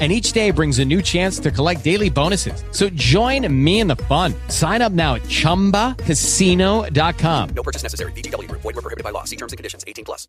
and 0.00 0.10
each 0.10 0.32
day 0.32 0.50
brings 0.50 0.78
a 0.78 0.84
new 0.84 1.02
chance 1.02 1.38
to 1.40 1.50
collect 1.50 1.84
daily 1.84 2.08
bonuses. 2.08 2.64
So 2.70 2.88
join 2.90 3.52
me 3.52 3.80
in 3.80 3.86
the 3.86 3.96
fun. 3.96 4.32
Sign 4.48 4.80
up 4.80 4.92
now 4.92 5.16
at 5.16 5.22
ChumbaCasino.com. 5.22 7.48
No 7.50 7.62
purchase 7.62 7.82
necessary. 7.82 8.12
VGW. 8.12 8.50
Void 8.52 8.64
were 8.64 8.72
prohibited 8.72 9.04
by 9.04 9.10
law. 9.10 9.24
See 9.24 9.36
terms 9.36 9.52
and 9.52 9.58
conditions. 9.58 9.84
18 9.86 10.06
plus. 10.06 10.26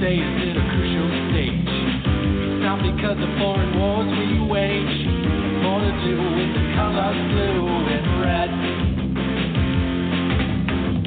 USA 0.00 0.16
is 0.16 0.42
in 0.48 0.56
a 0.56 0.64
crucial 0.72 1.08
stage. 1.30 1.68
It's 1.68 2.62
not 2.62 2.80
because 2.80 3.18
of 3.20 3.28
foreign 3.38 3.78
wars 3.78 4.08
we 4.08 4.40
wage, 4.48 5.19
more 5.70 5.78
to 5.78 5.94
do 6.02 6.18
with 6.18 6.50
the 6.50 6.64
colors 6.74 7.14
blue 7.30 7.62
and 7.94 8.06
red. 8.18 8.50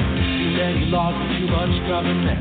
Too 0.08 0.52
many 0.56 0.88
laws 0.88 1.20
and 1.20 1.32
too 1.36 1.52
much 1.52 1.74
government. 1.92 2.40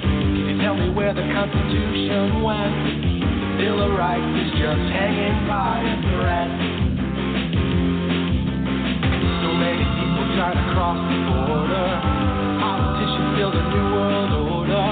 Can 0.00 0.48
you 0.48 0.56
tell 0.64 0.76
me 0.80 0.88
where 0.88 1.12
the 1.12 1.28
Constitution 1.28 2.40
went? 2.40 2.72
The 2.72 3.52
Bill 3.60 3.84
of 3.84 3.92
Rights 4.00 4.32
is 4.48 4.50
just 4.56 4.84
hanging 4.96 5.44
by 5.44 5.84
a 5.84 5.96
thread. 6.08 6.50
So 9.44 9.48
many 9.52 9.84
people 9.84 10.24
try 10.40 10.56
to 10.56 10.64
cross 10.72 10.96
the 11.04 11.20
border. 11.28 11.88
Politicians 12.64 13.28
build 13.36 13.54
a 13.60 13.64
new 13.76 13.86
world 13.92 14.32
order. 14.56 14.88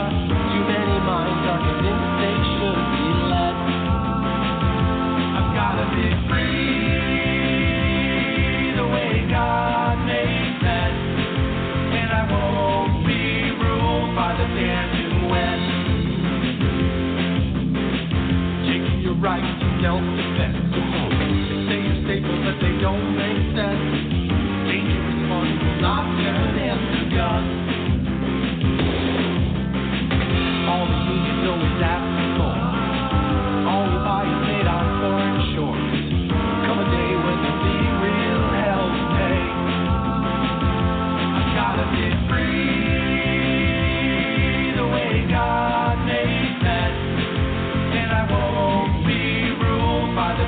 By 14.16 14.32
the 14.32 14.48
sense. 23.54 23.86
Thinking 24.64 25.22
that 26.56 26.72
guns. 27.12 27.52
All 30.66 30.86
the 30.88 31.00
for. 32.40 32.56
All 33.68 33.86
is 34.24 34.40
made 34.48 34.66
on 34.66 34.84
foreign 35.00 35.36
shores. 35.54 35.95
God 45.28 46.06
made. 46.06 46.46
And 47.98 48.10
I 48.12 48.22
won't 48.30 49.06
be 49.06 49.50
ruled 49.62 50.14
by 50.16 50.32
the 50.38 50.46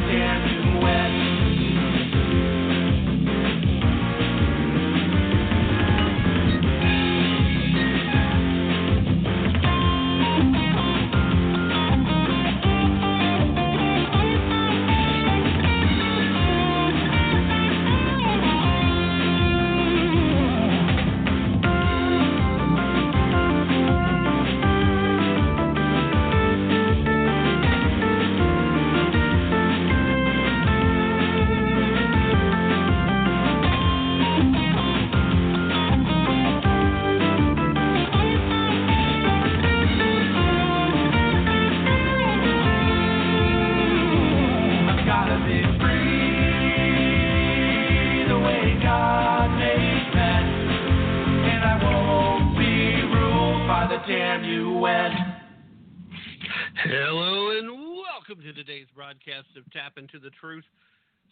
broadcast 59.19 59.57
of 59.57 59.71
Tap 59.73 59.93
Into 59.97 60.19
the 60.19 60.31
Truth. 60.41 60.65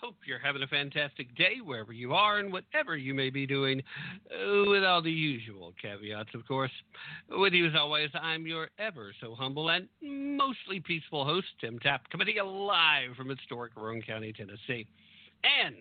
Hope 0.01 0.17
you're 0.27 0.39
having 0.39 0.63
a 0.63 0.67
fantastic 0.67 1.35
day 1.37 1.57
wherever 1.65 1.93
you 1.93 2.15
are 2.15 2.39
and 2.39 2.53
whatever 2.53 2.97
you 2.97 3.15
may 3.15 3.31
be 3.31 3.47
doing, 3.47 3.83
uh, 4.31 4.69
with 4.69 4.85
all 4.85 5.01
the 5.01 5.11
usual 5.11 5.73
caveats, 5.81 6.31
of 6.35 6.47
course. 6.47 6.71
With 7.31 7.53
you, 7.53 7.67
as 7.67 7.73
always, 7.79 8.11
I'm 8.21 8.47
your 8.47 8.69
ever 8.79 9.13
so 9.21 9.35
humble 9.35 9.71
and 9.71 9.89
mostly 10.03 10.81
peaceful 10.81 11.25
host, 11.25 11.47
Tim 11.61 11.79
Tap, 11.79 12.11
coming 12.11 12.29
live 12.45 13.17
from 13.17 13.29
historic 13.29 13.73
Roane 13.77 14.03
County, 14.03 14.33
Tennessee. 14.33 14.87
And 15.65 15.77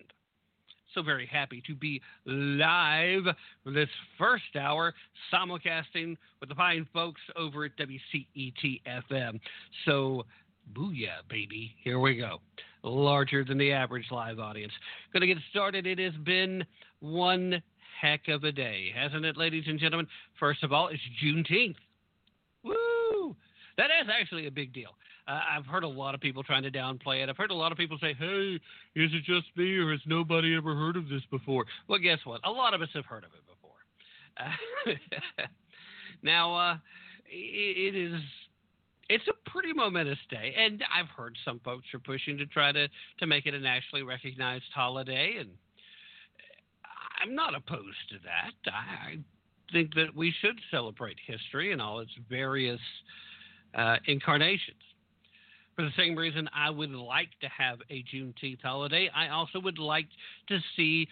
so 0.94 1.02
very 1.02 1.26
happy 1.26 1.62
to 1.66 1.74
be 1.74 2.00
live 2.24 3.24
for 3.64 3.70
this 3.72 3.88
first 4.16 4.56
hour, 4.58 4.94
simulcasting 5.32 6.16
with 6.40 6.48
the 6.48 6.54
fine 6.54 6.86
folks 6.92 7.20
over 7.36 7.64
at 7.64 7.72
WCET 7.76 8.80
FM. 8.86 9.40
So, 9.84 10.24
booyah, 10.72 11.28
baby. 11.28 11.74
Here 11.82 11.98
we 11.98 12.16
go. 12.16 12.40
Larger 12.82 13.44
than 13.44 13.58
the 13.58 13.72
average 13.72 14.06
live 14.10 14.38
audience. 14.38 14.72
Going 15.12 15.22
to 15.22 15.26
get 15.26 15.38
started. 15.50 15.86
It 15.86 15.98
has 15.98 16.14
been 16.24 16.64
one 17.00 17.62
heck 18.00 18.28
of 18.28 18.44
a 18.44 18.52
day, 18.52 18.92
hasn't 18.94 19.24
it, 19.24 19.36
ladies 19.36 19.64
and 19.66 19.78
gentlemen? 19.78 20.06
First 20.38 20.62
of 20.62 20.72
all, 20.72 20.88
it's 20.88 21.02
Juneteenth. 21.22 21.76
Woo! 22.62 23.34
That 23.76 23.86
is 24.00 24.08
actually 24.12 24.46
a 24.46 24.50
big 24.50 24.72
deal. 24.72 24.90
Uh, 25.28 25.40
I've 25.56 25.66
heard 25.66 25.82
a 25.82 25.88
lot 25.88 26.14
of 26.14 26.20
people 26.20 26.42
trying 26.44 26.62
to 26.62 26.70
downplay 26.70 27.22
it. 27.22 27.28
I've 27.28 27.36
heard 27.36 27.50
a 27.50 27.54
lot 27.54 27.72
of 27.72 27.78
people 27.78 27.98
say, 28.00 28.14
hey, 28.14 28.60
is 28.94 29.10
it 29.12 29.24
just 29.24 29.46
me 29.56 29.76
or 29.76 29.90
has 29.90 30.00
nobody 30.06 30.56
ever 30.56 30.74
heard 30.74 30.96
of 30.96 31.08
this 31.08 31.22
before? 31.30 31.64
Well, 31.88 31.98
guess 31.98 32.18
what? 32.24 32.40
A 32.44 32.50
lot 32.50 32.74
of 32.74 32.82
us 32.82 32.88
have 32.94 33.06
heard 33.06 33.24
of 33.24 33.30
it 33.32 33.42
before. 33.46 33.76
Uh, 34.38 35.42
now, 36.22 36.54
uh, 36.54 36.76
it, 37.28 37.94
it 37.94 37.98
is. 37.98 38.20
It's 39.08 39.26
a 39.28 39.50
pretty 39.50 39.72
momentous 39.72 40.18
day, 40.30 40.54
and 40.58 40.82
I've 40.92 41.08
heard 41.16 41.36
some 41.44 41.60
folks 41.64 41.86
are 41.94 42.00
pushing 42.00 42.36
to 42.38 42.46
try 42.46 42.72
to, 42.72 42.88
to 43.20 43.26
make 43.26 43.46
it 43.46 43.54
a 43.54 43.60
nationally 43.60 44.02
recognized 44.02 44.64
holiday, 44.74 45.36
and 45.38 45.50
I'm 47.22 47.34
not 47.34 47.54
opposed 47.54 48.08
to 48.10 48.16
that. 48.24 48.72
I 48.72 49.18
think 49.72 49.94
that 49.94 50.14
we 50.14 50.34
should 50.40 50.58
celebrate 50.70 51.16
history 51.24 51.72
in 51.72 51.80
all 51.80 52.00
its 52.00 52.10
various 52.28 52.80
uh, 53.74 53.96
incarnations. 54.06 54.76
For 55.76 55.82
the 55.82 55.92
same 55.96 56.16
reason, 56.16 56.48
I 56.54 56.70
would 56.70 56.90
like 56.90 57.28
to 57.42 57.48
have 57.48 57.78
a 57.90 58.02
Juneteenth 58.12 58.62
holiday. 58.62 59.10
I 59.14 59.28
also 59.28 59.60
would 59.60 59.78
like 59.78 60.06
to 60.48 60.58
see 60.74 61.06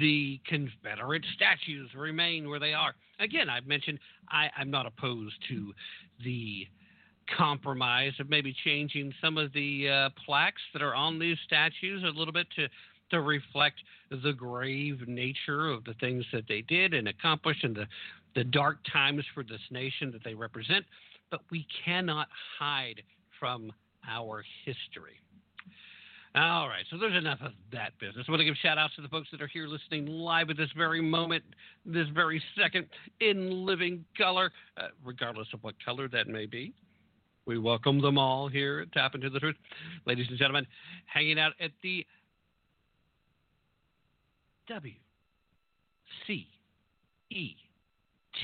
the 0.00 0.40
Confederate 0.46 1.24
statues 1.34 1.90
remain 1.96 2.48
where 2.48 2.60
they 2.60 2.74
are. 2.74 2.94
Again, 3.20 3.48
I've 3.48 3.66
mentioned 3.66 3.98
I, 4.28 4.50
I'm 4.58 4.70
not 4.70 4.86
opposed 4.86 5.34
to 5.48 5.72
the 6.24 6.66
compromise 7.36 8.12
of 8.20 8.28
maybe 8.28 8.54
changing 8.64 9.12
some 9.20 9.38
of 9.38 9.52
the 9.52 9.88
uh, 9.88 10.08
plaques 10.24 10.62
that 10.72 10.82
are 10.82 10.94
on 10.94 11.18
these 11.18 11.36
statues 11.46 12.02
a 12.04 12.18
little 12.18 12.32
bit 12.32 12.46
to 12.56 12.68
to 13.08 13.20
reflect 13.20 13.76
the 14.10 14.32
grave 14.32 15.06
nature 15.06 15.68
of 15.68 15.84
the 15.84 15.94
things 16.00 16.24
that 16.32 16.42
they 16.48 16.62
did 16.62 16.92
and 16.92 17.06
accomplished 17.08 17.62
and 17.62 17.76
the 17.76 17.86
the 18.34 18.44
dark 18.44 18.78
times 18.92 19.24
for 19.32 19.42
this 19.42 19.60
nation 19.70 20.10
that 20.12 20.22
they 20.24 20.34
represent. 20.34 20.84
But 21.30 21.40
we 21.50 21.66
cannot 21.84 22.28
hide 22.58 23.02
from 23.40 23.72
our 24.08 24.44
history. 24.64 25.20
All 26.34 26.68
right, 26.68 26.84
so 26.90 26.98
there's 26.98 27.16
enough 27.16 27.38
of 27.40 27.52
that 27.72 27.92
business. 27.98 28.26
I 28.28 28.30
want 28.30 28.40
to 28.40 28.44
give 28.44 28.56
shout 28.56 28.76
outs 28.76 28.94
to 28.96 29.02
the 29.02 29.08
folks 29.08 29.28
that 29.32 29.40
are 29.40 29.46
here 29.46 29.66
listening 29.66 30.06
live 30.06 30.50
at 30.50 30.58
this 30.58 30.68
very 30.76 31.00
moment, 31.00 31.42
this 31.86 32.06
very 32.14 32.42
second, 32.60 32.86
in 33.20 33.64
living 33.64 34.04
color, 34.18 34.52
uh, 34.76 34.88
regardless 35.02 35.48
of 35.54 35.62
what 35.64 35.74
color 35.82 36.08
that 36.08 36.28
may 36.28 36.44
be. 36.44 36.74
We 37.46 37.58
welcome 37.58 38.00
them 38.00 38.18
all 38.18 38.48
here 38.48 38.80
at 38.80 38.90
Tap 38.90 39.14
Into 39.14 39.30
the 39.30 39.38
Truth. 39.38 39.54
Ladies 40.04 40.26
and 40.28 40.36
gentlemen, 40.36 40.66
hanging 41.04 41.38
out 41.38 41.52
at 41.60 41.70
the 41.80 42.04
W 44.68 44.94
C 46.26 46.48
E 47.30 47.54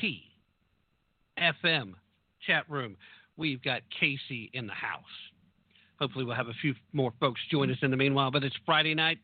T 0.00 0.22
F 1.36 1.56
M 1.64 1.96
chat 2.46 2.64
room. 2.70 2.96
We've 3.36 3.60
got 3.62 3.82
Casey 3.98 4.50
in 4.54 4.68
the 4.68 4.72
house. 4.72 5.02
Hopefully, 5.98 6.24
we'll 6.24 6.36
have 6.36 6.46
a 6.46 6.54
few 6.60 6.72
more 6.92 7.12
folks 7.18 7.40
join 7.50 7.72
us 7.72 7.78
in 7.82 7.90
the 7.90 7.96
meanwhile. 7.96 8.30
But 8.30 8.44
it's 8.44 8.56
Friday 8.64 8.94
night, 8.94 9.18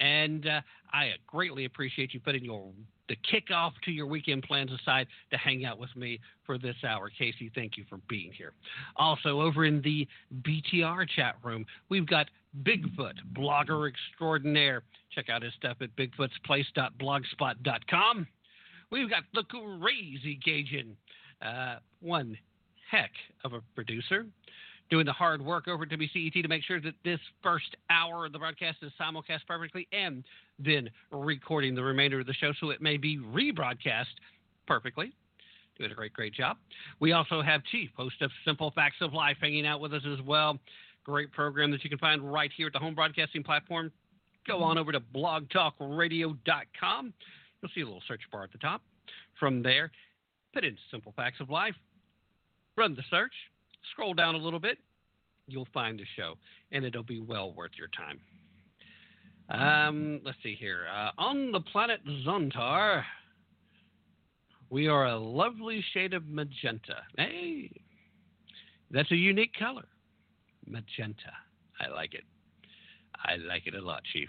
and 0.00 0.46
uh, 0.46 0.62
I 0.94 1.10
greatly 1.26 1.66
appreciate 1.66 2.14
you 2.14 2.20
putting 2.20 2.46
your 2.46 2.72
the 3.08 3.16
kickoff 3.32 3.72
to 3.84 3.90
your 3.90 4.06
weekend 4.06 4.42
plans 4.42 4.70
aside 4.72 5.06
to 5.30 5.36
hang 5.36 5.64
out 5.64 5.78
with 5.78 5.94
me 5.96 6.20
for 6.44 6.58
this 6.58 6.76
hour. 6.86 7.10
Casey, 7.10 7.50
thank 7.54 7.76
you 7.76 7.84
for 7.88 7.98
being 8.08 8.32
here. 8.32 8.52
Also, 8.96 9.40
over 9.40 9.64
in 9.64 9.80
the 9.82 10.06
BTR 10.42 11.08
chat 11.08 11.36
room, 11.42 11.64
we've 11.88 12.06
got 12.06 12.26
Bigfoot, 12.62 13.14
blogger 13.34 13.88
extraordinaire. 13.88 14.82
Check 15.14 15.28
out 15.28 15.42
his 15.42 15.52
stuff 15.54 15.76
at 15.80 15.94
bigfootsplace.blogspot.com. 15.96 18.26
We've 18.90 19.10
got 19.10 19.24
the 19.34 19.42
crazy 19.44 20.38
Cajun, 20.42 20.96
uh, 21.42 21.76
one 22.00 22.38
heck 22.90 23.10
of 23.44 23.52
a 23.52 23.60
producer, 23.74 24.24
doing 24.90 25.04
the 25.04 25.12
hard 25.12 25.44
work 25.44 25.68
over 25.68 25.84
at 25.84 25.90
WCET 25.90 26.42
to 26.42 26.48
make 26.48 26.62
sure 26.62 26.80
that 26.80 26.94
this 27.04 27.20
first 27.42 27.76
hour 27.90 28.24
of 28.26 28.32
the 28.32 28.38
broadcast 28.38 28.78
is 28.82 28.92
simulcast 29.00 29.40
perfectly 29.46 29.86
and 29.92 30.24
then 30.58 30.88
recording 31.10 31.74
the 31.74 31.82
remainder 31.82 32.20
of 32.20 32.26
the 32.26 32.34
show 32.34 32.52
so 32.60 32.70
it 32.70 32.80
may 32.80 32.96
be 32.96 33.18
rebroadcast 33.18 34.06
perfectly. 34.66 35.12
Doing 35.78 35.92
a 35.92 35.94
great, 35.94 36.14
great 36.14 36.32
job. 36.32 36.56
We 37.00 37.12
also 37.12 37.42
have 37.42 37.62
Chief, 37.64 37.90
host 37.96 38.22
of 38.22 38.30
Simple 38.44 38.70
Facts 38.70 38.96
of 39.02 39.12
Life, 39.12 39.36
hanging 39.40 39.66
out 39.66 39.80
with 39.80 39.92
us 39.92 40.04
as 40.10 40.22
well. 40.22 40.58
Great 41.04 41.30
program 41.32 41.70
that 41.70 41.84
you 41.84 41.90
can 41.90 41.98
find 41.98 42.32
right 42.32 42.50
here 42.56 42.68
at 42.68 42.72
the 42.72 42.78
home 42.78 42.94
broadcasting 42.94 43.42
platform. 43.42 43.92
Go 44.46 44.62
on 44.62 44.78
over 44.78 44.90
to 44.92 45.00
blogtalkradio.com. 45.00 47.12
You'll 47.60 47.70
see 47.74 47.82
a 47.82 47.84
little 47.84 48.02
search 48.08 48.22
bar 48.32 48.44
at 48.44 48.52
the 48.52 48.58
top. 48.58 48.80
From 49.38 49.62
there, 49.62 49.90
put 50.54 50.64
in 50.64 50.78
Simple 50.90 51.12
Facts 51.14 51.40
of 51.40 51.50
Life, 51.50 51.74
run 52.76 52.94
the 52.94 53.02
search, 53.10 53.34
scroll 53.92 54.14
down 54.14 54.34
a 54.34 54.38
little 54.38 54.60
bit, 54.60 54.78
you'll 55.46 55.68
find 55.72 55.98
the 55.98 56.04
show, 56.16 56.34
and 56.72 56.84
it'll 56.84 57.02
be 57.02 57.20
well 57.20 57.52
worth 57.52 57.72
your 57.78 57.88
time. 57.88 58.20
Um, 59.48 60.20
let's 60.24 60.38
see 60.42 60.56
here. 60.58 60.86
Uh, 60.92 61.10
on 61.18 61.52
the 61.52 61.60
planet 61.60 62.00
Zontar, 62.26 63.02
we 64.70 64.88
are 64.88 65.06
a 65.06 65.16
lovely 65.16 65.84
shade 65.92 66.14
of 66.14 66.26
magenta. 66.26 66.96
Hey, 67.16 67.70
that's 68.90 69.10
a 69.12 69.16
unique 69.16 69.54
color. 69.58 69.84
Magenta. 70.66 71.32
I 71.80 71.88
like 71.88 72.14
it. 72.14 72.24
I 73.24 73.36
like 73.36 73.66
it 73.66 73.74
a 73.74 73.80
lot, 73.80 74.02
Chief. 74.12 74.28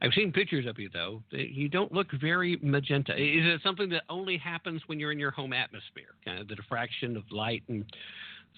I've 0.00 0.12
seen 0.14 0.30
pictures 0.32 0.66
of 0.66 0.78
you 0.78 0.90
though. 0.92 1.22
You 1.30 1.68
don't 1.68 1.92
look 1.92 2.08
very 2.20 2.58
magenta. 2.62 3.12
Is 3.12 3.44
it 3.44 3.60
something 3.62 3.88
that 3.90 4.02
only 4.08 4.36
happens 4.36 4.82
when 4.86 5.00
you're 5.00 5.12
in 5.12 5.18
your 5.18 5.30
home 5.30 5.52
atmosphere? 5.52 6.14
Kind 6.24 6.38
of 6.38 6.48
the 6.48 6.54
diffraction 6.54 7.16
of 7.16 7.24
light 7.30 7.62
and 7.68 7.84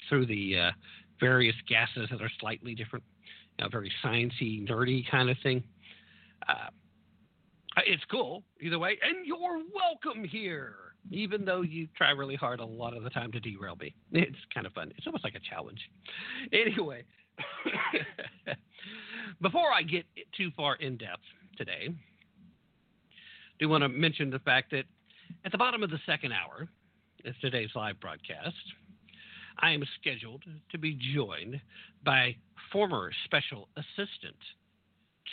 through 0.09 0.27
the 0.27 0.59
uh, 0.59 0.71
various 1.21 1.57
gases 1.69 2.09
that 2.11 2.23
are 2.23 2.31
slightly 2.41 2.75
different. 2.75 3.05
You 3.59 3.65
know, 3.65 3.71
very 3.71 3.93
sciencey, 4.05 4.69
nerdy 4.69 5.09
kind 5.11 5.31
of 5.31 5.37
thing. 5.43 5.65
Uh, 6.49 6.71
it's 7.87 8.03
cool 8.11 8.43
either 8.61 8.79
way, 8.79 8.99
and 9.03 9.27
you're 9.27 9.63
welcome 9.75 10.25
here. 10.25 10.75
Even 11.11 11.45
though 11.45 11.63
you 11.63 11.89
try 11.97 12.11
really 12.11 12.35
hard 12.35 12.61
a 12.61 12.65
lot 12.65 12.95
of 12.95 13.03
the 13.03 13.11
time 13.11 13.33
to 13.33 13.41
derail 13.41 13.77
me, 13.77 13.95
it's 14.13 14.37
kind 14.53 14.67
of 14.67 14.73
fun. 14.73 14.93
It's 14.97 15.07
almost 15.07 15.25
like 15.25 15.37
a 15.37 15.41
challenge. 15.41 15.81
Anyway, 16.53 17.05
before 19.41 19.73
I 19.73 19.83
get 19.83 20.05
too 20.37 20.51
far 20.57 20.75
in 20.77 20.97
depth 20.97 21.23
today, 21.57 21.89
I 21.89 21.95
do 23.59 23.69
want 23.69 23.83
to 23.83 23.89
mention 23.89 24.29
the 24.29 24.41
fact 24.41 24.73
that 24.73 24.85
at 25.45 25.53
the 25.53 25.59
bottom 25.59 25.83
of 25.83 25.91
the 25.91 26.01
second 26.05 26.33
hour 26.33 26.69
of 27.25 27.35
today's 27.41 27.71
live 27.75 27.99
broadcast, 28.01 28.57
I 29.61 29.73
am 29.73 29.83
scheduled 30.01 30.45
to 30.71 30.79
be 30.79 30.99
joined 31.15 31.61
by 32.05 32.37
former 32.73 33.11
special 33.25 33.69
assistant 33.77 34.37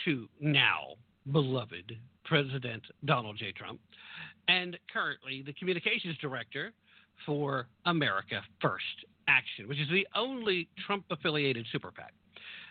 to 0.04 0.28
now 0.40 0.94
beloved 1.32 1.96
President 2.24 2.82
Donald 3.04 3.36
J. 3.38 3.52
Trump 3.52 3.80
and 4.48 4.78
currently 4.92 5.42
the 5.44 5.52
communications 5.54 6.16
director 6.18 6.72
for 7.24 7.66
America 7.86 8.42
First 8.60 8.84
Action, 9.28 9.68
which 9.68 9.78
is 9.78 9.88
the 9.90 10.06
only 10.14 10.68
Trump 10.86 11.04
affiliated 11.10 11.66
super 11.72 11.90
PAC. 11.90 12.12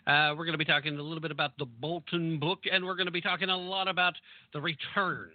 Uh, 0.08 0.36
we're 0.38 0.46
going 0.46 0.54
to 0.54 0.58
be 0.58 0.66
talking 0.66 0.98
a 0.98 1.02
little 1.02 1.20
bit 1.20 1.32
about 1.32 1.52
the 1.58 1.66
Bolton 1.66 2.40
book, 2.40 2.60
and 2.72 2.86
we're 2.86 2.96
going 2.96 3.08
to 3.08 3.12
be 3.12 3.22
talking 3.22 3.50
a 3.50 3.58
lot 3.58 3.88
about 3.88 4.14
the 4.54 4.62
return 4.62 5.32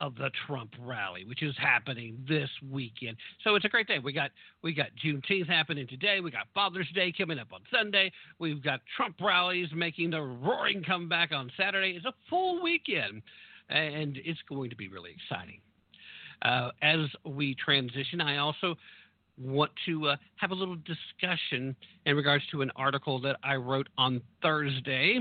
of 0.00 0.14
the 0.16 0.30
Trump 0.46 0.72
rally, 0.80 1.24
which 1.24 1.42
is 1.42 1.54
happening 1.58 2.18
this 2.28 2.50
weekend. 2.70 3.16
So 3.42 3.54
it's 3.54 3.64
a 3.64 3.68
great 3.68 3.86
day. 3.86 3.98
We 3.98 4.12
got 4.12 4.30
we 4.62 4.74
got 4.74 4.88
Juneteenth 5.04 5.48
happening 5.48 5.86
today. 5.86 6.20
We 6.20 6.30
got 6.30 6.48
Father's 6.54 6.88
Day 6.94 7.12
coming 7.16 7.38
up 7.38 7.48
on 7.52 7.60
Sunday. 7.72 8.12
We've 8.38 8.62
got 8.62 8.80
Trump 8.96 9.16
rallies 9.20 9.68
making 9.74 10.10
the 10.10 10.20
roaring 10.20 10.82
comeback 10.82 11.32
on 11.32 11.50
Saturday. 11.56 11.94
It's 11.96 12.06
a 12.06 12.12
full 12.28 12.62
weekend, 12.62 13.22
and 13.70 14.18
it's 14.24 14.40
going 14.48 14.70
to 14.70 14.76
be 14.76 14.88
really 14.88 15.12
exciting. 15.12 15.60
Uh, 16.42 16.70
as 16.82 17.00
we 17.24 17.54
transition, 17.54 18.20
I 18.20 18.36
also 18.36 18.76
want 19.38 19.70
to 19.86 20.08
uh, 20.08 20.16
have 20.36 20.50
a 20.50 20.54
little 20.54 20.76
discussion 20.76 21.74
in 22.04 22.16
regards 22.16 22.44
to 22.50 22.62
an 22.62 22.70
article 22.76 23.20
that 23.20 23.36
I 23.42 23.54
wrote 23.56 23.88
on 23.96 24.20
Thursday, 24.42 25.20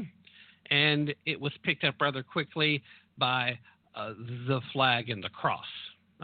and 0.69 1.13
it 1.25 1.39
was 1.39 1.53
picked 1.63 1.83
up 1.83 1.95
rather 2.01 2.23
quickly 2.23 2.81
by 3.17 3.57
uh, 3.95 4.13
The 4.47 4.61
Flag 4.73 5.09
and 5.09 5.23
the 5.23 5.29
Cross. 5.29 5.65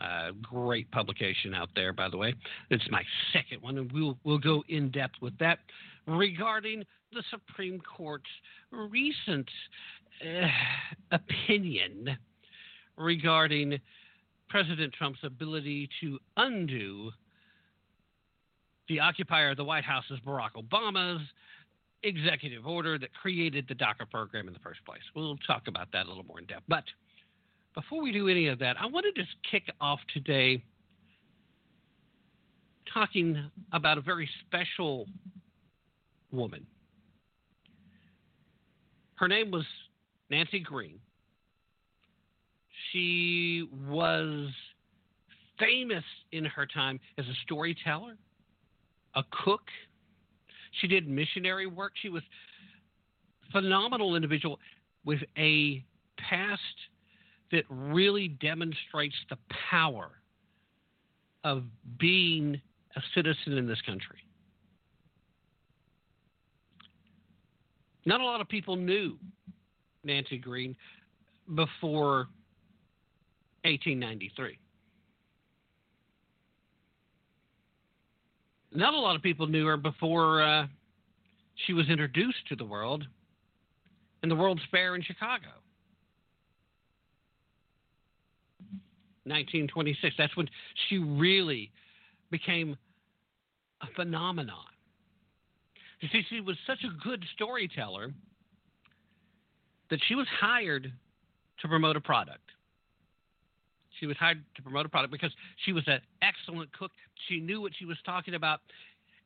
Uh, 0.01 0.31
great 0.41 0.89
publication 0.91 1.53
out 1.53 1.69
there, 1.75 1.91
by 1.91 2.09
the 2.09 2.15
way. 2.15 2.33
It's 2.69 2.83
my 2.89 3.03
second 3.33 3.61
one, 3.61 3.77
and 3.77 3.91
we'll 3.91 4.17
we'll 4.23 4.37
go 4.37 4.63
in 4.69 4.89
depth 4.89 5.15
with 5.21 5.37
that 5.39 5.59
regarding 6.07 6.85
the 7.11 7.23
Supreme 7.29 7.81
Court's 7.81 8.29
recent 8.71 9.49
uh, 10.23 10.47
opinion 11.11 12.17
regarding 12.95 13.79
President 14.49 14.93
Trump's 14.93 15.19
ability 15.23 15.89
to 15.99 16.19
undo 16.37 17.11
the 18.87 18.99
occupier 18.99 19.51
of 19.51 19.57
the 19.57 19.63
White 19.63 19.85
House 19.85 20.03
is 20.09 20.19
Barack 20.25 20.51
Obama's 20.57 21.21
executive 22.03 22.65
order 22.65 22.97
that 22.97 23.13
created 23.13 23.65
the 23.67 23.75
DACA 23.75 24.09
program 24.09 24.47
in 24.47 24.53
the 24.53 24.59
first 24.59 24.83
place. 24.85 25.01
We'll 25.15 25.37
talk 25.47 25.67
about 25.67 25.87
that 25.93 26.05
a 26.05 26.09
little 26.09 26.25
more 26.25 26.39
in 26.39 26.45
depth. 26.45 26.63
But 26.67 26.83
before 27.73 28.01
we 28.01 28.11
do 28.11 28.27
any 28.27 28.47
of 28.47 28.59
that, 28.59 28.75
I 28.79 28.85
want 28.85 29.05
to 29.13 29.21
just 29.21 29.35
kick 29.49 29.63
off 29.79 29.99
today 30.13 30.63
talking 32.93 33.49
about 33.71 33.97
a 33.97 34.01
very 34.01 34.29
special 34.45 35.07
woman. 36.31 36.65
Her 39.15 39.27
name 39.27 39.51
was 39.51 39.65
Nancy 40.29 40.59
Green. 40.59 40.99
She 42.91 43.69
was 43.87 44.49
famous 45.59 46.03
in 46.31 46.43
her 46.45 46.65
time 46.65 46.99
as 47.17 47.25
a 47.25 47.33
storyteller, 47.43 48.17
a 49.15 49.23
cook. 49.43 49.61
She 50.79 50.87
did 50.87 51.07
missionary 51.07 51.67
work. 51.67 51.93
She 52.01 52.09
was 52.09 52.23
phenomenal 53.51 54.15
individual 54.15 54.59
with 55.05 55.19
a 55.37 55.83
past 56.17 56.61
that 57.51 57.63
really 57.69 58.27
demonstrates 58.27 59.15
the 59.29 59.37
power 59.69 60.11
of 61.43 61.63
being 61.99 62.59
a 62.95 63.01
citizen 63.15 63.57
in 63.57 63.67
this 63.67 63.81
country. 63.85 64.19
Not 68.05 68.21
a 68.21 68.25
lot 68.25 68.41
of 68.41 68.49
people 68.49 68.75
knew 68.75 69.17
Nancy 70.03 70.37
Green 70.37 70.75
before 71.55 72.27
1893. 73.63 74.57
not 78.73 78.93
a 78.93 78.99
lot 78.99 79.15
of 79.15 79.21
people 79.21 79.47
knew 79.47 79.65
her 79.65 79.77
before 79.77 80.41
uh, 80.41 80.67
she 81.65 81.73
was 81.73 81.89
introduced 81.89 82.47
to 82.49 82.55
the 82.55 82.63
world 82.63 83.05
in 84.23 84.29
the 84.29 84.35
World's 84.35 84.61
Fair 84.71 84.95
in 84.95 85.01
Chicago. 85.01 85.47
1926. 89.25 90.15
That's 90.17 90.35
when 90.35 90.49
she 90.89 90.97
really 90.97 91.71
became 92.31 92.77
a 93.81 93.87
phenomenon. 93.95 94.65
You 95.99 96.09
see, 96.11 96.23
she 96.29 96.41
was 96.41 96.57
such 96.65 96.79
a 96.83 97.07
good 97.07 97.23
storyteller 97.35 98.11
that 99.89 99.99
she 100.07 100.15
was 100.15 100.27
hired 100.39 100.91
to 101.61 101.67
promote 101.67 101.95
a 101.95 102.01
product. 102.01 102.49
She 103.99 104.07
was 104.07 104.17
hired 104.17 104.43
to 104.55 104.61
promote 104.63 104.85
a 104.85 104.89
product 104.89 105.11
because 105.11 105.31
she 105.63 105.73
was 105.73 105.83
an 105.85 105.99
excellent 106.23 106.71
cook. 106.73 106.91
She 107.27 107.39
knew 107.39 107.61
what 107.61 107.73
she 107.77 107.85
was 107.85 107.97
talking 108.03 108.33
about, 108.33 108.61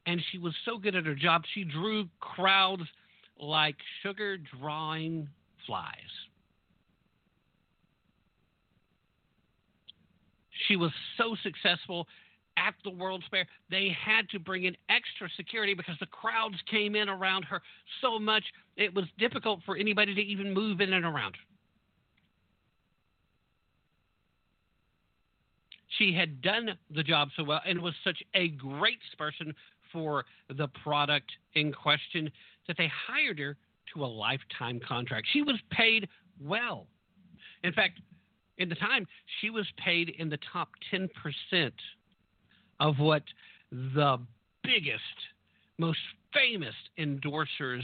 and 0.06 0.22
she 0.32 0.38
was 0.38 0.54
so 0.66 0.78
good 0.78 0.96
at 0.96 1.06
her 1.06 1.16
job. 1.16 1.44
She 1.54 1.64
drew 1.64 2.10
crowds 2.20 2.84
like 3.40 3.75
sugar 4.04 4.38
drawing 4.38 5.30
flies. 5.66 5.94
She 10.68 10.76
was 10.76 10.92
so 11.18 11.36
successful 11.44 12.08
at 12.58 12.74
the 12.84 12.90
World's 12.90 13.26
Fair, 13.30 13.46
they 13.70 13.90
had 13.90 14.30
to 14.30 14.40
bring 14.40 14.64
in 14.64 14.78
extra 14.90 15.30
security 15.36 15.74
because 15.74 15.96
the 16.00 16.06
crowds 16.06 16.56
came 16.70 16.96
in 16.96 17.10
around 17.10 17.44
her 17.44 17.62
so 18.02 18.18
much 18.18 18.44
it 18.78 18.94
was 18.94 19.06
difficult 19.18 19.60
for 19.66 19.76
anybody 19.76 20.16
to 20.16 20.22
even 20.22 20.54
move 20.54 20.80
in 20.82 20.94
and 20.94 21.06
around. 21.06 21.36
She 25.98 26.14
had 26.14 26.42
done 26.42 26.78
the 26.94 27.04
job 27.04 27.30
so 27.38 27.44
well 27.44 27.62
and 27.66 27.82
was 27.82 27.94
such 28.04 28.22
a 28.34 28.50
great 28.50 29.00
person 29.18 29.54
for 29.92 30.26
the 30.50 30.68
product 30.84 31.32
in 31.54 31.72
question 31.72 32.30
that 32.68 32.78
they 32.78 32.92
hired 33.08 33.40
her 33.40 33.56
to 33.94 34.04
a 34.04 34.08
lifetime 34.08 34.80
contract. 34.86 35.28
She 35.32 35.42
was 35.42 35.56
paid 35.72 36.10
well. 36.42 36.88
In 37.64 37.72
fact, 37.72 38.00
in 38.58 38.70
the 38.70 38.76
time, 38.76 39.08
she 39.42 39.50
was 39.50 39.66
paid 39.84 40.10
in 40.18 40.30
the 40.30 40.40
top 40.52 40.70
10% 40.94 41.10
of 42.80 43.00
what 43.00 43.24
the 43.72 44.18
biggest, 44.64 45.02
most 45.78 46.00
famous 46.34 46.76
endorsers 46.98 47.84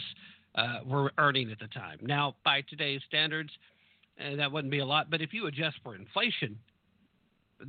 uh, 0.55 0.79
were 0.85 1.11
earning 1.17 1.51
at 1.51 1.59
the 1.59 1.67
time. 1.67 1.99
Now, 2.01 2.35
by 2.43 2.61
today's 2.69 3.01
standards, 3.07 3.49
uh, 4.19 4.35
that 4.35 4.51
wouldn't 4.51 4.71
be 4.71 4.79
a 4.79 4.85
lot, 4.85 5.09
but 5.09 5.21
if 5.21 5.33
you 5.33 5.47
adjust 5.47 5.77
for 5.83 5.95
inflation, 5.95 6.57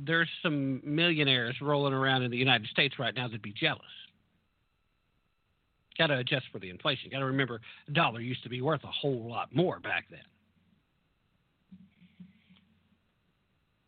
there's 0.05 0.29
some 0.41 0.81
millionaires 0.83 1.55
rolling 1.61 1.93
around 1.93 2.23
in 2.23 2.31
the 2.31 2.37
United 2.37 2.67
States 2.67 2.95
right 2.99 3.13
now 3.13 3.27
that'd 3.27 3.41
be 3.41 3.53
jealous. 3.53 3.81
Got 5.97 6.07
to 6.07 6.17
adjust 6.17 6.45
for 6.51 6.59
the 6.59 6.69
inflation. 6.69 7.11
Got 7.11 7.19
to 7.19 7.25
remember, 7.25 7.61
a 7.87 7.91
dollar 7.91 8.19
used 8.19 8.43
to 8.43 8.49
be 8.49 8.61
worth 8.61 8.83
a 8.83 8.87
whole 8.87 9.29
lot 9.29 9.53
more 9.53 9.79
back 9.79 10.05
then. 10.09 10.19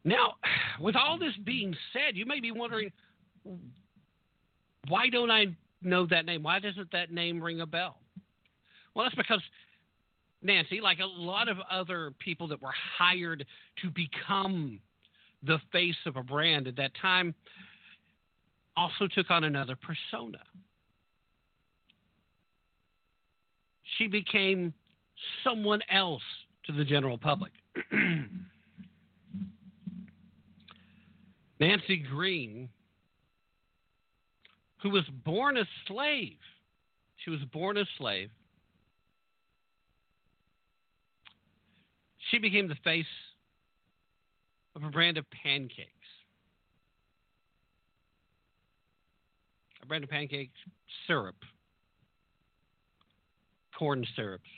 Now, 0.06 0.36
with 0.80 0.96
all 0.96 1.18
this 1.18 1.34
being 1.44 1.76
said, 1.92 2.16
you 2.16 2.28
may 2.28 2.40
be 2.40 2.52
wondering, 2.52 2.92
why 4.88 5.10
don't 5.10 5.32
I 5.32 5.48
know 5.82 6.06
that 6.06 6.26
name? 6.26 6.44
Why 6.44 6.60
doesn't 6.60 6.92
that 6.92 7.12
name 7.12 7.42
ring 7.42 7.62
a 7.62 7.66
bell? 7.66 7.98
Well, 8.94 9.06
that's 9.06 9.16
because 9.16 9.42
Nancy, 10.44 10.80
like 10.80 11.00
a 11.00 11.06
lot 11.06 11.50
of 11.50 11.58
other 11.72 12.14
people 12.20 12.48
that 12.50 12.62
were 12.62 12.74
hired 12.98 13.46
to 13.82 13.90
become 13.90 14.80
the 15.44 15.58
face 15.72 15.96
of 16.06 16.18
a 16.18 16.24
brand 16.24 16.68
at 16.68 16.76
that 16.76 16.92
time, 17.02 17.34
also 18.78 19.08
took 19.08 19.32
on 19.32 19.44
another 19.44 19.76
persona. 19.76 20.38
She 23.98 24.06
became 24.06 24.72
someone 25.44 25.82
else 25.92 26.22
to 26.66 26.74
the 26.74 26.86
general 26.86 27.18
public. 27.18 27.52
Nancy 31.60 31.98
Green, 31.98 32.70
who 34.82 34.90
was 34.90 35.06
born 35.24 35.58
a 35.58 35.66
slave, 35.88 36.38
she 37.24 37.30
was 37.30 37.40
born 37.52 37.78
a 37.78 37.86
slave. 37.98 38.30
She 42.30 42.40
became 42.40 42.68
the 42.68 42.76
face 42.84 43.06
of 44.76 44.84
a 44.84 44.90
brand 44.90 45.18
of 45.18 45.26
pancakes. 45.44 45.90
A 49.82 49.86
brand 49.86 50.04
of 50.04 50.10
pancakes, 50.10 50.58
syrup, 51.08 51.36
corn 53.78 54.06
syrups 54.16 54.50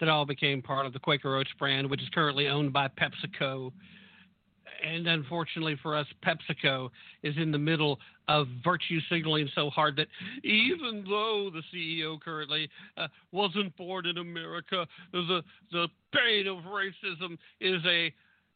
that 0.00 0.08
all 0.08 0.24
became 0.24 0.62
part 0.62 0.86
of 0.86 0.92
the 0.92 0.98
Quaker 0.98 1.36
Oats 1.36 1.50
brand, 1.58 1.90
which 1.90 2.00
is 2.00 2.08
currently 2.10 2.46
owned 2.46 2.72
by 2.72 2.88
PepsiCo 2.88 3.72
and 4.84 5.06
unfortunately 5.06 5.76
for 5.82 5.96
us, 5.96 6.06
PepsiCo 6.24 6.90
is 7.22 7.34
in 7.36 7.50
the 7.50 7.58
middle 7.58 7.98
of 8.28 8.46
virtue 8.62 9.00
signaling 9.10 9.48
so 9.54 9.70
hard 9.70 9.96
that 9.96 10.08
even 10.44 11.04
though 11.08 11.50
the 11.52 11.62
CEO 11.74 12.20
currently 12.20 12.68
uh, 12.96 13.08
wasn't 13.32 13.74
born 13.76 14.06
in 14.06 14.18
America, 14.18 14.86
the 15.12 15.42
the 15.72 15.88
pain 16.12 16.46
of 16.46 16.58
racism 16.64 17.38
is 17.60 17.82
a 17.86 18.12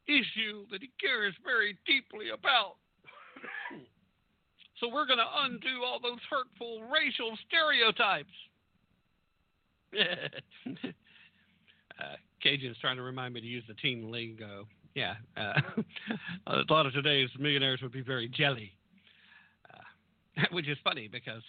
issue 0.07 0.67
that 0.71 0.81
he 0.81 0.91
cares 1.01 1.35
very 1.45 1.77
deeply 1.87 2.31
about. 2.31 2.77
so 4.81 4.89
we're 4.89 5.07
going 5.07 5.19
to 5.19 5.45
undo 5.45 5.85
all 5.85 6.01
those 6.01 6.21
hurtful 6.29 6.83
racial 6.93 7.37
stereotypes. 7.47 8.29
uh, 12.01 12.17
Cajun's 12.43 12.79
trying 12.81 12.97
to 12.97 13.03
remind 13.03 13.35
me 13.35 13.41
to 13.41 13.47
use 13.47 13.65
the 13.69 13.75
teen 13.75 14.11
lingo 14.11 14.67
yeah, 14.95 15.15
uh, 15.37 15.61
a 16.47 16.73
lot 16.73 16.87
of 16.87 16.93
today's 16.93 17.29
millionaires 17.39 17.81
would 17.83 17.93
be 17.93 18.03
very 18.03 18.29
jelly, 18.29 18.73
uh, 19.73 20.43
which 20.53 20.69
is 20.69 20.77
funny 20.85 21.09
because 21.09 21.43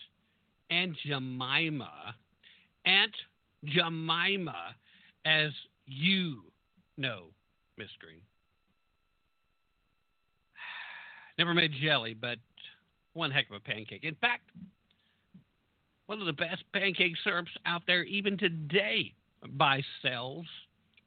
Aunt 0.70 0.96
Jemima, 1.06 2.16
Aunt 2.86 3.16
Jemima, 3.66 4.76
as 5.26 5.52
you 5.86 6.44
know, 6.98 7.26
Miss 7.78 7.90
Green, 8.00 8.22
never 11.38 11.54
made 11.54 11.72
jelly, 11.82 12.14
but 12.14 12.38
one 13.14 13.32
heck 13.32 13.50
of 13.50 13.56
a 13.56 13.60
pancake. 13.60 14.04
In 14.04 14.16
fact, 14.16 14.50
one 16.06 16.20
of 16.20 16.26
the 16.26 16.34
best 16.34 16.64
pancake 16.74 17.14
syrups 17.24 17.52
out 17.66 17.82
there 17.88 18.04
even 18.04 18.38
today 18.38 19.14
by 19.58 19.82
cells 20.02 20.46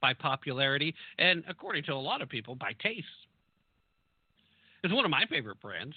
by 0.01 0.13
popularity, 0.13 0.93
and 1.19 1.43
according 1.47 1.83
to 1.85 1.93
a 1.93 1.95
lot 1.95 2.21
of 2.21 2.29
people, 2.29 2.55
by 2.55 2.73
taste. 2.81 3.05
It's 4.83 4.93
one 4.93 5.05
of 5.05 5.11
my 5.11 5.25
favorite 5.29 5.59
brands. 5.59 5.95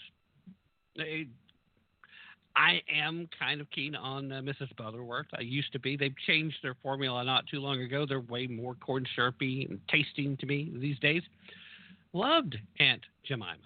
I 2.57 2.81
am 2.93 3.29
kind 3.39 3.61
of 3.61 3.71
keen 3.71 3.95
on 3.95 4.33
uh, 4.33 4.41
Mrs. 4.41 4.75
Butterworth. 4.77 5.27
I 5.39 5.43
used 5.43 5.73
to 5.73 5.79
be. 5.79 5.97
They've 5.97 6.17
changed 6.27 6.57
their 6.63 6.75
formula 6.83 7.25
not 7.25 7.47
too 7.47 7.61
long 7.61 7.81
ago. 7.81 8.05
They're 8.07 8.21
way 8.21 8.47
more 8.47 8.75
corn 8.75 9.07
syrupy 9.15 9.67
and 9.71 9.81
tasting 9.89 10.37
to 10.39 10.47
me 10.47 10.73
these 10.77 10.99
days. 10.99 11.23
Loved 12.13 12.57
Aunt 12.81 13.03
Jemima. 13.25 13.57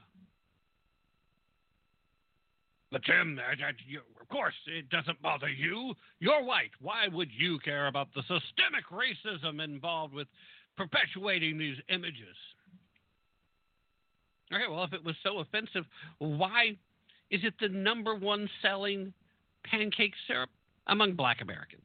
But 2.95 3.03
Tim, 3.07 3.41
uh, 3.41 3.43
uh, 3.43 4.21
of 4.21 4.29
course, 4.29 4.55
it 4.69 4.89
doesn't 4.89 5.21
bother 5.21 5.49
you. 5.49 5.95
You're 6.21 6.45
white. 6.45 6.71
Why 6.81 7.09
would 7.13 7.29
you 7.37 7.59
care 7.59 7.89
about 7.89 8.07
the 8.15 8.23
systemic 8.23 8.85
racism 8.89 9.61
involved 9.61 10.15
with 10.15 10.29
perpetuating 10.77 11.59
these 11.59 11.77
images? 11.89 12.37
Okay, 14.53 14.63
well, 14.71 14.85
if 14.85 14.93
it 14.93 15.05
was 15.05 15.17
so 15.25 15.39
offensive, 15.41 15.85
why 16.19 16.77
is 17.33 17.41
it 17.43 17.55
the 17.61 17.69
number 17.69 18.15
one 18.15 18.49
selling 18.63 19.13
pancake 19.65 20.15
syrup 20.29 20.51
among 20.87 21.15
black 21.15 21.41
Americans? 21.41 21.83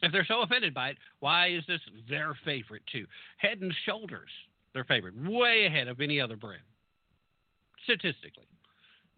If 0.00 0.10
they're 0.10 0.24
so 0.26 0.40
offended 0.40 0.72
by 0.72 0.88
it, 0.88 0.96
why 1.20 1.48
is 1.48 1.64
this 1.68 1.80
their 2.08 2.34
favorite 2.46 2.82
too? 2.90 3.04
Head 3.36 3.60
and 3.60 3.74
shoulders, 3.84 4.30
their 4.72 4.84
favorite, 4.84 5.22
way 5.22 5.66
ahead 5.66 5.86
of 5.86 6.00
any 6.00 6.18
other 6.18 6.36
brand, 6.36 6.62
statistically. 7.84 8.46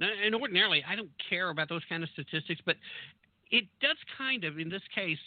And 0.01 0.35
ordinarily, 0.35 0.85
I 0.89 0.95
don't 0.95 1.11
care 1.29 1.51
about 1.51 1.69
those 1.69 1.83
kind 1.89 2.03
of 2.03 2.09
statistics, 2.11 2.61
but 2.65 2.77
it 3.51 3.65
does 3.81 3.97
kind 4.17 4.45
of, 4.45 4.59
in 4.59 4.69
this 4.69 4.83
case, 4.95 5.19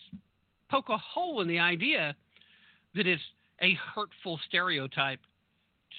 poke 0.69 0.89
a 0.89 0.97
hole 0.97 1.41
in 1.41 1.47
the 1.47 1.59
idea 1.59 2.15
that 2.95 3.07
it's 3.07 3.21
a 3.61 3.73
hurtful 3.93 4.39
stereotype 4.47 5.19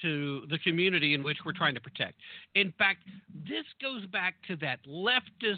to 0.01 0.43
the 0.49 0.57
community 0.59 1.13
in 1.13 1.23
which 1.23 1.37
we're 1.45 1.53
trying 1.53 1.75
to 1.75 1.79
protect. 1.79 2.15
In 2.55 2.73
fact, 2.77 3.03
this 3.47 3.65
goes 3.81 4.05
back 4.07 4.35
to 4.47 4.55
that 4.57 4.79
leftist 4.87 5.57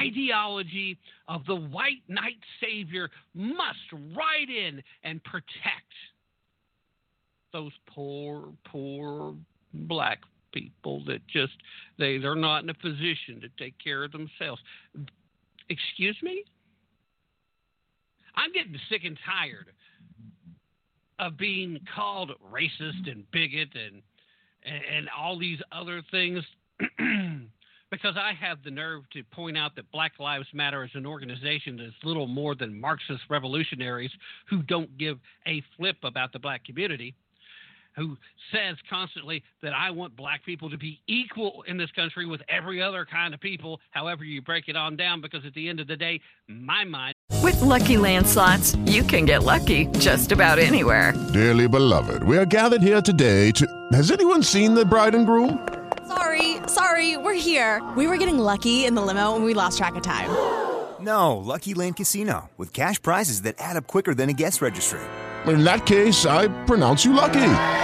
ideology 0.00 0.98
of 1.28 1.44
the 1.46 1.56
white 1.56 2.02
knight 2.08 2.38
savior 2.60 3.10
must 3.34 3.78
ride 4.14 4.48
in 4.48 4.82
and 5.02 5.22
protect 5.24 5.92
those 7.52 7.72
poor, 7.86 8.48
poor 8.64 9.34
black 9.72 10.20
people 10.54 11.04
that 11.04 11.26
just 11.26 11.52
they 11.98 12.16
they're 12.18 12.34
not 12.34 12.62
in 12.62 12.70
a 12.70 12.74
position 12.74 13.40
to 13.42 13.48
take 13.58 13.74
care 13.82 14.04
of 14.04 14.12
themselves. 14.12 14.62
Excuse 15.68 16.16
me? 16.22 16.44
I'm 18.36 18.52
getting 18.52 18.78
sick 18.88 19.02
and 19.04 19.18
tired 19.26 19.66
of 21.18 21.36
being 21.36 21.78
called 21.94 22.32
racist 22.52 23.10
and 23.10 23.30
bigot 23.30 23.68
and 23.74 24.02
and, 24.64 24.82
and 24.96 25.08
all 25.16 25.38
these 25.38 25.58
other 25.72 26.02
things 26.10 26.42
because 27.90 28.16
I 28.16 28.32
have 28.40 28.58
the 28.64 28.70
nerve 28.70 29.02
to 29.12 29.22
point 29.24 29.56
out 29.56 29.76
that 29.76 29.90
Black 29.92 30.12
Lives 30.18 30.48
Matter 30.52 30.84
is 30.84 30.90
an 30.94 31.06
organization 31.06 31.76
that's 31.76 31.92
little 32.02 32.26
more 32.26 32.54
than 32.54 32.80
Marxist 32.80 33.22
revolutionaries 33.28 34.10
who 34.48 34.62
don't 34.62 34.96
give 34.98 35.18
a 35.46 35.62
flip 35.76 35.96
about 36.02 36.32
the 36.32 36.38
black 36.38 36.64
community 36.64 37.14
who 37.96 38.16
says 38.52 38.76
constantly 38.88 39.42
that 39.62 39.72
I 39.72 39.90
want 39.90 40.16
black 40.16 40.44
people 40.44 40.70
to 40.70 40.78
be 40.78 41.00
equal 41.06 41.64
in 41.66 41.76
this 41.76 41.90
country 41.92 42.26
with 42.26 42.42
every 42.48 42.82
other 42.82 43.04
kind 43.04 43.34
of 43.34 43.40
people, 43.40 43.80
however 43.90 44.24
you 44.24 44.42
break 44.42 44.68
it 44.68 44.76
on 44.76 44.96
down, 44.96 45.20
because 45.20 45.44
at 45.44 45.54
the 45.54 45.68
end 45.68 45.80
of 45.80 45.86
the 45.86 45.96
day, 45.96 46.20
my 46.48 46.84
mind. 46.84 47.14
With 47.42 47.60
Lucky 47.60 47.96
Land 47.96 48.26
slots, 48.26 48.74
you 48.86 49.02
can 49.02 49.24
get 49.24 49.42
lucky 49.42 49.86
just 49.98 50.32
about 50.32 50.58
anywhere. 50.58 51.12
Dearly 51.32 51.68
beloved, 51.68 52.22
we 52.24 52.38
are 52.38 52.46
gathered 52.46 52.82
here 52.82 53.00
today 53.00 53.50
to. 53.52 53.66
Has 53.92 54.10
anyone 54.10 54.42
seen 54.42 54.74
the 54.74 54.84
bride 54.84 55.14
and 55.14 55.26
groom? 55.26 55.66
Sorry, 56.06 56.58
sorry, 56.66 57.16
we're 57.16 57.34
here. 57.34 57.82
We 57.96 58.06
were 58.06 58.16
getting 58.16 58.38
lucky 58.38 58.84
in 58.84 58.94
the 58.94 59.02
limo 59.02 59.36
and 59.36 59.44
we 59.44 59.54
lost 59.54 59.78
track 59.78 59.94
of 59.94 60.02
time. 60.02 60.30
No, 61.00 61.36
Lucky 61.36 61.74
Land 61.74 61.96
Casino, 61.96 62.50
with 62.56 62.72
cash 62.72 63.00
prizes 63.00 63.42
that 63.42 63.56
add 63.58 63.76
up 63.76 63.86
quicker 63.86 64.14
than 64.14 64.30
a 64.30 64.32
guest 64.32 64.62
registry. 64.62 65.00
In 65.46 65.64
that 65.64 65.84
case, 65.84 66.24
I 66.24 66.48
pronounce 66.64 67.04
you 67.04 67.12
lucky. 67.12 67.83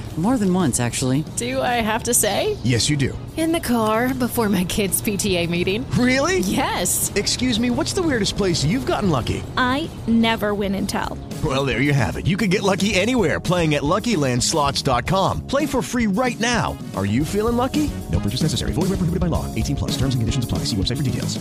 More 0.17 0.37
than 0.37 0.53
once, 0.53 0.81
actually. 0.81 1.23
Do 1.37 1.61
I 1.61 1.79
have 1.81 2.03
to 2.03 2.13
say? 2.13 2.57
Yes, 2.63 2.89
you 2.89 2.97
do. 2.97 3.17
In 3.37 3.53
the 3.53 3.61
car 3.61 4.13
before 4.13 4.49
my 4.49 4.65
kids' 4.65 5.01
PTA 5.01 5.49
meeting. 5.49 5.89
Really? 5.91 6.39
Yes. 6.39 7.11
Excuse 7.15 7.59
me, 7.59 7.69
what's 7.69 7.93
the 7.93 8.01
weirdest 8.01 8.35
place 8.35 8.63
you've 8.63 8.85
gotten 8.85 9.09
lucky? 9.09 9.41
I 9.55 9.89
never 10.07 10.53
win 10.53 10.75
and 10.75 10.87
tell. 10.87 11.17
Well, 11.43 11.63
there 11.63 11.79
you 11.81 11.93
have 11.93 12.17
it. 12.17 12.27
You 12.27 12.35
can 12.35 12.49
get 12.49 12.61
lucky 12.61 12.93
anywhere 12.93 13.39
playing 13.39 13.75
at 13.75 13.83
LuckyLandSlots.com. 13.83 15.47
Play 15.47 15.65
for 15.65 15.81
free 15.81 16.07
right 16.07 16.39
now. 16.41 16.77
Are 16.95 17.05
you 17.05 17.23
feeling 17.23 17.55
lucky? 17.55 17.89
No 18.11 18.19
purchase 18.19 18.41
necessary. 18.41 18.73
Void 18.73 18.89
where 18.89 18.97
prohibited 18.97 19.21
by 19.21 19.27
law. 19.27 19.47
18 19.55 19.77
plus. 19.77 19.91
Terms 19.91 20.13
and 20.13 20.21
conditions 20.21 20.43
apply. 20.43 20.59
See 20.65 20.75
website 20.75 20.97
for 20.97 21.03
details. 21.03 21.39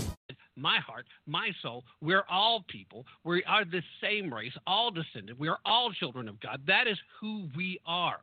My 0.56 0.78
heart, 0.78 1.06
my 1.26 1.52
soul, 1.62 1.84
we're 2.02 2.24
all 2.28 2.64
people. 2.68 3.06
We 3.24 3.42
are 3.44 3.64
the 3.64 3.82
same 4.02 4.32
race, 4.32 4.52
all 4.66 4.90
descended. 4.90 5.38
We 5.38 5.48
are 5.48 5.58
all 5.64 5.90
children 5.90 6.28
of 6.28 6.38
God. 6.38 6.60
That 6.66 6.86
is 6.86 6.98
who 7.18 7.48
we 7.56 7.80
are. 7.86 8.18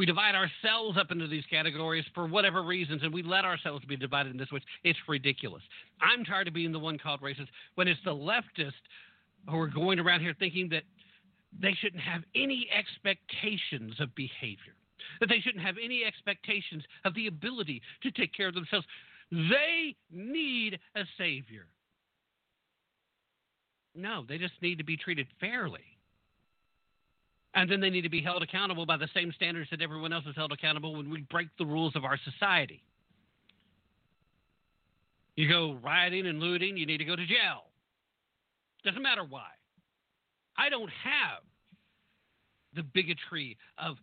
We 0.00 0.06
divide 0.06 0.34
ourselves 0.34 0.96
up 0.96 1.10
into 1.10 1.26
these 1.26 1.44
categories 1.50 2.06
for 2.14 2.26
whatever 2.26 2.62
reasons, 2.62 3.02
and 3.02 3.12
we 3.12 3.22
let 3.22 3.44
ourselves 3.44 3.84
be 3.84 3.98
divided 3.98 4.32
in 4.32 4.38
this 4.38 4.50
way. 4.50 4.62
It's 4.82 4.98
ridiculous. 5.06 5.62
I'm 6.00 6.24
tired 6.24 6.48
of 6.48 6.54
being 6.54 6.72
the 6.72 6.78
one 6.78 6.96
called 6.96 7.20
racist 7.20 7.48
when 7.74 7.86
it's 7.86 8.00
the 8.02 8.14
leftists 8.14 8.72
who 9.50 9.58
are 9.58 9.66
going 9.66 9.98
around 9.98 10.20
here 10.20 10.34
thinking 10.38 10.70
that 10.70 10.84
they 11.60 11.74
shouldn't 11.82 12.02
have 12.02 12.22
any 12.34 12.66
expectations 12.74 14.00
of 14.00 14.14
behavior, 14.14 14.72
that 15.20 15.28
they 15.28 15.40
shouldn't 15.40 15.62
have 15.62 15.76
any 15.76 16.02
expectations 16.02 16.82
of 17.04 17.14
the 17.14 17.26
ability 17.26 17.82
to 18.02 18.10
take 18.10 18.32
care 18.32 18.48
of 18.48 18.54
themselves. 18.54 18.86
They 19.30 19.94
need 20.10 20.78
a 20.96 21.02
savior. 21.18 21.66
No, 23.94 24.24
they 24.26 24.38
just 24.38 24.54
need 24.62 24.78
to 24.78 24.84
be 24.84 24.96
treated 24.96 25.26
fairly. 25.40 25.89
And 27.54 27.70
then 27.70 27.80
they 27.80 27.90
need 27.90 28.02
to 28.02 28.10
be 28.10 28.22
held 28.22 28.42
accountable 28.42 28.86
by 28.86 28.96
the 28.96 29.08
same 29.14 29.32
standards 29.32 29.68
that 29.70 29.82
everyone 29.82 30.12
else 30.12 30.24
is 30.26 30.36
held 30.36 30.52
accountable 30.52 30.96
when 30.96 31.10
we 31.10 31.22
break 31.22 31.48
the 31.58 31.66
rules 31.66 31.96
of 31.96 32.04
our 32.04 32.18
society. 32.24 32.82
You 35.34 35.48
go 35.48 35.78
rioting 35.82 36.26
and 36.26 36.38
looting, 36.38 36.76
you 36.76 36.86
need 36.86 36.98
to 36.98 37.04
go 37.04 37.16
to 37.16 37.26
jail. 37.26 37.64
Doesn't 38.84 39.02
matter 39.02 39.24
why. 39.24 39.48
I 40.56 40.68
don't 40.68 40.90
have 41.02 41.42
the 42.74 42.82
bigotry 42.82 43.56
of 43.78 43.96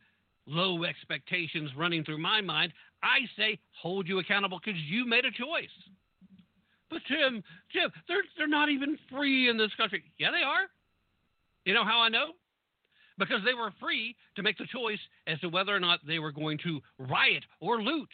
low 0.45 0.83
expectations 0.83 1.69
running 1.77 2.03
through 2.03 2.17
my 2.17 2.41
mind. 2.41 2.73
I 3.03 3.19
say 3.37 3.59
hold 3.81 4.07
you 4.07 4.19
accountable 4.19 4.59
because 4.63 4.79
you 4.89 5.05
made 5.05 5.25
a 5.25 5.31
choice. 5.31 5.69
But 6.89 7.01
Jim, 7.07 7.43
Jim, 7.71 7.91
they're 8.07 8.23
they're 8.37 8.47
not 8.47 8.69
even 8.69 8.97
free 9.11 9.49
in 9.49 9.57
this 9.57 9.71
country. 9.77 10.03
Yeah, 10.17 10.31
they 10.31 10.41
are. 10.41 10.67
You 11.65 11.73
know 11.73 11.83
how 11.83 11.99
I 11.99 12.09
know? 12.09 12.31
Because 13.17 13.41
they 13.45 13.53
were 13.53 13.71
free 13.79 14.15
to 14.35 14.43
make 14.43 14.57
the 14.57 14.67
choice 14.71 14.99
as 15.25 15.39
to 15.39 15.49
whether 15.49 15.75
or 15.75 15.79
not 15.79 15.99
they 16.05 16.19
were 16.19 16.31
going 16.31 16.57
to 16.63 16.79
riot 16.99 17.43
or 17.59 17.81
loot 17.81 18.09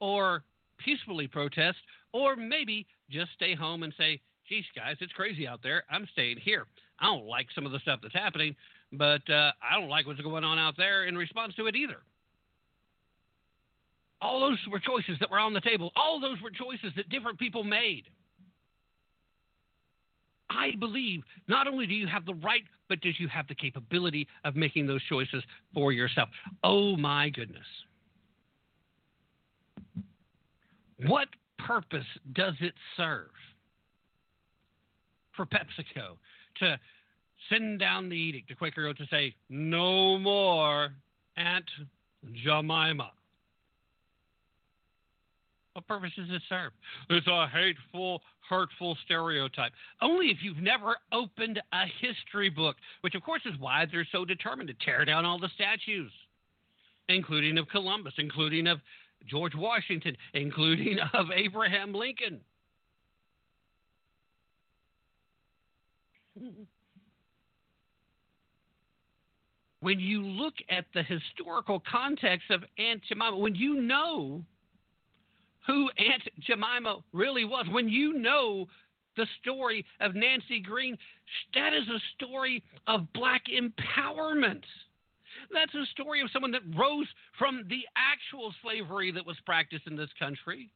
or 0.00 0.42
peacefully 0.78 1.26
protest 1.26 1.78
or 2.12 2.36
maybe 2.36 2.86
just 3.10 3.30
stay 3.34 3.54
home 3.54 3.82
and 3.82 3.92
say, 3.96 4.20
geez, 4.48 4.64
guys, 4.76 4.96
it's 5.00 5.12
crazy 5.12 5.46
out 5.46 5.60
there. 5.62 5.84
I'm 5.90 6.08
staying 6.12 6.38
here. 6.42 6.66
I 7.00 7.06
don't 7.06 7.26
like 7.26 7.46
some 7.54 7.66
of 7.66 7.72
the 7.72 7.80
stuff 7.80 8.00
that's 8.02 8.14
happening, 8.14 8.54
but 8.92 9.28
uh, 9.28 9.52
I 9.62 9.78
don't 9.78 9.88
like 9.88 10.06
what's 10.06 10.20
going 10.20 10.44
on 10.44 10.58
out 10.58 10.76
there 10.76 11.04
in 11.04 11.16
response 11.16 11.54
to 11.56 11.66
it 11.66 11.74
either. 11.74 11.98
All 14.20 14.40
those 14.40 14.58
were 14.70 14.78
choices 14.78 15.18
that 15.20 15.30
were 15.30 15.38
on 15.38 15.52
the 15.52 15.60
table. 15.60 15.90
All 15.96 16.20
those 16.20 16.40
were 16.40 16.50
choices 16.50 16.92
that 16.96 17.08
different 17.08 17.38
people 17.38 17.64
made. 17.64 18.04
I 20.50 20.72
believe 20.78 21.22
not 21.48 21.66
only 21.66 21.86
do 21.86 21.94
you 21.94 22.06
have 22.06 22.24
the 22.24 22.34
right, 22.34 22.62
but 22.94 23.00
do 23.00 23.10
you 23.18 23.26
have 23.26 23.48
the 23.48 23.54
capability 23.56 24.28
of 24.44 24.54
making 24.54 24.86
those 24.86 25.02
choices 25.08 25.42
for 25.72 25.90
yourself. 25.90 26.28
Oh 26.62 26.96
my 26.96 27.28
goodness. 27.28 27.66
What 31.06 31.26
purpose 31.58 32.06
does 32.34 32.54
it 32.60 32.74
serve 32.96 33.30
for 35.36 35.44
PepsiCo 35.44 36.16
to 36.60 36.78
send 37.50 37.80
down 37.80 38.08
the 38.08 38.14
edict 38.14 38.48
to 38.50 38.54
Quaker 38.54 38.86
Oats 38.86 39.00
to 39.00 39.06
say, 39.10 39.34
no 39.48 40.16
more 40.16 40.90
Aunt 41.36 41.68
Jemima? 42.44 43.10
What 45.74 45.88
purpose 45.88 46.12
does 46.16 46.28
it 46.30 46.42
serve? 46.48 46.70
It's 47.10 47.26
a 47.26 47.48
hateful, 47.48 48.22
hurtful 48.48 48.96
stereotype. 49.04 49.72
Only 50.00 50.26
if 50.28 50.38
you've 50.40 50.58
never 50.58 50.96
opened 51.12 51.60
a 51.72 51.84
history 52.00 52.48
book, 52.48 52.76
which 53.00 53.16
of 53.16 53.24
course 53.24 53.42
is 53.44 53.58
why 53.58 53.84
they're 53.90 54.06
so 54.12 54.24
determined 54.24 54.68
to 54.68 54.84
tear 54.84 55.04
down 55.04 55.24
all 55.24 55.36
the 55.38 55.50
statues, 55.56 56.12
including 57.08 57.58
of 57.58 57.68
Columbus, 57.70 58.12
including 58.18 58.68
of 58.68 58.78
George 59.28 59.56
Washington, 59.56 60.16
including 60.34 60.98
of 61.12 61.26
Abraham 61.34 61.92
Lincoln. 61.92 62.40
When 69.80 69.98
you 69.98 70.22
look 70.22 70.54
at 70.70 70.84
the 70.94 71.02
historical 71.02 71.82
context 71.90 72.50
of 72.50 72.62
Aunt 72.78 73.02
Jemima, 73.08 73.36
when 73.36 73.56
you 73.56 73.82
know 73.82 74.44
who 75.66 75.88
Aunt 75.98 76.22
Jemima 76.40 76.98
really 77.12 77.44
was, 77.44 77.66
when 77.70 77.88
you 77.88 78.14
know 78.14 78.66
the 79.16 79.26
story 79.40 79.84
of 80.00 80.14
Nancy 80.14 80.60
Green, 80.60 80.96
that 81.54 81.72
is 81.72 81.88
a 81.88 82.00
story 82.16 82.62
of 82.86 83.12
black 83.12 83.42
empowerment. 83.46 84.62
That's 85.52 85.74
a 85.74 85.86
story 85.92 86.20
of 86.20 86.30
someone 86.32 86.52
that 86.52 86.62
rose 86.76 87.06
from 87.38 87.64
the 87.68 87.82
actual 87.96 88.54
slavery 88.62 89.12
that 89.12 89.26
was 89.26 89.36
practiced 89.46 89.86
in 89.86 89.96
this 89.96 90.10
country 90.18 90.70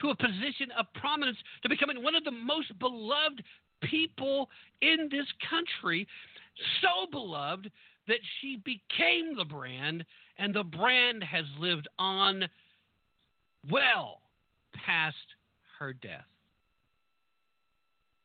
to 0.00 0.10
a 0.10 0.16
position 0.16 0.70
of 0.78 0.86
prominence 0.94 1.38
to 1.62 1.68
becoming 1.68 2.02
one 2.02 2.14
of 2.14 2.24
the 2.24 2.30
most 2.30 2.78
beloved 2.78 3.42
people 3.82 4.48
in 4.80 5.08
this 5.10 5.26
country. 5.48 6.06
So 6.80 7.10
beloved 7.10 7.70
that 8.06 8.20
she 8.40 8.56
became 8.64 9.36
the 9.36 9.44
brand, 9.44 10.04
and 10.38 10.54
the 10.54 10.64
brand 10.64 11.22
has 11.22 11.44
lived 11.58 11.88
on 11.98 12.48
well 13.70 14.20
past 14.72 15.16
her 15.78 15.92
death. 15.92 16.24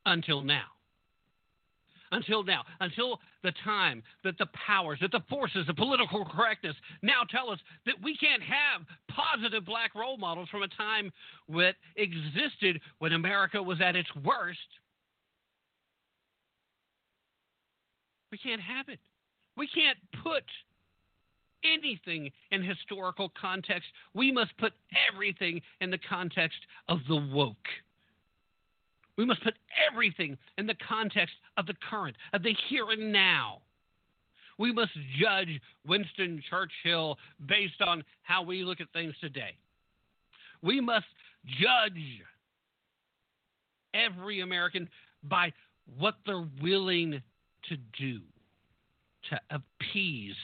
Until 0.06 0.42
now. 0.42 0.66
Until 2.12 2.44
now. 2.44 2.64
Until 2.80 3.20
the 3.42 3.54
time 3.64 4.04
that 4.24 4.38
the 4.38 4.48
powers, 4.68 5.00
that 5.02 5.12
the 5.12 5.24
forces 5.30 5.68
of 5.68 5.76
political 5.76 6.26
correctness 6.26 6.76
now 7.02 7.24
tell 7.30 7.50
us 7.50 7.60
that 7.86 7.96
we 8.04 8.16
can't 8.18 8.44
have 8.44 8.82
positive 9.10 9.66
black 9.66 9.96
role 9.96 10.18
models 10.18 10.50
from 10.50 10.64
a 10.64 10.68
time 10.68 11.12
that 11.50 11.76
existed 11.96 12.80
when 13.00 13.14
America 13.14 13.62
was 13.62 13.82
at 13.82 13.96
its 13.96 14.10
worst. 14.24 14.60
We 18.32 18.38
can't 18.38 18.62
have 18.62 18.90
it. 18.90 19.00
We 19.56 19.68
can't 19.68 19.98
put 20.24 20.44
anything 21.64 22.32
in 22.52 22.64
historical 22.64 23.32
context. 23.40 23.90
We 24.14 24.32
must 24.32 24.56
put 24.58 24.74
everything 25.12 25.62
in 25.82 25.90
the 25.92 26.00
context 26.10 26.60
of 26.90 27.00
the 27.08 27.16
woke. 27.16 27.68
We 29.18 29.26
must 29.26 29.44
put 29.44 29.54
everything 29.92 30.38
in 30.58 30.66
the 30.66 30.76
context 30.88 31.36
of 31.58 31.68
the 31.68 31.76
current, 31.90 32.16
of 32.34 32.44
the 32.44 32.56
here 32.70 32.90
and 32.90 33.12
now. 33.12 33.60
We 34.58 34.72
must 34.72 34.92
judge 35.20 35.60
Winston 35.86 36.42
Churchill 36.50 37.18
based 37.48 37.82
on 37.82 38.04
how 38.24 38.44
we 38.44 38.64
look 38.64 38.82
at 38.82 38.88
things 38.94 39.14
today. 39.20 39.56
We 40.62 40.80
must 40.80 41.06
judge 41.46 42.22
every 43.94 44.42
American 44.42 44.90
by 45.24 45.52
what 45.98 46.16
they're 46.26 46.48
willing 46.62 47.22
to 47.70 47.78
do 48.00 48.20
to 49.30 49.40
appease 49.50 50.36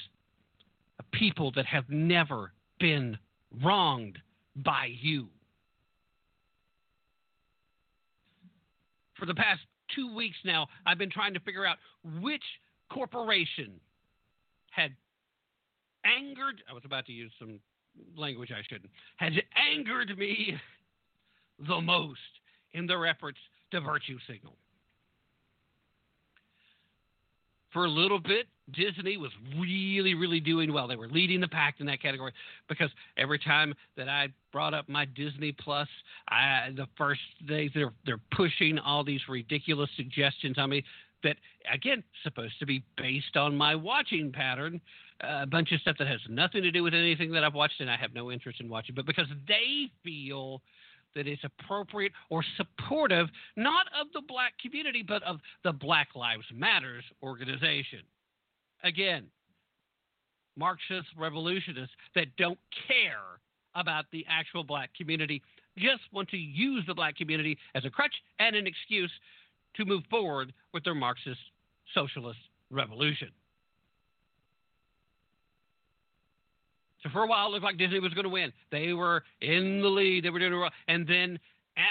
people 1.12 1.52
that 1.56 1.66
have 1.66 1.90
never 1.90 2.52
been 2.80 3.18
wronged 3.64 4.18
by 4.56 4.90
you. 5.02 5.28
For 9.18 9.26
the 9.26 9.36
past 9.36 9.62
two 9.96 10.14
weeks 10.16 10.38
now, 10.46 10.68
I've 10.86 10.98
been 10.98 11.12
trying 11.12 11.34
to 11.34 11.40
figure 11.42 11.66
out 11.66 11.78
which 12.22 12.44
corporation 12.90 13.80
had 14.72 14.96
angered, 16.06 16.64
I 16.70 16.74
was 16.74 16.84
about 16.86 17.06
to 17.08 17.12
use 17.12 17.32
some 17.40 17.60
language 18.16 18.52
I 18.52 18.62
shouldn't, 18.70 18.92
has 19.18 19.34
angered 19.56 20.18
me 20.18 20.56
the 21.68 21.82
most 21.82 22.20
in 22.74 22.86
their 22.88 23.06
efforts 23.06 23.40
to 23.72 23.82
virtue 23.82 24.18
signal. 24.28 24.56
For 27.72 27.86
a 27.86 27.90
little 27.90 28.20
bit, 28.20 28.48
Disney 28.74 29.18
was 29.18 29.32
really, 29.58 30.14
really 30.14 30.40
doing 30.40 30.74
well. 30.74 30.88
They 30.88 30.96
were 30.96 31.08
leading 31.08 31.40
the 31.40 31.48
pack 31.48 31.76
in 31.80 31.86
that 31.88 32.02
category 32.02 32.32
because 32.68 32.90
every 33.18 33.40
time 33.40 33.74
that 33.98 34.10
I 34.10 34.30
brought 34.52 34.74
up 34.74 34.90
my 34.90 35.06
Disney 35.06 35.52
Plus, 35.52 35.88
I, 36.30 36.70
the 36.76 36.88
first 36.98 37.22
days 37.48 37.72
they're 37.74 37.94
they're 38.06 38.22
pushing 38.36 38.80
all 38.80 39.04
these 39.04 39.22
ridiculous 39.28 39.90
suggestions 39.96 40.58
on 40.58 40.70
me 40.72 40.84
that 41.24 41.36
again 41.72 42.04
supposed 42.24 42.58
to 42.60 42.66
be 42.66 42.84
based 42.98 43.36
on 43.36 43.56
my 43.56 43.76
watching 43.76 44.32
pattern 44.32 44.80
uh, 45.24 45.42
a 45.44 45.46
bunch 45.46 45.72
of 45.72 45.82
stuff 45.82 45.98
that 46.00 46.08
has 46.08 46.20
nothing 46.30 46.64
to 46.64 46.72
do 46.72 46.82
with 46.84 46.94
anything 46.94 47.32
that 47.32 47.44
I've 47.44 47.54
watched 47.54 47.82
and 47.82 47.90
I 47.90 47.98
have 47.98 48.14
no 48.14 48.32
interest 48.32 48.62
in 48.62 48.70
watching, 48.70 48.96
but 48.96 49.06
because 49.06 49.28
they 49.48 49.92
feel 50.04 50.62
that 51.16 51.28
it's 51.28 51.44
appropriate 51.44 52.12
or 52.30 52.44
supportive, 52.58 53.28
not 53.56 53.88
of 54.00 54.08
the 54.14 54.22
black 54.28 54.54
community, 54.62 55.04
but 55.06 55.24
of 55.24 55.38
the 55.64 55.72
Black 55.72 56.10
Lives 56.16 56.46
Matters 56.54 57.04
organization. 57.24 58.00
Again, 58.84 59.26
Marxist 60.58 61.08
revolutionists 61.18 61.96
that 62.16 62.36
don't 62.38 62.60
care 62.88 63.40
about 63.76 64.06
the 64.12 64.26
actual 64.30 64.64
black 64.64 64.90
community, 64.96 65.42
just 65.78 66.02
want 66.12 66.30
to 66.30 66.38
use 66.38 66.84
the 66.88 66.94
black 66.94 67.16
community 67.16 67.58
as 67.76 67.86
a 67.86 67.90
crutch 67.90 68.14
and 68.40 68.56
an 68.56 68.68
excuse 68.68 69.12
to 69.76 69.86
move 69.86 70.04
forward 70.10 70.52
with 70.74 70.84
their 70.84 70.96
Marxist 70.96 71.40
socialist 71.94 72.40
revolution. 72.70 73.30
So 77.04 77.10
for 77.10 77.24
a 77.24 77.28
while, 77.28 77.48
it 77.48 77.52
looked 77.52 77.64
like 77.64 77.78
Disney 77.78 78.00
was 78.00 78.14
going 78.14 78.26
to 78.26 78.30
win. 78.30 78.52
They 78.72 78.94
were 78.94 79.24
in 79.42 79.82
the 79.82 79.88
lead. 79.88 80.26
They 80.26 80.30
were 80.30 80.40
doing 80.40 80.60
well. 80.60 80.72
And 80.88 81.08
then 81.08 81.40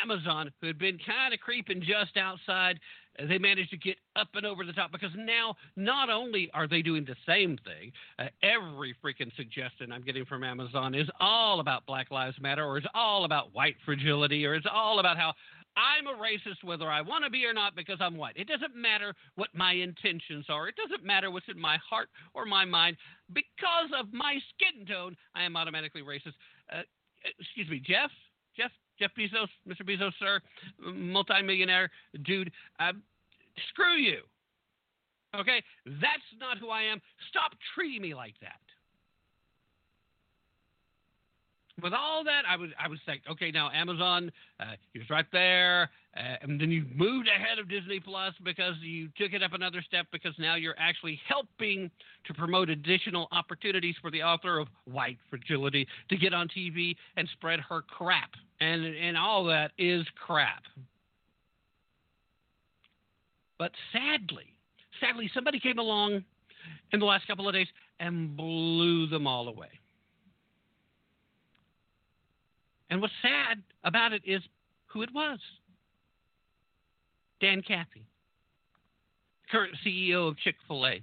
Amazon, 0.02 0.52
who 0.60 0.66
had 0.66 0.78
been 0.78 0.98
kind 1.06 1.32
of 1.32 1.40
creeping 1.40 1.80
just 1.80 2.16
outside, 2.16 2.78
they 3.26 3.38
managed 3.38 3.70
to 3.70 3.76
get 3.76 3.96
up 4.16 4.28
and 4.34 4.46
over 4.46 4.64
the 4.64 4.72
top 4.72 4.92
because 4.92 5.10
now 5.16 5.56
not 5.76 6.08
only 6.08 6.50
are 6.54 6.68
they 6.68 6.82
doing 6.82 7.04
the 7.04 7.16
same 7.26 7.58
thing, 7.64 7.90
uh, 8.18 8.26
every 8.42 8.94
freaking 9.04 9.34
suggestion 9.36 9.90
I'm 9.90 10.02
getting 10.02 10.24
from 10.24 10.44
Amazon 10.44 10.94
is 10.94 11.08
all 11.18 11.60
about 11.60 11.84
Black 11.86 12.10
Lives 12.10 12.36
Matter 12.40 12.64
or 12.64 12.78
is 12.78 12.84
all 12.94 13.24
about 13.24 13.52
white 13.54 13.76
fragility 13.84 14.46
or 14.46 14.54
it's 14.54 14.66
all 14.70 15.00
about 15.00 15.16
how 15.16 15.32
I'm 15.78 16.08
a 16.08 16.18
racist 16.18 16.64
whether 16.64 16.90
I 16.90 17.00
want 17.00 17.22
to 17.22 17.30
be 17.30 17.44
or 17.44 17.52
not 17.52 17.76
because 17.76 17.98
I'm 18.00 18.16
white. 18.16 18.36
It 18.36 18.48
doesn't 18.48 18.74
matter 18.74 19.14
what 19.36 19.48
my 19.54 19.72
intentions 19.72 20.46
are. 20.48 20.68
It 20.68 20.74
doesn't 20.74 21.06
matter 21.06 21.30
what's 21.30 21.46
in 21.48 21.58
my 21.58 21.78
heart 21.88 22.08
or 22.34 22.44
my 22.44 22.64
mind. 22.64 22.96
Because 23.32 23.90
of 23.98 24.12
my 24.12 24.38
skin 24.54 24.84
tone, 24.86 25.16
I 25.36 25.44
am 25.44 25.56
automatically 25.56 26.02
racist. 26.02 26.34
Uh, 26.72 26.82
excuse 27.38 27.68
me, 27.68 27.78
Jeff? 27.78 28.10
Jeff? 28.56 28.72
Jeff 28.98 29.12
Bezos? 29.16 29.48
Mr. 29.68 29.88
Bezos, 29.88 30.12
sir? 30.18 30.40
Multimillionaire 30.80 31.90
dude? 32.24 32.50
Uh, 32.80 32.92
screw 33.70 33.96
you. 33.96 34.18
Okay? 35.38 35.62
That's 35.86 36.28
not 36.40 36.58
who 36.58 36.70
I 36.70 36.82
am. 36.82 37.00
Stop 37.30 37.52
treating 37.74 38.02
me 38.02 38.14
like 38.14 38.34
that. 38.40 38.58
With 41.82 41.92
all 41.92 42.24
that, 42.24 42.42
I 42.48 42.56
was 42.56 42.70
I 42.78 42.88
was 42.88 42.98
like, 43.06 43.22
okay, 43.30 43.50
now 43.50 43.70
Amazon, 43.72 44.32
uh, 44.60 44.72
was 44.94 45.08
right 45.10 45.26
there, 45.32 45.90
uh, 46.16 46.36
and 46.42 46.60
then 46.60 46.70
you 46.70 46.84
moved 46.94 47.28
ahead 47.28 47.58
of 47.58 47.68
Disney 47.68 48.00
Plus 48.00 48.34
because 48.44 48.74
you 48.82 49.08
took 49.16 49.32
it 49.32 49.42
up 49.42 49.52
another 49.52 49.82
step 49.86 50.06
because 50.10 50.32
now 50.38 50.56
you're 50.56 50.78
actually 50.78 51.20
helping 51.28 51.90
to 52.26 52.34
promote 52.34 52.68
additional 52.68 53.28
opportunities 53.32 53.94
for 54.02 54.10
the 54.10 54.22
author 54.22 54.58
of 54.58 54.68
White 54.84 55.18
Fragility 55.30 55.86
to 56.08 56.16
get 56.16 56.34
on 56.34 56.48
TV 56.48 56.96
and 57.16 57.28
spread 57.34 57.60
her 57.60 57.82
crap, 57.82 58.30
and 58.60 58.84
and 58.84 59.16
all 59.16 59.44
that 59.44 59.72
is 59.78 60.04
crap. 60.26 60.62
But 63.58 63.72
sadly, 63.92 64.46
sadly, 65.00 65.30
somebody 65.34 65.60
came 65.60 65.78
along 65.78 66.24
in 66.92 67.00
the 67.00 67.06
last 67.06 67.26
couple 67.26 67.48
of 67.48 67.54
days 67.54 67.68
and 68.00 68.36
blew 68.36 69.06
them 69.08 69.26
all 69.26 69.48
away. 69.48 69.68
And 72.90 73.00
what's 73.00 73.12
sad 73.22 73.62
about 73.84 74.12
it 74.12 74.22
is 74.24 74.42
who 74.86 75.02
it 75.02 75.12
was 75.14 75.38
Dan 77.40 77.62
Cathy, 77.62 78.06
current 79.50 79.74
CEO 79.86 80.28
of 80.28 80.36
Chick 80.38 80.56
fil 80.66 80.86
A, 80.86 81.02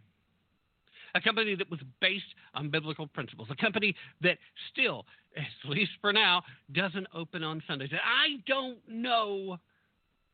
a 1.15 1.21
company 1.21 1.55
that 1.55 1.69
was 1.69 1.79
based 2.01 2.25
on 2.53 2.69
biblical 2.69 3.07
principles, 3.07 3.47
a 3.49 3.55
company 3.55 3.95
that 4.21 4.37
still, 4.71 5.05
at 5.37 5.69
least 5.69 5.91
for 6.01 6.11
now, 6.11 6.43
doesn't 6.73 7.07
open 7.13 7.43
on 7.43 7.63
Sundays. 7.67 7.89
I 7.93 8.41
don't 8.45 8.79
know 8.87 9.57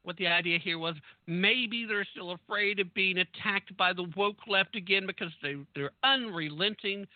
what 0.03 0.17
the 0.17 0.27
idea 0.27 0.57
here 0.59 0.79
was. 0.79 0.95
Maybe 1.27 1.85
they're 1.85 2.07
still 2.11 2.31
afraid 2.31 2.79
of 2.79 2.93
being 2.93 3.19
attacked 3.19 3.75
by 3.77 3.93
the 3.93 4.05
woke 4.15 4.47
left 4.47 4.75
again 4.75 5.05
because 5.05 5.31
they, 5.41 5.55
they're 5.75 5.91
unrelenting 6.03 7.07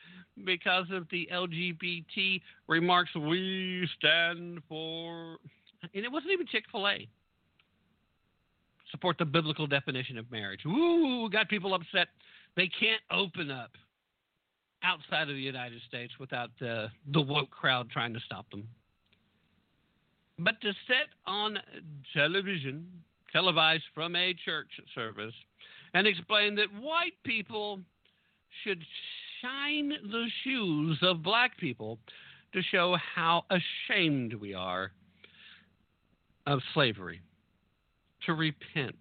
because 0.43 0.85
of 0.91 1.07
the 1.11 1.27
LGBT 1.31 2.41
remarks. 2.67 3.13
We 3.15 3.87
stand 3.97 4.59
for, 4.67 5.37
and 5.93 6.05
it 6.05 6.11
wasn't 6.11 6.33
even 6.33 6.47
Chick 6.47 6.65
fil 6.71 6.87
A. 6.87 7.07
Support 8.91 9.17
the 9.17 9.25
biblical 9.25 9.67
definition 9.67 10.17
of 10.17 10.31
marriage. 10.31 10.61
Ooh, 10.65 11.29
got 11.29 11.49
people 11.49 11.73
upset. 11.73 12.07
They 12.55 12.69
can't 12.79 13.01
open 13.11 13.51
up 13.51 13.71
outside 14.83 15.23
of 15.23 15.35
the 15.35 15.41
United 15.41 15.81
States 15.87 16.13
without 16.19 16.51
uh, 16.61 16.87
the 17.11 17.21
woke 17.21 17.49
crowd 17.49 17.89
trying 17.89 18.13
to 18.13 18.19
stop 18.19 18.49
them. 18.51 18.67
But 20.37 20.59
to 20.61 20.73
sit 20.87 21.07
on 21.25 21.57
television, 22.13 22.85
televised 23.31 23.83
from 23.93 24.15
a 24.15 24.33
church 24.45 24.69
service, 24.93 25.33
and 25.93 26.05
explain 26.05 26.55
that 26.55 26.67
white 26.81 27.13
people 27.23 27.79
should 28.63 28.83
shine 29.41 29.89
the 29.89 30.25
shoes 30.43 30.97
of 31.01 31.23
black 31.23 31.57
people 31.57 31.99
to 32.53 32.61
show 32.63 32.97
how 33.15 33.43
ashamed 33.49 34.33
we 34.33 34.53
are 34.53 34.91
of 36.47 36.59
slavery, 36.73 37.21
to 38.25 38.33
repent. 38.33 38.95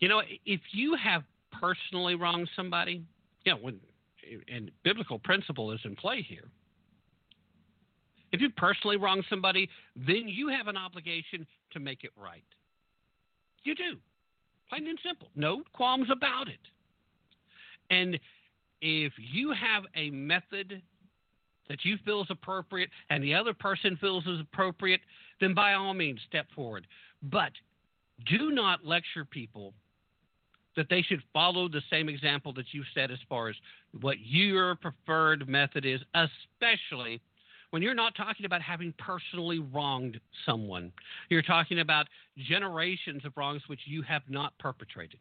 You 0.00 0.08
know, 0.08 0.22
if 0.46 0.60
you 0.72 0.96
have 0.96 1.22
personally 1.52 2.14
wronged 2.14 2.48
somebody, 2.56 3.02
you 3.44 3.52
know, 3.52 3.58
when 3.58 3.80
and 4.52 4.70
biblical 4.84 5.18
principle 5.18 5.72
is 5.72 5.80
in 5.84 5.96
play 5.96 6.22
here. 6.22 6.48
If 8.32 8.40
you 8.40 8.50
personally 8.50 8.96
wrong 8.96 9.22
somebody, 9.28 9.68
then 9.96 10.24
you 10.26 10.48
have 10.48 10.68
an 10.68 10.76
obligation 10.76 11.46
to 11.72 11.80
make 11.80 12.04
it 12.04 12.10
right. 12.16 12.44
You 13.64 13.74
do. 13.74 13.96
Plain 14.68 14.86
and 14.86 14.98
simple. 15.04 15.28
No 15.34 15.62
qualms 15.72 16.08
about 16.10 16.48
it. 16.48 16.60
And 17.90 18.18
if 18.80 19.12
you 19.18 19.50
have 19.50 19.84
a 19.96 20.10
method 20.10 20.80
that 21.68 21.84
you 21.84 21.96
feel 22.04 22.22
is 22.22 22.28
appropriate 22.30 22.90
and 23.10 23.22
the 23.22 23.34
other 23.34 23.52
person 23.52 23.96
feels 24.00 24.26
is 24.26 24.40
appropriate, 24.40 25.00
then 25.40 25.54
by 25.54 25.74
all 25.74 25.94
means 25.94 26.20
step 26.28 26.46
forward. 26.54 26.86
But 27.22 27.52
do 28.26 28.50
not 28.50 28.84
lecture 28.84 29.24
people 29.24 29.74
that 30.76 30.86
they 30.88 31.02
should 31.02 31.22
follow 31.32 31.68
the 31.68 31.82
same 31.90 32.08
example 32.08 32.52
that 32.52 32.66
you 32.72 32.82
set 32.94 33.10
as 33.10 33.18
far 33.28 33.48
as 33.48 33.56
what 34.00 34.16
your 34.20 34.76
preferred 34.76 35.48
method 35.48 35.84
is, 35.84 36.00
especially 36.14 37.20
when 37.70 37.82
you're 37.82 37.94
not 37.94 38.14
talking 38.16 38.46
about 38.46 38.62
having 38.62 38.92
personally 38.98 39.58
wronged 39.58 40.20
someone, 40.44 40.92
you're 41.28 41.42
talking 41.42 41.80
about 41.80 42.06
generations 42.36 43.24
of 43.24 43.32
wrongs 43.36 43.62
which 43.68 43.80
you 43.86 44.02
have 44.02 44.22
not 44.28 44.56
perpetrated. 44.58 45.20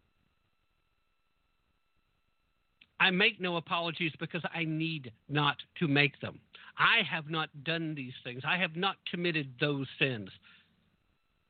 I 3.00 3.12
make 3.12 3.40
no 3.40 3.58
apologies 3.58 4.12
because 4.20 4.42
I 4.54 4.66
need 4.66 5.12
not 5.30 5.56
to 5.80 5.88
make 5.88 6.20
them. 6.20 6.40
I 6.78 7.02
have 7.10 7.30
not 7.30 7.50
done 7.64 7.96
these 7.96 8.14
things. 8.24 8.42
I 8.46 8.58
have 8.58 8.76
not 8.76 8.98
committed 9.10 9.52
those 9.60 9.88
sins. 9.98 10.30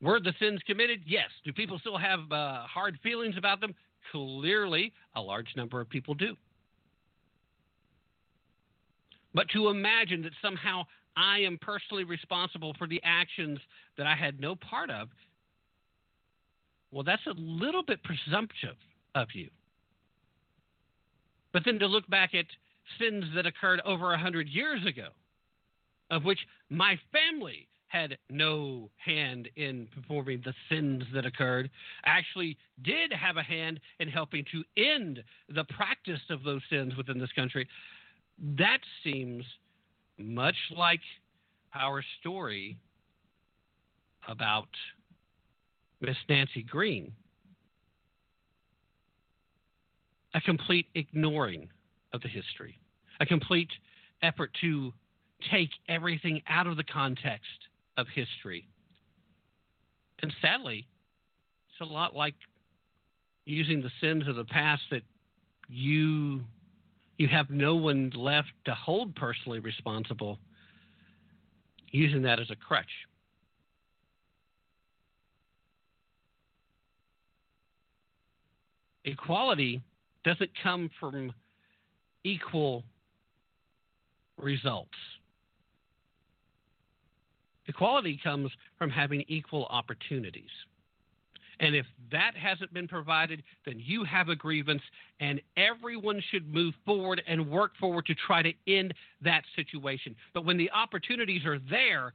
Were 0.02 0.20
the 0.20 0.34
sins 0.40 0.62
committed? 0.66 1.02
Yes. 1.06 1.30
Do 1.44 1.52
people 1.52 1.80
still 1.80 1.98
have 1.98 2.20
uh, 2.32 2.64
hard 2.64 3.00
feelings 3.02 3.36
about 3.38 3.62
them? 3.62 3.74
Clearly, 4.12 4.94
a 5.16 5.22
large 5.22 5.50
number 5.56 5.82
of 5.82 5.90
people 5.90 6.14
do. 6.14 6.36
But 9.34 9.50
to 9.50 9.70
imagine 9.70 10.22
that 10.24 10.34
somehow 10.42 10.84
I 11.16 11.40
am 11.40 11.58
personally 11.62 12.04
responsible 12.04 12.74
for 12.78 12.88
the 12.88 13.02
actions 13.04 13.60
that 13.98 14.08
I 14.08 14.16
had 14.16 14.40
no 14.40 14.56
part 14.56 14.90
of, 14.90 15.10
well, 16.92 17.04
that's 17.04 17.26
a 17.28 17.34
little 17.38 17.84
bit 17.84 18.00
presumptive 18.04 18.76
of 19.16 19.28
you. 19.34 19.50
But 21.52 21.64
then 21.66 21.80
to 21.80 21.88
look 21.88 22.08
back 22.10 22.34
at 22.34 22.46
sins 23.00 23.26
that 23.36 23.46
occurred 23.46 23.82
over 23.86 24.14
a 24.14 24.18
hundred 24.18 24.48
years 24.48 24.86
ago, 24.86 25.10
of 26.10 26.24
which 26.24 26.40
my 26.70 26.98
family 27.12 27.68
had 27.88 28.18
no 28.30 28.90
hand 28.98 29.50
in 29.56 29.88
performing 29.94 30.42
the 30.46 30.54
sins 30.70 31.04
that 31.14 31.26
occurred, 31.26 31.70
actually 32.06 32.56
did 32.84 33.12
have 33.12 33.38
a 33.38 33.44
hand 33.44 33.80
in 34.00 34.08
helping 34.08 34.46
to 34.52 34.64
end 34.78 35.24
the 35.54 35.64
practice 35.76 36.22
of 36.30 36.44
those 36.44 36.62
sins 36.70 36.96
within 36.96 37.20
this 37.20 37.32
country. 37.32 37.68
That 38.42 38.80
seems 39.04 39.44
much 40.18 40.56
like 40.76 41.02
our 41.74 42.04
story 42.20 42.78
about 44.28 44.70
Miss 46.02 46.16
Nancy 46.28 46.64
Green. 46.64 47.12
A 50.34 50.42
complete 50.42 50.86
ignoring 50.96 51.70
of 52.14 52.22
the 52.22 52.28
history, 52.28 52.80
a 53.20 53.26
complete 53.26 53.70
effort 54.22 54.52
to 54.62 54.94
take 55.52 55.70
everything 55.88 56.42
out 56.48 56.68
of 56.68 56.78
the 56.78 56.84
context 56.84 57.68
of 57.98 58.08
history. 58.14 58.68
And 60.22 60.34
sadly, 60.42 60.86
it's 61.70 61.90
a 61.90 61.92
lot 61.92 62.16
like 62.16 62.36
using 63.46 63.82
the 63.82 63.92
sins 64.00 64.28
of 64.28 64.36
the 64.36 64.46
past 64.46 64.84
that 64.92 65.02
you 65.68 66.42
you 67.20 67.28
have 67.28 67.50
no 67.50 67.76
one 67.76 68.12
left 68.16 68.48
to 68.64 68.74
hold 68.74 69.14
personally 69.14 69.60
responsible 69.60 70.40
using 71.92 72.22
that 72.22 72.40
as 72.40 72.50
a 72.50 72.56
crutch. 72.56 72.86
Equality 79.04 79.82
doesn't 80.24 80.50
come 80.64 80.90
from 80.98 81.34
equal 82.24 82.84
results. 84.38 84.90
Equality 87.68 88.18
comes 88.24 88.50
from 88.78 88.90
having 88.90 89.26
equal 89.28 89.66
opportunities. 89.66 90.50
And 91.60 91.76
if 91.76 91.86
that 92.12 92.32
hasn't 92.36 92.74
been 92.74 92.88
provided, 92.88 93.44
then 93.66 93.76
you 93.78 94.04
have 94.06 94.30
a 94.30 94.36
grievance, 94.36 94.82
and 95.20 95.42
everyone 95.58 96.22
should 96.32 96.54
move 96.54 96.74
forward 96.86 97.22
and 97.28 97.50
work 97.50 97.72
forward 97.78 98.06
to 98.06 98.16
try 98.16 98.42
to 98.42 98.54
end 98.68 98.94
that 99.22 99.44
situation. 99.56 100.16
But 100.34 100.46
when 100.46 100.58
the 100.58 100.72
opportunities 100.72 101.46
are 101.46 101.60
there, 101.70 102.14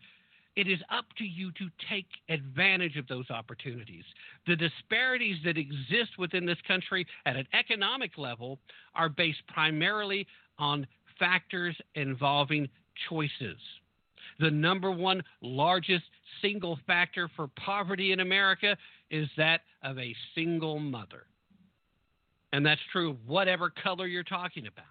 it 0.56 0.68
is 0.68 0.78
up 0.90 1.04
to 1.18 1.24
you 1.24 1.50
to 1.52 1.68
take 1.90 2.06
advantage 2.28 2.96
of 2.96 3.06
those 3.08 3.28
opportunities. 3.30 4.04
The 4.46 4.56
disparities 4.56 5.36
that 5.44 5.58
exist 5.58 6.16
within 6.18 6.46
this 6.46 6.58
country 6.66 7.06
at 7.26 7.36
an 7.36 7.46
economic 7.52 8.16
level 8.16 8.58
are 8.94 9.08
based 9.08 9.46
primarily 9.48 10.26
on 10.58 10.86
factors 11.18 11.76
involving 11.96 12.68
choices 13.08 13.58
the 14.38 14.50
number 14.50 14.90
one 14.90 15.22
largest 15.40 16.04
single 16.42 16.78
factor 16.86 17.28
for 17.36 17.48
poverty 17.56 18.12
in 18.12 18.20
America 18.20 18.76
is 19.10 19.28
that 19.36 19.60
of 19.82 19.98
a 19.98 20.14
single 20.34 20.78
mother. 20.78 21.26
And 22.52 22.64
that's 22.64 22.80
true 22.92 23.10
of 23.10 23.16
whatever 23.26 23.70
color 23.70 24.06
you're 24.06 24.22
talking 24.22 24.66
about. 24.66 24.84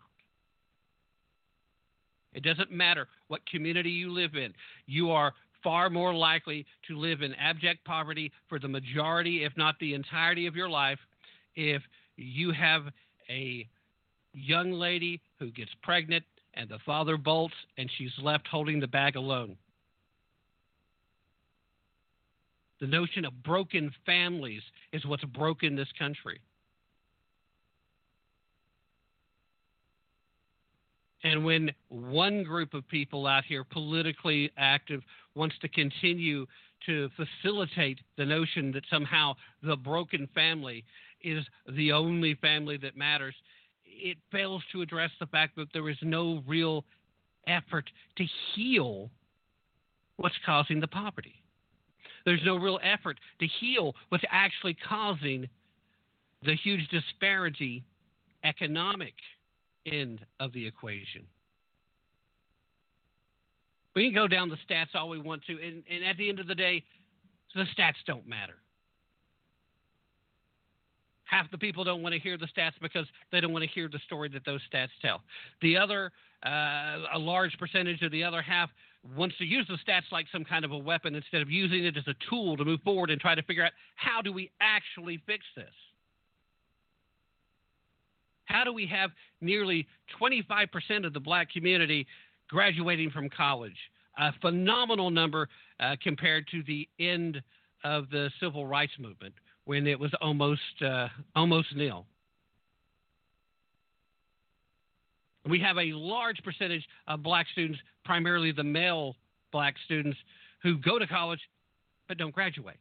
It 2.33 2.43
doesn't 2.43 2.71
matter 2.71 3.07
what 3.27 3.45
community 3.45 3.91
you 3.91 4.11
live 4.11 4.35
in. 4.35 4.53
You 4.85 5.11
are 5.11 5.33
far 5.63 5.89
more 5.89 6.13
likely 6.13 6.65
to 6.87 6.97
live 6.97 7.21
in 7.21 7.33
abject 7.35 7.85
poverty 7.85 8.31
for 8.49 8.59
the 8.59 8.67
majority, 8.67 9.43
if 9.43 9.53
not 9.55 9.75
the 9.79 9.93
entirety 9.93 10.45
of 10.45 10.55
your 10.55 10.69
life, 10.69 10.99
if 11.55 11.81
you 12.17 12.51
have 12.51 12.83
a 13.29 13.67
young 14.33 14.71
lady 14.71 15.21
who 15.39 15.51
gets 15.51 15.71
pregnant 15.83 16.23
and 16.55 16.69
the 16.69 16.79
father 16.85 17.17
bolts, 17.17 17.55
and 17.77 17.89
she's 17.97 18.11
left 18.21 18.47
holding 18.47 18.79
the 18.79 18.87
bag 18.87 19.15
alone. 19.15 19.57
The 22.79 22.87
notion 22.87 23.25
of 23.25 23.43
broken 23.43 23.91
families 24.05 24.61
is 24.91 25.05
what's 25.05 25.23
broken 25.25 25.75
this 25.75 25.91
country. 25.97 26.39
And 31.23 31.45
when 31.45 31.71
one 31.87 32.43
group 32.43 32.73
of 32.73 32.87
people 32.89 33.27
out 33.27 33.45
here, 33.45 33.63
politically 33.63 34.51
active, 34.57 35.01
wants 35.35 35.55
to 35.61 35.69
continue 35.69 36.45
to 36.85 37.09
facilitate 37.15 37.99
the 38.17 38.25
notion 38.25 38.71
that 38.73 38.83
somehow 38.89 39.33
the 39.61 39.77
broken 39.77 40.27
family 40.35 40.83
is 41.21 41.45
the 41.77 41.93
only 41.93 42.35
family 42.35 42.75
that 42.77 42.97
matters, 42.97 43.35
it 43.85 44.17
fails 44.31 44.61
to 44.73 44.81
address 44.81 45.11
the 45.19 45.27
fact 45.27 45.55
that 45.55 45.67
there 45.73 45.89
is 45.89 45.97
no 46.01 46.43
real 46.45 46.83
effort 47.47 47.89
to 48.17 48.25
heal 48.53 49.09
what's 50.17 50.35
causing 50.45 50.81
the 50.81 50.87
poverty. 50.87 51.42
There's 52.25 52.41
no 52.45 52.55
real 52.55 52.79
effort 52.83 53.19
to 53.39 53.47
heal 53.47 53.95
what's 54.09 54.23
actually 54.29 54.75
causing 54.87 55.47
the 56.43 56.55
huge 56.55 56.87
disparity 56.89 57.83
economic 58.43 59.13
end 59.85 60.25
of 60.39 60.51
the 60.53 60.65
equation. 60.65 61.23
We 63.95 64.05
can 64.05 64.15
go 64.15 64.27
down 64.27 64.49
the 64.49 64.57
stats 64.67 64.95
all 64.95 65.09
we 65.09 65.19
want 65.19 65.43
to, 65.45 65.53
and, 65.53 65.83
and 65.89 66.03
at 66.03 66.17
the 66.17 66.29
end 66.29 66.39
of 66.39 66.47
the 66.47 66.55
day, 66.55 66.83
the 67.55 67.65
stats 67.77 67.95
don't 68.07 68.27
matter 68.27 68.55
half 71.33 71.49
the 71.49 71.57
people 71.57 71.83
don't 71.83 72.03
want 72.03 72.13
to 72.13 72.19
hear 72.19 72.37
the 72.37 72.47
stats 72.47 72.73
because 72.81 73.07
they 73.31 73.41
don't 73.41 73.51
want 73.51 73.63
to 73.63 73.69
hear 73.69 73.87
the 73.87 73.99
story 74.05 74.29
that 74.29 74.45
those 74.45 74.61
stats 74.71 74.89
tell. 75.01 75.21
The 75.61 75.75
other, 75.75 76.11
uh, 76.45 76.99
a 77.13 77.17
large 77.17 77.57
percentage 77.57 78.01
of 78.03 78.11
the 78.11 78.23
other 78.23 78.41
half 78.41 78.69
wants 79.15 79.37
to 79.37 79.45
use 79.45 79.67
the 79.67 79.77
stats 79.85 80.11
like 80.11 80.25
some 80.31 80.45
kind 80.45 80.63
of 80.63 80.71
a 80.71 80.77
weapon 80.77 81.15
instead 81.15 81.41
of 81.41 81.49
using 81.49 81.85
it 81.85 81.97
as 81.97 82.07
a 82.07 82.15
tool 82.29 82.55
to 82.57 82.63
move 82.63 82.79
forward 82.81 83.09
and 83.09 83.19
try 83.19 83.35
to 83.35 83.43
figure 83.43 83.63
out 83.63 83.71
how 83.95 84.21
do 84.21 84.31
we 84.31 84.49
actually 84.61 85.21
fix 85.25 85.43
this. 85.55 85.65
How 88.45 88.63
do 88.63 88.73
we 88.73 88.85
have 88.87 89.11
nearly 89.41 89.87
25% 90.21 91.05
of 91.05 91.13
the 91.13 91.19
black 91.19 91.51
community 91.51 92.05
graduating 92.49 93.09
from 93.09 93.29
college? 93.29 93.77
A 94.19 94.31
phenomenal 94.41 95.09
number 95.09 95.49
uh, 95.79 95.95
compared 96.01 96.47
to 96.49 96.61
the 96.63 96.87
end 96.99 97.41
of 97.83 98.09
the 98.09 98.29
civil 98.39 98.67
rights 98.67 98.93
movement, 98.99 99.33
when 99.65 99.87
it 99.87 99.99
was 99.99 100.11
almost 100.21 100.61
uh, 100.85 101.07
almost 101.35 101.75
nil. 101.75 102.05
We 105.49 105.59
have 105.59 105.77
a 105.77 105.91
large 105.93 106.41
percentage 106.43 106.87
of 107.07 107.21
black 107.21 107.47
students, 107.51 107.79
primarily 108.05 108.51
the 108.51 108.63
male 108.63 109.15
black 109.51 109.75
students, 109.85 110.17
who 110.61 110.77
go 110.77 110.97
to 110.97 111.07
college 111.07 111.41
but 112.07 112.17
don't 112.17 112.33
graduate. 112.33 112.77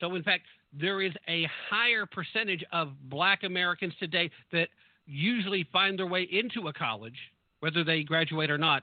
So, 0.00 0.14
in 0.14 0.22
fact, 0.22 0.44
there 0.72 1.02
is 1.02 1.12
a 1.28 1.48
higher 1.70 2.06
percentage 2.06 2.64
of 2.72 2.92
black 3.08 3.44
Americans 3.44 3.94
today 3.98 4.30
that 4.52 4.68
usually 5.06 5.66
find 5.72 5.98
their 5.98 6.06
way 6.06 6.28
into 6.30 6.68
a 6.68 6.72
college, 6.72 7.16
whether 7.60 7.82
they 7.82 8.02
graduate 8.02 8.50
or 8.50 8.58
not, 8.58 8.82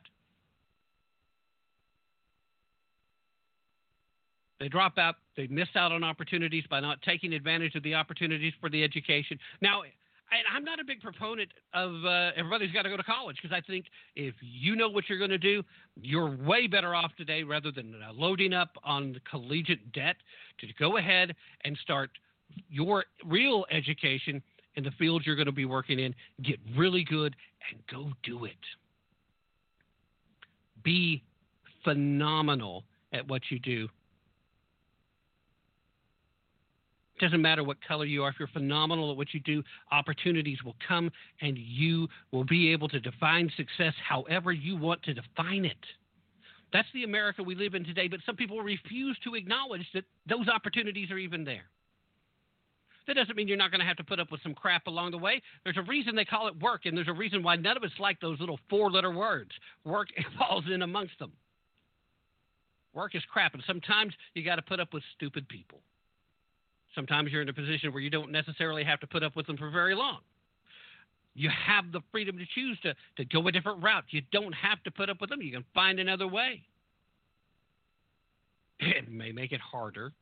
They 4.59 4.69
drop 4.69 4.97
out. 4.97 5.15
They 5.35 5.47
miss 5.47 5.67
out 5.75 5.91
on 5.91 6.03
opportunities 6.03 6.63
by 6.69 6.79
not 6.79 7.01
taking 7.01 7.33
advantage 7.33 7.75
of 7.75 7.83
the 7.83 7.93
opportunities 7.93 8.53
for 8.59 8.69
the 8.69 8.83
education. 8.83 9.37
Now, 9.61 9.83
I'm 10.53 10.63
not 10.63 10.79
a 10.79 10.83
big 10.83 11.01
proponent 11.01 11.49
of 11.73 12.03
uh, 12.05 12.31
everybody's 12.35 12.71
got 12.71 12.83
to 12.83 12.89
go 12.89 12.97
to 12.97 13.03
college 13.03 13.37
because 13.41 13.55
I 13.55 13.61
think 13.61 13.85
if 14.15 14.33
you 14.41 14.75
know 14.75 14.89
what 14.89 15.05
you're 15.07 15.17
going 15.17 15.29
to 15.31 15.37
do, 15.37 15.63
you're 16.01 16.35
way 16.37 16.67
better 16.67 16.95
off 16.95 17.11
today 17.17 17.43
rather 17.43 17.71
than 17.71 17.95
uh, 18.07 18.13
loading 18.13 18.53
up 18.53 18.69
on 18.83 19.19
collegiate 19.29 19.91
debt 19.91 20.15
to 20.59 20.67
go 20.79 20.97
ahead 20.97 21.35
and 21.63 21.77
start 21.77 22.09
your 22.69 23.05
real 23.25 23.65
education 23.71 24.41
in 24.75 24.83
the 24.83 24.91
field 24.91 25.23
you're 25.25 25.35
going 25.35 25.45
to 25.45 25.51
be 25.51 25.65
working 25.65 25.99
in. 25.99 26.13
Get 26.43 26.59
really 26.75 27.03
good 27.03 27.35
and 27.71 27.81
go 27.91 28.11
do 28.23 28.45
it. 28.45 28.53
Be 30.83 31.23
phenomenal 31.83 32.83
at 33.13 33.27
what 33.27 33.41
you 33.49 33.59
do. 33.59 33.83
It 33.83 33.89
doesn't 37.19 37.41
matter 37.41 37.63
what 37.63 37.77
color 37.87 38.05
you 38.05 38.23
are. 38.23 38.29
If 38.29 38.35
you're 38.39 38.47
phenomenal 38.49 39.11
at 39.11 39.17
what 39.17 39.33
you 39.33 39.39
do, 39.39 39.63
opportunities 39.91 40.63
will 40.63 40.75
come 40.85 41.09
and 41.41 41.57
you 41.57 42.07
will 42.31 42.43
be 42.43 42.71
able 42.71 42.87
to 42.89 42.99
define 42.99 43.51
success 43.55 43.93
however 44.07 44.51
you 44.51 44.75
want 44.75 45.01
to 45.03 45.13
define 45.13 45.65
it. 45.65 45.77
That's 46.73 46.87
the 46.93 47.03
America 47.03 47.41
we 47.41 47.55
live 47.55 47.73
in 47.73 47.85
today, 47.85 48.07
but 48.07 48.19
some 48.25 48.35
people 48.35 48.59
refuse 48.61 49.17
to 49.23 49.35
acknowledge 49.35 49.85
that 49.93 50.03
those 50.27 50.47
opportunities 50.49 51.09
are 51.09 51.17
even 51.17 51.45
there. 51.45 51.69
That 53.07 53.13
doesn't 53.13 53.35
mean 53.37 53.47
you're 53.47 53.55
not 53.55 53.71
going 53.71 53.81
to 53.81 53.85
have 53.85 53.97
to 53.97 54.03
put 54.03 54.19
up 54.19 54.31
with 54.31 54.41
some 54.41 54.55
crap 54.55 54.87
along 54.87 55.11
the 55.11 55.17
way. 55.17 55.41
There's 55.63 55.77
a 55.77 55.83
reason 55.83 56.15
they 56.15 56.25
call 56.25 56.47
it 56.47 56.59
work, 56.59 56.81
and 56.85 56.97
there's 56.97 57.07
a 57.07 57.13
reason 57.13 57.43
why 57.43 57.55
none 57.55 57.77
of 57.77 57.83
us 57.83 57.91
like 57.99 58.19
those 58.19 58.39
little 58.39 58.59
four 58.69 58.91
letter 58.91 59.11
words. 59.11 59.51
Work 59.83 60.07
falls 60.39 60.65
in 60.73 60.81
amongst 60.81 61.19
them. 61.19 61.31
Work 62.93 63.13
is 63.13 63.23
crap, 63.31 63.53
and 63.53 63.63
sometimes 63.67 64.13
you 64.33 64.43
got 64.43 64.55
to 64.55 64.61
put 64.61 64.79
up 64.79 64.93
with 64.93 65.03
stupid 65.15 65.47
people. 65.47 65.81
Sometimes 66.95 67.31
you're 67.31 67.41
in 67.41 67.49
a 67.49 67.53
position 67.53 67.91
where 67.91 68.01
you 68.01 68.09
don't 68.09 68.31
necessarily 68.31 68.83
have 68.83 68.99
to 69.01 69.07
put 69.07 69.21
up 69.21 69.35
with 69.35 69.45
them 69.47 69.57
for 69.57 69.69
very 69.69 69.93
long. 69.93 70.19
You 71.33 71.49
have 71.49 71.91
the 71.91 71.99
freedom 72.11 72.37
to 72.37 72.45
choose 72.55 72.79
to, 72.83 72.95
to 73.17 73.25
go 73.25 73.45
a 73.47 73.51
different 73.51 73.83
route. 73.83 74.05
You 74.09 74.21
don't 74.31 74.53
have 74.53 74.81
to 74.83 74.91
put 74.91 75.09
up 75.09 75.19
with 75.19 75.29
them. 75.29 75.41
You 75.41 75.51
can 75.51 75.65
find 75.73 75.99
another 75.99 76.27
way. 76.27 76.61
It 78.79 79.11
may 79.11 79.31
make 79.31 79.51
it 79.51 79.59
harder. 79.59 80.13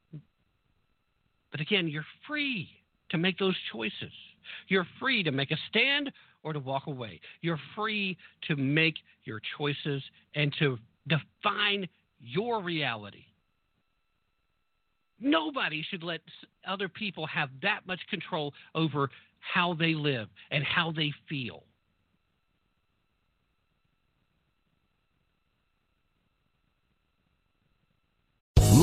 But 1.51 1.61
again, 1.61 1.87
you're 1.87 2.05
free 2.27 2.67
to 3.11 3.17
make 3.19 3.37
those 3.37 3.55
choices. 3.71 4.11
You're 4.67 4.87
free 4.99 5.21
to 5.23 5.31
make 5.31 5.51
a 5.51 5.57
stand 5.69 6.11
or 6.41 6.51
to 6.51 6.59
walk 6.59 6.87
away. 6.87 7.21
You're 7.41 7.59
free 7.75 8.17
to 8.47 8.55
make 8.55 8.95
your 9.23 9.39
choices 9.57 10.01
and 10.35 10.53
to 10.59 10.77
define 11.07 11.87
your 12.19 12.61
reality. 12.61 13.25
Nobody 15.19 15.85
should 15.89 16.03
let 16.03 16.21
other 16.67 16.89
people 16.89 17.25
have 17.27 17.49
that 17.61 17.81
much 17.85 17.99
control 18.09 18.53
over 18.75 19.09
how 19.39 19.73
they 19.73 19.93
live 19.93 20.27
and 20.51 20.63
how 20.63 20.91
they 20.91 21.11
feel. 21.27 21.63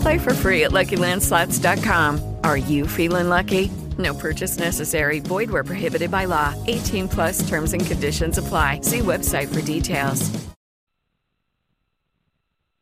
Play 0.00 0.18
for 0.18 0.34
free 0.34 0.64
at 0.64 0.72
LuckyLandSlots.com. 0.72 2.36
Are 2.44 2.56
you 2.56 2.86
feeling 2.86 3.28
lucky? 3.28 3.70
No 3.98 4.14
purchase 4.14 4.58
necessary. 4.58 5.20
Void 5.20 5.50
where 5.50 5.64
prohibited 5.64 6.10
by 6.10 6.26
law. 6.26 6.54
18 6.66 7.08
plus 7.08 7.48
terms 7.48 7.72
and 7.72 7.84
conditions 7.84 8.38
apply. 8.38 8.80
See 8.82 9.00
website 9.00 9.52
for 9.52 9.60
details. 9.60 10.30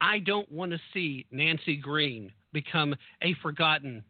I 0.01 0.19
don't 0.21 0.51
want 0.53 0.73
to 0.73 0.79
see 0.93 1.27
Nancy 1.31 1.77
Green 1.77 2.33
become 2.53 2.95
a 3.23 3.35
forgotten, 3.43 4.05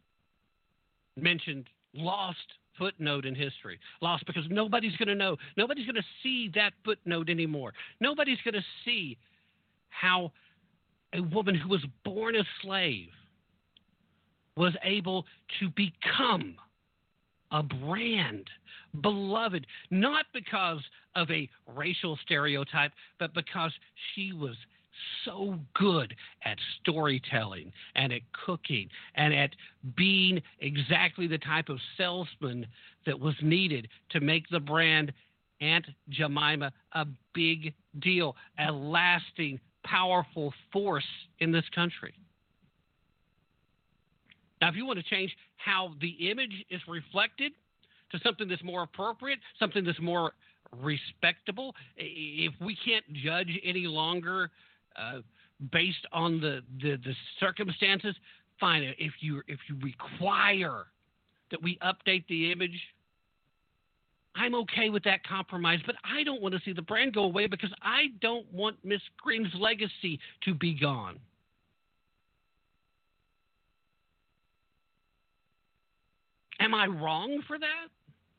mentioned, 1.16 1.69
lost 1.95 2.38
footnote 2.79 3.25
in 3.25 3.35
history. 3.35 3.79
Lost 4.03 4.27
because 4.27 4.45
nobody's 4.51 4.97
going 4.97 5.09
to 5.09 5.14
know. 5.14 5.37
Nobody's 5.57 5.87
going 5.87 5.97
to 5.97 6.05
see 6.23 6.51
that 6.55 6.73
footnote 6.85 7.31
anymore. 7.31 7.73
Nobody's 8.01 8.38
going 8.45 8.55
to 8.55 8.64
see 8.85 9.16
how 9.88 10.33
a 11.16 11.22
woman 11.22 11.55
who 11.55 11.68
was 11.68 11.85
born 12.05 12.37
a 12.37 12.44
slave 12.62 13.09
was 14.57 14.74
able 14.85 15.24
to 15.61 15.68
become 15.70 16.55
a 17.52 17.62
brand 17.62 18.48
beloved, 19.02 19.66
not 19.90 20.26
because 20.33 20.81
of 21.14 21.31
a 21.31 21.48
racial 21.74 22.18
stereotype, 22.24 22.92
but 23.18 23.35
because 23.35 23.72
she 24.14 24.33
was 24.33 24.57
so 25.24 25.59
good 25.74 26.14
at 26.44 26.57
storytelling 26.81 27.70
and 27.94 28.12
at 28.12 28.22
cooking 28.46 28.88
and 29.14 29.35
at 29.35 29.50
being 29.96 30.40
exactly 30.61 31.26
the 31.26 31.38
type 31.38 31.68
of 31.68 31.79
salesman 31.98 32.66
that 33.05 33.18
was 33.18 33.35
needed 33.42 33.88
to 34.11 34.20
make 34.20 34.48
the 34.48 34.61
brand 34.61 35.12
Aunt 35.61 35.87
Jemima 36.11 36.72
a 36.92 37.07
big 37.35 37.72
deal, 38.00 38.37
a 38.59 38.70
lasting, 38.70 39.59
powerful 39.87 40.53
force 40.72 41.05
in 41.40 41.53
this 41.53 41.64
country. 41.75 42.12
Now, 44.61 44.68
if 44.68 44.77
you 44.77 44.87
want 44.87 44.99
to 44.99 45.05
change 45.05 45.35
how 45.57 45.92
the 46.01 46.31
image 46.31 46.64
is 46.70 46.81
reflected 46.88 47.53
to 48.12 48.18
something 48.25 48.49
that's 48.49 48.64
more 48.64 48.83
appropriate, 48.83 49.38
something 49.59 49.85
that's 49.85 50.01
more 50.01 50.33
respectable, 50.72 51.75
if 51.96 52.53
we 52.61 52.77
can't 52.85 53.05
judge 53.12 53.51
any 53.64 53.87
longer 53.87 54.51
uh, 54.96 55.20
based 55.72 56.07
on 56.12 56.40
the, 56.40 56.62
the, 56.81 56.96
the 57.05 57.14
circumstances, 57.40 58.14
fine. 58.59 58.83
If 58.99 59.12
you 59.20 59.42
if 59.49 59.59
you 59.68 59.77
require 59.83 60.87
that 61.51 61.62
we 61.62 61.79
update 61.79 62.27
the 62.29 62.51
image, 62.51 62.79
I'm 64.37 64.55
okay 64.55 64.90
with 64.90 65.03
that 65.05 65.25
compromise. 65.27 65.81
But 65.87 65.96
I 66.05 66.22
don't 66.22 66.42
want 66.42 66.55
to 66.55 66.61
see 66.64 66.72
the 66.72 66.83
brand 66.83 67.14
go 67.14 67.25
away 67.25 67.46
because 67.46 67.72
I 67.83 68.07
don't 68.20 68.51
want 68.53 68.77
Miss 68.85 69.01
Green's 69.22 69.53
legacy 69.59 70.20
to 70.44 70.55
be 70.55 70.75
gone. 70.75 71.18
Am 76.61 76.75
I 76.75 76.87
wrong 76.87 77.42
for 77.46 77.59
that? 77.59 77.88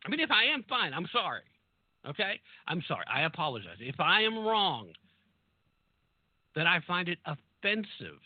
I 0.05 0.09
mean, 0.09 0.19
if 0.19 0.31
I 0.31 0.45
am, 0.45 0.63
fine. 0.67 0.93
I'm 0.93 1.07
sorry. 1.11 1.41
Okay? 2.07 2.39
I'm 2.67 2.83
sorry. 2.87 3.05
I 3.13 3.23
apologize. 3.23 3.77
If 3.79 3.99
I 3.99 4.21
am 4.21 4.45
wrong, 4.45 4.87
that 6.55 6.65
I 6.65 6.79
find 6.87 7.07
it 7.07 7.19
offensive 7.25 8.19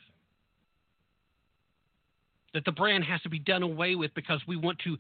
that 2.54 2.66
the 2.66 2.72
brand 2.72 3.04
has 3.04 3.22
to 3.22 3.30
be 3.30 3.40
done 3.40 3.64
away 3.64 3.96
with 3.96 4.14
because 4.14 4.42
we 4.48 4.58
want 4.58 4.78
to 4.80 4.98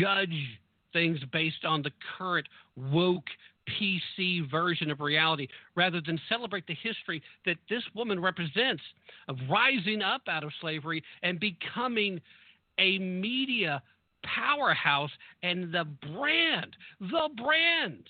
judge 0.00 0.58
things 0.94 1.18
based 1.30 1.66
on 1.66 1.82
the 1.82 1.90
current 2.16 2.46
woke 2.76 3.26
PC 3.68 4.50
version 4.50 4.90
of 4.90 5.00
reality 5.00 5.48
rather 5.74 6.00
than 6.00 6.18
celebrate 6.28 6.66
the 6.66 6.76
history 6.82 7.22
that 7.44 7.56
this 7.68 7.82
woman 7.94 8.20
represents 8.20 8.82
of 9.28 9.36
rising 9.50 10.00
up 10.00 10.22
out 10.28 10.44
of 10.44 10.50
slavery 10.60 11.02
and 11.22 11.38
becoming 11.38 12.20
a 12.78 12.98
media 12.98 13.82
powerhouse 14.22 15.10
and 15.42 15.72
the 15.72 15.84
brand, 16.12 16.76
the 17.00 17.28
brand. 17.36 18.04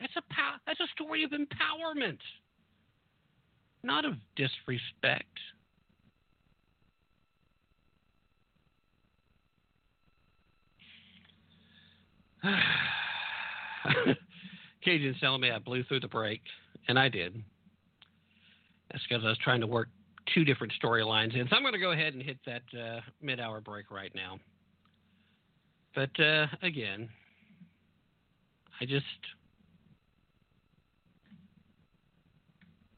That's 0.00 0.16
a 0.16 0.22
pow- 0.32 0.56
that's 0.66 0.80
a 0.80 0.88
story 0.94 1.24
of 1.24 1.30
empowerment, 1.30 2.18
not 3.82 4.04
of 4.04 4.14
disrespect. 4.34 5.38
Cajun's 14.84 15.20
telling 15.20 15.40
me 15.40 15.50
I 15.50 15.58
blew 15.58 15.84
through 15.84 16.00
the 16.00 16.08
break, 16.08 16.40
and 16.88 16.98
I 16.98 17.08
did. 17.08 17.42
That's 18.90 19.04
because 19.08 19.24
I 19.24 19.28
was 19.28 19.38
trying 19.38 19.60
to 19.60 19.66
work 19.66 19.88
two 20.34 20.44
different 20.44 20.72
storylines 20.82 21.34
in. 21.34 21.48
So 21.48 21.56
I'm 21.56 21.62
going 21.62 21.74
to 21.74 21.78
go 21.78 21.92
ahead 21.92 22.14
and 22.14 22.22
hit 22.22 22.38
that 22.46 22.62
uh, 22.78 23.00
mid 23.22 23.40
hour 23.40 23.60
break 23.60 23.90
right 23.90 24.12
now. 24.14 24.38
But 25.94 26.10
uh, 26.20 26.46
again, 26.62 27.08
I 28.80 28.84
just. 28.84 29.04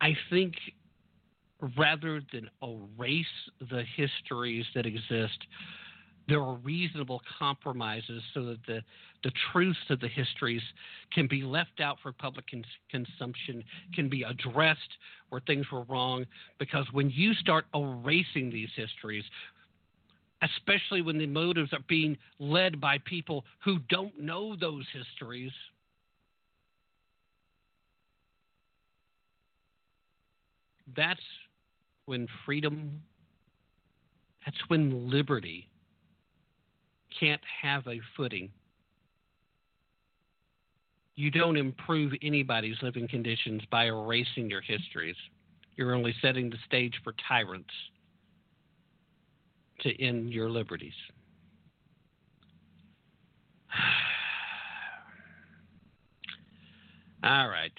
I 0.01 0.16
think 0.30 0.55
rather 1.78 2.20
than 2.32 2.51
erase 2.61 3.26
the 3.70 3.84
histories 3.97 4.66
that 4.74 4.84
exist, 4.84 5.38
there 6.29 6.41
are 6.41 6.55
reasonable 6.57 7.20
compromises 7.39 8.23
so 8.33 8.45
that 8.45 8.59
the, 8.66 8.81
the 9.25 9.33
truths 9.53 9.79
of 9.91 10.01
the 10.01 10.09
histories 10.09 10.62
can 11.12 11.27
be 11.27 11.43
left 11.43 11.81
out 11.81 11.99
for 12.03 12.12
public 12.12 12.51
cons- 12.51 12.64
consumption, 12.91 13.64
can 13.95 14.09
be 14.09 14.23
addressed 14.23 14.81
where 15.31 15.41
things 15.47 15.66
were 15.73 15.83
wrong. 15.85 16.25
Because 16.59 16.87
when 16.93 17.11
you 17.11 17.35
start 17.35 17.66
erasing 17.75 18.51
these 18.51 18.68
histories, 18.77 19.25
especially 20.43 21.03
when 21.03 21.18
the 21.18 21.27
motives 21.27 21.73
are 21.73 21.85
being 21.89 22.16
led 22.39 22.81
by 22.81 22.99
people 23.05 23.45
who 23.64 23.79
don't 23.89 24.18
know 24.20 24.55
those 24.57 24.85
histories, 24.93 25.53
that's 30.97 31.20
when 32.07 32.29
freedom, 32.45 33.03
that's 34.45 34.59
when 34.68 35.11
liberty 35.11 35.68
can't 37.18 37.40
have 37.62 37.86
a 37.86 38.00
footing. 38.16 38.50
You 41.14 41.30
don't 41.30 41.56
improve 41.56 42.12
anybody's 42.22 42.76
living 42.82 43.06
conditions 43.06 43.62
by 43.70 43.86
erasing 43.86 44.50
your 44.50 44.62
histories. 44.62 45.14
You're 45.76 45.94
only 45.94 46.14
setting 46.22 46.50
the 46.50 46.56
stage 46.66 46.94
for 47.04 47.14
tyrants 47.28 47.70
to 49.80 50.02
end 50.02 50.32
your 50.32 50.50
liberties. 50.50 50.94
All 57.24 57.48
right. 57.48 57.72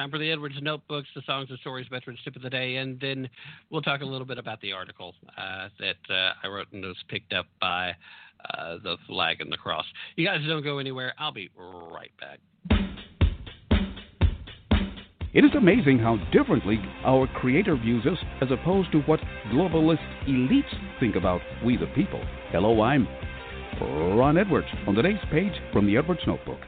Time 0.00 0.10
for 0.10 0.16
the 0.16 0.30
Edwards 0.30 0.54
Notebooks, 0.62 1.08
the 1.14 1.20
songs 1.26 1.50
and 1.50 1.58
stories, 1.58 1.86
veterans 1.90 2.20
tip 2.24 2.34
of 2.34 2.40
the 2.40 2.48
day, 2.48 2.76
and 2.76 2.98
then 3.00 3.28
we'll 3.68 3.82
talk 3.82 4.00
a 4.00 4.04
little 4.06 4.26
bit 4.26 4.38
about 4.38 4.58
the 4.62 4.72
article 4.72 5.14
uh, 5.36 5.68
that 5.78 5.98
uh, 6.08 6.32
I 6.42 6.48
wrote 6.48 6.68
and 6.72 6.82
was 6.82 6.96
picked 7.08 7.34
up 7.34 7.44
by 7.60 7.90
uh, 7.90 8.78
the 8.82 8.96
flag 9.06 9.42
and 9.42 9.52
the 9.52 9.58
cross. 9.58 9.84
You 10.16 10.26
guys 10.26 10.38
don't 10.48 10.64
go 10.64 10.78
anywhere. 10.78 11.12
I'll 11.18 11.32
be 11.32 11.50
right 11.58 12.10
back. 12.18 12.38
It 15.34 15.44
is 15.44 15.50
amazing 15.54 15.98
how 15.98 16.16
differently 16.32 16.78
our 17.04 17.26
Creator 17.26 17.76
views 17.76 18.06
us 18.06 18.16
as 18.40 18.48
opposed 18.50 18.90
to 18.92 19.00
what 19.00 19.20
globalist 19.52 19.98
elites 20.26 20.98
think 20.98 21.14
about 21.14 21.42
we 21.62 21.76
the 21.76 21.88
people. 21.94 22.24
Hello, 22.52 22.80
I'm 22.80 23.06
Ron 23.78 24.38
Edwards. 24.38 24.68
On 24.86 24.94
today's 24.94 25.20
page 25.30 25.52
from 25.74 25.86
the 25.86 25.98
Edwards 25.98 26.22
Notebook, 26.26 26.60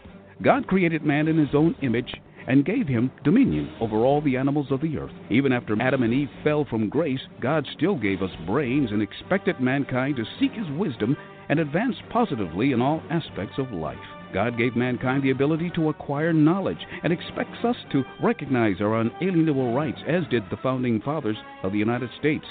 God 0.42 0.66
created 0.66 1.02
man 1.02 1.28
in 1.28 1.38
his 1.38 1.54
own 1.54 1.74
image 1.80 2.12
and 2.46 2.64
gave 2.64 2.86
him 2.88 3.10
dominion 3.24 3.72
over 3.80 3.98
all 3.98 4.20
the 4.20 4.36
animals 4.36 4.66
of 4.70 4.80
the 4.80 4.96
earth. 4.98 5.12
Even 5.30 5.52
after 5.52 5.80
Adam 5.80 6.02
and 6.02 6.12
Eve 6.12 6.30
fell 6.42 6.64
from 6.64 6.88
grace, 6.88 7.20
God 7.40 7.66
still 7.76 7.96
gave 7.96 8.22
us 8.22 8.30
brains 8.46 8.90
and 8.90 9.02
expected 9.02 9.60
mankind 9.60 10.16
to 10.16 10.24
seek 10.38 10.52
his 10.52 10.70
wisdom 10.78 11.16
and 11.48 11.58
advance 11.58 11.96
positively 12.10 12.72
in 12.72 12.80
all 12.80 13.02
aspects 13.10 13.58
of 13.58 13.72
life. 13.72 13.98
God 14.32 14.56
gave 14.56 14.74
mankind 14.74 15.22
the 15.22 15.30
ability 15.30 15.70
to 15.74 15.90
acquire 15.90 16.32
knowledge 16.32 16.78
and 17.02 17.12
expects 17.12 17.64
us 17.64 17.76
to 17.92 18.04
recognize 18.22 18.80
our 18.80 19.00
unalienable 19.00 19.74
rights, 19.74 19.98
as 20.08 20.22
did 20.30 20.42
the 20.50 20.56
founding 20.62 21.00
fathers 21.02 21.36
of 21.62 21.72
the 21.72 21.78
United 21.78 22.08
States. 22.18 22.44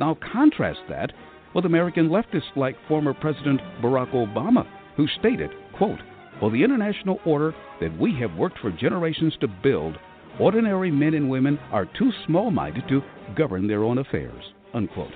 Now, 0.00 0.16
contrast 0.32 0.80
that 0.88 1.12
with 1.54 1.66
American 1.66 2.08
leftists 2.08 2.56
like 2.56 2.76
former 2.88 3.14
President 3.14 3.60
Barack 3.82 4.12
Obama, 4.12 4.66
who 4.96 5.06
stated, 5.18 5.50
quote, 5.76 6.00
For 6.40 6.50
the 6.50 6.64
international 6.64 7.20
order 7.26 7.54
that 7.80 7.96
we 7.98 8.14
have 8.18 8.34
worked 8.34 8.58
for 8.60 8.70
generations 8.70 9.34
to 9.40 9.48
build, 9.62 9.98
ordinary 10.38 10.90
men 10.90 11.12
and 11.12 11.28
women 11.28 11.58
are 11.70 11.84
too 11.84 12.10
small 12.26 12.50
minded 12.50 12.84
to 12.88 13.02
govern 13.36 13.68
their 13.68 13.84
own 13.84 13.98
affairs. 13.98 14.42
Unquote. 14.72 15.12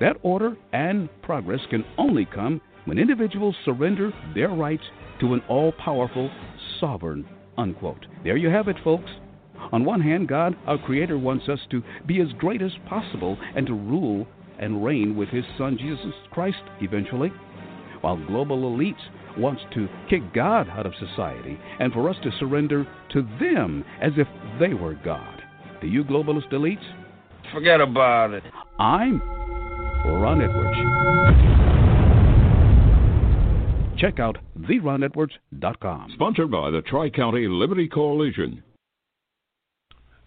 That 0.00 0.16
order 0.22 0.56
and 0.72 1.08
progress 1.22 1.60
can 1.70 1.84
only 1.96 2.24
come 2.24 2.60
when 2.86 2.98
individuals 2.98 3.54
surrender 3.64 4.12
their 4.34 4.48
rights 4.48 4.82
to 5.20 5.34
an 5.34 5.42
all 5.48 5.70
powerful 5.72 6.28
sovereign. 6.80 7.24
Unquote. 7.56 8.06
There 8.24 8.36
you 8.36 8.48
have 8.48 8.66
it, 8.66 8.76
folks. 8.82 9.10
On 9.70 9.84
one 9.84 10.00
hand, 10.00 10.26
God, 10.26 10.56
our 10.66 10.76
Creator, 10.78 11.18
wants 11.18 11.48
us 11.48 11.60
to 11.70 11.82
be 12.04 12.20
as 12.20 12.32
great 12.38 12.60
as 12.60 12.72
possible 12.88 13.38
and 13.54 13.64
to 13.68 13.74
rule 13.74 14.26
and 14.58 14.84
reign 14.84 15.16
with 15.16 15.28
His 15.28 15.44
Son 15.56 15.78
Jesus 15.78 16.12
Christ 16.32 16.62
eventually, 16.80 17.32
while 18.00 18.16
global 18.26 18.62
elites 18.62 19.00
wants 19.38 19.62
to 19.74 19.88
kick 20.08 20.22
God 20.34 20.68
out 20.68 20.86
of 20.86 20.92
society 20.98 21.58
and 21.80 21.92
for 21.92 22.08
us 22.08 22.16
to 22.22 22.30
surrender 22.38 22.86
to 23.12 23.22
them 23.40 23.84
as 24.00 24.12
if 24.16 24.28
they 24.60 24.74
were 24.74 24.94
God. 24.94 25.42
Do 25.80 25.88
you 25.88 26.04
globalist 26.04 26.52
elites? 26.52 26.84
Forget 27.52 27.80
about 27.80 28.32
it. 28.32 28.42
I'm 28.78 29.20
Ron 30.04 30.42
Edwards. 30.42 30.78
Check 34.00 34.18
out 34.18 34.38
theronedwards.com. 34.58 36.10
Sponsored 36.14 36.50
by 36.50 36.70
the 36.70 36.82
Tri 36.82 37.10
County 37.10 37.46
Liberty 37.48 37.88
Coalition. 37.88 38.62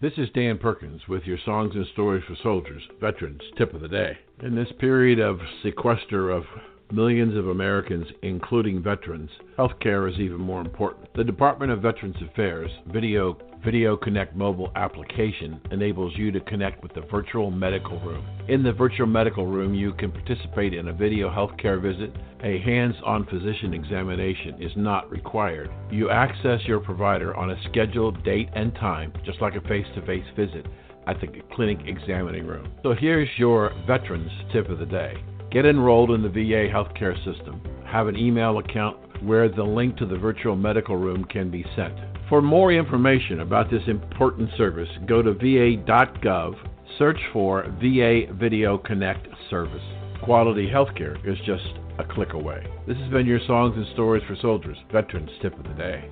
This 0.00 0.12
is 0.16 0.28
Dan 0.34 0.58
Perkins 0.58 1.02
with 1.08 1.24
your 1.24 1.38
Songs 1.44 1.74
and 1.74 1.86
Stories 1.92 2.22
for 2.26 2.36
Soldiers, 2.42 2.82
Veterans 3.00 3.42
Tip 3.56 3.74
of 3.74 3.80
the 3.80 3.88
Day. 3.88 4.16
In 4.42 4.54
this 4.54 4.68
period 4.78 5.18
of 5.18 5.40
sequester 5.62 6.30
of 6.30 6.44
millions 6.92 7.36
of 7.36 7.48
Americans, 7.48 8.06
including 8.22 8.82
veterans, 8.82 9.30
healthcare 9.58 10.10
is 10.10 10.18
even 10.18 10.40
more 10.40 10.60
important. 10.60 11.08
The 11.14 11.24
Department 11.24 11.72
of 11.72 11.82
Veterans 11.82 12.16
Affairs 12.30 12.70
Video 12.92 13.36
Video 13.64 13.96
Connect 13.96 14.36
mobile 14.36 14.70
application 14.76 15.60
enables 15.72 16.16
you 16.16 16.30
to 16.30 16.38
connect 16.40 16.80
with 16.80 16.94
the 16.94 17.00
virtual 17.10 17.50
medical 17.50 17.98
room. 18.00 18.24
In 18.48 18.62
the 18.62 18.72
virtual 18.72 19.08
medical 19.08 19.46
room, 19.46 19.74
you 19.74 19.92
can 19.94 20.12
participate 20.12 20.74
in 20.74 20.88
a 20.88 20.92
video 20.92 21.28
healthcare 21.28 21.82
visit. 21.82 22.14
A 22.44 22.60
hands-on 22.60 23.26
physician 23.26 23.74
examination 23.74 24.62
is 24.62 24.70
not 24.76 25.10
required. 25.10 25.70
You 25.90 26.08
access 26.08 26.60
your 26.66 26.78
provider 26.78 27.34
on 27.36 27.50
a 27.50 27.62
scheduled 27.68 28.22
date 28.22 28.48
and 28.54 28.72
time, 28.76 29.12
just 29.24 29.40
like 29.40 29.56
a 29.56 29.60
face-to-face 29.62 30.26
visit 30.36 30.64
at 31.08 31.20
the 31.20 31.26
clinic 31.52 31.78
examining 31.86 32.46
room. 32.46 32.72
So 32.84 32.94
here's 32.94 33.28
your 33.38 33.72
veterans 33.88 34.30
tip 34.52 34.68
of 34.68 34.78
the 34.78 34.86
day. 34.86 35.14
Get 35.50 35.64
enrolled 35.64 36.10
in 36.10 36.22
the 36.22 36.28
VA 36.28 36.68
healthcare 36.70 37.16
system. 37.24 37.62
Have 37.86 38.06
an 38.06 38.16
email 38.16 38.58
account 38.58 38.98
where 39.22 39.48
the 39.48 39.62
link 39.62 39.96
to 39.96 40.06
the 40.06 40.18
virtual 40.18 40.54
medical 40.54 40.96
room 40.96 41.24
can 41.24 41.50
be 41.50 41.64
sent. 41.74 41.94
For 42.28 42.42
more 42.42 42.70
information 42.70 43.40
about 43.40 43.70
this 43.70 43.82
important 43.86 44.50
service, 44.58 44.90
go 45.06 45.22
to 45.22 45.32
va.gov, 45.32 46.54
search 46.98 47.18
for 47.32 47.62
VA 47.80 48.30
Video 48.34 48.76
Connect 48.76 49.26
service. 49.48 49.82
Quality 50.22 50.68
healthcare 50.68 51.16
is 51.26 51.38
just 51.46 51.64
a 51.98 52.04
click 52.04 52.34
away. 52.34 52.66
This 52.86 52.98
has 52.98 53.10
been 53.10 53.26
your 53.26 53.40
Songs 53.46 53.74
and 53.74 53.86
Stories 53.94 54.22
for 54.28 54.36
Soldiers, 54.42 54.76
Veterans 54.92 55.30
Tip 55.40 55.58
of 55.58 55.64
the 55.64 55.74
Day. 55.74 56.10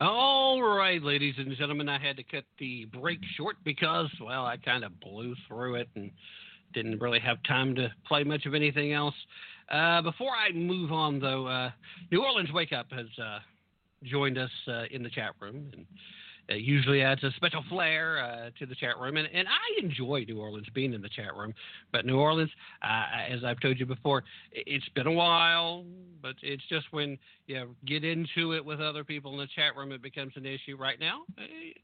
Oh, 0.00 0.37
All 0.48 0.62
right, 0.62 1.02
ladies 1.02 1.34
and 1.36 1.54
gentlemen, 1.58 1.90
I 1.90 1.98
had 1.98 2.16
to 2.16 2.22
cut 2.22 2.44
the 2.58 2.86
break 2.86 3.18
short 3.36 3.56
because, 3.64 4.08
well, 4.18 4.46
I 4.46 4.56
kind 4.56 4.82
of 4.82 4.98
blew 4.98 5.34
through 5.46 5.74
it 5.74 5.90
and 5.94 6.10
didn't 6.72 7.02
really 7.02 7.20
have 7.20 7.36
time 7.46 7.74
to 7.74 7.92
play 8.06 8.24
much 8.24 8.46
of 8.46 8.54
anything 8.54 8.94
else. 8.94 9.14
Uh, 9.70 10.00
before 10.00 10.30
I 10.30 10.50
move 10.54 10.90
on, 10.90 11.20
though, 11.20 11.46
uh, 11.46 11.70
New 12.10 12.24
Orleans 12.24 12.50
Wake 12.50 12.72
Up 12.72 12.86
has 12.92 13.04
uh, 13.22 13.40
joined 14.04 14.38
us 14.38 14.48
uh, 14.68 14.84
in 14.90 15.02
the 15.02 15.10
chat 15.10 15.32
room 15.38 15.70
and 15.74 15.84
uh, 16.50 16.54
usually 16.54 17.02
adds 17.02 17.22
a 17.24 17.30
special 17.36 17.62
flair 17.68 18.18
uh, 18.18 18.50
to 18.58 18.66
the 18.66 18.74
chat 18.74 18.98
room. 18.98 19.16
And, 19.16 19.28
and 19.32 19.46
I 19.48 19.84
enjoy 19.84 20.24
New 20.26 20.40
Orleans 20.40 20.66
being 20.74 20.94
in 20.94 21.02
the 21.02 21.08
chat 21.08 21.34
room. 21.34 21.54
But 21.92 22.06
New 22.06 22.18
Orleans, 22.18 22.50
as 22.82 23.44
I've 23.44 23.60
told 23.60 23.78
you 23.78 23.86
before, 23.86 24.24
it's 24.52 24.88
been 24.94 25.06
a 25.06 25.12
while, 25.12 25.84
but 26.22 26.34
it's 26.42 26.62
just 26.68 26.86
when 26.90 27.18
you 27.46 27.74
get 27.86 28.04
into 28.04 28.52
it 28.52 28.64
with 28.64 28.80
other 28.80 29.04
people 29.04 29.32
in 29.32 29.38
the 29.38 29.48
chat 29.54 29.76
room, 29.76 29.92
it 29.92 30.02
becomes 30.02 30.32
an 30.36 30.46
issue. 30.46 30.76
Right 30.78 30.98
now, 31.00 31.22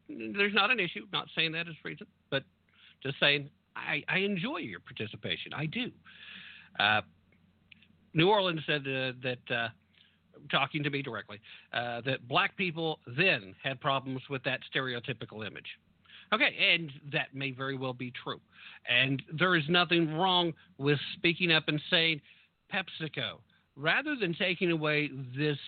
there's 0.08 0.54
not 0.54 0.70
an 0.70 0.80
issue. 0.80 1.06
Not 1.12 1.28
saying 1.36 1.52
that 1.52 1.68
as 1.68 1.74
reason, 1.84 2.06
but 2.30 2.44
just 3.02 3.18
saying 3.20 3.50
I, 3.76 4.02
I 4.08 4.18
enjoy 4.18 4.58
your 4.58 4.80
participation. 4.80 5.52
I 5.54 5.66
do. 5.66 5.90
Uh, 6.78 7.00
New 8.14 8.28
Orleans 8.28 8.60
said 8.66 8.82
uh, 8.82 9.12
that, 9.22 9.54
uh, 9.54 9.68
talking 10.51 10.82
to 10.82 10.90
me 10.90 11.03
directly, 11.03 11.40
uh, 11.72 12.01
that 12.03 12.26
black 12.28 12.57
people 12.57 12.99
then 13.16 13.55
had 13.62 13.80
problems 13.80 14.22
with 14.28 14.42
that 14.45 14.61
stereotypical 14.74 15.47
image. 15.47 15.66
Okay, 16.32 16.57
and 16.74 16.90
that 17.12 17.34
may 17.34 17.51
very 17.51 17.76
well 17.76 17.92
be 17.92 18.12
true. 18.22 18.40
And 18.88 19.22
there 19.38 19.57
is 19.57 19.64
nothing 19.68 20.14
wrong 20.14 20.53
with 20.78 20.99
speaking 21.14 21.53
up 21.53 21.64
and 21.68 21.80
saying, 21.90 22.20
PepsiCo, 22.72 23.38
rather 23.76 24.16
than 24.16 24.34
taking 24.34 24.70
away 24.70 25.11
this 25.36 25.59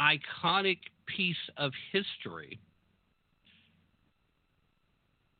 iconic 0.00 0.78
piece 1.06 1.36
of 1.56 1.72
history, 1.92 2.58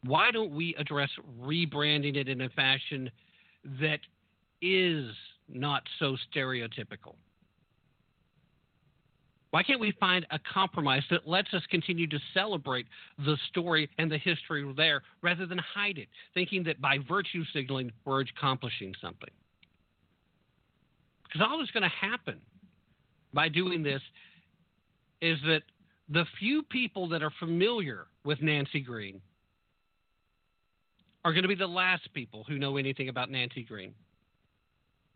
why 0.04 0.30
don't 0.30 0.52
we 0.52 0.74
address 0.78 1.10
rebranding 1.40 2.16
it 2.16 2.28
in 2.28 2.42
a 2.42 2.48
fashion 2.50 3.10
that 3.80 4.00
is 4.62 5.10
not 5.48 5.82
so 5.98 6.16
stereotypical? 6.32 7.16
Why 9.50 9.62
can't 9.62 9.80
we 9.80 9.92
find 9.98 10.26
a 10.30 10.38
compromise 10.52 11.02
that 11.10 11.26
lets 11.26 11.54
us 11.54 11.62
continue 11.70 12.06
to 12.08 12.18
celebrate 12.34 12.86
the 13.24 13.36
story 13.48 13.88
and 13.98 14.10
the 14.10 14.18
history 14.18 14.70
there 14.76 15.02
rather 15.22 15.46
than 15.46 15.58
hide 15.58 15.96
it, 15.96 16.08
thinking 16.34 16.62
that 16.64 16.80
by 16.80 16.98
virtue 17.08 17.44
signaling 17.52 17.90
we're 18.04 18.20
accomplishing 18.20 18.94
something? 19.00 19.30
Because 21.24 21.46
all 21.48 21.58
that's 21.58 21.70
going 21.70 21.82
to 21.82 21.88
happen 21.88 22.40
by 23.32 23.48
doing 23.48 23.82
this 23.82 24.02
is 25.20 25.38
that 25.46 25.62
the 26.10 26.24
few 26.38 26.62
people 26.62 27.08
that 27.08 27.22
are 27.22 27.32
familiar 27.38 28.06
with 28.24 28.40
Nancy 28.42 28.80
Green 28.80 29.20
are 31.24 31.32
going 31.32 31.42
to 31.42 31.48
be 31.48 31.54
the 31.54 31.66
last 31.66 32.08
people 32.14 32.44
who 32.48 32.58
know 32.58 32.76
anything 32.76 33.08
about 33.08 33.30
Nancy 33.30 33.62
Green. 33.62 33.92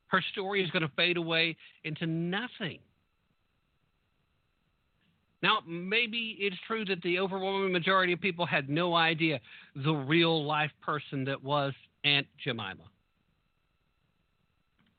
Her 0.09 0.22
story 0.33 0.62
is 0.62 0.70
going 0.70 0.83
to 0.83 0.91
fade 0.97 1.16
away 1.16 1.57
into 1.85 2.07
nothing. 2.07 2.78
Now, 5.43 5.59
maybe 5.66 6.36
it's 6.38 6.57
true 6.66 6.84
that 6.84 7.03
the 7.03 7.18
overwhelming 7.18 7.72
majority 7.72 8.12
of 8.12 8.20
people 8.20 8.47
had 8.47 8.68
no 8.68 8.95
idea 8.95 9.40
the 9.74 9.93
real 9.93 10.45
life 10.45 10.70
person 10.80 11.24
that 11.24 11.43
was 11.43 11.72
Aunt 12.05 12.26
Jemima. 12.45 12.84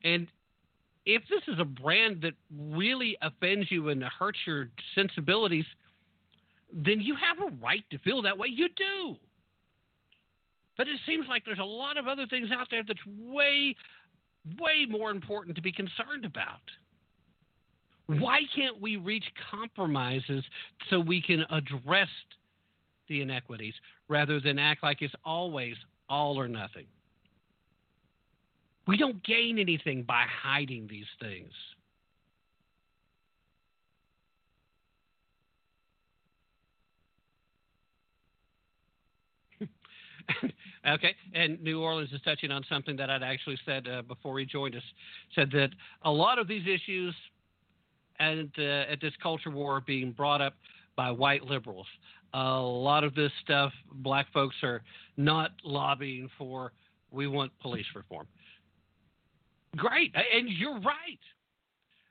And 0.03 0.27
if 1.05 1.23
this 1.29 1.41
is 1.47 1.59
a 1.59 1.65
brand 1.65 2.21
that 2.21 2.33
really 2.51 3.17
offends 3.21 3.71
you 3.71 3.89
and 3.89 4.03
hurts 4.03 4.39
your 4.45 4.69
sensibilities, 4.95 5.65
then 6.73 6.99
you 6.99 7.15
have 7.15 7.47
a 7.47 7.55
right 7.63 7.83
to 7.91 7.97
feel 7.99 8.21
that 8.23 8.37
way. 8.37 8.47
You 8.49 8.67
do. 8.75 9.15
But 10.77 10.87
it 10.87 10.99
seems 11.05 11.27
like 11.29 11.45
there's 11.45 11.59
a 11.59 11.63
lot 11.63 11.97
of 11.97 12.07
other 12.07 12.25
things 12.27 12.49
out 12.51 12.67
there 12.69 12.83
that's 12.85 13.05
way, 13.05 13.75
way 14.59 14.85
more 14.89 15.11
important 15.11 15.55
to 15.55 15.61
be 15.61 15.71
concerned 15.71 16.25
about. 16.25 16.61
Why 18.07 18.41
can't 18.55 18.81
we 18.81 18.97
reach 18.97 19.23
compromises 19.49 20.43
so 20.89 20.99
we 20.99 21.21
can 21.21 21.45
address 21.49 22.09
the 23.07 23.21
inequities 23.21 23.73
rather 24.09 24.39
than 24.39 24.59
act 24.59 24.83
like 24.83 25.01
it's 25.01 25.13
always 25.23 25.75
all 26.09 26.37
or 26.37 26.47
nothing? 26.47 26.85
We 28.85 28.97
don't 28.97 29.23
gain 29.23 29.57
anything 29.59 30.03
by 30.03 30.25
hiding 30.43 30.87
these 30.89 31.05
things. 31.21 31.53
okay, 40.87 41.15
and 41.33 41.61
New 41.63 41.81
Orleans 41.81 42.11
is 42.11 42.21
touching 42.23 42.51
on 42.51 42.63
something 42.69 42.95
that 42.97 43.09
I'd 43.09 43.23
actually 43.23 43.57
said 43.65 43.87
uh, 43.87 44.01
before 44.01 44.39
he 44.39 44.45
joined 44.45 44.75
us. 44.75 44.83
Said 45.35 45.49
that 45.51 45.69
a 46.03 46.11
lot 46.11 46.39
of 46.39 46.47
these 46.47 46.63
issues 46.67 47.15
and 48.19 48.51
uh, 48.57 48.91
at 48.91 49.01
this 49.01 49.13
culture 49.21 49.49
war 49.49 49.81
being 49.85 50.11
brought 50.11 50.41
up 50.41 50.53
by 50.95 51.11
white 51.11 51.43
liberals. 51.43 51.87
A 52.33 52.59
lot 52.59 53.03
of 53.03 53.13
this 53.13 53.31
stuff, 53.43 53.71
black 53.91 54.27
folks 54.33 54.55
are 54.63 54.81
not 55.17 55.51
lobbying 55.63 56.29
for. 56.37 56.71
We 57.11 57.27
want 57.27 57.51
police 57.61 57.85
reform. 57.95 58.27
Great, 59.75 60.13
and 60.15 60.49
you're 60.49 60.79
right. 60.79 61.19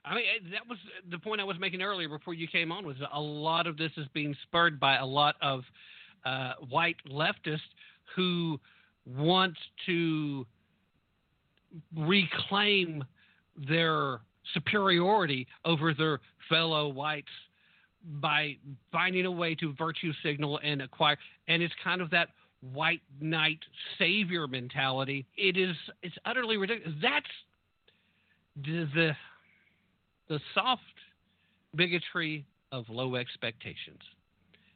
I 0.05 0.15
mean, 0.15 0.23
that 0.51 0.67
was 0.67 0.77
the 1.09 1.17
point 1.17 1.39
I 1.39 1.45
was 1.45 1.57
making 1.59 1.81
earlier 1.81 2.09
before 2.09 2.33
you 2.33 2.47
came 2.47 2.71
on. 2.71 2.85
Was 2.85 2.97
a 3.13 3.19
lot 3.19 3.67
of 3.67 3.77
this 3.77 3.91
is 3.95 4.05
being 4.13 4.35
spurred 4.43 4.79
by 4.79 4.97
a 4.97 5.05
lot 5.05 5.35
of 5.41 5.63
uh, 6.25 6.53
white 6.69 6.97
leftists 7.09 7.59
who 8.15 8.59
want 9.05 9.57
to 9.85 10.45
reclaim 11.95 13.03
their 13.67 14.19
superiority 14.53 15.47
over 15.65 15.93
their 15.93 16.19
fellow 16.49 16.89
whites 16.89 17.27
by 18.19 18.57
finding 18.91 19.25
a 19.25 19.31
way 19.31 19.55
to 19.55 19.73
virtue 19.73 20.11
signal 20.23 20.59
and 20.63 20.81
acquire 20.81 21.17
and 21.47 21.63
it's 21.63 21.73
kind 21.83 22.01
of 22.01 22.09
that 22.09 22.29
white 22.73 23.01
knight 23.19 23.59
savior 23.97 24.47
mentality. 24.47 25.25
It 25.37 25.57
is 25.57 25.75
it's 26.01 26.15
utterly 26.25 26.57
ridiculous. 26.57 26.97
That's 27.01 27.25
the 28.65 28.87
the, 28.93 29.11
the 30.29 30.39
soft 30.53 30.81
bigotry 31.75 32.45
of 32.71 32.85
low 32.89 33.15
expectations. 33.15 33.99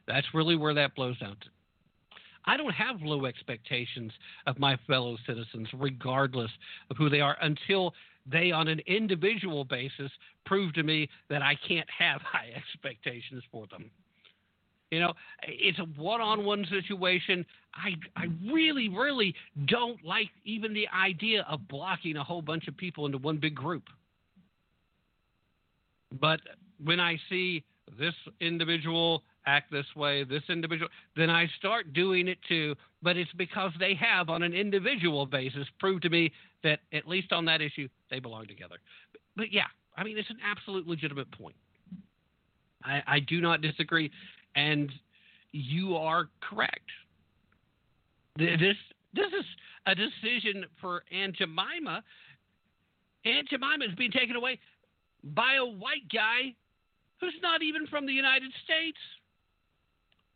That's 0.07 0.27
really 0.33 0.55
where 0.55 0.73
that 0.73 0.95
blows 0.95 1.17
down 1.19 1.35
to. 1.41 1.49
I 2.45 2.55
don't 2.55 2.73
have 2.73 3.01
low 3.01 3.25
expectations 3.25 4.13
of 4.45 4.57
my 4.57 4.77
fellow 4.87 5.17
citizens, 5.27 5.67
regardless 5.73 6.51
of 6.89 6.95
who 6.95 7.09
they 7.09 7.19
are, 7.19 7.35
until 7.41 7.93
they, 8.29 8.51
on 8.51 8.67
an 8.67 8.81
individual 8.87 9.63
basis, 9.63 10.11
prove 10.45 10.73
to 10.73 10.83
me 10.83 11.09
that 11.29 11.41
I 11.41 11.55
can't 11.67 11.87
have 11.97 12.21
high 12.25 12.51
expectations 12.55 13.43
for 13.51 13.67
them. 13.67 13.89
You 14.91 15.01
know, 15.01 15.13
it's 15.43 15.79
a 15.79 16.01
one-on-one 16.01 16.65
situation. 16.69 17.45
I 17.73 17.95
I 18.15 18.27
really 18.49 18.87
really 18.87 19.35
don't 19.65 20.03
like 20.03 20.29
even 20.45 20.73
the 20.73 20.87
idea 20.95 21.45
of 21.49 21.67
blocking 21.67 22.15
a 22.15 22.23
whole 22.23 22.41
bunch 22.41 22.69
of 22.69 22.77
people 22.77 23.05
into 23.05 23.17
one 23.17 23.37
big 23.37 23.53
group. 23.53 23.83
But 26.21 26.39
when 26.81 27.01
I 27.01 27.19
see 27.29 27.65
this 27.99 28.13
individual 28.39 29.23
act 29.47 29.71
this 29.71 29.85
way, 29.95 30.23
this 30.23 30.43
individual, 30.49 30.89
then 31.15 31.29
I 31.29 31.47
start 31.57 31.93
doing 31.93 32.27
it 32.27 32.37
too. 32.47 32.75
But 33.01 33.17
it's 33.17 33.31
because 33.37 33.71
they 33.79 33.95
have, 33.95 34.29
on 34.29 34.43
an 34.43 34.53
individual 34.53 35.25
basis, 35.25 35.67
proved 35.79 36.03
to 36.03 36.09
me 36.09 36.31
that 36.63 36.79
at 36.93 37.07
least 37.07 37.31
on 37.31 37.45
that 37.45 37.61
issue, 37.61 37.87
they 38.11 38.19
belong 38.19 38.47
together. 38.47 38.75
But, 39.11 39.21
but 39.35 39.53
yeah, 39.53 39.67
I 39.95 40.03
mean, 40.03 40.17
it's 40.17 40.29
an 40.29 40.37
absolute 40.45 40.87
legitimate 40.87 41.31
point. 41.31 41.55
I, 42.83 43.01
I 43.07 43.19
do 43.19 43.41
not 43.41 43.61
disagree, 43.61 44.11
and 44.55 44.91
you 45.51 45.95
are 45.95 46.29
correct. 46.41 46.89
This 48.37 48.75
this 49.13 49.27
is 49.27 49.45
a 49.87 49.95
decision 49.95 50.65
for 50.79 51.03
Aunt 51.11 51.35
Jemima. 51.35 52.03
Aunt 53.25 53.49
Jemima 53.49 53.85
is 53.85 53.95
being 53.97 54.11
taken 54.11 54.35
away 54.35 54.59
by 55.23 55.55
a 55.55 55.65
white 55.65 56.07
guy 56.13 56.53
who's 57.19 57.33
not 57.41 57.63
even 57.63 57.87
from 57.87 58.05
the 58.05 58.13
United 58.13 58.51
States 58.63 58.97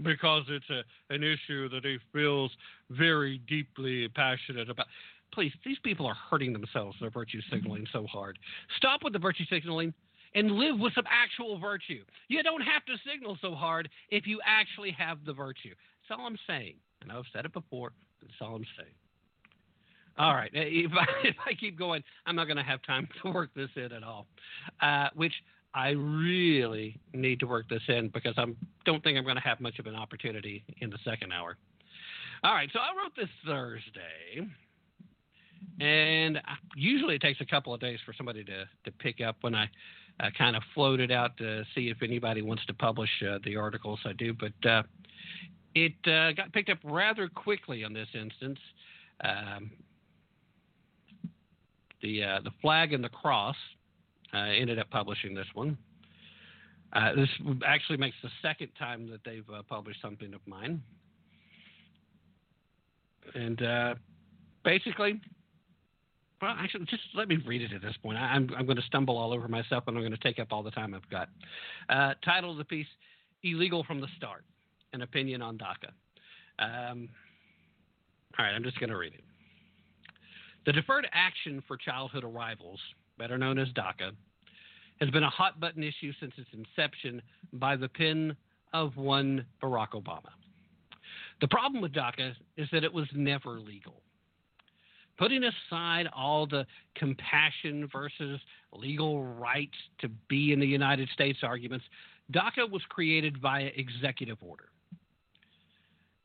because 0.04 0.44
it's 0.50 0.70
a, 0.70 0.84
an 1.14 1.24
issue 1.24 1.70
that 1.70 1.84
he 1.84 1.98
feels 2.14 2.52
very 2.90 3.40
deeply 3.48 4.08
passionate 4.10 4.70
about. 4.70 4.88
Please, 5.34 5.52
these 5.66 5.80
people 5.84 6.06
are 6.06 6.18
hurting 6.30 6.52
themselves. 6.54 6.98
They're 7.00 7.10
virtue 7.10 7.40
signaling 7.50 7.88
so 7.94 8.06
hard. 8.06 8.38
Stop 8.78 9.04
with 9.04 9.14
the 9.14 9.20
virtue 9.20 9.46
signaling 9.50 9.94
and 10.36 10.52
live 10.52 10.80
with 10.80 10.94
some 10.94 11.06
actual 11.10 11.58
virtue. 11.60 12.04
You 12.28 12.44
don't 12.44 12.62
have 12.62 12.86
to 12.86 12.94
signal 13.10 13.38
so 13.42 13.54
hard 13.54 13.90
if 14.10 14.28
you 14.28 14.40
actually 14.46 14.92
have 14.92 15.20
the 15.26 15.34
virtue. 15.34 15.74
That's 16.10 16.20
all 16.20 16.26
I'm 16.26 16.38
saying. 16.48 16.76
And 17.02 17.12
I've 17.12 17.26
said 17.34 17.46
it 17.46 17.54
before. 17.54 17.92
That's 18.22 18.34
all 18.42 18.56
I'm 18.56 18.66
saying. 18.78 18.94
All 20.18 20.36
right. 20.36 20.52
If 20.56 20.92
I, 20.94 21.06
if 21.28 21.36
I 21.46 21.54
keep 21.54 21.78
going, 21.78 22.04
I'm 22.26 22.36
not 22.36 22.46
going 22.46 22.58
to 22.58 22.64
have 22.64 22.82
time 22.84 23.08
to 23.24 23.32
work 23.32 23.50
this 23.56 23.70
in 23.76 23.92
at 23.92 24.04
all. 24.04 24.28
Uh, 24.82 25.08
which 25.16 25.34
I 25.74 25.90
really 25.90 27.00
need 27.14 27.40
to 27.40 27.48
work 27.48 27.70
this 27.70 27.82
in 27.88 28.10
because 28.10 28.34
I 28.38 28.46
don't 28.86 29.04
think 29.04 29.18
I'm 29.18 29.24
going 29.24 29.36
to 29.36 29.42
have 29.42 29.62
much 29.62 29.80
of 29.80 29.88
an 29.88 29.96
opportunity 29.96 30.64
in 30.80 30.90
the 30.90 30.98
second 31.06 31.32
hour. 31.32 31.58
All 32.44 32.54
right, 32.54 32.70
so 32.74 32.80
I 32.80 32.90
wrote 32.98 33.16
this 33.16 33.30
Thursday, 33.46 34.50
and 35.80 36.42
usually 36.76 37.16
it 37.16 37.22
takes 37.22 37.40
a 37.40 37.46
couple 37.46 37.74
of 37.74 37.80
days 37.80 38.00
for 38.06 38.14
somebody 38.14 38.44
to, 38.44 38.66
to 38.84 38.92
pick 39.00 39.22
up 39.22 39.38
when 39.42 39.56
I 39.56 39.70
kind 40.38 40.56
of 40.56 40.64
float 40.74 41.00
it 41.00 41.12
out 41.12 41.38
to 41.38 41.64
see 41.74 41.90
if 41.90 42.04
anybody 42.04 42.42
wants 42.42 42.66
to 42.66 42.74
publish 42.74 43.10
uh, 43.28 43.40
the 43.44 43.56
articles 43.56 44.00
I 44.06 44.14
do, 44.14 44.34
but 44.34 44.70
uh, 44.70 44.84
it 45.74 45.94
uh, 46.06 46.34
got 46.34 46.52
picked 46.54 46.70
up 46.70 46.80
rather 46.84 47.28
quickly 47.28 47.84
on 47.84 47.94
this 47.94 48.08
instance. 48.14 48.60
Um, 49.24 49.72
the 52.02 52.24
uh, 52.24 52.40
the 52.44 52.52
flag 52.62 52.94
and 52.94 53.04
the 53.04 53.10
cross 53.10 53.56
uh, 54.34 54.38
ended 54.38 54.80
up 54.80 54.90
publishing 54.90 55.34
this 55.34 55.48
one. 55.54 55.78
Uh, 56.94 57.16
this 57.16 57.30
actually 57.66 57.98
makes 57.98 58.16
the 58.22 58.30
second 58.42 58.70
time 58.78 59.10
that 59.10 59.22
they've 59.24 59.50
uh, 59.54 59.62
published 59.64 60.02
something 60.02 60.34
of 60.34 60.42
mine. 60.46 60.82
And 63.34 63.62
uh, 63.62 63.96
basically, 64.66 65.22
well, 66.42 66.56
actually, 66.58 66.86
just 66.86 67.04
let 67.16 67.28
me 67.28 67.38
read 67.46 67.62
it 67.62 67.72
at 67.74 67.82
this 67.82 67.96
point. 68.02 68.18
I, 68.18 68.36
am 68.36 68.50
I'm, 68.50 68.60
I'm 68.60 68.66
going 68.66 68.78
to 68.78 68.84
stumble 68.84 69.18
all 69.18 69.32
over 69.32 69.48
myself 69.48 69.84
and 69.88 69.96
I'm 69.96 70.02
going 70.02 70.12
to 70.12 70.18
take 70.18 70.40
up 70.40 70.48
all 70.52 70.64
the 70.64 70.72
time 70.72 70.94
I've 70.94 71.10
got. 71.10 71.30
Uh, 71.88 72.14
title 72.26 72.52
of 72.52 72.58
the 72.58 72.66
piece 72.66 72.88
Illegal 73.44 73.84
from 73.84 74.02
the 74.02 74.08
Start 74.18 74.44
An 74.94 75.02
Opinion 75.02 75.42
on 75.42 75.58
DACA. 75.58 75.92
Um, 76.60 77.10
all 78.38 78.46
right, 78.46 78.54
I'm 78.54 78.64
just 78.64 78.80
going 78.80 78.90
to 78.90 78.98
read 78.98 79.14
it. 79.14 79.24
The 80.66 80.74
Deferred 80.74 81.08
Action 81.14 81.64
for 81.68 81.78
Childhood 81.78 82.24
Arrivals 82.24 82.80
better 83.22 83.38
known 83.38 83.60
as 83.60 83.68
DACA, 83.70 84.14
has 85.00 85.12
been 85.12 85.22
a 85.22 85.30
hot 85.30 85.60
button 85.60 85.84
issue 85.84 86.12
since 86.20 86.34
its 86.38 86.50
inception 86.54 87.22
by 87.54 87.76
the 87.76 87.88
pen 87.88 88.36
of 88.74 88.98
one 88.98 89.46
Barack 89.62 89.90
Obama. 89.90 90.32
The 91.40 91.48
problem 91.48 91.84
with 91.84 91.94
DACA 91.94 92.34
is 92.58 92.68
that 92.72 92.84
it 92.84 92.92
was 92.92 93.06
never 93.14 93.60
legal. 93.60 94.02
Putting 95.20 95.44
aside 95.44 96.08
all 96.18 96.48
the 96.48 96.66
compassion 96.96 97.88
versus 97.94 98.40
legal 98.74 99.24
rights 99.24 99.78
to 100.00 100.10
be 100.28 100.52
in 100.52 100.60
the 100.60 100.66
United 100.66 101.08
States 101.10 101.40
arguments, 101.44 101.86
DACA 102.34 102.68
was 102.72 102.82
created 102.90 103.38
via 103.40 103.70
executive 103.76 104.38
order. 104.42 104.70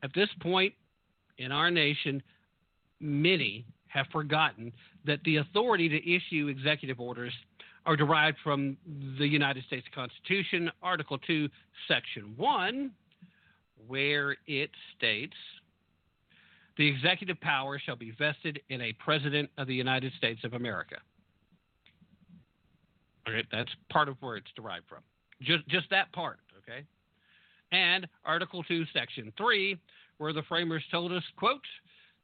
At 0.03 0.14
this 0.14 0.30
point 0.40 0.72
in 1.36 1.53
our 1.53 1.70
nation, 1.70 2.22
many 3.01 3.66
have 3.89 4.07
forgotten 4.12 4.72
that 5.05 5.20
the 5.24 5.37
authority 5.37 5.89
to 5.89 6.14
issue 6.14 6.49
executive 6.49 7.01
orders 7.01 7.32
are 7.87 7.97
derived 7.97 8.37
from 8.43 8.76
the 9.18 9.26
United 9.26 9.64
States 9.64 9.87
Constitution, 9.95 10.70
Article 10.82 11.18
2, 11.18 11.49
Section 11.87 12.34
1, 12.37 12.91
where 13.87 14.37
it 14.47 14.70
states 14.97 15.37
the 16.76 16.87
executive 16.87 17.41
power 17.41 17.78
shall 17.78 17.97
be 17.97 18.12
vested 18.18 18.61
in 18.68 18.82
a 18.82 18.93
president 18.95 19.49
of 19.57 19.66
the 19.66 19.74
United 19.74 20.12
States 20.18 20.41
of 20.45 20.53
America. 20.53 20.97
Okay, 23.28 23.47
that's 23.51 23.70
part 23.91 24.09
of 24.09 24.16
where 24.20 24.37
it's 24.37 24.51
derived 24.55 24.87
from. 24.89 25.01
Just 25.43 25.66
just 25.68 25.89
that 25.91 26.12
part, 26.12 26.39
okay? 26.59 26.84
And 27.72 28.07
Article 28.24 28.62
2, 28.62 28.84
Section 28.93 29.32
3, 29.37 29.76
where 30.18 30.32
the 30.32 30.43
framers 30.43 30.82
told 30.91 31.12
us, 31.12 31.22
quote, 31.37 31.61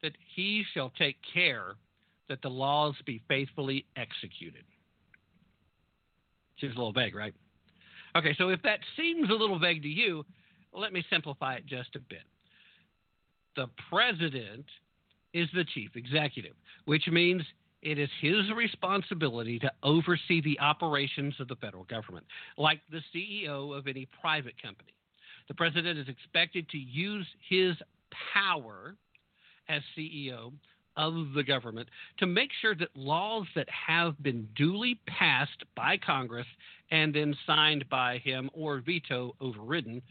that 0.02 0.12
he 0.34 0.64
shall 0.74 0.90
take 0.98 1.16
care 1.32 1.76
that 2.28 2.42
the 2.42 2.48
laws 2.48 2.94
be 3.06 3.22
faithfully 3.28 3.84
executed. 3.96 4.64
Seems 6.60 6.74
a 6.74 6.78
little 6.78 6.92
vague, 6.92 7.14
right? 7.14 7.34
Okay, 8.16 8.34
so 8.36 8.48
if 8.48 8.62
that 8.62 8.80
seems 8.96 9.30
a 9.30 9.34
little 9.34 9.58
vague 9.58 9.82
to 9.82 9.88
you, 9.88 10.24
let 10.72 10.92
me 10.92 11.04
simplify 11.10 11.54
it 11.54 11.66
just 11.66 11.96
a 11.96 12.00
bit. 12.00 12.22
The 13.56 13.66
president 13.90 14.64
is 15.34 15.48
the 15.54 15.64
chief 15.74 15.90
executive, 15.94 16.54
which 16.84 17.06
means 17.08 17.42
it 17.82 17.98
is 17.98 18.08
his 18.20 18.50
responsibility 18.54 19.58
to 19.58 19.72
oversee 19.82 20.40
the 20.40 20.58
operations 20.60 21.34
of 21.40 21.48
the 21.48 21.56
federal 21.56 21.84
government, 21.84 22.24
like 22.56 22.80
the 22.90 23.00
CEO 23.14 23.76
of 23.76 23.86
any 23.88 24.06
private 24.20 24.60
company. 24.62 24.92
The 25.48 25.54
president 25.54 25.98
is 25.98 26.08
expected 26.08 26.68
to 26.70 26.78
use 26.78 27.26
his 27.48 27.74
power 28.32 28.94
as 29.72 29.82
CEO 29.96 30.52
of 30.96 31.32
the 31.34 31.42
government 31.42 31.88
to 32.18 32.26
make 32.26 32.50
sure 32.60 32.74
that 32.74 32.88
laws 32.94 33.46
that 33.54 33.68
have 33.70 34.22
been 34.22 34.46
duly 34.54 35.00
passed 35.06 35.64
by 35.74 35.96
Congress 35.96 36.46
and 36.90 37.14
then 37.14 37.34
signed 37.46 37.88
by 37.88 38.18
him 38.18 38.50
or 38.52 38.82
veto 38.84 39.34
overridden 39.40 40.02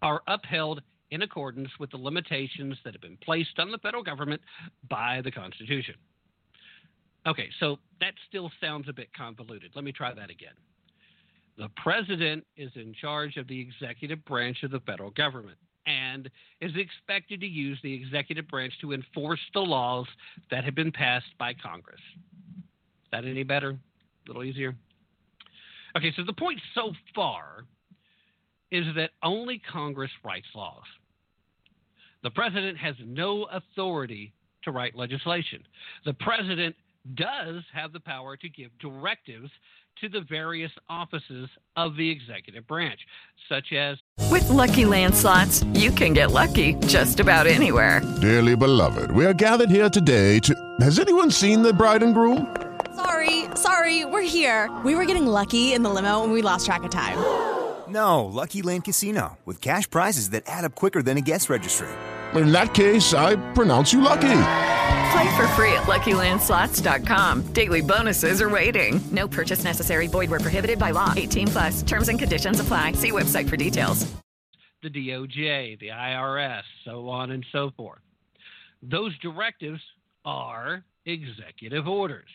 are 0.00 0.22
upheld 0.26 0.80
in 1.10 1.22
accordance 1.22 1.68
with 1.78 1.90
the 1.90 1.96
limitations 1.96 2.76
that 2.84 2.94
have 2.94 3.02
been 3.02 3.18
placed 3.22 3.58
on 3.58 3.70
the 3.70 3.78
federal 3.78 4.02
government 4.02 4.40
by 4.88 5.20
the 5.22 5.30
Constitution. 5.30 5.94
Okay, 7.26 7.50
so 7.58 7.78
that 8.00 8.14
still 8.28 8.50
sounds 8.62 8.88
a 8.88 8.92
bit 8.94 9.12
convoluted. 9.12 9.72
Let 9.74 9.84
me 9.84 9.92
try 9.92 10.14
that 10.14 10.30
again. 10.30 10.54
The 11.58 11.68
president 11.82 12.46
is 12.56 12.70
in 12.76 12.94
charge 12.98 13.36
of 13.36 13.46
the 13.46 13.60
executive 13.60 14.24
branch 14.24 14.62
of 14.62 14.70
the 14.70 14.80
federal 14.80 15.10
government 15.10 15.58
and 15.86 16.30
is 16.60 16.72
expected 16.76 17.40
to 17.40 17.46
use 17.46 17.78
the 17.82 17.92
executive 17.92 18.46
branch 18.48 18.72
to 18.80 18.92
enforce 18.92 19.40
the 19.54 19.60
laws 19.60 20.06
that 20.50 20.64
have 20.64 20.74
been 20.74 20.92
passed 20.92 21.26
by 21.38 21.54
Congress. 21.54 22.00
Is 22.18 23.10
that 23.12 23.24
any 23.24 23.42
better? 23.42 23.70
A 23.70 23.78
little 24.28 24.44
easier? 24.44 24.74
Okay, 25.96 26.12
so 26.16 26.22
the 26.24 26.32
point 26.32 26.60
so 26.74 26.92
far 27.14 27.64
is 28.70 28.84
that 28.94 29.10
only 29.22 29.60
Congress 29.70 30.10
writes 30.24 30.46
laws. 30.54 30.84
The 32.22 32.30
president 32.30 32.78
has 32.78 32.94
no 33.04 33.44
authority 33.44 34.32
to 34.64 34.70
write 34.70 34.94
legislation. 34.94 35.64
The 36.04 36.14
president 36.14 36.76
does 37.14 37.62
have 37.72 37.92
the 37.92 38.00
power 38.00 38.36
to 38.36 38.48
give 38.48 38.70
directives 38.78 39.50
to 40.00 40.08
the 40.08 40.22
various 40.22 40.72
offices 40.88 41.48
of 41.76 41.96
the 41.96 42.10
executive 42.10 42.66
branch, 42.66 43.00
such 43.48 43.72
as 43.72 43.98
With 44.30 44.48
Lucky 44.48 44.84
Land 44.84 45.14
slots, 45.14 45.64
you 45.74 45.90
can 45.90 46.12
get 46.12 46.30
lucky 46.30 46.74
just 46.86 47.20
about 47.20 47.46
anywhere. 47.46 48.00
Dearly 48.20 48.56
beloved, 48.56 49.10
we 49.10 49.24
are 49.26 49.34
gathered 49.34 49.70
here 49.70 49.90
today 49.90 50.38
to. 50.40 50.54
Has 50.80 50.98
anyone 50.98 51.30
seen 51.30 51.62
the 51.62 51.72
bride 51.72 52.02
and 52.02 52.14
groom? 52.14 52.54
Sorry, 52.94 53.44
sorry, 53.54 54.04
we're 54.04 54.22
here. 54.22 54.70
We 54.84 54.94
were 54.94 55.04
getting 55.04 55.26
lucky 55.26 55.72
in 55.72 55.82
the 55.82 55.90
limo 55.90 56.22
and 56.24 56.32
we 56.32 56.42
lost 56.42 56.66
track 56.66 56.82
of 56.82 56.90
time. 56.90 57.18
No, 57.88 58.24
Lucky 58.24 58.62
Land 58.62 58.84
Casino, 58.84 59.38
with 59.44 59.60
cash 59.60 59.90
prizes 59.90 60.30
that 60.30 60.44
add 60.46 60.64
up 60.64 60.74
quicker 60.74 61.02
than 61.02 61.16
a 61.16 61.20
guest 61.20 61.50
registry. 61.50 61.88
In 62.34 62.52
that 62.52 62.74
case, 62.74 63.12
I 63.14 63.34
pronounce 63.52 63.92
you 63.92 64.00
lucky. 64.00 64.28
Play 65.10 65.36
for 65.36 65.46
free 65.48 65.72
at 65.72 65.84
LuckyLandSlots.com. 65.84 67.52
Daily 67.52 67.80
bonuses 67.80 68.40
are 68.42 68.48
waiting. 68.50 69.00
No 69.10 69.26
purchase 69.26 69.64
necessary. 69.64 70.06
Void 70.06 70.30
where 70.30 70.40
prohibited 70.40 70.78
by 70.78 70.90
law. 70.92 71.12
18 71.16 71.48
plus. 71.48 71.82
Terms 71.82 72.08
and 72.08 72.18
conditions 72.18 72.60
apply. 72.60 72.92
See 72.92 73.10
website 73.10 73.48
for 73.48 73.56
details. 73.56 74.06
the 74.82 74.88
DOJ, 74.90 75.78
the 75.80 75.88
IRS, 75.88 76.62
so 76.84 77.08
on 77.08 77.32
and 77.32 77.44
so 77.52 77.70
forth. 77.76 78.00
Those 78.82 79.12
directives 79.18 79.80
are 80.24 80.82
executive 81.06 81.86
orders. 81.86 82.30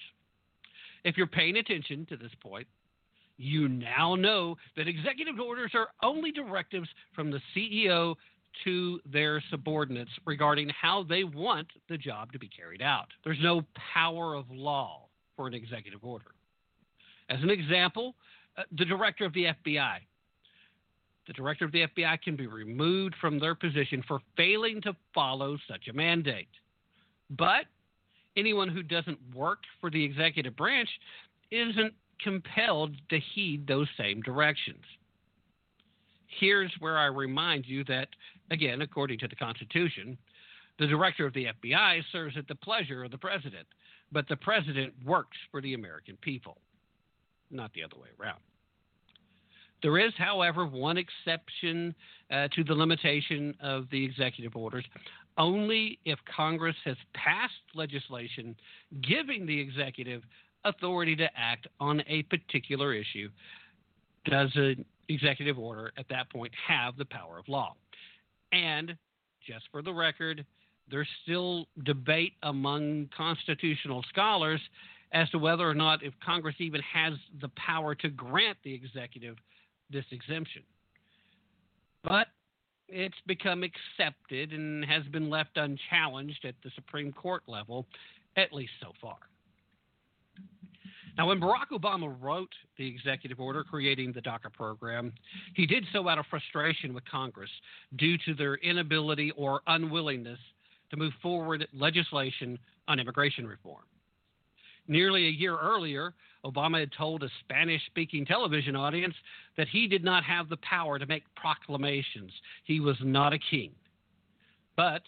If 1.03 1.17
you're 1.17 1.27
paying 1.27 1.57
attention 1.57 2.05
to 2.09 2.17
this 2.17 2.31
point, 2.41 2.67
you 3.37 3.67
now 3.67 4.15
know 4.15 4.55
that 4.77 4.87
executive 4.87 5.39
orders 5.39 5.71
are 5.73 5.87
only 6.03 6.31
directives 6.31 6.87
from 7.13 7.31
the 7.31 7.39
CEO 7.55 8.15
to 8.63 8.99
their 9.05 9.43
subordinates 9.49 10.11
regarding 10.25 10.69
how 10.69 11.03
they 11.03 11.23
want 11.23 11.67
the 11.89 11.97
job 11.97 12.31
to 12.31 12.39
be 12.39 12.47
carried 12.47 12.81
out. 12.81 13.07
There's 13.23 13.41
no 13.41 13.63
power 13.93 14.33
of 14.35 14.45
law 14.49 15.07
for 15.35 15.47
an 15.47 15.53
executive 15.53 16.03
order. 16.03 16.31
As 17.29 17.41
an 17.41 17.49
example, 17.49 18.15
uh, 18.57 18.63
the 18.77 18.85
director 18.85 19.25
of 19.25 19.33
the 19.33 19.45
FBI. 19.45 19.97
The 21.27 21.33
director 21.33 21.65
of 21.65 21.71
the 21.71 21.87
FBI 21.87 22.21
can 22.21 22.35
be 22.35 22.47
removed 22.47 23.15
from 23.19 23.39
their 23.39 23.55
position 23.55 24.03
for 24.07 24.19
failing 24.37 24.81
to 24.83 24.95
follow 25.13 25.57
such 25.67 25.87
a 25.87 25.93
mandate. 25.93 26.47
But 27.31 27.65
anyone 28.37 28.69
who 28.69 28.83
doesn't 28.83 29.17
work 29.33 29.59
for 29.81 29.89
the 29.89 30.03
executive 30.03 30.55
branch 30.55 30.89
isn't 31.51 31.93
compelled 32.23 32.95
to 33.09 33.19
heed 33.33 33.67
those 33.67 33.87
same 33.97 34.21
directions. 34.21 34.83
Here's 36.39 36.71
where 36.79 36.97
I 36.97 37.05
remind 37.05 37.65
you 37.65 37.83
that, 37.85 38.09
again, 38.51 38.81
according 38.81 39.19
to 39.19 39.27
the 39.27 39.35
Constitution, 39.35 40.17
the 40.79 40.87
director 40.87 41.25
of 41.25 41.33
the 41.33 41.47
FBI 41.63 42.01
serves 42.11 42.37
at 42.37 42.47
the 42.47 42.55
pleasure 42.55 43.03
of 43.03 43.11
the 43.11 43.17
president, 43.17 43.67
but 44.11 44.27
the 44.27 44.35
president 44.35 44.93
works 45.05 45.37
for 45.51 45.61
the 45.61 45.73
American 45.73 46.17
people, 46.21 46.57
not 47.49 47.71
the 47.73 47.83
other 47.83 47.95
way 47.97 48.09
around. 48.19 48.39
There 49.81 49.99
is, 49.99 50.13
however, 50.17 50.65
one 50.65 50.97
exception 50.97 51.93
uh, 52.31 52.47
to 52.55 52.63
the 52.63 52.73
limitation 52.73 53.53
of 53.61 53.85
the 53.91 54.03
executive 54.03 54.55
orders. 54.55 54.85
Only 55.37 55.99
if 56.05 56.17
Congress 56.33 56.75
has 56.85 56.95
passed 57.13 57.53
legislation 57.73 58.55
giving 59.01 59.45
the 59.45 59.59
executive 59.59 60.23
authority 60.63 61.15
to 61.17 61.29
act 61.37 61.67
on 61.79 62.01
a 62.07 62.23
particular 62.23 62.93
issue 62.93 63.29
does 64.25 64.49
an 64.55 64.83
executive 65.09 65.59
order 65.59 65.91
at 65.97 66.07
that 66.09 66.29
point 66.31 66.51
have 66.67 66.97
the 66.97 67.05
power 67.05 67.37
of 67.37 67.47
law. 67.47 67.75
And 68.55 68.95
just 69.45 69.65
for 69.71 69.81
the 69.81 69.93
record, 69.93 70.45
there's 70.89 71.07
still 71.23 71.65
debate 71.83 72.33
among 72.43 73.09
constitutional 73.15 74.03
scholars 74.09 74.61
as 75.11 75.29
to 75.31 75.37
whether 75.37 75.69
or 75.69 75.73
not 75.73 76.03
if 76.03 76.13
Congress 76.25 76.55
even 76.59 76.81
has 76.81 77.13
the 77.41 77.49
power 77.49 77.95
to 77.95 78.09
grant 78.09 78.57
the 78.63 78.73
executive 78.73 79.35
this 79.89 80.05
exemption. 80.11 80.63
But 82.03 82.27
it's 82.87 83.15
become 83.25 83.63
accepted 83.63 84.53
and 84.53 84.85
has 84.85 85.03
been 85.11 85.29
left 85.29 85.57
unchallenged 85.57 86.45
at 86.45 86.55
the 86.63 86.71
Supreme 86.75 87.11
Court 87.11 87.43
level, 87.47 87.87
at 88.37 88.53
least 88.53 88.73
so 88.81 88.93
far. 89.01 89.17
Now, 91.17 91.27
when 91.27 91.39
Barack 91.39 91.69
Obama 91.71 92.13
wrote 92.19 92.51
the 92.77 92.85
executive 92.85 93.39
order 93.39 93.63
creating 93.63 94.11
the 94.11 94.21
DACA 94.21 94.51
program, 94.51 95.13
he 95.53 95.65
did 95.65 95.85
so 95.93 96.09
out 96.09 96.17
of 96.17 96.25
frustration 96.29 96.93
with 96.93 97.05
Congress 97.05 97.49
due 97.95 98.17
to 98.25 98.33
their 98.33 98.55
inability 98.55 99.31
or 99.37 99.61
unwillingness 99.67 100.39
to 100.91 100.97
move 100.97 101.13
forward 101.21 101.67
legislation 101.73 102.59
on 102.87 102.99
immigration 102.99 103.47
reform. 103.47 103.83
Nearly 104.87 105.27
a 105.27 105.31
year 105.31 105.57
earlier, 105.57 106.13
Obama 106.45 106.79
had 106.81 106.91
told 106.91 107.23
a 107.23 107.29
Spanish 107.39 107.81
speaking 107.87 108.25
television 108.25 108.75
audience 108.75 109.15
that 109.57 109.67
he 109.69 109.87
did 109.87 110.03
not 110.03 110.23
have 110.23 110.47
the 110.49 110.57
power 110.57 110.99
to 110.99 111.05
make 111.07 111.23
proclamations. 111.35 112.31
He 112.65 112.79
was 112.79 112.97
not 113.01 113.33
a 113.33 113.39
king. 113.39 113.71
But 114.75 115.01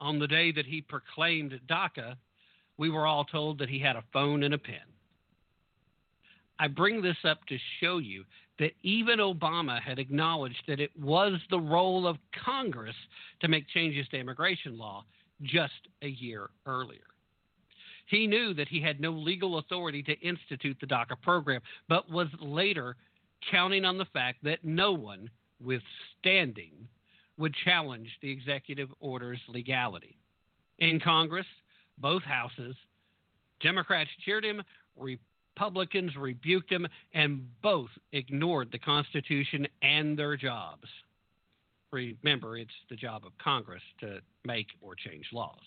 on 0.00 0.18
the 0.18 0.28
day 0.28 0.52
that 0.52 0.66
he 0.66 0.80
proclaimed 0.80 1.60
DACA, 1.68 2.14
we 2.78 2.88
were 2.88 3.06
all 3.06 3.24
told 3.24 3.58
that 3.58 3.68
he 3.68 3.78
had 3.78 3.96
a 3.96 4.04
phone 4.12 4.44
and 4.44 4.54
a 4.54 4.58
pen. 4.58 4.91
I 6.62 6.68
bring 6.68 7.02
this 7.02 7.16
up 7.24 7.44
to 7.46 7.58
show 7.80 7.98
you 7.98 8.22
that 8.60 8.70
even 8.84 9.18
Obama 9.18 9.82
had 9.82 9.98
acknowledged 9.98 10.62
that 10.68 10.78
it 10.78 10.92
was 10.96 11.40
the 11.50 11.58
role 11.58 12.06
of 12.06 12.18
Congress 12.44 12.94
to 13.40 13.48
make 13.48 13.66
changes 13.66 14.06
to 14.08 14.20
immigration 14.20 14.78
law 14.78 15.04
just 15.42 15.88
a 16.02 16.06
year 16.06 16.50
earlier. 16.64 17.00
He 18.06 18.28
knew 18.28 18.54
that 18.54 18.68
he 18.68 18.80
had 18.80 19.00
no 19.00 19.10
legal 19.10 19.58
authority 19.58 20.04
to 20.04 20.20
institute 20.20 20.76
the 20.80 20.86
DACA 20.86 21.20
program, 21.20 21.62
but 21.88 22.08
was 22.08 22.28
later 22.40 22.94
counting 23.50 23.84
on 23.84 23.98
the 23.98 24.06
fact 24.12 24.38
that 24.44 24.64
no 24.64 24.92
one 24.92 25.28
with 25.60 25.82
standing 26.20 26.86
would 27.38 27.56
challenge 27.64 28.08
the 28.22 28.30
executive 28.30 28.90
order's 29.00 29.40
legality. 29.48 30.16
In 30.78 31.00
Congress, 31.00 31.46
both 31.98 32.22
houses, 32.22 32.76
Democrats 33.60 34.10
cheered 34.24 34.44
him, 34.44 34.62
Republicans 35.54 36.16
rebuked 36.16 36.70
him, 36.70 36.86
and 37.14 37.46
both 37.62 37.90
ignored 38.12 38.68
the 38.72 38.78
Constitution 38.78 39.66
and 39.82 40.18
their 40.18 40.36
jobs. 40.36 40.88
Remember, 41.92 42.56
it's 42.56 42.72
the 42.88 42.96
job 42.96 43.24
of 43.26 43.32
Congress 43.38 43.82
to 44.00 44.20
make 44.44 44.68
or 44.80 44.94
change 44.94 45.26
laws. 45.32 45.60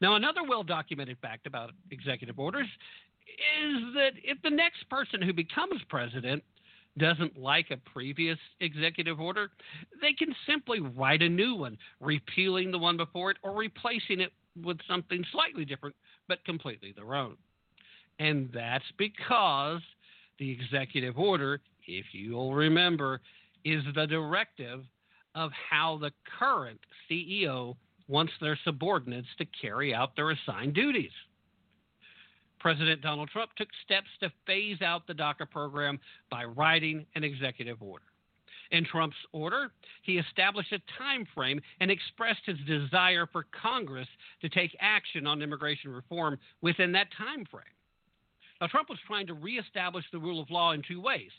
Now, 0.00 0.16
another 0.16 0.42
well 0.42 0.64
documented 0.64 1.18
fact 1.22 1.46
about 1.46 1.70
executive 1.92 2.38
orders 2.38 2.66
is 3.62 3.94
that 3.94 4.12
if 4.24 4.42
the 4.42 4.50
next 4.50 4.88
person 4.90 5.22
who 5.22 5.32
becomes 5.32 5.80
president 5.88 6.42
doesn't 6.98 7.38
like 7.38 7.70
a 7.70 7.76
previous 7.76 8.38
executive 8.60 9.20
order, 9.20 9.50
they 10.00 10.12
can 10.12 10.34
simply 10.46 10.80
write 10.80 11.22
a 11.22 11.28
new 11.28 11.54
one, 11.54 11.78
repealing 12.00 12.72
the 12.72 12.78
one 12.78 12.96
before 12.96 13.30
it 13.30 13.36
or 13.42 13.54
replacing 13.54 14.20
it 14.20 14.32
with 14.62 14.78
something 14.88 15.24
slightly 15.32 15.64
different 15.64 15.94
but 16.28 16.44
completely 16.44 16.92
their 16.92 17.14
own. 17.14 17.36
And 18.18 18.50
that's 18.52 18.84
because 18.98 19.80
the 20.38 20.50
executive 20.50 21.18
order, 21.18 21.60
if 21.86 22.06
you'll 22.12 22.54
remember, 22.54 23.20
is 23.64 23.82
the 23.94 24.06
directive 24.06 24.84
of 25.34 25.50
how 25.70 25.98
the 26.00 26.12
current 26.38 26.80
CEO 27.10 27.76
wants 28.08 28.32
their 28.40 28.58
subordinates 28.64 29.28
to 29.38 29.46
carry 29.60 29.94
out 29.94 30.14
their 30.16 30.30
assigned 30.30 30.74
duties. 30.74 31.12
President 32.60 33.02
Donald 33.02 33.28
Trump 33.30 33.50
took 33.56 33.68
steps 33.84 34.06
to 34.20 34.30
phase 34.46 34.80
out 34.82 35.06
the 35.06 35.14
DACA 35.14 35.50
program 35.50 35.98
by 36.30 36.44
writing 36.44 37.04
an 37.16 37.24
executive 37.24 37.82
order. 37.82 38.04
In 38.70 38.84
Trump's 38.86 39.16
order, 39.32 39.70
he 40.02 40.18
established 40.18 40.72
a 40.72 40.78
time 40.98 41.26
frame 41.34 41.60
and 41.80 41.90
expressed 41.90 42.40
his 42.46 42.56
desire 42.66 43.26
for 43.30 43.46
Congress 43.60 44.08
to 44.40 44.48
take 44.48 44.74
action 44.80 45.26
on 45.26 45.42
immigration 45.42 45.92
reform 45.92 46.38
within 46.62 46.92
that 46.92 47.08
time 47.18 47.44
frame. 47.50 47.64
Now, 48.62 48.68
Trump 48.68 48.88
was 48.88 49.00
trying 49.08 49.26
to 49.26 49.34
reestablish 49.34 50.04
the 50.12 50.20
rule 50.20 50.40
of 50.40 50.48
law 50.48 50.70
in 50.70 50.82
two 50.86 51.00
ways 51.00 51.32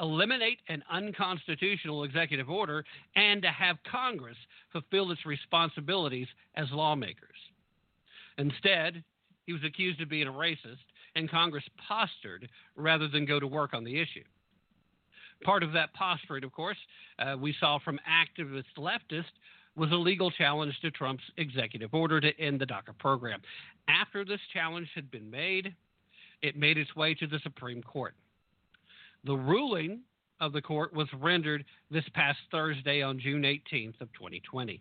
eliminate 0.00 0.60
an 0.68 0.82
unconstitutional 0.90 2.04
executive 2.04 2.48
order 2.48 2.82
and 3.14 3.42
to 3.42 3.48
have 3.48 3.76
Congress 3.84 4.38
fulfill 4.72 5.10
its 5.10 5.26
responsibilities 5.26 6.26
as 6.54 6.68
lawmakers. 6.72 7.36
Instead, 8.38 9.04
he 9.44 9.52
was 9.52 9.62
accused 9.62 10.00
of 10.00 10.08
being 10.08 10.26
a 10.26 10.32
racist, 10.32 10.78
and 11.16 11.30
Congress 11.30 11.64
postured 11.86 12.48
rather 12.76 13.08
than 13.08 13.26
go 13.26 13.38
to 13.38 13.46
work 13.46 13.74
on 13.74 13.84
the 13.84 14.00
issue. 14.00 14.24
Part 15.44 15.62
of 15.62 15.72
that 15.72 15.92
posturate, 15.92 16.44
of 16.44 16.52
course, 16.52 16.78
uh, 17.18 17.36
we 17.38 17.54
saw 17.60 17.78
from 17.78 18.00
activist 18.08 18.64
leftists 18.78 19.24
was 19.76 19.92
a 19.92 19.96
legal 19.96 20.30
challenge 20.30 20.80
to 20.80 20.90
Trump's 20.90 21.24
executive 21.36 21.92
order 21.92 22.22
to 22.22 22.40
end 22.40 22.58
the 22.58 22.66
DACA 22.66 22.96
program. 22.98 23.42
After 23.86 24.24
this 24.24 24.40
challenge 24.54 24.88
had 24.94 25.10
been 25.10 25.30
made, 25.30 25.74
it 26.42 26.56
made 26.56 26.78
its 26.78 26.94
way 26.96 27.14
to 27.14 27.26
the 27.26 27.38
Supreme 27.42 27.82
Court. 27.82 28.14
The 29.24 29.36
ruling 29.36 30.00
of 30.40 30.52
the 30.52 30.62
court 30.62 30.94
was 30.94 31.08
rendered 31.18 31.64
this 31.90 32.04
past 32.14 32.38
Thursday 32.50 33.02
on 33.02 33.20
June 33.20 33.42
18th 33.42 34.00
of 34.00 34.12
2020. 34.14 34.80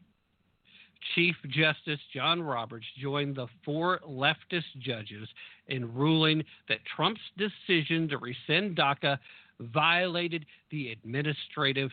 Chief 1.16 1.36
Justice 1.50 2.00
John 2.14 2.42
Roberts 2.42 2.86
joined 3.02 3.36
the 3.36 3.48
four 3.64 4.00
leftist 4.08 4.78
judges 4.80 5.28
in 5.68 5.94
ruling 5.94 6.44
that 6.68 6.80
Trump's 6.96 7.22
decision 7.38 8.08
to 8.10 8.18
rescind 8.18 8.78
DACA 8.78 9.18
violated 9.60 10.46
the 10.72 10.92
Administrative 10.92 11.92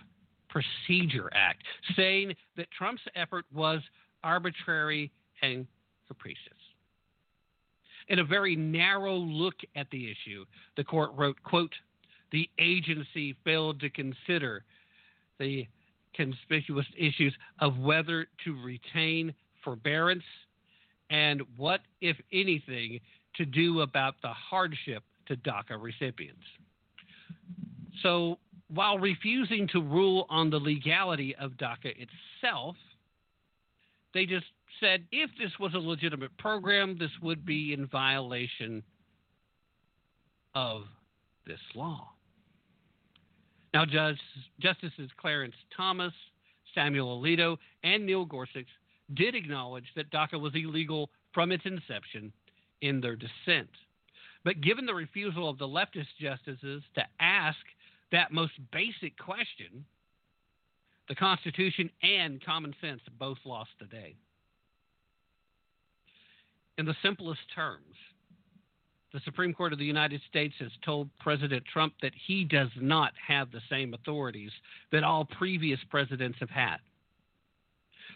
Procedure 0.49 1.31
Act, 1.35 1.63
saying 1.97 2.35
that 2.57 2.71
Trump's 2.77 3.03
effort 3.15 3.45
was 3.53 3.81
arbitrary 4.25 5.13
and 5.43 5.67
capricious. 6.09 6.56
In 8.09 8.21
a 8.21 8.25
very 8.25 8.55
narrow 8.55 9.15
look 9.15 9.57
at 9.75 9.91
the 9.91 10.11
issue, 10.11 10.45
the 10.77 10.85
court 10.85 11.11
wrote, 11.17 11.37
quote, 11.43 11.73
the 12.33 12.49
agency 12.59 13.37
failed 13.45 13.81
to 13.81 13.91
consider 13.91 14.65
the 15.39 15.67
conspicuous 16.15 16.87
issues 16.97 17.35
of 17.61 17.79
whether 17.79 18.27
to 18.45 18.63
retain 18.63 19.35
forbearance 19.63 20.25
and 21.11 21.43
what, 21.57 21.81
if 22.01 22.17
anything, 22.33 23.01
to 23.37 23.45
do 23.45 23.81
about 23.81 24.15
the 24.23 24.29
hardship 24.29 25.03
to 25.27 25.37
DACA 25.37 25.81
recipients. 25.81 26.45
So, 28.03 28.39
while 28.69 28.99
refusing 28.99 29.69
to 29.69 29.81
rule 29.81 30.27
on 30.29 30.51
the 30.51 30.59
legality 30.59 31.35
of 31.37 31.53
DACA 31.53 31.93
itself, 31.97 32.77
they 34.13 34.27
just 34.27 34.47
said 34.81 35.05
if 35.13 35.31
this 35.39 35.53
was 35.59 35.75
a 35.75 35.79
legitimate 35.79 36.37
program, 36.39 36.97
this 36.99 37.11
would 37.23 37.45
be 37.45 37.73
in 37.73 37.87
violation 37.87 38.83
of 40.55 40.83
this 41.47 41.61
law. 41.75 42.11
Now, 43.75 43.85
Judge, 43.85 44.19
Justices 44.59 45.11
Clarence 45.19 45.55
Thomas, 45.77 46.13
Samuel 46.75 47.21
Alito, 47.21 47.59
and 47.85 48.07
Neil 48.07 48.25
Gorsuch 48.25 48.69
did 49.15 49.35
acknowledge 49.35 49.85
that 49.95 50.11
DACA 50.11 50.41
was 50.41 50.53
illegal 50.55 51.11
from 51.33 51.53
its 51.53 51.65
inception 51.67 52.33
in 52.81 53.01
their 53.01 53.17
dissent. 53.17 53.69
But 54.45 54.61
given 54.61 54.87
the 54.87 54.95
refusal 54.95 55.49
of 55.49 55.59
the 55.59 55.67
leftist 55.67 56.07
justices 56.21 56.83
to 56.95 57.03
ask 57.21 57.59
that 58.13 58.33
most 58.33 58.53
basic 58.73 59.19
question, 59.19 59.85
the 61.09 61.15
Constitution 61.15 61.91
and 62.03 62.45
common 62.45 62.75
sense 62.81 63.01
both 63.19 63.39
lost 63.45 63.71
the 63.79 63.87
day. 63.87 64.17
In 66.79 66.85
the 66.85 66.97
simplest 67.03 67.41
terms, 67.55 67.95
the 69.13 69.21
Supreme 69.25 69.55
Court 69.55 69.73
of 69.73 69.79
the 69.79 69.85
United 69.85 70.21
States 70.29 70.55
has 70.59 70.71
told 70.85 71.09
President 71.21 71.65
Trump 71.73 71.95
that 72.03 72.13
he 72.27 72.45
does 72.45 72.69
not 72.79 73.13
have 73.27 73.51
the 73.51 73.63
same 73.71 73.95
authorities 73.95 74.51
that 74.93 75.05
all 75.05 75.25
previous 75.25 75.81
presidents 75.91 76.39
have 76.39 76.51
had. 76.51 76.77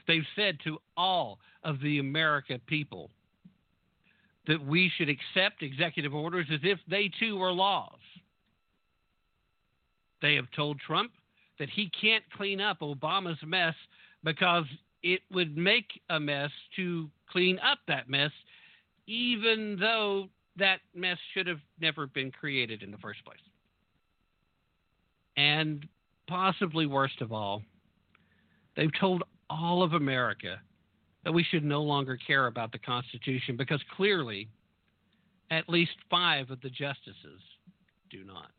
They've 0.06 0.26
said 0.36 0.58
to 0.64 0.78
all 0.96 1.38
of 1.64 1.80
the 1.80 2.00
American 2.00 2.60
people 2.66 3.10
that 4.46 4.62
we 4.62 4.90
should 4.96 5.08
accept 5.08 5.62
executive 5.62 6.14
orders 6.14 6.46
as 6.52 6.60
if 6.62 6.78
they 6.88 7.10
too 7.18 7.38
were 7.38 7.52
laws. 7.52 7.98
They 10.20 10.34
have 10.34 10.50
told 10.54 10.80
Trump 10.80 11.12
that 11.58 11.70
he 11.70 11.90
can't 11.98 12.24
clean 12.36 12.60
up 12.60 12.80
Obama's 12.80 13.38
mess 13.46 13.74
because 14.24 14.64
it 15.02 15.20
would 15.32 15.56
make 15.56 16.00
a 16.10 16.20
mess 16.20 16.50
to 16.76 17.08
clean 17.30 17.58
up 17.58 17.78
that 17.88 18.08
mess, 18.08 18.30
even 19.06 19.76
though 19.80 20.28
that 20.56 20.80
mess 20.94 21.18
should 21.32 21.46
have 21.46 21.60
never 21.80 22.06
been 22.06 22.30
created 22.30 22.82
in 22.82 22.90
the 22.90 22.98
first 22.98 23.24
place. 23.24 23.38
And 25.36 25.86
possibly 26.28 26.86
worst 26.86 27.20
of 27.20 27.32
all, 27.32 27.62
they've 28.76 28.92
told 28.98 29.22
all 29.48 29.82
of 29.82 29.94
America 29.94 30.60
that 31.24 31.32
we 31.32 31.44
should 31.44 31.64
no 31.64 31.82
longer 31.82 32.16
care 32.16 32.46
about 32.46 32.72
the 32.72 32.78
Constitution 32.78 33.56
because 33.56 33.82
clearly 33.96 34.48
at 35.50 35.68
least 35.68 35.92
five 36.10 36.50
of 36.50 36.60
the 36.60 36.70
justices 36.70 37.40
do 38.10 38.24
not. 38.24 38.50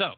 So, 0.00 0.12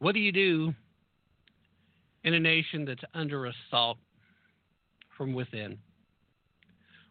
what 0.00 0.12
do 0.12 0.18
you 0.18 0.32
do 0.32 0.74
in 2.24 2.34
a 2.34 2.40
nation 2.40 2.84
that's 2.84 3.04
under 3.14 3.46
assault 3.46 3.98
from 5.16 5.34
within, 5.34 5.78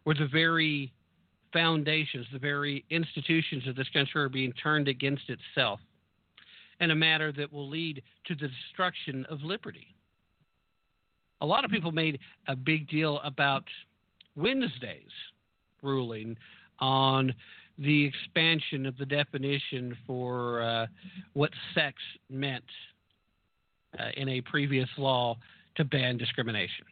where 0.04 0.16
the 0.16 0.28
very 0.30 0.92
foundations, 1.50 2.26
the 2.30 2.38
very 2.38 2.84
institutions 2.90 3.66
of 3.66 3.74
this 3.74 3.88
country 3.94 4.20
are 4.20 4.28
being 4.28 4.52
turned 4.62 4.86
against 4.86 5.30
itself 5.30 5.80
in 6.80 6.90
a 6.90 6.94
manner 6.94 7.32
that 7.32 7.50
will 7.50 7.70
lead 7.70 8.02
to 8.26 8.34
the 8.34 8.48
destruction 8.48 9.24
of 9.30 9.40
liberty? 9.40 9.94
A 11.40 11.46
lot 11.46 11.64
of 11.64 11.70
people 11.70 11.90
made 11.90 12.18
a 12.48 12.54
big 12.54 12.86
deal 12.90 13.18
about 13.24 13.64
Wednesday's 14.36 15.08
ruling 15.82 16.36
on 16.80 17.34
the 17.78 18.04
expansion 18.04 18.86
of 18.86 18.96
the 18.96 19.06
definition 19.06 19.96
for 20.06 20.62
uh, 20.62 20.86
what 21.34 21.50
sex 21.74 21.96
meant 22.28 22.64
uh, 23.98 24.08
in 24.16 24.28
a 24.28 24.40
previous 24.42 24.88
law 24.96 25.36
to 25.76 25.84
ban 25.84 26.16
discrimination. 26.16 26.84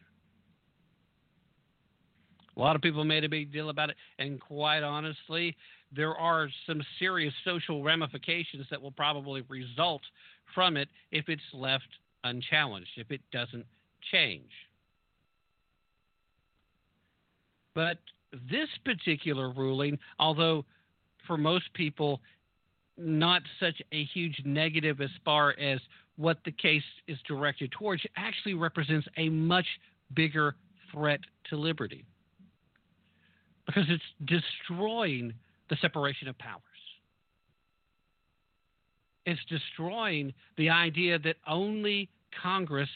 A 2.55 2.59
lot 2.59 2.75
of 2.75 2.81
people 2.81 3.03
made 3.03 3.23
a 3.23 3.29
big 3.29 3.51
deal 3.51 3.69
about 3.69 3.89
it, 3.89 3.97
and 4.17 4.39
quite 4.41 4.81
honestly, 4.81 5.55
there 5.95 6.15
are 6.15 6.49
some 6.65 6.81
serious 6.97 7.33
social 7.45 7.83
ramifications 7.83 8.65
that 8.71 8.81
will 8.81 8.91
probably 8.91 9.43
result 9.47 10.01
from 10.55 10.75
it 10.75 10.89
if 11.11 11.29
it's 11.29 11.41
left 11.53 11.87
unchallenged, 12.23 12.89
if 12.97 13.11
it 13.11 13.21
doesn't 13.31 13.65
change. 14.11 14.49
But 17.75 17.99
this 18.31 18.69
particular 18.83 19.51
ruling, 19.51 19.97
although 20.19 20.65
for 21.25 21.37
most 21.37 21.73
people 21.73 22.21
not 22.97 23.41
such 23.59 23.81
a 23.91 24.03
huge 24.05 24.41
negative 24.45 25.01
as 25.01 25.09
far 25.23 25.51
as 25.59 25.79
what 26.15 26.39
the 26.45 26.51
case 26.51 26.83
is 27.07 27.17
directed 27.27 27.71
towards, 27.71 28.01
actually 28.15 28.55
represents 28.55 29.07
a 29.17 29.29
much 29.29 29.67
bigger 30.15 30.55
threat 30.91 31.19
to 31.49 31.55
liberty 31.55 32.05
because 33.67 33.85
it's 33.89 34.03
destroying 34.25 35.33
the 35.69 35.77
separation 35.81 36.27
of 36.27 36.37
powers. 36.39 36.61
It's 39.25 39.41
destroying 39.49 40.33
the 40.57 40.69
idea 40.69 41.19
that 41.19 41.35
only 41.45 42.09
Congress 42.41 42.89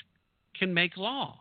can 0.58 0.74
make 0.74 0.96
law. 0.96 1.41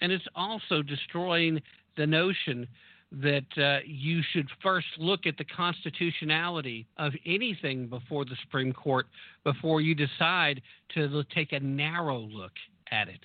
And 0.00 0.12
it's 0.12 0.26
also 0.34 0.82
destroying 0.82 1.60
the 1.96 2.06
notion 2.06 2.66
that 3.12 3.46
uh, 3.56 3.78
you 3.86 4.20
should 4.32 4.48
first 4.62 4.86
look 4.98 5.26
at 5.26 5.38
the 5.38 5.44
constitutionality 5.44 6.86
of 6.98 7.12
anything 7.24 7.86
before 7.86 8.24
the 8.24 8.36
Supreme 8.42 8.72
Court 8.72 9.06
before 9.44 9.80
you 9.80 9.94
decide 9.94 10.60
to 10.94 11.22
take 11.34 11.52
a 11.52 11.60
narrow 11.60 12.18
look 12.18 12.52
at 12.90 13.08
it. 13.08 13.20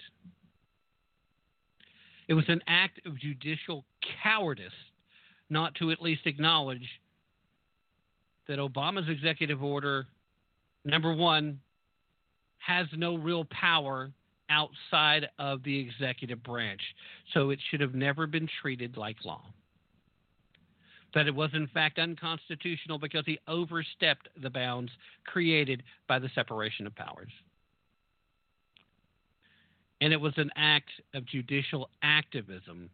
It 2.27 2.33
was 2.33 2.45
an 2.47 2.61
act 2.67 3.05
of 3.05 3.19
judicial 3.19 3.83
cowardice 4.23 4.71
not 5.49 5.75
to 5.75 5.91
at 5.91 6.01
least 6.01 6.21
acknowledge 6.25 6.87
that 8.47 8.57
Obama's 8.57 9.09
executive 9.09 9.61
order, 9.61 10.07
number 10.85 11.13
one, 11.13 11.59
has 12.59 12.87
no 12.95 13.15
real 13.15 13.45
power 13.45 14.11
outside 14.51 15.27
of 15.39 15.63
the 15.63 15.79
executive 15.79 16.43
branch. 16.43 16.81
So 17.33 17.49
it 17.49 17.59
should 17.69 17.81
have 17.81 17.95
never 17.95 18.27
been 18.27 18.47
treated 18.61 18.97
like 18.97 19.17
law. 19.25 19.41
That 21.13 21.27
it 21.27 21.35
was, 21.35 21.49
in 21.53 21.67
fact, 21.67 21.99
unconstitutional 21.99 22.99
because 22.99 23.23
he 23.25 23.39
overstepped 23.47 24.29
the 24.41 24.49
bounds 24.49 24.91
created 25.25 25.83
by 26.07 26.19
the 26.19 26.29
separation 26.35 26.85
of 26.85 26.95
powers. 26.95 27.31
And 29.99 30.13
it 30.13 30.19
was 30.19 30.33
an 30.37 30.49
act 30.55 30.89
of 31.13 31.25
judicial 31.25 31.89
activism 32.01 32.89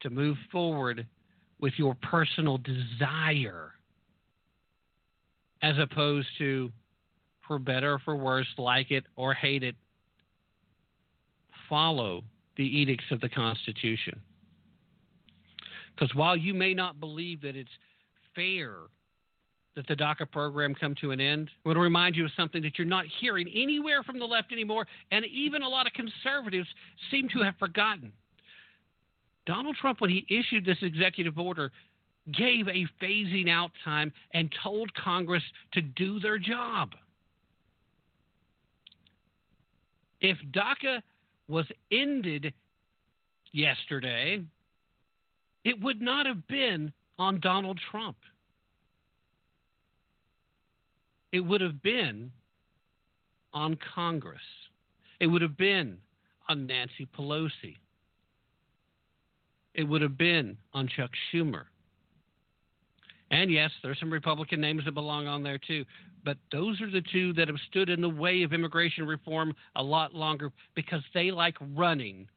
to 0.00 0.10
move 0.10 0.36
forward 0.50 1.06
with 1.60 1.74
your 1.76 1.94
personal 2.02 2.58
desire 2.58 3.72
as 5.62 5.78
opposed 5.78 6.26
to 6.38 6.72
for 7.52 7.58
better 7.58 7.94
or 7.94 7.98
for 7.98 8.16
worse, 8.16 8.46
like 8.56 8.90
it 8.90 9.04
or 9.14 9.34
hate 9.34 9.62
it, 9.62 9.76
follow 11.68 12.24
the 12.56 12.64
edicts 12.64 13.04
of 13.10 13.20
the 13.20 13.28
Constitution. 13.28 14.18
Because 15.94 16.14
while 16.14 16.34
you 16.34 16.54
may 16.54 16.72
not 16.72 16.98
believe 16.98 17.42
that 17.42 17.54
it's 17.54 17.68
fair 18.34 18.76
that 19.76 19.86
the 19.86 19.94
DACA 19.94 20.30
program 20.30 20.74
come 20.74 20.94
to 21.02 21.10
an 21.10 21.20
end, 21.20 21.50
I 21.64 21.68
want 21.68 21.76
to 21.76 21.80
remind 21.80 22.16
you 22.16 22.24
of 22.24 22.30
something 22.38 22.62
that 22.62 22.78
you're 22.78 22.86
not 22.86 23.04
hearing 23.20 23.46
anywhere 23.54 24.02
from 24.02 24.18
the 24.18 24.24
left 24.24 24.50
anymore, 24.50 24.86
and 25.10 25.26
even 25.26 25.60
a 25.60 25.68
lot 25.68 25.86
of 25.86 25.92
conservatives 25.92 26.68
seem 27.10 27.28
to 27.34 27.42
have 27.42 27.56
forgotten. 27.58 28.12
Donald 29.44 29.76
Trump, 29.78 30.00
when 30.00 30.08
he 30.08 30.24
issued 30.30 30.64
this 30.64 30.78
executive 30.80 31.38
order, 31.38 31.70
gave 32.32 32.66
a 32.68 32.86
phasing 33.02 33.50
out 33.50 33.72
time 33.84 34.10
and 34.32 34.50
told 34.62 34.94
Congress 34.94 35.42
to 35.74 35.82
do 35.82 36.18
their 36.18 36.38
job. 36.38 36.92
If 40.22 40.38
DACA 40.52 41.02
was 41.48 41.66
ended 41.90 42.54
yesterday, 43.52 44.40
it 45.64 45.80
would 45.82 46.00
not 46.00 46.26
have 46.26 46.46
been 46.46 46.92
on 47.18 47.40
Donald 47.40 47.78
Trump. 47.90 48.16
It 51.32 51.40
would 51.40 51.60
have 51.60 51.82
been 51.82 52.30
on 53.52 53.76
Congress. 53.94 54.40
It 55.20 55.26
would 55.26 55.42
have 55.42 55.56
been 55.56 55.98
on 56.48 56.66
Nancy 56.66 57.06
Pelosi. 57.18 57.76
It 59.74 59.84
would 59.84 60.02
have 60.02 60.16
been 60.16 60.56
on 60.72 60.88
Chuck 60.88 61.10
Schumer. 61.32 61.64
And 63.30 63.50
yes, 63.50 63.70
there's 63.82 63.98
some 63.98 64.12
Republican 64.12 64.60
names 64.60 64.84
that 64.84 64.92
belong 64.92 65.26
on 65.26 65.42
there 65.42 65.58
too. 65.58 65.84
But 66.24 66.36
those 66.52 66.80
are 66.80 66.90
the 66.90 67.02
two 67.12 67.32
that 67.34 67.48
have 67.48 67.56
stood 67.68 67.88
in 67.88 68.00
the 68.00 68.08
way 68.08 68.42
of 68.42 68.52
immigration 68.52 69.06
reform 69.06 69.54
a 69.74 69.82
lot 69.82 70.14
longer 70.14 70.52
because 70.74 71.02
they 71.14 71.30
like 71.30 71.56
running 71.74 72.28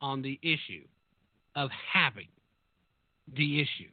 on 0.00 0.20
the 0.20 0.38
issue 0.42 0.84
of 1.54 1.70
having 1.92 2.28
the 3.36 3.60
issue. 3.60 3.90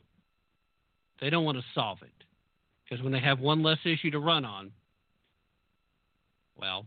They 1.20 1.30
don't 1.30 1.46
want 1.46 1.58
to 1.58 1.64
solve 1.76 2.00
it. 2.02 2.10
Because 2.84 3.04
when 3.04 3.14
they 3.14 3.20
have 3.20 3.40
one 3.40 3.64
less 3.64 3.78
issue 3.86 4.12
to 4.12 4.20
run 4.20 4.44
on, 4.44 4.72
well, 6.58 6.86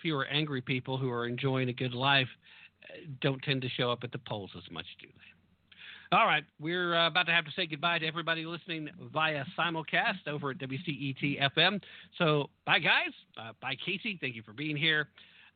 fewer 0.00 0.26
angry 0.26 0.60
people 0.60 0.98
who 0.98 1.10
are 1.10 1.26
enjoying 1.26 1.68
a 1.70 1.72
good 1.72 1.94
life 1.94 2.28
uh, 2.84 2.94
don't 3.20 3.42
tend 3.42 3.62
to 3.62 3.68
show 3.70 3.90
up 3.90 4.04
at 4.04 4.12
the 4.12 4.18
polls 4.18 4.50
as 4.56 4.70
much, 4.70 4.86
do 5.00 5.08
they? 5.08 5.33
All 6.14 6.26
right, 6.26 6.44
we're 6.60 6.94
uh, 6.94 7.08
about 7.08 7.26
to 7.26 7.32
have 7.32 7.44
to 7.44 7.50
say 7.56 7.66
goodbye 7.66 7.98
to 7.98 8.06
everybody 8.06 8.46
listening 8.46 8.88
via 9.12 9.44
simulcast 9.58 10.28
over 10.28 10.52
at 10.52 10.58
WCET 10.58 11.42
FM. 11.56 11.80
So, 12.18 12.50
bye, 12.64 12.78
guys. 12.78 13.10
Uh, 13.36 13.50
bye, 13.60 13.74
Casey. 13.84 14.16
Thank 14.20 14.36
you 14.36 14.44
for 14.44 14.52
being 14.52 14.76
here. 14.76 15.08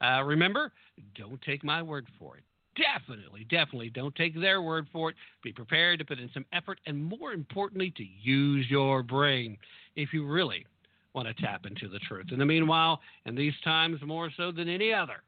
Uh, 0.05 0.25
remember, 0.25 0.73
don't 1.17 1.41
take 1.43 1.63
my 1.63 1.81
word 1.81 2.09
for 2.19 2.39
it. 2.39 2.43
Definitely, 2.75 3.47
definitely 3.49 3.91
don't 3.91 4.13
take 4.17 4.35
their 4.35 4.61
word 4.61 4.89
for 4.93 5.11
it. 5.11 5.17
Be 5.45 5.53
prepared 5.53 6.01
to 6.01 6.05
put 6.05 6.19
in 6.19 6.29
some 6.35 6.45
effort 6.53 6.81
and, 6.87 7.05
more 7.05 7.33
importantly, 7.33 7.93
to 7.97 8.05
use 8.21 8.67
your 8.69 9.05
brain 9.05 9.57
if 9.95 10.13
you 10.13 10.27
really 10.27 10.67
want 11.15 11.29
to 11.29 11.35
tap 11.41 11.67
into 11.67 11.87
the 11.87 12.01
truth. 12.01 12.33
In 12.33 12.39
the 12.41 12.45
meanwhile, 12.45 12.99
in 13.27 13.37
these 13.37 13.55
times 13.63 14.01
more 14.05 14.29
so 14.37 14.51
than 14.51 14.69
any 14.69 14.93
other, 14.93 15.23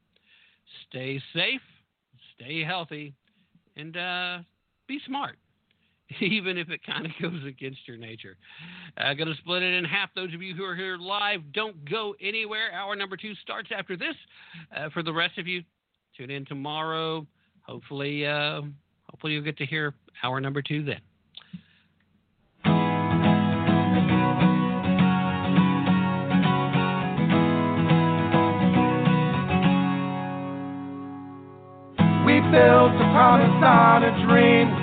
stay 0.88 1.22
safe, 1.32 1.62
stay 2.34 2.64
healthy, 2.64 3.14
and 3.76 3.96
uh, 3.96 4.38
be 4.90 5.00
smart, 5.06 5.36
even 6.20 6.58
if 6.58 6.68
it 6.68 6.80
kind 6.84 7.06
of 7.06 7.12
goes 7.22 7.46
against 7.46 7.86
your 7.86 7.96
nature. 7.96 8.36
I'm 8.96 9.16
going 9.16 9.28
to 9.28 9.36
split 9.36 9.62
it 9.62 9.72
in 9.72 9.84
half. 9.84 10.10
Those 10.16 10.34
of 10.34 10.42
you 10.42 10.54
who 10.54 10.64
are 10.64 10.74
here 10.74 10.96
live, 10.96 11.40
don't 11.52 11.88
go 11.88 12.16
anywhere. 12.20 12.72
Hour 12.74 12.96
number 12.96 13.16
two 13.16 13.34
starts 13.36 13.70
after 13.76 13.96
this. 13.96 14.16
Uh, 14.76 14.90
for 14.92 15.04
the 15.04 15.12
rest 15.12 15.38
of 15.38 15.46
you, 15.46 15.62
tune 16.16 16.30
in 16.30 16.44
tomorrow. 16.44 17.24
Hopefully, 17.62 18.26
uh, 18.26 18.62
hopefully 19.08 19.34
you'll 19.34 19.44
get 19.44 19.58
to 19.58 19.66
hear 19.66 19.94
hour 20.24 20.40
number 20.40 20.60
two 20.60 20.84
then. 20.84 21.00
We 32.26 32.40
built 32.40 32.94
a 32.94 33.10
on 33.20 34.02
a 34.02 34.26
dream 34.26 34.79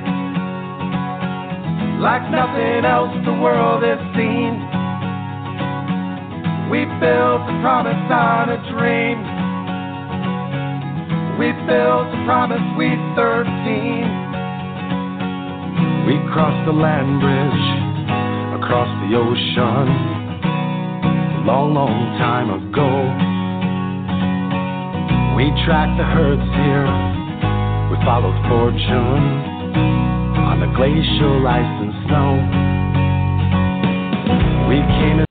like 1.98 2.22
nothing 2.30 2.86
else 2.86 3.10
the 3.26 3.34
world 3.34 3.82
has 3.82 3.98
seen. 4.14 4.54
We 6.70 6.86
built 7.02 7.42
a 7.42 7.56
promise 7.66 8.06
on 8.14 8.54
a 8.54 8.60
dream. 8.70 9.18
We 11.42 11.50
built 11.66 12.14
a 12.14 12.20
promise, 12.30 12.62
we 12.78 12.94
13. 13.18 13.26
We 16.06 16.22
crossed 16.30 16.66
the 16.70 16.74
land 16.74 17.18
bridge 17.18 17.66
across 18.62 18.90
the 19.10 19.18
ocean 19.18 19.90
a 21.34 21.50
long, 21.50 21.74
long 21.74 22.14
time 22.22 22.54
ago. 22.54 22.90
We 25.36 25.50
tracked 25.66 25.98
the 25.98 26.06
herds 26.06 26.46
here, 26.62 26.86
we 27.90 27.98
followed 28.06 28.38
fortune 28.50 29.58
on 30.38 30.60
the 30.60 30.68
glacial 30.76 31.48
ice 31.48 31.82
and 31.82 31.94
snow. 32.06 32.30
We 34.70 34.78
came 35.00 35.20
in. 35.20 35.27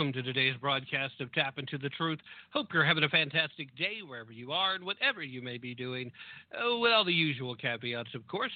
Welcome 0.00 0.14
to 0.14 0.22
today's 0.22 0.56
broadcast 0.58 1.20
of 1.20 1.30
Tap 1.34 1.58
into 1.58 1.76
the 1.76 1.90
Truth. 1.90 2.20
Hope 2.54 2.68
you're 2.72 2.86
having 2.86 3.04
a 3.04 3.08
fantastic 3.10 3.68
day 3.76 3.98
wherever 4.08 4.32
you 4.32 4.50
are 4.50 4.74
and 4.74 4.82
whatever 4.82 5.22
you 5.22 5.42
may 5.42 5.58
be 5.58 5.74
doing. 5.74 6.10
Uh, 6.54 6.78
with 6.78 6.90
all 6.90 7.04
the 7.04 7.12
usual 7.12 7.54
caveats, 7.54 8.08
of 8.14 8.26
course. 8.26 8.50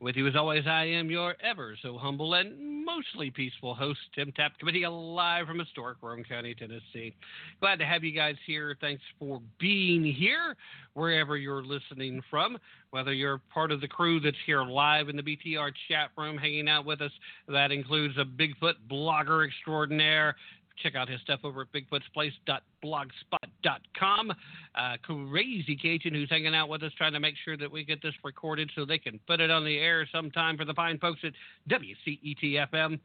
With 0.00 0.14
you 0.14 0.28
as 0.28 0.36
always, 0.36 0.64
I 0.68 0.84
am 0.84 1.10
your 1.10 1.34
ever 1.42 1.76
so 1.82 1.98
humble 1.98 2.34
and 2.34 2.84
mostly 2.84 3.32
peaceful 3.32 3.74
host, 3.74 3.98
Tim 4.14 4.30
Tapp, 4.30 4.52
coming 4.60 4.80
live 4.80 5.48
from 5.48 5.58
historic 5.58 5.98
Roane 6.00 6.22
County, 6.22 6.54
Tennessee. 6.54 7.12
Glad 7.58 7.80
to 7.80 7.84
have 7.84 8.04
you 8.04 8.12
guys 8.12 8.36
here. 8.46 8.76
Thanks 8.80 9.02
for 9.18 9.40
being 9.58 10.04
here, 10.04 10.54
wherever 10.94 11.36
you're 11.36 11.64
listening 11.64 12.22
from. 12.30 12.58
Whether 12.90 13.12
you're 13.12 13.40
part 13.52 13.72
of 13.72 13.80
the 13.80 13.88
crew 13.88 14.20
that's 14.20 14.36
here 14.46 14.62
live 14.62 15.08
in 15.08 15.16
the 15.16 15.22
BTR 15.22 15.72
chat 15.88 16.10
room 16.16 16.38
hanging 16.38 16.68
out 16.68 16.86
with 16.86 17.00
us, 17.00 17.12
that 17.48 17.72
includes 17.72 18.14
a 18.18 18.24
Bigfoot 18.24 18.74
blogger 18.88 19.44
extraordinaire. 19.44 20.36
Check 20.82 20.94
out 20.94 21.08
his 21.08 21.20
stuff 21.20 21.40
over 21.44 21.62
at 21.62 21.68
bigfootsplace.blogspot.com. 21.72 24.32
Uh, 24.74 24.96
crazy 25.02 25.76
Cajun 25.76 26.14
who's 26.14 26.30
hanging 26.30 26.54
out 26.54 26.68
with 26.68 26.82
us 26.82 26.92
trying 26.96 27.12
to 27.12 27.20
make 27.20 27.34
sure 27.44 27.56
that 27.56 27.70
we 27.70 27.84
get 27.84 28.02
this 28.02 28.14
recorded 28.24 28.70
so 28.74 28.84
they 28.84 28.98
can 28.98 29.20
put 29.26 29.40
it 29.40 29.50
on 29.50 29.64
the 29.64 29.78
air 29.78 30.06
sometime 30.12 30.56
for 30.56 30.64
the 30.64 30.74
fine 30.74 30.98
folks 30.98 31.20
at 31.24 31.32
WCET-FM. 31.68 32.98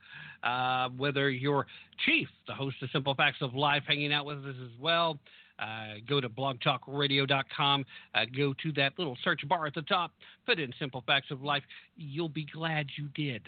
Uh, 0.44 0.90
whether 0.98 1.30
you're 1.30 1.66
Chief, 2.06 2.28
the 2.48 2.54
host 2.54 2.76
of 2.82 2.90
Simple 2.92 3.16
Facts 3.16 3.38
of 3.42 3.56
Life, 3.56 3.84
hanging 3.88 4.14
out 4.14 4.26
with 4.26 4.46
us 4.46 4.56
as 4.62 4.72
well. 4.80 5.20
Uh, 5.60 5.96
go 6.08 6.20
to 6.20 6.30
blogtalkradio.com. 6.30 7.86
Uh, 8.16 8.26
go 8.36 8.56
to 8.62 8.72
that 8.74 8.94
little 8.98 9.16
search 9.24 9.48
bar 9.48 9.68
at 9.68 9.76
the 9.76 9.84
top. 9.84 10.12
Put 10.46 10.60
in 10.60 10.74
Simple 10.80 11.04
Facts 11.06 11.28
of 11.32 11.44
Life. 11.44 11.64
You'll 11.96 12.30
be 12.30 12.46
glad 12.46 12.88
you 12.98 13.08
did. 13.16 13.48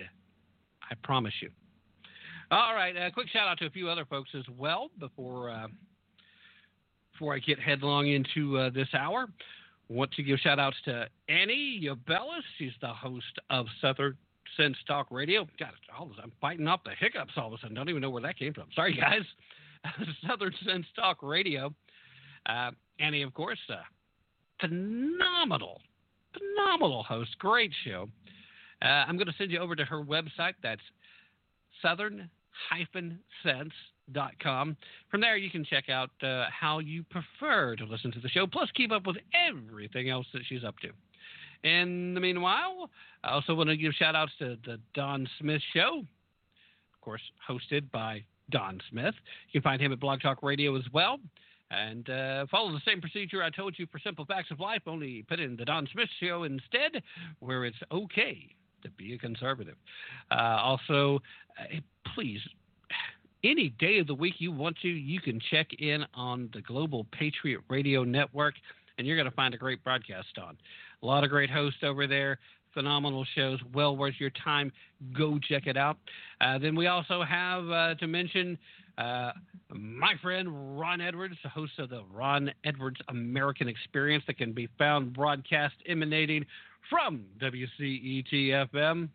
I 0.90 0.96
promise 1.04 1.34
you. 1.42 1.50
All 2.52 2.76
right, 2.76 2.96
a 2.96 3.12
quick 3.12 3.28
shout 3.30 3.48
out 3.48 3.58
to 3.60 3.66
a 3.66 3.70
few 3.72 3.90
other 3.90 4.06
folks 4.06 4.30
as 4.38 4.44
well 4.58 4.90
before 5.00 5.50
uh, 5.50 5.68
before 7.12 7.34
I 7.34 7.40
get 7.40 7.60
headlong 7.60 8.08
into 8.08 8.58
uh, 8.58 8.70
this 8.70 8.88
hour. 8.94 9.28
Want 9.90 10.12
to 10.14 10.24
give 10.24 10.38
shout 10.40 10.60
outs 10.60 10.78
to 10.86 11.08
Annie 11.28 11.82
Yabellis. 11.84 12.42
She's 12.58 12.72
the 12.82 12.94
host 12.94 13.40
of 13.50 13.66
Southern 13.82 14.16
Sense 14.58 14.78
Talk 14.88 15.08
Radio. 15.10 15.48
God, 15.60 15.72
I'm 16.22 16.32
biting 16.42 16.68
off 16.68 16.84
the 16.84 16.92
hiccups 17.00 17.34
all 17.38 17.48
of 17.48 17.54
a 17.54 17.58
sudden. 17.58 17.76
Don't 17.76 17.90
even 17.90 18.02
know 18.02 18.10
where 18.10 18.24
that 18.24 18.38
came 18.38 18.54
from. 18.54 18.66
Sorry, 18.76 18.96
guys. 18.96 19.22
Southern 20.28 20.54
Sense 20.68 20.86
Talk 20.96 21.24
Radio. 21.24 21.74
Uh, 22.46 22.72
Annie, 23.00 23.24
of 23.24 23.34
course, 23.34 23.60
uh, 23.70 23.76
phenomenal, 24.62 25.82
phenomenal 26.34 27.04
host. 27.04 27.38
Great 27.40 27.72
show. 27.84 28.08
Uh, 28.82 29.06
I'm 29.08 29.18
going 29.18 29.28
to 29.28 29.34
send 29.38 29.52
you 29.52 29.60
over 29.60 29.76
to 29.76 29.86
her 29.86 30.04
website. 30.04 30.54
That's 30.62 30.82
southern-sense.com. 31.86 34.78
From 35.12 35.22
there, 35.22 35.38
you 35.38 35.52
can 35.52 35.64
check 35.64 35.90
out 35.90 36.10
uh, 36.24 36.46
how 36.50 36.80
you 36.80 37.04
prefer 37.04 37.76
to 37.76 37.86
listen 37.86 38.12
to 38.14 38.20
the 38.20 38.30
show, 38.30 38.48
plus 38.48 38.72
keep 38.74 38.92
up 38.92 39.06
with 39.06 39.18
everything 39.48 40.10
else 40.10 40.26
that 40.34 40.42
she's 40.48 40.64
up 40.64 40.80
to. 40.80 40.90
In 41.68 42.14
the 42.14 42.20
meanwhile, 42.20 42.92
I 43.24 43.32
also 43.32 43.56
want 43.56 43.70
to 43.70 43.78
give 43.78 43.94
shout 43.94 44.16
outs 44.16 44.34
to 44.40 44.58
the 44.66 44.80
Don 44.94 45.28
Smith 45.40 45.62
Show, 45.74 46.04
of 46.94 47.02
course, 47.02 47.22
hosted 47.48 47.90
by 47.92 48.24
Don 48.52 48.80
Smith. 48.90 49.16
You 49.52 49.62
can 49.62 49.64
find 49.64 49.82
him 49.82 49.92
at 49.92 50.00
Blog 50.00 50.22
Talk 50.22 50.44
Radio 50.44 50.76
as 50.76 50.84
well. 50.94 51.18
And 51.72 52.08
uh, 52.12 52.46
follow 52.52 52.72
the 52.72 52.82
same 52.86 53.02
procedure 53.02 53.42
I 53.42 53.50
told 53.50 53.74
you 53.80 53.88
for 53.92 53.98
Simple 53.98 54.24
Facts 54.26 54.52
of 54.52 54.60
Life, 54.60 54.84
only 54.86 55.26
put 55.28 55.40
in 55.40 55.56
the 55.56 55.66
Don 55.66 55.88
Smith 55.92 56.10
Show 56.20 56.44
instead, 56.44 57.02
where 57.40 57.66
it's 57.66 57.76
okay 57.92 58.56
to 58.86 58.92
be 58.92 59.14
a 59.14 59.18
conservative. 59.18 59.76
Uh, 60.32 60.58
also, 60.62 61.20
uh, 61.60 61.78
please, 62.14 62.40
any 63.44 63.70
day 63.80 64.00
of 64.00 64.08
the 64.08 64.16
week 64.16 64.36
you 64.40 64.52
want 64.52 64.78
to, 64.82 64.88
you 64.88 65.20
can 65.22 65.40
check 65.52 65.68
in 65.80 66.06
on 66.14 66.50
the 66.54 66.62
Global 66.62 67.06
Patriot 67.12 67.62
Radio 67.70 68.04
Network, 68.04 68.56
and 68.98 69.06
you're 69.06 69.18
going 69.18 69.30
to 69.30 69.36
find 69.36 69.54
a 69.54 69.58
great 69.58 69.84
broadcast 69.84 70.38
on. 70.42 70.58
A 71.04 71.06
lot 71.06 71.24
of 71.24 71.30
great 71.30 71.50
hosts 71.50 71.80
over 71.84 72.08
there. 72.08 72.40
Phenomenal 72.76 73.26
shows, 73.34 73.60
well 73.74 73.98
worth 73.98 74.16
your 74.20 74.32
time. 74.44 74.72
Go 75.18 75.40
check 75.40 75.66
it 75.66 75.78
out. 75.78 75.98
Uh, 76.42 76.60
then 76.60 76.76
we 76.76 76.88
also 76.88 77.24
have 77.24 77.68
uh, 77.70 77.96
to 77.96 78.06
mention 78.06 78.58
uh, 78.98 79.32
my 79.70 80.14
friend 80.22 80.78
Ron 80.80 81.02
Edwards, 81.02 81.36
the 81.42 81.50
host 81.50 81.80
of 81.80 81.90
the 81.90 82.04
Ron 82.14 82.52
Edwards 82.66 83.00
American 83.08 83.68
Experience, 83.68 84.24
that 84.28 84.38
can 84.38 84.52
be 84.52 84.68
found 84.78 85.14
broadcast 85.14 85.76
emanating 85.88 86.46
from 86.90 87.24
WCET 87.42 88.70
FM. 88.72 89.10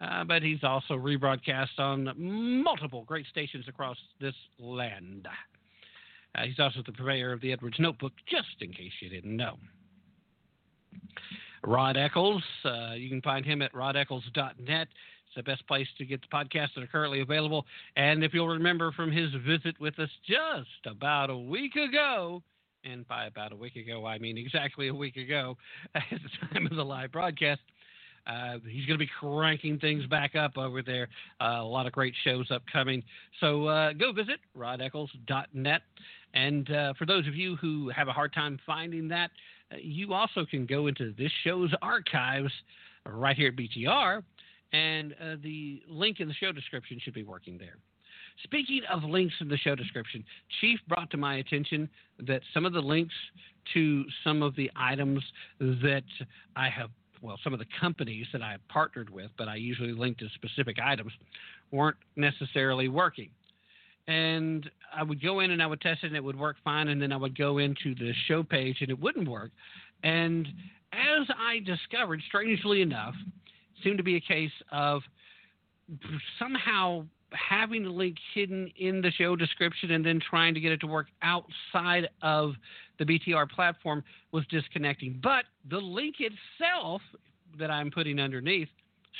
Uh, 0.00 0.24
but 0.24 0.42
he's 0.42 0.64
also 0.64 0.94
rebroadcast 0.94 1.78
on 1.78 2.12
multiple 2.16 3.04
great 3.04 3.26
stations 3.26 3.66
across 3.68 3.96
this 4.20 4.34
land. 4.58 5.28
Uh, 6.34 6.42
he's 6.42 6.58
also 6.58 6.82
the 6.84 6.92
purveyor 6.92 7.32
of 7.32 7.40
the 7.40 7.52
Edwards 7.52 7.76
Notebook, 7.78 8.12
just 8.28 8.60
in 8.60 8.72
case 8.72 8.92
you 9.00 9.08
didn't 9.08 9.36
know. 9.36 9.56
Rod 11.64 11.96
Eccles, 11.96 12.42
uh, 12.64 12.92
you 12.94 13.08
can 13.08 13.22
find 13.22 13.44
him 13.44 13.62
at 13.62 13.72
rodeccles.net. 13.72 14.88
It's 14.88 15.36
the 15.36 15.42
best 15.42 15.66
place 15.66 15.86
to 15.98 16.04
get 16.04 16.20
the 16.20 16.26
podcasts 16.26 16.74
that 16.74 16.82
are 16.82 16.88
currently 16.88 17.20
available. 17.20 17.64
And 17.96 18.24
if 18.24 18.34
you'll 18.34 18.48
remember 18.48 18.92
from 18.92 19.12
his 19.12 19.30
visit 19.46 19.80
with 19.80 19.98
us 19.98 20.10
just 20.26 20.86
about 20.86 21.30
a 21.30 21.38
week 21.38 21.76
ago, 21.76 22.42
and 22.84 23.06
by 23.06 23.26
about 23.26 23.52
a 23.52 23.56
week 23.56 23.76
ago, 23.76 24.06
I 24.06 24.18
mean 24.18 24.36
exactly 24.36 24.88
a 24.88 24.94
week 24.94 25.16
ago 25.16 25.56
at 25.94 26.02
the 26.10 26.48
time 26.48 26.66
of 26.66 26.76
the 26.76 26.84
live 26.84 27.12
broadcast. 27.12 27.60
Uh, 28.26 28.58
he's 28.68 28.86
going 28.86 28.98
to 28.98 29.04
be 29.04 29.10
cranking 29.18 29.78
things 29.78 30.06
back 30.06 30.36
up 30.36 30.56
over 30.56 30.82
there. 30.82 31.08
Uh, 31.40 31.58
a 31.60 31.64
lot 31.64 31.86
of 31.86 31.92
great 31.92 32.14
shows 32.22 32.50
upcoming. 32.50 33.02
So 33.40 33.66
uh, 33.66 33.92
go 33.94 34.12
visit 34.12 34.38
rodeccles.net. 34.56 35.82
And 36.34 36.70
uh, 36.70 36.94
for 36.98 37.04
those 37.04 37.26
of 37.26 37.34
you 37.34 37.56
who 37.56 37.90
have 37.90 38.08
a 38.08 38.12
hard 38.12 38.32
time 38.32 38.58
finding 38.64 39.08
that, 39.08 39.30
you 39.80 40.12
also 40.12 40.44
can 40.44 40.66
go 40.66 40.86
into 40.86 41.12
this 41.16 41.30
show's 41.44 41.72
archives 41.82 42.52
right 43.06 43.36
here 43.36 43.48
at 43.48 43.56
BTR, 43.56 44.22
and 44.72 45.12
uh, 45.12 45.36
the 45.42 45.82
link 45.88 46.20
in 46.20 46.28
the 46.28 46.34
show 46.34 46.52
description 46.52 46.98
should 47.02 47.14
be 47.14 47.24
working 47.24 47.58
there. 47.58 47.76
Speaking 48.44 48.80
of 48.90 49.04
links 49.04 49.34
in 49.40 49.48
the 49.48 49.58
show 49.58 49.74
description, 49.74 50.24
Chief 50.60 50.78
brought 50.88 51.10
to 51.10 51.16
my 51.16 51.36
attention 51.36 51.88
that 52.20 52.40
some 52.54 52.64
of 52.64 52.72
the 52.72 52.80
links 52.80 53.14
to 53.74 54.04
some 54.24 54.42
of 54.42 54.56
the 54.56 54.70
items 54.74 55.22
that 55.58 56.02
I 56.56 56.68
have, 56.68 56.90
well, 57.20 57.38
some 57.44 57.52
of 57.52 57.58
the 57.58 57.66
companies 57.80 58.26
that 58.32 58.42
I 58.42 58.52
have 58.52 58.66
partnered 58.68 59.10
with, 59.10 59.30
but 59.36 59.48
I 59.48 59.56
usually 59.56 59.92
link 59.92 60.18
to 60.18 60.28
specific 60.34 60.78
items, 60.82 61.12
weren't 61.70 61.98
necessarily 62.16 62.88
working. 62.88 63.30
And 64.08 64.68
I 64.94 65.02
would 65.02 65.22
go 65.22 65.40
in 65.40 65.52
and 65.52 65.62
I 65.62 65.66
would 65.66 65.80
test 65.80 66.02
it 66.02 66.08
and 66.08 66.16
it 66.16 66.24
would 66.24 66.38
work 66.38 66.56
fine. 66.64 66.88
And 66.88 67.00
then 67.00 67.12
I 67.12 67.16
would 67.16 67.36
go 67.36 67.58
into 67.58 67.94
the 67.94 68.12
show 68.26 68.42
page 68.42 68.78
and 68.80 68.90
it 68.90 68.98
wouldn't 68.98 69.28
work. 69.28 69.50
And 70.02 70.46
as 70.92 71.28
I 71.38 71.60
discovered, 71.60 72.20
strangely 72.26 72.82
enough, 72.82 73.14
seemed 73.82 73.98
to 73.98 74.04
be 74.04 74.16
a 74.16 74.20
case 74.20 74.52
of 74.70 75.02
somehow 76.38 77.04
having 77.32 77.84
the 77.84 77.90
link 77.90 78.16
hidden 78.34 78.70
in 78.76 79.00
the 79.00 79.10
show 79.12 79.36
description 79.36 79.92
and 79.92 80.04
then 80.04 80.20
trying 80.28 80.54
to 80.54 80.60
get 80.60 80.72
it 80.72 80.80
to 80.80 80.86
work 80.86 81.06
outside 81.22 82.08
of 82.22 82.52
the 82.98 83.04
BTR 83.04 83.48
platform 83.50 84.04
was 84.32 84.44
disconnecting. 84.48 85.18
But 85.22 85.44
the 85.70 85.78
link 85.78 86.16
itself 86.20 87.00
that 87.58 87.70
I'm 87.70 87.90
putting 87.90 88.18
underneath 88.18 88.68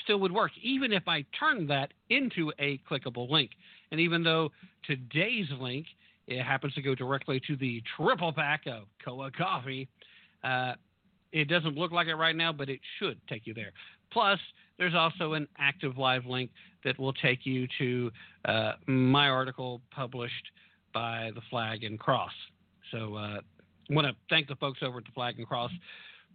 still 0.05 0.19
would 0.21 0.33
work, 0.33 0.53
even 0.63 0.93
if 0.93 1.07
I 1.07 1.25
turned 1.39 1.69
that 1.71 1.93
into 2.11 2.53
a 2.59 2.81
clickable 2.91 3.31
link. 3.31 3.51
And 3.93 4.01
even 4.01 4.25
though 4.25 4.51
today's 4.85 5.47
link 5.61 5.87
it 6.27 6.43
happens 6.43 6.75
to 6.75 6.83
go 6.83 6.95
directly 6.95 7.41
to 7.47 7.57
the 7.57 7.83
triple 7.97 8.33
pack 8.33 8.63
of 8.67 8.85
Koa 9.05 9.31
coffee, 9.31 9.89
uh, 10.43 10.75
it 11.33 11.49
doesn't 11.49 11.77
look 11.77 11.93
like 11.93 12.09
it 12.09 12.15
right 12.15 12.35
now, 12.35 12.53
but 12.53 12.69
it 12.69 12.81
should 12.99 13.21
take 13.29 13.47
you 13.47 13.55
there. 13.55 13.73
Plus, 14.13 14.39
there's 14.79 14.95
also 14.95 15.35
an 15.35 15.47
active 15.59 15.97
live 15.99 16.27
link 16.27 16.51
that 16.85 16.99
will 16.99 17.13
take 17.13 17.45
you 17.45 17.67
to 17.79 18.11
uh, 18.45 18.73
my 18.87 19.29
article 19.29 19.81
published 19.91 20.51
by 20.93 21.31
the 21.35 21.41
Flag 21.51 21.85
and 21.85 21.99
Cross. 21.99 22.33
So 22.91 23.15
uh, 23.15 23.39
I 23.39 23.95
want 23.95 24.07
to 24.07 24.15
thank 24.29 24.49
the 24.49 24.57
folks 24.57 24.81
over 24.83 24.99
at 24.99 25.05
the 25.05 25.13
Flag 25.13 25.39
and 25.39 25.47
Cross 25.47 25.71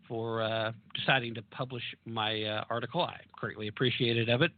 for 0.07 0.41
uh, 0.41 0.71
deciding 0.95 1.35
to 1.35 1.41
publish 1.51 1.83
my 2.05 2.43
uh, 2.43 2.63
article. 2.69 3.01
I 3.01 3.17
greatly 3.33 3.67
appreciated 3.67 4.29
of 4.29 4.41
it. 4.41 4.51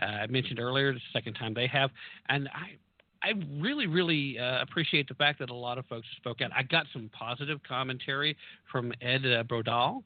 Uh, 0.00 0.06
I 0.06 0.26
mentioned 0.26 0.58
earlier, 0.58 0.92
the 0.92 1.00
second 1.12 1.34
time 1.34 1.54
they 1.54 1.66
have, 1.66 1.90
and 2.28 2.48
I. 2.48 2.76
I 3.24 3.34
really, 3.60 3.86
really 3.86 4.36
uh, 4.36 4.62
appreciate 4.62 5.06
the 5.06 5.14
fact 5.14 5.38
that 5.38 5.48
a 5.48 5.54
lot 5.54 5.78
of 5.78 5.86
folks 5.86 6.08
spoke 6.16 6.40
out. 6.40 6.50
I 6.56 6.64
got 6.64 6.86
some 6.92 7.08
positive 7.16 7.60
commentary 7.62 8.36
from 8.72 8.92
Ed 9.00 9.24
uh, 9.24 9.44
Brodow, 9.44 10.02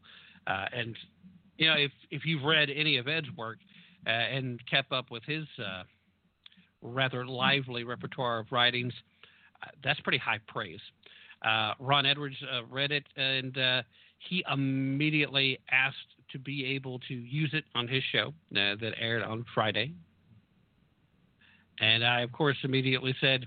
uh, 0.46 0.66
and 0.70 0.94
you 1.56 1.66
know, 1.66 1.76
if 1.78 1.92
if 2.10 2.26
you've 2.26 2.42
read 2.42 2.68
any 2.68 2.98
of 2.98 3.08
Ed's 3.08 3.28
work 3.34 3.56
and 4.04 4.60
kept 4.70 4.92
up 4.92 5.10
with 5.10 5.22
his 5.24 5.46
rather 6.82 7.24
lively 7.24 7.84
repertoire 7.84 8.40
of 8.40 8.52
writings, 8.52 8.92
that's 9.82 10.00
pretty 10.00 10.18
high 10.18 10.40
praise. 10.46 10.80
Ron 11.80 12.04
Edwards 12.04 12.36
read 12.70 12.92
it 12.92 13.04
and 13.16 13.56
he 14.18 14.44
immediately 14.52 15.58
asked 15.70 16.15
to 16.36 16.42
be 16.42 16.64
able 16.66 16.98
to 17.08 17.14
use 17.14 17.50
it 17.52 17.64
on 17.74 17.88
his 17.88 18.02
show 18.12 18.28
uh, 18.28 18.76
that 18.80 18.92
aired 19.00 19.22
on 19.22 19.44
Friday. 19.54 19.92
And 21.80 22.04
I, 22.04 22.20
of 22.20 22.32
course, 22.32 22.56
immediately 22.62 23.14
said, 23.20 23.46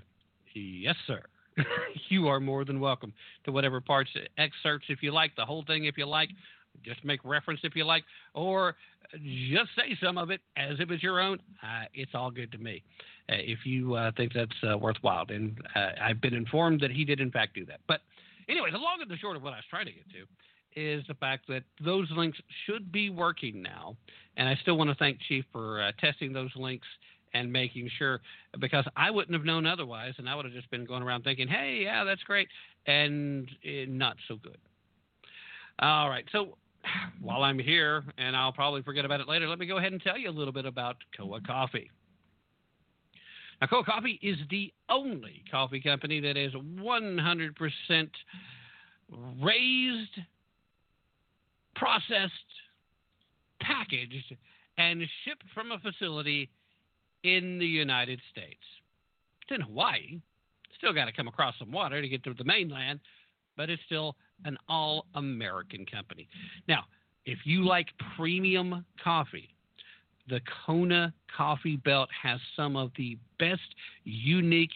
Yes, 0.54 0.96
sir. 1.06 1.22
you 2.08 2.26
are 2.28 2.40
more 2.40 2.64
than 2.64 2.80
welcome 2.80 3.12
to 3.44 3.52
whatever 3.52 3.80
parts, 3.80 4.10
excerpts 4.38 4.86
if 4.88 5.02
you 5.02 5.12
like, 5.12 5.34
the 5.36 5.44
whole 5.44 5.64
thing 5.64 5.84
if 5.84 5.96
you 5.96 6.06
like, 6.06 6.30
just 6.84 7.04
make 7.04 7.20
reference 7.24 7.60
if 7.62 7.76
you 7.76 7.84
like, 7.84 8.04
or 8.34 8.74
just 9.12 9.70
say 9.76 9.96
some 10.02 10.18
of 10.18 10.30
it 10.30 10.40
as 10.56 10.80
if 10.80 10.90
it's 10.90 11.02
your 11.02 11.20
own. 11.20 11.38
Uh, 11.62 11.84
it's 11.94 12.12
all 12.14 12.30
good 12.30 12.50
to 12.52 12.58
me 12.58 12.82
uh, 13.28 13.34
if 13.38 13.60
you 13.64 13.94
uh, 13.94 14.10
think 14.16 14.32
that's 14.32 14.50
uh, 14.68 14.76
worthwhile. 14.76 15.24
And 15.28 15.56
uh, 15.76 15.90
I've 16.02 16.20
been 16.20 16.34
informed 16.34 16.80
that 16.80 16.90
he 16.90 17.04
did, 17.04 17.20
in 17.20 17.30
fact, 17.30 17.54
do 17.54 17.64
that. 17.66 17.80
But 17.86 18.00
anyway, 18.48 18.70
the 18.72 18.78
long 18.78 18.98
and 19.00 19.10
the 19.10 19.16
short 19.16 19.36
of 19.36 19.42
what 19.42 19.52
I 19.52 19.56
was 19.56 19.64
trying 19.70 19.86
to 19.86 19.92
get 19.92 20.08
to 20.10 20.26
is 20.76 21.04
the 21.08 21.14
fact 21.14 21.46
that 21.48 21.62
those 21.84 22.08
links 22.12 22.38
should 22.66 22.92
be 22.92 23.10
working 23.10 23.62
now. 23.62 23.96
And 24.36 24.48
I 24.48 24.56
still 24.62 24.76
want 24.76 24.90
to 24.90 24.96
thank 24.96 25.18
Chief 25.28 25.44
for 25.52 25.82
uh, 25.82 25.92
testing 26.00 26.32
those 26.32 26.50
links 26.56 26.86
and 27.34 27.52
making 27.52 27.88
sure 27.98 28.20
because 28.58 28.84
I 28.96 29.10
wouldn't 29.10 29.34
have 29.34 29.44
known 29.44 29.66
otherwise, 29.66 30.14
and 30.18 30.28
I 30.28 30.34
would 30.34 30.44
have 30.44 30.54
just 30.54 30.70
been 30.70 30.84
going 30.84 31.02
around 31.02 31.22
thinking, 31.22 31.48
"Hey, 31.48 31.80
yeah, 31.84 32.04
that's 32.04 32.22
great," 32.22 32.48
and 32.86 33.48
uh, 33.64 33.86
not 33.88 34.16
so 34.26 34.36
good. 34.36 34.58
All 35.78 36.08
right, 36.08 36.24
so 36.32 36.56
while 37.20 37.42
I'm 37.42 37.58
here, 37.58 38.02
and 38.18 38.36
I'll 38.36 38.52
probably 38.52 38.82
forget 38.82 39.04
about 39.04 39.20
it 39.20 39.28
later, 39.28 39.48
let 39.48 39.58
me 39.58 39.66
go 39.66 39.78
ahead 39.78 39.92
and 39.92 40.02
tell 40.02 40.18
you 40.18 40.30
a 40.30 40.32
little 40.32 40.52
bit 40.52 40.66
about 40.66 40.96
Koa 41.16 41.40
Coffee. 41.40 41.90
Now, 43.60 43.66
Koa 43.66 43.84
Coffee 43.84 44.18
is 44.22 44.38
the 44.50 44.72
only 44.88 45.44
coffee 45.50 45.80
company 45.80 46.20
that 46.20 46.36
is 46.36 46.52
100% 46.54 48.10
raised 49.42 50.18
processed, 51.80 52.32
packaged, 53.62 54.36
and 54.76 55.02
shipped 55.24 55.44
from 55.54 55.72
a 55.72 55.78
facility 55.78 56.50
in 57.24 57.58
the 57.58 57.66
United 57.66 58.20
States. 58.30 58.60
It's 59.42 59.56
in 59.56 59.62
Hawaii. 59.62 60.20
Still 60.76 60.92
got 60.92 61.06
to 61.06 61.12
come 61.12 61.26
across 61.26 61.54
some 61.58 61.72
water 61.72 62.02
to 62.02 62.08
get 62.08 62.22
to 62.24 62.34
the 62.34 62.44
mainland, 62.44 63.00
but 63.56 63.70
it's 63.70 63.82
still 63.86 64.14
an 64.44 64.58
all 64.68 65.06
American 65.14 65.86
company. 65.86 66.28
Now, 66.68 66.84
if 67.24 67.38
you 67.44 67.66
like 67.66 67.88
premium 68.16 68.84
coffee, 69.02 69.48
the 70.28 70.40
Kona 70.66 71.14
Coffee 71.34 71.76
Belt 71.76 72.10
has 72.22 72.40
some 72.56 72.76
of 72.76 72.90
the 72.96 73.16
best, 73.38 73.60
unique, 74.04 74.70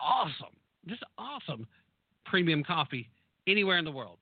awesome, 0.00 0.54
just 0.86 1.02
awesome 1.18 1.66
premium 2.24 2.62
coffee 2.62 3.10
anywhere 3.46 3.78
in 3.78 3.84
the 3.84 3.90
world 3.90 4.18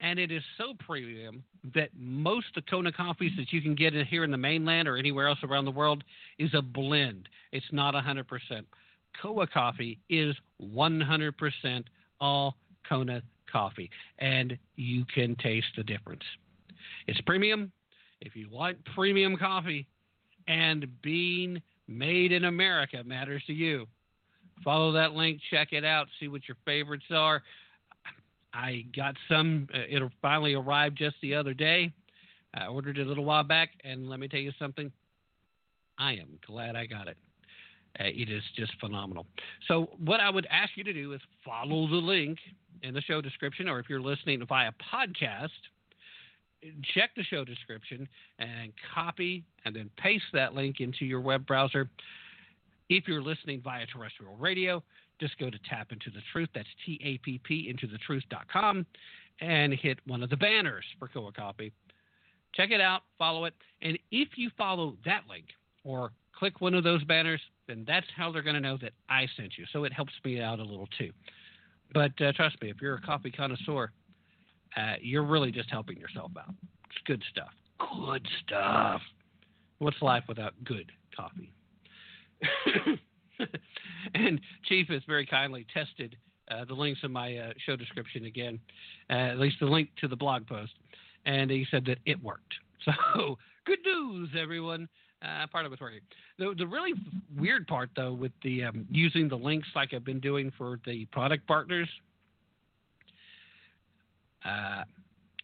and 0.00 0.18
it 0.18 0.30
is 0.30 0.42
so 0.56 0.74
premium 0.78 1.42
that 1.74 1.90
most 1.98 2.56
of 2.56 2.64
Kona 2.66 2.92
coffees 2.92 3.32
that 3.36 3.52
you 3.52 3.60
can 3.60 3.74
get 3.74 3.92
here 4.06 4.24
in 4.24 4.30
the 4.30 4.36
mainland 4.36 4.86
or 4.86 4.96
anywhere 4.96 5.28
else 5.28 5.38
around 5.42 5.64
the 5.64 5.70
world 5.70 6.04
is 6.38 6.50
a 6.54 6.62
blend. 6.62 7.28
It's 7.52 7.66
not 7.72 7.94
100%. 7.94 8.24
Koa 9.20 9.46
coffee 9.46 9.98
is 10.08 10.36
100% 10.62 11.84
all 12.20 12.56
Kona 12.88 13.22
coffee, 13.50 13.90
and 14.18 14.56
you 14.76 15.04
can 15.12 15.34
taste 15.36 15.68
the 15.76 15.82
difference. 15.82 16.22
It's 17.06 17.20
premium. 17.22 17.72
If 18.20 18.36
you 18.36 18.48
want 18.50 18.78
premium 18.94 19.36
coffee 19.36 19.86
and 20.46 20.86
being 21.02 21.60
made 21.86 22.32
in 22.32 22.44
America 22.44 23.02
matters 23.04 23.42
to 23.46 23.52
you, 23.52 23.86
follow 24.64 24.92
that 24.92 25.12
link, 25.12 25.40
check 25.50 25.72
it 25.72 25.84
out, 25.84 26.06
see 26.20 26.28
what 26.28 26.46
your 26.48 26.56
favorites 26.64 27.06
are. 27.10 27.42
I 28.58 28.84
got 28.94 29.14
some. 29.28 29.68
Uh, 29.72 29.78
it 29.88 30.02
finally 30.20 30.54
arrived 30.54 30.98
just 30.98 31.14
the 31.22 31.34
other 31.34 31.54
day. 31.54 31.92
I 32.54 32.66
ordered 32.66 32.98
it 32.98 33.06
a 33.06 33.08
little 33.08 33.24
while 33.24 33.44
back, 33.44 33.70
and 33.84 34.08
let 34.08 34.18
me 34.18 34.26
tell 34.26 34.40
you 34.40 34.52
something. 34.58 34.90
I 35.96 36.14
am 36.14 36.38
glad 36.44 36.74
I 36.74 36.86
got 36.86 37.06
it. 37.06 37.16
Uh, 38.00 38.04
it 38.04 38.28
is 38.28 38.42
just 38.56 38.72
phenomenal. 38.80 39.26
So, 39.68 39.90
what 40.04 40.18
I 40.18 40.28
would 40.28 40.46
ask 40.50 40.72
you 40.74 40.82
to 40.84 40.92
do 40.92 41.12
is 41.12 41.20
follow 41.44 41.86
the 41.86 41.96
link 41.96 42.38
in 42.82 42.94
the 42.94 43.00
show 43.00 43.20
description, 43.20 43.68
or 43.68 43.78
if 43.78 43.88
you're 43.88 44.00
listening 44.00 44.44
via 44.48 44.72
podcast, 44.92 45.48
check 46.94 47.10
the 47.16 47.22
show 47.22 47.44
description 47.44 48.08
and 48.40 48.72
copy 48.92 49.44
and 49.64 49.74
then 49.74 49.88
paste 49.96 50.24
that 50.32 50.54
link 50.54 50.80
into 50.80 51.04
your 51.04 51.20
web 51.20 51.46
browser. 51.46 51.88
If 52.88 53.06
you're 53.06 53.22
listening 53.22 53.60
via 53.62 53.86
terrestrial 53.86 54.36
radio, 54.36 54.82
just 55.20 55.38
go 55.38 55.50
to 55.50 55.58
Tap 55.68 55.92
Into 55.92 56.10
the 56.10 56.20
Truth. 56.32 56.50
That's 56.54 56.68
T 56.84 57.00
A 57.04 57.18
P 57.18 57.40
P 57.44 57.68
into 57.68 57.86
the 57.86 57.98
truth.com 57.98 58.86
and 59.40 59.72
hit 59.72 59.98
one 60.06 60.22
of 60.22 60.30
the 60.30 60.36
banners 60.36 60.84
for 60.98 61.08
Koa 61.08 61.32
Coffee. 61.32 61.72
Check 62.54 62.70
it 62.70 62.80
out, 62.80 63.02
follow 63.18 63.44
it, 63.44 63.54
and 63.82 63.98
if 64.10 64.28
you 64.36 64.50
follow 64.56 64.96
that 65.04 65.22
link 65.28 65.46
or 65.84 66.12
click 66.34 66.60
one 66.60 66.74
of 66.74 66.82
those 66.82 67.04
banners, 67.04 67.40
then 67.66 67.84
that's 67.86 68.06
how 68.16 68.32
they're 68.32 68.42
going 68.42 68.54
to 68.54 68.60
know 68.60 68.78
that 68.80 68.92
I 69.08 69.26
sent 69.36 69.58
you. 69.58 69.64
So 69.72 69.84
it 69.84 69.92
helps 69.92 70.12
me 70.24 70.40
out 70.40 70.58
a 70.58 70.64
little 70.64 70.88
too. 70.98 71.10
But 71.92 72.12
uh, 72.20 72.32
trust 72.32 72.60
me, 72.62 72.70
if 72.70 72.76
you're 72.80 72.96
a 72.96 73.00
coffee 73.00 73.30
connoisseur, 73.30 73.92
uh, 74.76 74.94
you're 75.00 75.24
really 75.24 75.50
just 75.50 75.70
helping 75.70 75.98
yourself 75.98 76.32
out. 76.38 76.54
It's 76.86 76.98
good 77.06 77.22
stuff. 77.30 77.50
Good 77.78 78.26
stuff. 78.44 79.00
What's 79.78 80.00
life 80.02 80.24
without 80.28 80.52
good 80.64 80.90
coffee? 81.16 81.52
and 84.14 84.40
Chief 84.64 84.88
has 84.88 85.02
very 85.06 85.26
kindly 85.26 85.66
tested 85.72 86.16
uh, 86.50 86.64
the 86.64 86.74
links 86.74 87.00
in 87.02 87.12
my 87.12 87.36
uh, 87.36 87.52
show 87.66 87.76
description 87.76 88.24
again, 88.24 88.58
uh, 89.10 89.14
at 89.14 89.38
least 89.38 89.56
the 89.60 89.66
link 89.66 89.90
to 90.00 90.08
the 90.08 90.16
blog 90.16 90.46
post. 90.46 90.72
And 91.26 91.50
he 91.50 91.66
said 91.70 91.84
that 91.86 91.98
it 92.06 92.22
worked. 92.22 92.54
So 93.18 93.36
good 93.66 93.80
news, 93.84 94.30
everyone. 94.40 94.88
Uh, 95.20 95.46
part 95.48 95.66
of 95.66 95.72
it's 95.72 95.80
working. 95.80 96.00
The, 96.38 96.54
the 96.56 96.66
really 96.66 96.92
weird 97.36 97.66
part, 97.66 97.90
though, 97.96 98.12
with 98.12 98.30
the 98.44 98.64
um, 98.64 98.86
using 98.88 99.28
the 99.28 99.36
links 99.36 99.66
like 99.74 99.92
I've 99.92 100.04
been 100.04 100.20
doing 100.20 100.52
for 100.56 100.78
the 100.86 101.04
product 101.06 101.46
partners, 101.46 101.88
uh, 104.44 104.84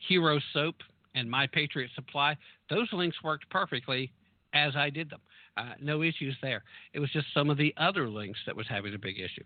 Hero 0.08 0.38
Soap 0.52 0.76
and 1.14 1.28
My 1.28 1.46
Patriot 1.48 1.90
Supply, 1.94 2.36
those 2.70 2.88
links 2.92 3.16
worked 3.22 3.50
perfectly 3.50 4.12
as 4.54 4.76
I 4.76 4.90
did 4.90 5.10
them. 5.10 5.20
Uh, 5.56 5.74
no 5.80 6.02
issues 6.02 6.36
there. 6.42 6.64
It 6.94 6.98
was 6.98 7.10
just 7.10 7.26
some 7.32 7.48
of 7.48 7.56
the 7.56 7.72
other 7.76 8.08
links 8.08 8.40
that 8.46 8.56
was 8.56 8.66
having 8.68 8.94
a 8.94 8.98
big 8.98 9.18
issue. 9.18 9.44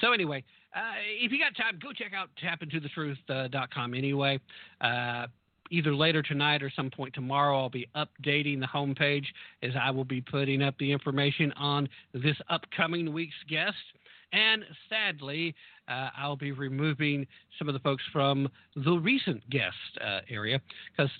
So 0.00 0.12
anyway, 0.12 0.42
uh, 0.74 0.94
if 1.22 1.30
you 1.32 1.38
got 1.38 1.54
time, 1.54 1.78
go 1.82 1.92
check 1.92 2.12
out 2.14 2.30
tapintothetruth.com 2.42 3.94
anyway. 3.94 4.40
Uh, 4.80 5.26
either 5.70 5.94
later 5.94 6.22
tonight 6.22 6.62
or 6.62 6.70
some 6.74 6.90
point 6.90 7.14
tomorrow, 7.14 7.58
I'll 7.58 7.70
be 7.70 7.88
updating 7.94 8.60
the 8.60 8.66
homepage 8.66 9.26
as 9.62 9.72
I 9.80 9.90
will 9.90 10.04
be 10.04 10.20
putting 10.20 10.62
up 10.62 10.74
the 10.78 10.90
information 10.90 11.52
on 11.52 11.88
this 12.12 12.36
upcoming 12.48 13.12
week's 13.12 13.34
guest. 13.48 13.76
And 14.32 14.64
sadly, 14.88 15.54
uh, 15.88 16.10
I'll 16.16 16.36
be 16.36 16.52
removing 16.52 17.26
some 17.58 17.68
of 17.68 17.74
the 17.74 17.80
folks 17.80 18.02
from 18.12 18.48
the 18.76 18.92
recent 18.92 19.48
guest 19.50 19.74
uh, 20.04 20.20
area 20.28 20.60
because 20.96 21.10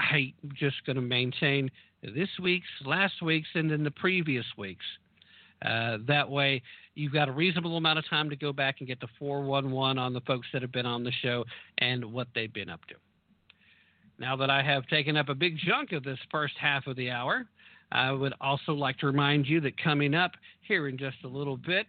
I'm 0.00 0.32
just 0.54 0.76
going 0.86 0.96
to 0.96 1.02
maintain 1.02 1.70
this 2.02 2.28
week's, 2.42 2.66
last 2.84 3.22
week's, 3.22 3.48
and 3.54 3.70
then 3.70 3.84
the 3.84 3.90
previous 3.90 4.46
week's. 4.56 4.84
Uh, 5.64 5.98
that 6.06 6.28
way, 6.28 6.62
you've 6.94 7.12
got 7.12 7.28
a 7.28 7.32
reasonable 7.32 7.76
amount 7.76 7.98
of 7.98 8.08
time 8.08 8.30
to 8.30 8.36
go 8.36 8.52
back 8.52 8.76
and 8.78 8.88
get 8.88 8.98
the 9.00 9.08
411 9.18 9.98
on 9.98 10.14
the 10.14 10.20
folks 10.22 10.46
that 10.52 10.62
have 10.62 10.72
been 10.72 10.86
on 10.86 11.04
the 11.04 11.12
show 11.22 11.44
and 11.78 12.04
what 12.04 12.28
they've 12.34 12.52
been 12.52 12.70
up 12.70 12.80
to. 12.86 12.94
Now 14.18 14.36
that 14.36 14.50
I 14.50 14.62
have 14.62 14.86
taken 14.86 15.16
up 15.16 15.28
a 15.28 15.34
big 15.34 15.58
chunk 15.58 15.92
of 15.92 16.02
this 16.02 16.18
first 16.30 16.54
half 16.58 16.86
of 16.86 16.96
the 16.96 17.10
hour, 17.10 17.46
I 17.92 18.12
would 18.12 18.34
also 18.40 18.72
like 18.72 18.98
to 18.98 19.06
remind 19.06 19.46
you 19.46 19.60
that 19.62 19.82
coming 19.82 20.14
up 20.14 20.32
here 20.62 20.88
in 20.88 20.96
just 20.96 21.16
a 21.24 21.28
little 21.28 21.56
bit, 21.56 21.86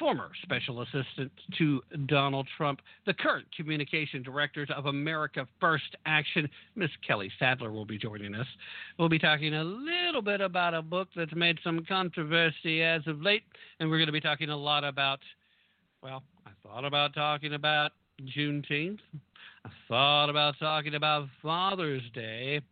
former 0.00 0.30
special 0.42 0.80
assistant 0.80 1.30
to 1.58 1.82
Donald 2.06 2.48
Trump, 2.56 2.80
the 3.04 3.12
current 3.12 3.46
communication 3.54 4.22
director 4.22 4.66
of 4.74 4.86
America 4.86 5.46
First 5.60 5.94
Action, 6.06 6.48
Miss 6.74 6.90
Kelly 7.06 7.30
Sadler, 7.38 7.70
will 7.70 7.84
be 7.84 7.98
joining 7.98 8.34
us. 8.34 8.46
We'll 8.98 9.10
be 9.10 9.18
talking 9.18 9.54
a 9.54 9.62
little 9.62 10.22
bit 10.22 10.40
about 10.40 10.72
a 10.72 10.80
book 10.80 11.08
that's 11.14 11.34
made 11.36 11.58
some 11.62 11.84
controversy 11.86 12.82
as 12.82 13.06
of 13.06 13.20
late, 13.20 13.42
and 13.78 13.90
we're 13.90 13.98
going 13.98 14.06
to 14.06 14.12
be 14.12 14.22
talking 14.22 14.48
a 14.48 14.56
lot 14.56 14.84
about, 14.84 15.20
well, 16.02 16.22
I 16.46 16.50
thought 16.66 16.86
about 16.86 17.14
talking 17.14 17.52
about 17.52 17.92
Juneteenth. 18.34 19.00
I 19.66 19.68
thought 19.86 20.30
about 20.30 20.54
talking 20.58 20.94
about 20.94 21.28
Father's 21.42 22.02
Day, 22.14 22.62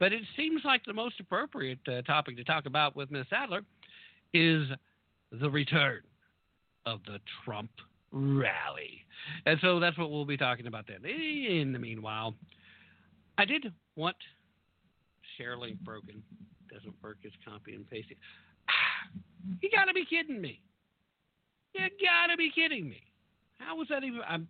but 0.00 0.12
it 0.12 0.22
seems 0.36 0.62
like 0.64 0.84
the 0.84 0.92
most 0.92 1.20
appropriate 1.20 1.78
uh, 1.86 2.02
topic 2.02 2.36
to 2.36 2.42
talk 2.42 2.66
about 2.66 2.96
with 2.96 3.12
Miss 3.12 3.26
Sadler 3.30 3.62
is 4.32 4.66
the 5.30 5.48
return 5.48 6.00
of 6.86 7.00
the 7.06 7.18
Trump 7.44 7.70
rally. 8.12 9.04
And 9.46 9.58
so 9.60 9.80
that's 9.80 9.98
what 9.98 10.10
we'll 10.10 10.24
be 10.24 10.36
talking 10.36 10.66
about 10.66 10.86
then. 10.86 11.04
In 11.04 11.72
the 11.72 11.78
meanwhile, 11.78 12.34
I 13.38 13.44
did 13.44 13.72
want 13.96 14.16
share 15.36 15.56
link 15.56 15.78
broken. 15.80 16.22
Doesn't 16.72 16.94
work 17.02 17.18
as 17.24 17.32
copy 17.44 17.74
and 17.74 17.88
pasting. 17.88 18.16
You 19.60 19.68
gotta 19.70 19.92
be 19.92 20.06
kidding 20.06 20.40
me. 20.40 20.58
You 21.74 21.82
gotta 22.00 22.34
be 22.34 22.50
kidding 22.50 22.88
me. 22.88 23.02
How 23.58 23.76
was 23.76 23.88
that 23.90 24.02
even? 24.02 24.22
I'm, 24.26 24.48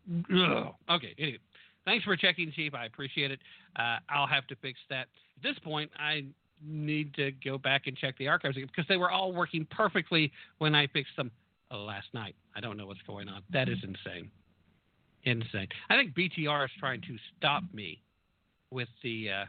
okay, 0.89 1.16
anyway. 1.19 1.39
Thanks 1.85 2.05
for 2.05 2.16
checking, 2.16 2.52
Chief. 2.52 2.74
I 2.74 2.86
appreciate 2.86 3.32
it. 3.32 3.40
Uh, 3.77 3.97
I'll 4.09 4.28
have 4.28 4.47
to 4.47 4.56
fix 4.62 4.78
that. 4.90 5.09
At 5.36 5.43
this 5.43 5.59
point, 5.65 5.90
I 5.98 6.27
need 6.65 7.12
to 7.15 7.32
go 7.44 7.59
back 7.59 7.89
and 7.89 7.97
check 7.97 8.16
the 8.19 8.28
archives 8.28 8.56
again 8.56 8.69
because 8.69 8.89
they 8.89 8.97
were 8.97 9.11
all 9.11 9.32
working 9.32 9.66
perfectly 9.69 10.31
when 10.59 10.77
I 10.77 10.86
fixed 10.86 11.16
them 11.16 11.32
last 11.79 12.07
night. 12.13 12.35
I 12.55 12.61
don't 12.61 12.77
know 12.77 12.87
what's 12.87 13.03
going 13.07 13.29
on. 13.29 13.43
That 13.51 13.69
is 13.69 13.79
insane. 13.83 14.31
Insane. 15.25 15.69
I 15.89 15.97
think 15.97 16.15
BTR 16.15 16.65
is 16.65 16.71
trying 16.79 17.01
to 17.03 17.17
stop 17.37 17.63
me 17.73 18.01
with 18.71 18.89
the 19.03 19.31
uh, 19.31 19.45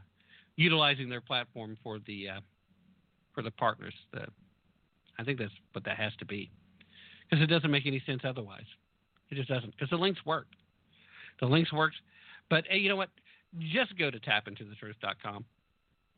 utilizing 0.56 1.10
their 1.10 1.22
platform 1.22 1.78
for 1.84 2.00
the 2.06 2.30
uh, 2.30 2.40
for 3.34 3.42
the 3.42 3.52
partners. 3.52 3.94
The, 4.14 4.26
I 5.20 5.24
think 5.24 5.40
that's 5.40 5.52
what 5.74 5.84
that 5.86 5.98
has 5.98 6.14
to 6.20 6.26
be 6.26 6.50
because 7.30 7.44
it 7.44 7.48
doesn't 7.48 7.72
make 7.72 7.86
any 7.86 8.02
sense 8.06 8.22
otherwise. 8.24 8.66
It 9.30 9.36
just 9.36 9.50
doesn't 9.50 9.72
because 9.72 9.90
the 9.90 9.98
links 9.98 10.26
work. 10.26 10.48
The 11.42 11.48
links 11.48 11.74
works, 11.74 11.96
but 12.50 12.64
hey, 12.70 12.78
you 12.78 12.88
know 12.88 12.96
what? 12.96 13.10
Just 13.74 13.98
go 13.98 14.10
to 14.10 14.20
tapintothetruth.com 14.20 15.46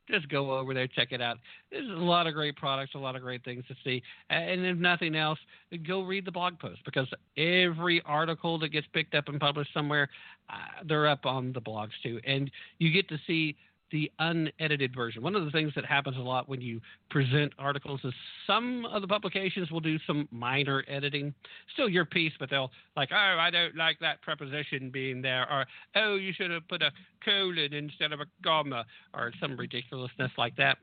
just 0.10 0.30
go 0.30 0.58
over 0.58 0.74
there, 0.74 0.88
check 0.88 1.12
it 1.12 1.22
out. 1.22 1.38
There's 1.72 1.90
a 1.90 1.94
lot 1.94 2.28
of 2.28 2.34
great 2.34 2.56
products, 2.56 2.94
a 2.96 2.98
lot 2.98 3.16
of 3.16 3.22
great 3.22 3.44
things 3.44 3.64
to 3.68 3.76
see. 3.84 4.02
And 4.30 4.66
if 4.66 4.78
nothing 4.78 5.16
else, 5.16 5.40
go 5.86 6.02
read 6.02 6.26
the 6.26 6.32
blog 6.32 6.60
post 6.60 6.80
because 6.86 7.08
every 7.38 8.02
article 8.06 8.58
that 8.60 8.70
gets 8.70 8.88
picked 8.94 9.16
up 9.16 9.28
and 9.28 9.40
published 9.40 9.74
somewhere, 9.74 10.10
uh, 10.50 10.84
they're 10.86 11.08
up 11.08 11.26
on 11.26 11.52
the 11.54 11.62
blogs 11.62 11.92
too. 12.04 12.20
And 12.26 12.50
you 12.80 12.92
get 12.92 13.10
to 13.10 13.18
see 13.28 13.56
the 13.92 14.12
unedited 14.20 14.94
version. 14.94 15.22
One 15.22 15.36
of 15.36 15.46
the 15.46 15.52
things 15.52 15.72
that 15.76 15.86
happens 15.86 16.18
a 16.18 16.22
lot 16.22 16.50
when 16.50 16.62
you 16.62 16.82
present 17.10 17.54
articles 17.58 18.02
is 18.04 18.14
some 18.46 18.86
of 18.86 19.02
the 19.02 19.08
publications 19.08 19.72
will 19.72 19.80
do 19.80 19.98
some 20.06 20.28
minor 20.32 20.84
editing. 20.88 21.34
Still 21.74 21.90
your 21.90 22.06
piece, 22.06 22.34
but 22.40 22.50
they'll 22.50 22.72
like, 22.96 23.10
oh, 23.12 23.38
I 23.40 23.50
don't 23.50 23.76
like 23.76 24.00
that 24.00 24.22
preposition 24.22 24.90
being 24.90 25.22
there, 25.22 25.52
or 25.52 25.66
oh, 25.96 26.16
you 26.16 26.34
should 26.34 26.52
have 26.52 26.68
put 26.68 26.82
a 26.82 26.92
colon 27.24 27.74
instead 27.74 28.12
of 28.12 28.20
a 28.20 28.26
comma, 28.44 28.86
or 29.14 29.32
some 29.40 29.56
ridiculousness 29.58 30.32
like 30.38 30.56
that. 30.58 30.78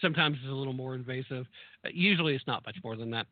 Sometimes 0.00 0.36
it's 0.42 0.50
a 0.50 0.54
little 0.54 0.72
more 0.72 0.96
invasive. 0.96 1.46
Uh, 1.84 1.88
usually 1.92 2.34
it's 2.34 2.46
not 2.46 2.66
much 2.66 2.76
more 2.82 2.96
than 2.96 3.10
that. 3.12 3.26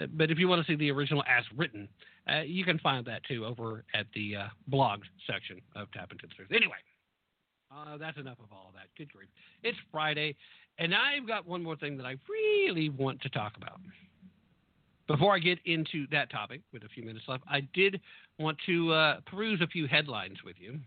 Uh, 0.00 0.06
but 0.14 0.30
if 0.30 0.38
you 0.38 0.48
want 0.48 0.64
to 0.64 0.72
see 0.72 0.76
the 0.76 0.90
original 0.90 1.22
as 1.24 1.44
written, 1.56 1.88
uh, 2.28 2.40
you 2.40 2.64
can 2.64 2.78
find 2.78 3.04
that 3.06 3.22
too 3.24 3.44
over 3.44 3.84
at 3.94 4.06
the 4.14 4.36
uh, 4.36 4.46
blog 4.66 5.00
section 5.26 5.60
of 5.76 5.92
Tap 5.92 6.10
Into 6.10 6.26
the 6.26 6.34
Truth. 6.34 6.52
Anyway. 6.52 6.76
Uh, 7.76 7.98
that's 7.98 8.16
enough 8.16 8.38
of 8.38 8.50
all 8.52 8.68
of 8.68 8.74
that. 8.74 8.86
Good 8.96 9.12
grief. 9.12 9.28
It's 9.62 9.76
Friday, 9.92 10.34
and 10.78 10.94
I've 10.94 11.26
got 11.26 11.46
one 11.46 11.62
more 11.62 11.76
thing 11.76 11.96
that 11.98 12.06
I 12.06 12.16
really 12.28 12.88
want 12.88 13.20
to 13.22 13.28
talk 13.28 13.56
about. 13.56 13.80
Before 15.06 15.34
I 15.34 15.38
get 15.38 15.58
into 15.66 16.06
that 16.10 16.30
topic, 16.30 16.62
with 16.72 16.84
a 16.84 16.88
few 16.88 17.04
minutes 17.04 17.26
left, 17.28 17.44
I 17.48 17.60
did 17.74 18.00
want 18.38 18.56
to 18.66 18.92
uh, 18.92 19.20
peruse 19.26 19.60
a 19.60 19.66
few 19.66 19.86
headlines 19.86 20.38
with 20.44 20.56
you, 20.58 20.78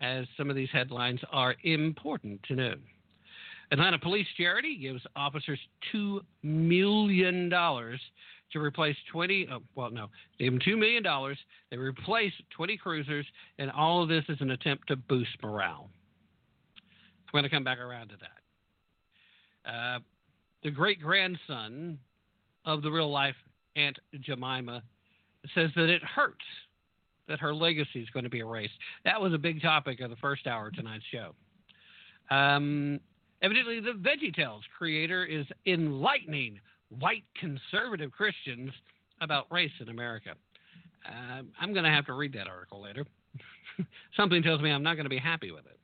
as 0.00 0.26
some 0.36 0.50
of 0.50 0.56
these 0.56 0.68
headlines 0.70 1.20
are 1.32 1.56
important 1.64 2.42
to 2.44 2.54
know. 2.54 2.74
Atlanta 3.72 3.98
Police 3.98 4.26
Charity 4.36 4.76
gives 4.76 5.02
officers 5.16 5.58
$2 5.94 6.20
million 6.42 7.52
to 8.52 8.60
replace 8.60 8.96
20, 9.12 9.48
oh, 9.52 9.58
well, 9.74 9.90
no, 9.90 10.08
gave 10.38 10.52
them 10.52 10.60
$2 10.60 10.78
million. 10.78 11.04
They 11.70 11.76
replaced 11.76 12.36
20 12.56 12.76
cruisers, 12.76 13.26
and 13.58 13.70
all 13.70 14.02
of 14.02 14.08
this 14.08 14.24
is 14.28 14.38
an 14.40 14.50
attempt 14.50 14.88
to 14.88 14.96
boost 14.96 15.30
morale. 15.42 15.90
I'm 16.78 17.32
going 17.32 17.44
to 17.44 17.50
come 17.50 17.64
back 17.64 17.78
around 17.78 18.08
to 18.10 18.14
that. 19.64 19.70
Uh, 19.70 19.98
the 20.62 20.70
great 20.70 21.00
grandson 21.00 21.98
of 22.64 22.82
the 22.82 22.90
real 22.90 23.10
life 23.10 23.34
Aunt 23.76 23.98
Jemima 24.20 24.82
says 25.54 25.70
that 25.76 25.88
it 25.88 26.02
hurts 26.02 26.44
that 27.28 27.40
her 27.40 27.54
legacy 27.54 28.00
is 28.00 28.08
going 28.10 28.24
to 28.24 28.30
be 28.30 28.38
erased. 28.38 28.72
That 29.04 29.20
was 29.20 29.32
a 29.32 29.38
big 29.38 29.60
topic 29.60 30.00
of 30.00 30.10
the 30.10 30.16
first 30.16 30.46
hour 30.46 30.68
of 30.68 30.74
tonight's 30.74 31.04
show. 31.12 31.34
Um, 32.34 33.00
evidently, 33.42 33.80
the 33.80 33.92
VeggieTales 33.92 34.62
creator 34.76 35.24
is 35.24 35.46
enlightening 35.66 36.60
white 36.90 37.24
conservative 37.38 38.12
Christians 38.12 38.70
about 39.20 39.46
race 39.50 39.72
in 39.80 39.88
America. 39.88 40.34
Uh, 41.06 41.42
I'm 41.60 41.72
going 41.72 41.84
to 41.84 41.90
have 41.90 42.06
to 42.06 42.12
read 42.12 42.32
that 42.34 42.48
article 42.48 42.82
later. 42.82 43.04
Something 44.16 44.42
tells 44.42 44.60
me 44.60 44.70
I'm 44.70 44.82
not 44.82 44.94
going 44.94 45.04
to 45.04 45.10
be 45.10 45.18
happy 45.18 45.50
with 45.50 45.66
it. 45.66 45.78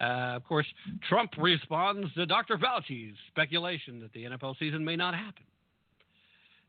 Uh, 0.00 0.36
of 0.36 0.44
course, 0.44 0.66
Trump 1.08 1.32
responds 1.36 2.12
to 2.14 2.24
Dr. 2.24 2.56
Fauci's 2.56 3.14
speculation 3.28 4.00
that 4.00 4.12
the 4.12 4.24
NFL 4.24 4.58
season 4.58 4.84
may 4.84 4.96
not 4.96 5.14
happen. 5.14 5.44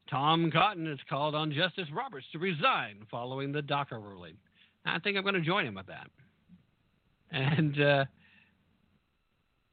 Tom 0.09 0.51
Cotton 0.51 0.85
has 0.87 0.99
called 1.09 1.33
on 1.35 1.53
Justice 1.53 1.87
Roberts 1.93 2.25
to 2.33 2.39
resign 2.39 2.97
following 3.09 3.53
the 3.53 3.61
DACA 3.61 3.93
ruling. 3.93 4.35
I 4.85 4.99
think 4.99 5.15
I'm 5.15 5.23
going 5.23 5.35
to 5.35 5.41
join 5.41 5.65
him 5.65 5.75
with 5.75 5.85
that. 5.87 6.07
And 7.31 7.81
uh, 7.81 8.05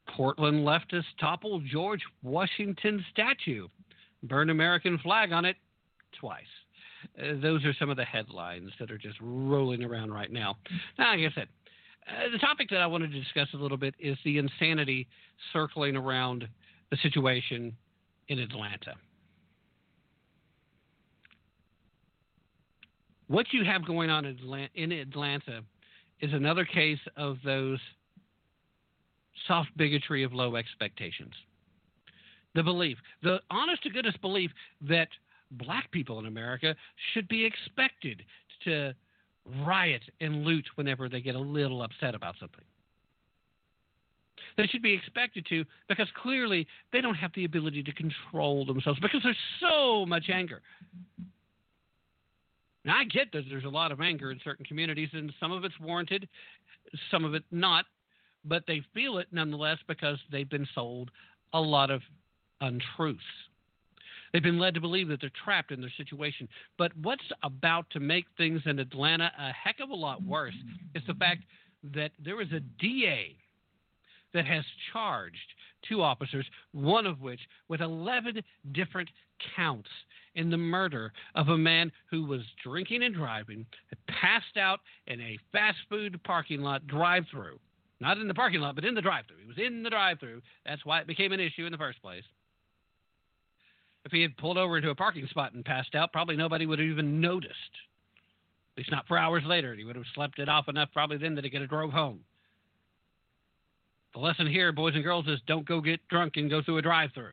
Portland 0.08 0.66
leftists 0.66 1.04
topple 1.20 1.60
George 1.60 2.00
Washington 2.22 3.04
statue, 3.12 3.68
burn 4.22 4.50
American 4.50 4.98
flag 4.98 5.32
on 5.32 5.44
it 5.44 5.56
twice. 6.18 6.42
Uh, 7.18 7.40
those 7.40 7.64
are 7.64 7.74
some 7.78 7.90
of 7.90 7.96
the 7.96 8.04
headlines 8.04 8.70
that 8.80 8.90
are 8.90 8.98
just 8.98 9.16
rolling 9.20 9.84
around 9.84 10.12
right 10.12 10.32
now. 10.32 10.56
Now, 10.98 11.14
like 11.14 11.30
I 11.30 11.34
said, 11.34 11.48
uh, 12.08 12.30
the 12.32 12.38
topic 12.38 12.68
that 12.70 12.80
I 12.80 12.86
wanted 12.86 13.12
to 13.12 13.20
discuss 13.20 13.48
a 13.54 13.56
little 13.56 13.76
bit 13.76 13.94
is 13.98 14.16
the 14.24 14.38
insanity 14.38 15.06
circling 15.52 15.96
around 15.96 16.48
the 16.90 16.96
situation 17.02 17.76
in 18.28 18.38
Atlanta. 18.38 18.94
what 23.28 23.46
you 23.52 23.64
have 23.64 23.86
going 23.86 24.10
on 24.10 24.24
in 24.74 24.92
Atlanta 24.92 25.60
is 26.20 26.32
another 26.32 26.64
case 26.64 26.98
of 27.16 27.36
those 27.44 27.78
soft 29.48 29.76
bigotry 29.76 30.22
of 30.22 30.32
low 30.32 30.56
expectations. 30.56 31.32
The 32.54 32.62
belief, 32.62 32.98
the 33.22 33.40
honest 33.50 33.82
to 33.82 33.90
goodness 33.90 34.16
belief 34.20 34.50
that 34.88 35.08
black 35.52 35.90
people 35.90 36.18
in 36.18 36.26
America 36.26 36.74
should 37.12 37.26
be 37.28 37.44
expected 37.44 38.22
to 38.64 38.92
riot 39.64 40.02
and 40.20 40.44
loot 40.44 40.66
whenever 40.74 41.08
they 41.08 41.20
get 41.20 41.34
a 41.34 41.40
little 41.40 41.82
upset 41.82 42.14
about 42.14 42.34
something. 42.38 42.64
They 44.56 44.66
should 44.66 44.82
be 44.82 44.92
expected 44.92 45.46
to 45.50 45.64
because 45.88 46.08
clearly 46.20 46.66
they 46.92 47.00
don't 47.00 47.14
have 47.14 47.30
the 47.34 47.44
ability 47.44 47.82
to 47.84 47.92
control 47.92 48.66
themselves 48.66 48.98
because 49.00 49.20
there's 49.22 49.36
so 49.60 50.04
much 50.04 50.28
anger. 50.32 50.60
Now, 52.84 52.96
I 52.98 53.04
get 53.04 53.30
that 53.32 53.44
there's 53.48 53.64
a 53.64 53.68
lot 53.68 53.92
of 53.92 54.00
anger 54.00 54.32
in 54.32 54.40
certain 54.42 54.64
communities, 54.64 55.10
and 55.12 55.32
some 55.38 55.52
of 55.52 55.64
it's 55.64 55.78
warranted, 55.80 56.28
some 57.10 57.24
of 57.24 57.34
it 57.34 57.44
not, 57.50 57.84
but 58.48 58.64
they 58.66 58.82
feel 58.94 59.18
it 59.18 59.28
nonetheless 59.32 59.78
because 59.86 60.18
they've 60.30 60.48
been 60.48 60.68
sold 60.74 61.10
a 61.52 61.60
lot 61.60 61.90
of 61.90 62.02
untruths. 62.60 63.20
They've 64.32 64.42
been 64.42 64.58
led 64.58 64.74
to 64.74 64.80
believe 64.80 65.08
that 65.08 65.20
they're 65.20 65.30
trapped 65.44 65.72
in 65.72 65.80
their 65.80 65.92
situation. 65.96 66.48
But 66.76 66.92
what's 67.00 67.24
about 67.42 67.88
to 67.90 68.00
make 68.00 68.26
things 68.36 68.60
in 68.66 68.78
Atlanta 68.78 69.32
a 69.38 69.52
heck 69.52 69.80
of 69.80 69.90
a 69.90 69.94
lot 69.94 70.22
worse 70.22 70.54
is 70.94 71.02
the 71.06 71.14
fact 71.14 71.42
that 71.94 72.10
there 72.22 72.40
is 72.40 72.52
a 72.52 72.60
DA 72.78 73.36
that 74.34 74.44
has 74.44 74.64
charged 74.92 75.36
two 75.88 76.02
officers, 76.02 76.46
one 76.72 77.06
of 77.06 77.20
which 77.20 77.40
with 77.68 77.80
11 77.80 78.42
different 78.72 79.08
counts 79.56 79.88
in 80.34 80.50
the 80.50 80.56
murder 80.56 81.12
of 81.34 81.48
a 81.48 81.56
man 81.56 81.90
who 82.10 82.24
was 82.24 82.42
drinking 82.62 83.02
and 83.02 83.14
driving, 83.14 83.64
had 83.88 83.98
passed 84.06 84.56
out 84.56 84.80
in 85.06 85.20
a 85.20 85.38
fast 85.52 85.78
food 85.88 86.20
parking 86.24 86.60
lot 86.60 86.86
drive 86.86 87.24
through. 87.30 87.58
Not 88.00 88.18
in 88.18 88.28
the 88.28 88.34
parking 88.34 88.60
lot, 88.60 88.74
but 88.74 88.84
in 88.84 88.94
the 88.94 89.02
drive 89.02 89.24
through. 89.26 89.38
He 89.40 89.46
was 89.46 89.58
in 89.58 89.82
the 89.82 89.90
drive 89.90 90.20
through. 90.20 90.40
That's 90.64 90.84
why 90.84 91.00
it 91.00 91.06
became 91.06 91.32
an 91.32 91.40
issue 91.40 91.66
in 91.66 91.72
the 91.72 91.78
first 91.78 92.00
place. 92.00 92.22
If 94.04 94.12
he 94.12 94.22
had 94.22 94.36
pulled 94.36 94.56
over 94.56 94.76
into 94.76 94.90
a 94.90 94.94
parking 94.94 95.26
spot 95.26 95.52
and 95.52 95.64
passed 95.64 95.94
out, 95.94 96.12
probably 96.12 96.36
nobody 96.36 96.64
would 96.64 96.78
have 96.78 96.88
even 96.88 97.20
noticed. 97.20 97.52
At 98.72 98.78
least 98.78 98.90
not 98.92 99.08
for 99.08 99.18
hours 99.18 99.42
later. 99.44 99.74
He 99.74 99.84
would 99.84 99.96
have 99.96 100.04
slept 100.14 100.38
it 100.38 100.48
off 100.48 100.68
enough 100.68 100.90
probably 100.92 101.18
then 101.18 101.34
that 101.34 101.44
he 101.44 101.50
could 101.50 101.60
have 101.60 101.70
drove 101.70 101.90
home. 101.90 102.20
The 104.14 104.20
lesson 104.20 104.46
here, 104.46 104.72
boys 104.72 104.94
and 104.94 105.04
girls, 105.04 105.26
is 105.26 105.40
don't 105.46 105.66
go 105.66 105.80
get 105.80 106.06
drunk 106.08 106.36
and 106.36 106.48
go 106.48 106.62
through 106.62 106.78
a 106.78 106.82
drive-through. 106.82 107.32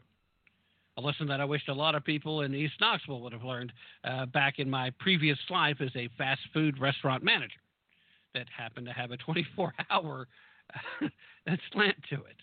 A 0.98 1.02
lesson 1.02 1.28
that 1.28 1.42
I 1.42 1.46
wished 1.46 1.70
a 1.70 1.74
lot 1.74 1.94
of 1.94 2.04
people 2.04 2.42
in 2.42 2.56
East 2.56 2.76
Knoxville 2.80 3.22
would 3.22 3.34
have 3.34 3.44
learned 3.44 3.72
uh, 4.04 4.26
back 4.26 4.60
in 4.60 4.70
my 4.70 4.92
previous 5.00 5.38
life 5.50 5.78
as 5.82 5.92
a 5.96 6.10
fast 6.18 6.42
food 6.54 6.80
restaurant 6.80 7.24
manager 7.24 7.60
that 8.34 8.48
happened 8.56 8.88
to 8.88 8.94
have 8.94 9.12
a 9.12 9.18
24-hour 11.46 11.62
slant 11.72 11.96
to 12.10 12.16
it. 12.16 12.36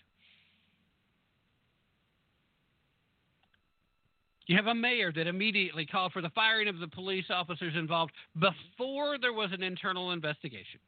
You 4.47 4.57
have 4.57 4.67
a 4.67 4.75
mayor 4.75 5.11
that 5.13 5.27
immediately 5.27 5.85
called 5.85 6.11
for 6.11 6.21
the 6.21 6.29
firing 6.31 6.67
of 6.67 6.79
the 6.79 6.87
police 6.87 7.25
officers 7.29 7.73
involved 7.77 8.11
before 8.35 9.17
there 9.17 9.31
was 9.31 9.51
an 9.53 9.63
internal 9.63 10.11
investigation. 10.11 10.79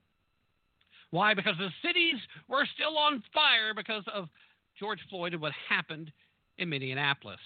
Why? 1.11 1.33
Because 1.33 1.55
the 1.57 1.69
cities 1.81 2.19
were 2.49 2.67
still 2.75 2.97
on 2.97 3.23
fire 3.33 3.73
because 3.73 4.03
of 4.13 4.27
George 4.77 4.99
Floyd 5.09 5.33
and 5.33 5.41
what 5.41 5.53
happened 5.69 6.11
in 6.57 6.69
Minneapolis. 6.69 7.39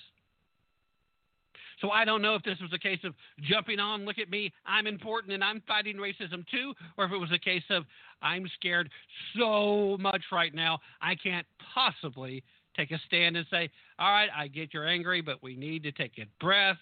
So 1.81 1.91
I 1.91 2.05
don't 2.05 2.21
know 2.21 2.35
if 2.35 2.43
this 2.43 2.57
was 2.61 2.71
a 2.73 2.79
case 2.79 2.99
of 3.03 3.13
jumping 3.41 3.79
on, 3.79 4.05
look 4.05 4.19
at 4.19 4.29
me, 4.29 4.51
I'm 4.65 4.87
important 4.87 5.33
and 5.33 5.43
I'm 5.43 5.61
fighting 5.67 5.95
racism 5.95 6.45
too, 6.51 6.73
or 6.97 7.05
if 7.05 7.11
it 7.11 7.17
was 7.17 7.31
a 7.33 7.39
case 7.39 7.63
of 7.69 7.85
I'm 8.21 8.45
scared 8.55 8.89
so 9.37 9.97
much 9.99 10.23
right 10.31 10.53
now, 10.53 10.79
I 11.01 11.15
can't 11.15 11.45
possibly 11.73 12.43
take 12.75 12.91
a 12.91 12.99
stand 13.07 13.37
and 13.37 13.45
say, 13.49 13.69
all 13.97 14.11
right, 14.11 14.29
I 14.35 14.47
get 14.47 14.73
you're 14.73 14.87
angry, 14.87 15.21
but 15.21 15.41
we 15.41 15.55
need 15.55 15.83
to 15.83 15.91
take 15.91 16.13
a 16.17 16.25
breath 16.43 16.77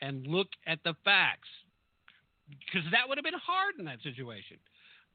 and 0.00 0.26
look 0.26 0.48
at 0.66 0.78
the 0.84 0.94
facts. 1.04 1.48
Because 2.48 2.82
that 2.90 3.08
would 3.08 3.16
have 3.16 3.24
been 3.24 3.34
hard 3.34 3.74
in 3.78 3.84
that 3.86 4.02
situation. 4.02 4.58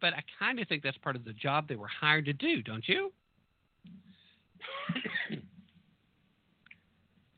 But 0.01 0.13
I 0.13 0.23
kind 0.39 0.59
of 0.59 0.67
think 0.67 0.83
that's 0.83 0.97
part 0.97 1.15
of 1.15 1.25
the 1.25 1.33
job 1.33 1.67
they 1.67 1.75
were 1.75 1.87
hired 1.87 2.25
to 2.25 2.33
do, 2.33 2.61
don't 2.61 2.87
you? 2.87 3.11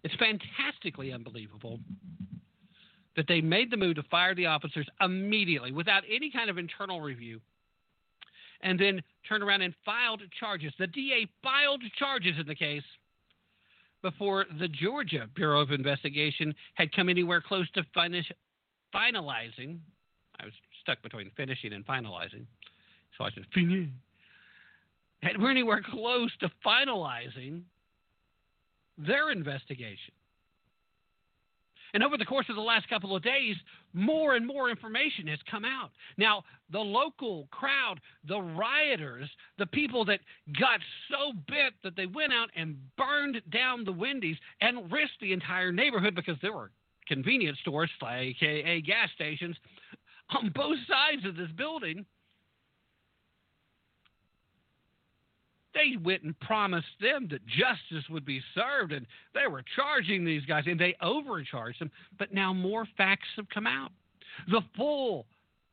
it's 0.09 0.19
fantastically 0.19 1.13
unbelievable 1.13 1.79
that 3.15 3.27
they 3.27 3.41
made 3.41 3.69
the 3.69 3.77
move 3.77 3.95
to 3.95 4.03
fire 4.03 4.33
the 4.33 4.45
officers 4.45 4.87
immediately 5.01 5.71
without 5.71 6.03
any 6.09 6.31
kind 6.31 6.49
of 6.49 6.57
internal 6.57 7.01
review 7.01 7.39
and 8.61 8.79
then 8.79 9.01
turned 9.27 9.43
around 9.43 9.61
and 9.61 9.73
filed 9.85 10.21
charges. 10.39 10.73
The 10.79 10.87
DA 10.87 11.27
filed 11.43 11.83
charges 11.97 12.33
in 12.39 12.47
the 12.47 12.55
case 12.55 12.83
before 14.01 14.45
the 14.59 14.67
Georgia 14.67 15.27
Bureau 15.35 15.61
of 15.61 15.71
Investigation 15.71 16.55
had 16.73 16.93
come 16.95 17.09
anywhere 17.09 17.41
close 17.41 17.69
to 17.71 17.83
finish, 17.93 18.31
finalizing. 18.93 19.77
I 20.39 20.45
was 20.45 20.53
stuck 20.81 21.01
between 21.03 21.29
finishing 21.35 21.73
and 21.73 21.85
finalizing, 21.85 22.45
so 23.17 23.25
I 23.25 23.29
said 23.31 23.43
finish. 23.53 23.89
And 25.21 25.43
we're 25.43 25.51
anywhere 25.51 25.83
close 25.85 26.31
to 26.39 26.49
finalizing 26.65 27.63
their 29.05 29.31
investigation. 29.31 30.13
And 31.93 32.03
over 32.03 32.17
the 32.17 32.25
course 32.25 32.45
of 32.49 32.55
the 32.55 32.61
last 32.61 32.87
couple 32.87 33.15
of 33.15 33.23
days, 33.23 33.55
more 33.93 34.35
and 34.35 34.45
more 34.45 34.69
information 34.69 35.25
has 35.27 35.39
come 35.49 35.65
out. 35.65 35.89
Now, 36.17 36.43
the 36.71 36.79
local 36.79 37.47
crowd, 37.49 37.99
the 38.27 38.39
rioters, 38.39 39.29
the 39.57 39.65
people 39.65 40.05
that 40.05 40.19
got 40.59 40.79
so 41.09 41.33
bit 41.47 41.73
that 41.83 41.95
they 41.95 42.05
went 42.05 42.31
out 42.31 42.49
and 42.55 42.77
burned 42.95 43.41
down 43.51 43.85
the 43.85 43.91
Wendy's 43.91 44.37
and 44.61 44.91
risked 44.91 45.19
the 45.21 45.33
entire 45.33 45.71
neighborhood 45.71 46.13
because 46.13 46.37
there 46.41 46.53
were 46.53 46.69
convenience 47.07 47.57
stores, 47.61 47.89
aka 48.03 48.81
gas 48.81 49.09
stations, 49.15 49.55
on 50.37 50.51
both 50.53 50.77
sides 50.87 51.25
of 51.25 51.35
this 51.35 51.51
building 51.57 52.05
they 55.73 55.97
went 56.03 56.23
and 56.23 56.39
promised 56.39 56.87
them 56.99 57.27
that 57.29 57.45
justice 57.45 58.07
would 58.09 58.25
be 58.25 58.41
served 58.55 58.91
and 58.91 59.05
they 59.33 59.47
were 59.47 59.63
charging 59.75 60.25
these 60.25 60.43
guys 60.45 60.63
and 60.65 60.79
they 60.79 60.95
overcharged 61.01 61.79
them. 61.79 61.91
But 62.17 62.33
now 62.33 62.53
more 62.53 62.87
facts 62.97 63.27
have 63.35 63.49
come 63.49 63.67
out. 63.67 63.91
The 64.49 64.61
full 64.75 65.25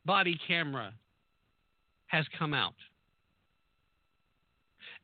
body 0.04 0.38
camera 0.46 0.92
has 2.06 2.24
come 2.38 2.54
out. 2.54 2.74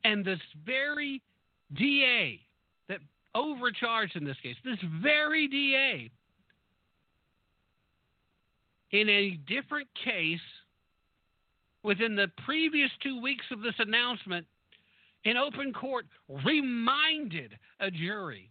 And 0.04 0.24
this 0.24 0.40
very 0.66 1.22
DA 1.76 2.40
that 2.88 2.98
overcharged 3.34 4.16
in 4.16 4.24
this 4.24 4.36
case, 4.42 4.56
this 4.64 4.78
very 5.00 5.48
DA, 5.48 6.10
in 8.90 9.08
a 9.08 9.38
different 9.46 9.88
case, 10.04 10.40
within 11.82 12.14
the 12.14 12.28
previous 12.44 12.90
two 13.02 13.20
weeks 13.20 13.44
of 13.50 13.62
this 13.62 13.74
announcement, 13.78 14.46
in 15.24 15.36
open 15.36 15.72
court 15.72 16.06
reminded 16.44 17.56
a 17.80 17.90
jury 17.90 18.50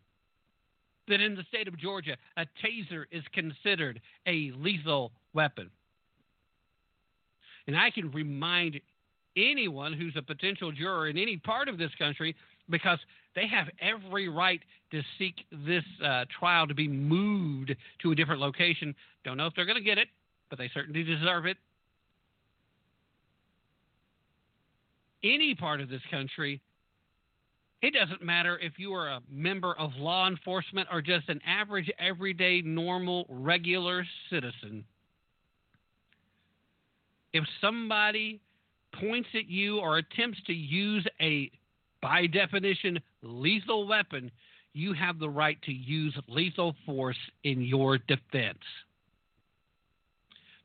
that 1.07 1.21
in 1.21 1.35
the 1.35 1.43
state 1.49 1.67
of 1.67 1.77
Georgia, 1.77 2.15
a 2.37 2.45
taser 2.63 3.05
is 3.11 3.23
considered 3.33 3.99
a 4.25 4.51
lethal 4.57 5.11
weapon. 5.33 5.69
And 7.67 7.77
I 7.77 7.91
can 7.91 8.11
remind 8.11 8.79
anyone 9.37 9.93
who's 9.93 10.15
a 10.15 10.21
potential 10.21 10.71
juror 10.71 11.07
in 11.07 11.17
any 11.17 11.37
part 11.37 11.67
of 11.67 11.77
this 11.77 11.91
country 11.97 12.35
because 12.69 12.99
they 13.35 13.47
have 13.47 13.67
every 13.79 14.29
right 14.29 14.61
to 14.91 15.01
seek 15.17 15.35
this 15.65 15.83
uh, 16.03 16.25
trial 16.39 16.67
to 16.67 16.73
be 16.73 16.87
moved 16.87 17.75
to 18.01 18.11
a 18.11 18.15
different 18.15 18.41
location. 18.41 18.95
Don't 19.23 19.37
know 19.37 19.45
if 19.45 19.53
they're 19.55 19.65
going 19.65 19.77
to 19.77 19.83
get 19.83 19.97
it, 19.97 20.07
but 20.49 20.59
they 20.59 20.69
certainly 20.73 21.03
deserve 21.03 21.45
it. 21.45 21.57
Any 25.23 25.55
part 25.55 25.81
of 25.81 25.89
this 25.89 26.01
country, 26.09 26.61
it 27.81 27.93
doesn't 27.93 28.21
matter 28.21 28.59
if 28.59 28.73
you 28.77 28.93
are 28.93 29.09
a 29.09 29.21
member 29.29 29.73
of 29.79 29.91
law 29.95 30.27
enforcement 30.27 30.87
or 30.91 31.01
just 31.01 31.29
an 31.29 31.41
average, 31.47 31.89
everyday, 31.99 32.61
normal, 32.61 33.25
regular 33.27 34.05
citizen. 34.29 34.83
If 37.33 37.43
somebody 37.59 38.39
points 38.99 39.29
at 39.33 39.49
you 39.49 39.79
or 39.79 39.97
attempts 39.97 40.39
to 40.47 40.53
use 40.53 41.05
a, 41.21 41.49
by 42.01 42.27
definition, 42.27 42.99
lethal 43.23 43.87
weapon, 43.87 44.29
you 44.73 44.93
have 44.93 45.19
the 45.19 45.29
right 45.29 45.61
to 45.63 45.71
use 45.71 46.15
lethal 46.27 46.75
force 46.85 47.17
in 47.43 47.61
your 47.61 47.97
defense. 47.97 48.59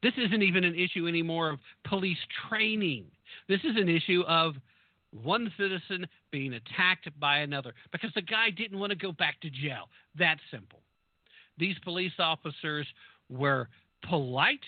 This 0.02 0.12
isn't 0.18 0.42
even 0.42 0.64
an 0.64 0.74
issue 0.74 1.08
anymore 1.08 1.50
of 1.50 1.58
police 1.84 2.18
training. 2.48 3.06
This 3.48 3.60
is 3.60 3.76
an 3.76 3.88
issue 3.88 4.22
of 4.26 4.54
one 5.12 5.52
citizen 5.58 6.06
being 6.30 6.54
attacked 6.54 7.08
by 7.18 7.38
another 7.38 7.74
because 7.92 8.10
the 8.14 8.22
guy 8.22 8.50
didn't 8.50 8.78
want 8.78 8.90
to 8.90 8.96
go 8.96 9.12
back 9.12 9.40
to 9.40 9.50
jail. 9.50 9.88
That 10.18 10.38
simple. 10.50 10.80
These 11.58 11.76
police 11.84 12.12
officers 12.18 12.86
were 13.30 13.68
polite, 14.08 14.60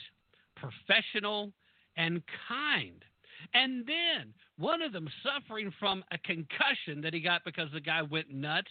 professional, 0.56 1.52
and 1.96 2.22
kind. 2.48 3.04
And 3.54 3.86
then 3.86 4.32
one 4.56 4.82
of 4.82 4.92
them 4.92 5.08
suffering 5.22 5.72
from 5.78 6.04
a 6.10 6.18
concussion 6.18 7.00
that 7.02 7.14
he 7.14 7.20
got 7.20 7.44
because 7.44 7.68
the 7.72 7.80
guy 7.80 8.02
went 8.02 8.32
nuts. 8.32 8.70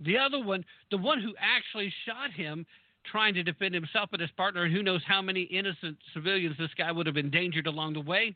The 0.00 0.18
other 0.18 0.42
one, 0.42 0.64
the 0.90 0.98
one 0.98 1.20
who 1.20 1.34
actually 1.40 1.92
shot 2.04 2.30
him, 2.32 2.66
trying 3.10 3.34
to 3.34 3.42
defend 3.42 3.74
himself 3.74 4.10
and 4.12 4.20
his 4.20 4.30
partner, 4.32 4.64
and 4.64 4.74
who 4.74 4.82
knows 4.82 5.02
how 5.06 5.22
many 5.22 5.42
innocent 5.42 5.96
civilians 6.12 6.56
this 6.58 6.70
guy 6.76 6.92
would 6.92 7.06
have 7.06 7.16
endangered 7.16 7.66
along 7.66 7.94
the 7.94 8.00
way, 8.00 8.34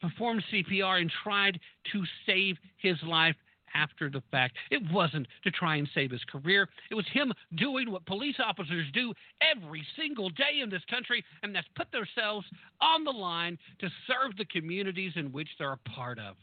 performed 0.00 0.42
CPR 0.52 1.00
and 1.00 1.12
tried 1.22 1.60
to 1.92 2.02
save 2.26 2.56
his 2.78 2.96
life 3.04 3.36
after 3.74 4.10
the 4.10 4.22
fact. 4.30 4.56
It 4.70 4.82
wasn't 4.92 5.26
to 5.44 5.50
try 5.50 5.76
and 5.76 5.88
save 5.94 6.10
his 6.10 6.24
career. 6.24 6.68
It 6.90 6.94
was 6.94 7.06
him 7.12 7.32
doing 7.56 7.90
what 7.90 8.04
police 8.06 8.36
officers 8.44 8.86
do 8.92 9.14
every 9.40 9.86
single 9.96 10.28
day 10.30 10.60
in 10.62 10.70
this 10.70 10.82
country, 10.90 11.24
and 11.42 11.54
that's 11.54 11.68
put 11.74 11.90
themselves 11.90 12.46
on 12.80 13.04
the 13.04 13.10
line 13.10 13.58
to 13.78 13.88
serve 14.06 14.36
the 14.36 14.44
communities 14.44 15.12
in 15.16 15.32
which 15.32 15.48
they're 15.58 15.72
a 15.72 15.90
part 15.90 16.18
of. 16.18 16.36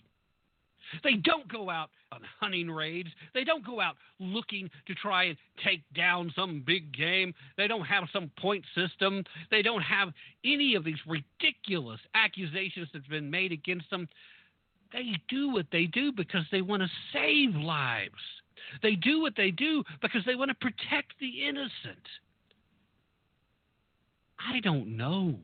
They 1.03 1.13
don't 1.13 1.51
go 1.51 1.69
out 1.69 1.89
on 2.11 2.21
hunting 2.39 2.69
raids. 2.69 3.09
They 3.33 3.43
don't 3.43 3.65
go 3.65 3.79
out 3.79 3.95
looking 4.19 4.69
to 4.87 4.95
try 4.95 5.25
and 5.25 5.37
take 5.63 5.81
down 5.95 6.31
some 6.35 6.63
big 6.65 6.93
game. 6.93 7.33
They 7.57 7.67
don't 7.67 7.85
have 7.85 8.05
some 8.11 8.31
point 8.39 8.65
system. 8.75 9.23
They 9.51 9.61
don't 9.61 9.81
have 9.81 10.09
any 10.43 10.75
of 10.75 10.83
these 10.83 10.99
ridiculous 11.07 11.99
accusations 12.15 12.87
that's 12.93 13.07
been 13.07 13.29
made 13.29 13.51
against 13.51 13.89
them. 13.89 14.07
They 14.91 15.13
do 15.29 15.51
what 15.53 15.67
they 15.71 15.85
do 15.85 16.11
because 16.11 16.43
they 16.51 16.61
want 16.61 16.81
to 16.81 16.89
save 17.13 17.55
lives. 17.55 18.13
They 18.81 18.95
do 18.95 19.21
what 19.21 19.33
they 19.35 19.51
do 19.51 19.83
because 20.01 20.21
they 20.25 20.35
want 20.35 20.49
to 20.49 20.55
protect 20.55 21.13
the 21.19 21.47
innocent. 21.47 22.05
I 24.39 24.59
don't 24.61 24.95
know 24.95 25.35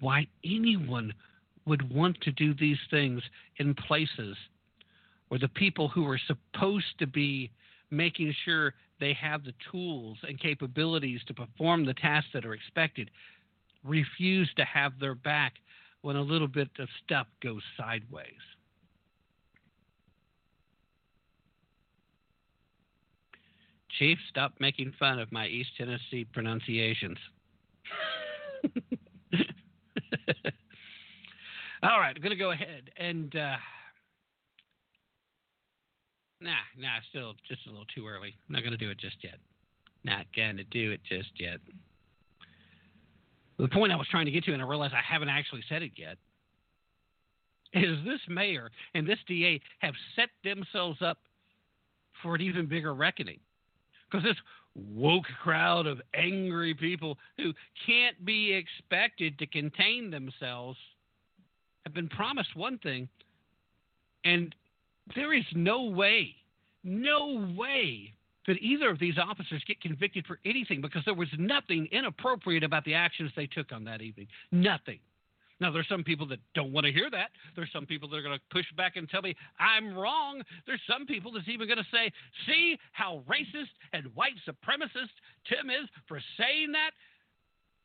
why 0.00 0.26
anyone 0.44 1.12
would 1.66 1.92
want 1.92 2.20
to 2.22 2.32
do 2.32 2.54
these 2.54 2.78
things 2.90 3.22
in 3.58 3.74
places 3.74 4.36
where 5.28 5.40
the 5.40 5.48
people 5.48 5.88
who 5.88 6.08
are 6.08 6.20
supposed 6.26 6.98
to 6.98 7.06
be 7.06 7.50
making 7.90 8.34
sure 8.44 8.74
they 9.00 9.12
have 9.12 9.44
the 9.44 9.54
tools 9.70 10.16
and 10.26 10.40
capabilities 10.40 11.20
to 11.26 11.34
perform 11.34 11.84
the 11.84 11.94
tasks 11.94 12.30
that 12.32 12.46
are 12.46 12.54
expected 12.54 13.10
refuse 13.84 14.48
to 14.56 14.64
have 14.64 14.92
their 14.98 15.14
back 15.14 15.54
when 16.02 16.16
a 16.16 16.22
little 16.22 16.48
bit 16.48 16.68
of 16.78 16.88
stuff 17.04 17.26
goes 17.42 17.62
sideways. 17.76 18.32
Chief, 23.98 24.18
stop 24.28 24.52
making 24.60 24.92
fun 24.98 25.18
of 25.18 25.32
my 25.32 25.46
East 25.46 25.70
Tennessee 25.78 26.26
pronunciations. 26.32 27.18
All 31.88 32.00
right, 32.00 32.16
I'm 32.16 32.22
to 32.30 32.36
go 32.36 32.50
ahead 32.50 32.90
and. 32.96 33.34
Uh, 33.36 33.56
nah, 36.40 36.50
nah, 36.76 36.88
still 37.10 37.34
just 37.46 37.64
a 37.66 37.70
little 37.70 37.86
too 37.94 38.08
early. 38.08 38.34
Not 38.48 38.62
to 38.72 38.76
do 38.76 38.90
it 38.90 38.98
just 38.98 39.16
yet. 39.22 39.38
Not 40.02 40.26
to 40.56 40.64
do 40.64 40.90
it 40.90 41.00
just 41.08 41.30
yet. 41.38 41.58
The 43.58 43.68
point 43.68 43.92
I 43.92 43.96
was 43.96 44.08
trying 44.10 44.24
to 44.24 44.32
get 44.32 44.44
to, 44.44 44.52
and 44.52 44.60
I 44.60 44.66
realize 44.66 44.90
I 44.92 45.00
haven't 45.00 45.28
actually 45.28 45.62
said 45.68 45.82
it 45.82 45.92
yet, 45.96 46.16
is 47.72 47.98
this 48.04 48.20
mayor 48.28 48.70
and 48.94 49.06
this 49.06 49.18
DA 49.28 49.60
have 49.78 49.94
set 50.16 50.30
themselves 50.42 51.02
up 51.02 51.18
for 52.20 52.34
an 52.34 52.40
even 52.40 52.66
bigger 52.66 52.94
reckoning. 52.94 53.38
Because 54.10 54.24
this 54.24 54.36
woke 54.74 55.26
crowd 55.40 55.86
of 55.86 56.00
angry 56.14 56.74
people 56.74 57.16
who 57.36 57.52
can't 57.86 58.24
be 58.24 58.52
expected 58.52 59.38
to 59.38 59.46
contain 59.46 60.10
themselves 60.10 60.78
have 61.86 61.94
been 61.94 62.08
promised 62.08 62.54
one 62.56 62.78
thing, 62.78 63.08
and 64.24 64.54
there 65.14 65.32
is 65.32 65.44
no 65.54 65.84
way, 65.84 66.34
no 66.82 67.48
way 67.56 68.12
that 68.48 68.58
either 68.58 68.90
of 68.90 68.98
these 68.98 69.14
officers 69.18 69.62
get 69.66 69.80
convicted 69.80 70.26
for 70.26 70.40
anything 70.44 70.80
because 70.80 71.02
there 71.04 71.14
was 71.14 71.28
nothing 71.38 71.88
inappropriate 71.92 72.64
about 72.64 72.84
the 72.84 72.94
actions 72.94 73.30
they 73.36 73.46
took 73.46 73.72
on 73.72 73.84
that 73.84 74.02
evening. 74.02 74.26
Nothing. 74.50 74.98
Now, 75.58 75.70
there's 75.70 75.88
some 75.88 76.04
people 76.04 76.26
that 76.28 76.40
don't 76.54 76.72
want 76.72 76.86
to 76.86 76.92
hear 76.92 77.08
that. 77.10 77.30
There's 77.54 77.70
some 77.72 77.86
people 77.86 78.08
that 78.10 78.16
are 78.16 78.22
going 78.22 78.36
to 78.36 78.44
push 78.50 78.66
back 78.76 78.96
and 78.96 79.08
tell 79.08 79.22
me 79.22 79.34
I'm 79.58 79.96
wrong. 79.96 80.42
There's 80.66 80.82
some 80.90 81.06
people 81.06 81.32
that's 81.32 81.48
even 81.48 81.66
going 81.66 81.78
to 81.78 81.86
say, 81.92 82.12
see 82.46 82.76
how 82.92 83.22
racist 83.28 83.70
and 83.92 84.06
white 84.14 84.34
supremacist 84.46 85.14
Tim 85.48 85.70
is 85.70 85.88
for 86.08 86.20
saying 86.36 86.72
that? 86.72 86.90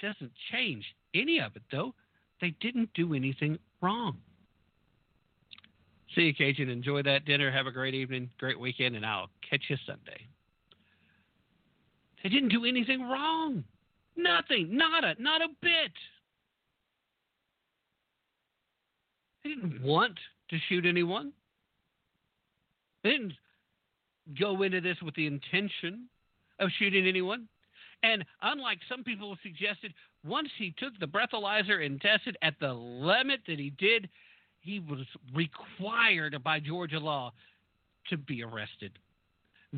Doesn't 0.02 0.32
change 0.52 0.84
any 1.14 1.40
of 1.40 1.56
it, 1.56 1.62
though. 1.72 1.94
They 2.42 2.56
didn't 2.60 2.90
do 2.94 3.14
anything 3.14 3.58
wrong. 3.82 4.18
See 6.16 6.22
you, 6.22 6.34
Cajun. 6.34 6.70
Enjoy 6.70 7.02
that 7.04 7.26
dinner. 7.26 7.52
Have 7.52 7.68
a 7.68 7.72
great 7.72 7.94
evening, 7.94 8.30
great 8.38 8.60
weekend, 8.60 8.96
and 8.96 9.06
I'll 9.06 9.30
catch 9.50 9.62
you 9.70 9.78
Sunday. 9.86 10.28
They 12.22 12.30
didn't 12.30 12.50
do 12.50 12.66
anything 12.66 13.02
wrong. 13.02 13.64
Nothing. 14.18 14.76
Not 14.76 15.04
a 15.04 15.22
not 15.22 15.42
a 15.42 15.48
bit. 15.62 15.92
They 19.44 19.52
didn't 19.52 19.82
want 19.82 20.18
to 20.50 20.58
shoot 20.70 20.86
anyone. 20.86 21.32
They 23.04 23.12
didn't 23.12 23.34
go 24.40 24.62
into 24.62 24.82
this 24.82 24.98
with 25.02 25.16
the 25.16 25.26
intention 25.26 26.08
of 26.60 26.70
shooting 26.78 27.08
anyone. 27.08 27.48
And 28.04 28.26
unlike 28.42 28.80
some 28.90 29.04
people 29.04 29.38
suggested, 29.44 29.94
once 30.26 30.50
he 30.58 30.74
took 30.78 30.98
the 31.00 31.08
breathalyzer 31.08 31.86
and 31.86 32.02
tested 32.02 32.38
at 32.42 32.56
the 32.60 32.74
limit 32.74 33.42
that 33.48 33.60
he 33.60 33.72
did, 33.72 34.10
he 34.60 34.80
was 34.80 35.06
required 35.34 36.42
by 36.44 36.60
Georgia 36.60 37.00
law 37.00 37.32
to 38.10 38.18
be 38.18 38.44
arrested. 38.44 38.98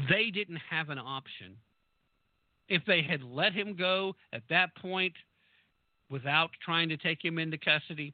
They 0.09 0.31
didn't 0.31 0.61
have 0.69 0.89
an 0.89 0.99
option. 0.99 1.57
If 2.69 2.83
they 2.85 3.01
had 3.01 3.21
let 3.23 3.53
him 3.53 3.75
go 3.75 4.15
at 4.31 4.43
that 4.49 4.73
point 4.75 5.13
without 6.09 6.51
trying 6.63 6.89
to 6.89 6.97
take 6.97 7.23
him 7.23 7.37
into 7.37 7.57
custody, 7.57 8.13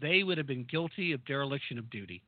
they 0.00 0.22
would 0.22 0.38
have 0.38 0.46
been 0.46 0.64
guilty 0.64 1.12
of 1.12 1.24
dereliction 1.24 1.78
of 1.78 1.90
duty. 1.90 2.22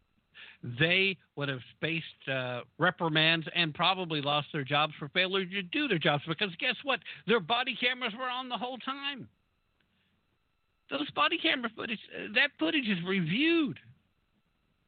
They 0.62 1.16
would 1.34 1.48
have 1.48 1.60
faced 1.80 2.04
uh, 2.30 2.60
reprimands 2.78 3.46
and 3.54 3.74
probably 3.74 4.20
lost 4.20 4.48
their 4.52 4.62
jobs 4.62 4.92
for 4.98 5.08
failure 5.08 5.44
to 5.44 5.62
do 5.62 5.88
their 5.88 5.98
jobs 5.98 6.22
because 6.28 6.50
guess 6.60 6.76
what? 6.84 7.00
Their 7.26 7.40
body 7.40 7.76
cameras 7.80 8.12
were 8.16 8.30
on 8.30 8.48
the 8.48 8.56
whole 8.56 8.78
time. 8.78 9.28
Those 10.88 11.10
body 11.12 11.38
camera 11.38 11.70
footage, 11.74 11.98
uh, 12.14 12.32
that 12.34 12.50
footage 12.58 12.86
is 12.86 12.98
reviewed. 13.04 13.78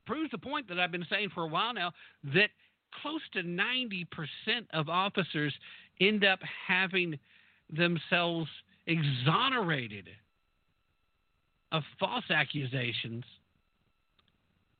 Proves 0.06 0.30
the 0.30 0.38
point 0.38 0.68
that 0.68 0.78
I've 0.78 0.92
been 0.92 1.06
saying 1.10 1.30
for 1.34 1.44
a 1.44 1.48
while 1.48 1.74
now 1.74 1.92
that 2.34 2.50
close 3.02 3.22
to 3.32 3.42
90% 3.42 4.06
of 4.74 4.88
officers 4.88 5.52
end 6.00 6.24
up 6.24 6.38
having 6.68 7.18
themselves 7.74 8.48
exonerated 8.86 10.08
of 11.72 11.82
false 11.98 12.24
accusations 12.30 13.24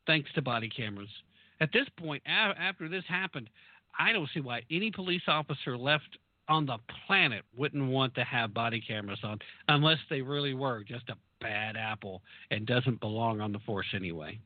thanks 0.06 0.31
to 0.35 0.43
body 0.43 0.68
cameras. 0.68 1.09
At 1.60 1.72
this 1.72 1.86
point, 1.97 2.22
after 2.26 2.89
this 2.89 3.05
happened, 3.09 3.48
I 3.98 4.12
don't 4.12 4.28
see 4.35 4.40
why 4.40 4.62
any 4.70 4.90
police 4.90 5.22
officer 5.28 5.78
left 5.78 6.18
on 6.48 6.66
the 6.66 6.78
planet 7.06 7.43
wouldn't 7.56 7.89
want 7.90 8.14
to 8.16 8.24
have 8.24 8.52
body 8.52 8.82
cameras 8.86 9.20
on 9.22 9.39
unless 9.68 9.98
they 10.10 10.20
really 10.20 10.52
were 10.52 10.82
just 10.85 11.09
a 11.09 11.16
bad 11.40 11.76
apple 11.76 12.22
and 12.51 12.66
doesn't 12.66 13.01
belong 13.01 13.40
on 13.40 13.52
the 13.52 13.59
force 13.60 13.86
anyway. 13.94 14.39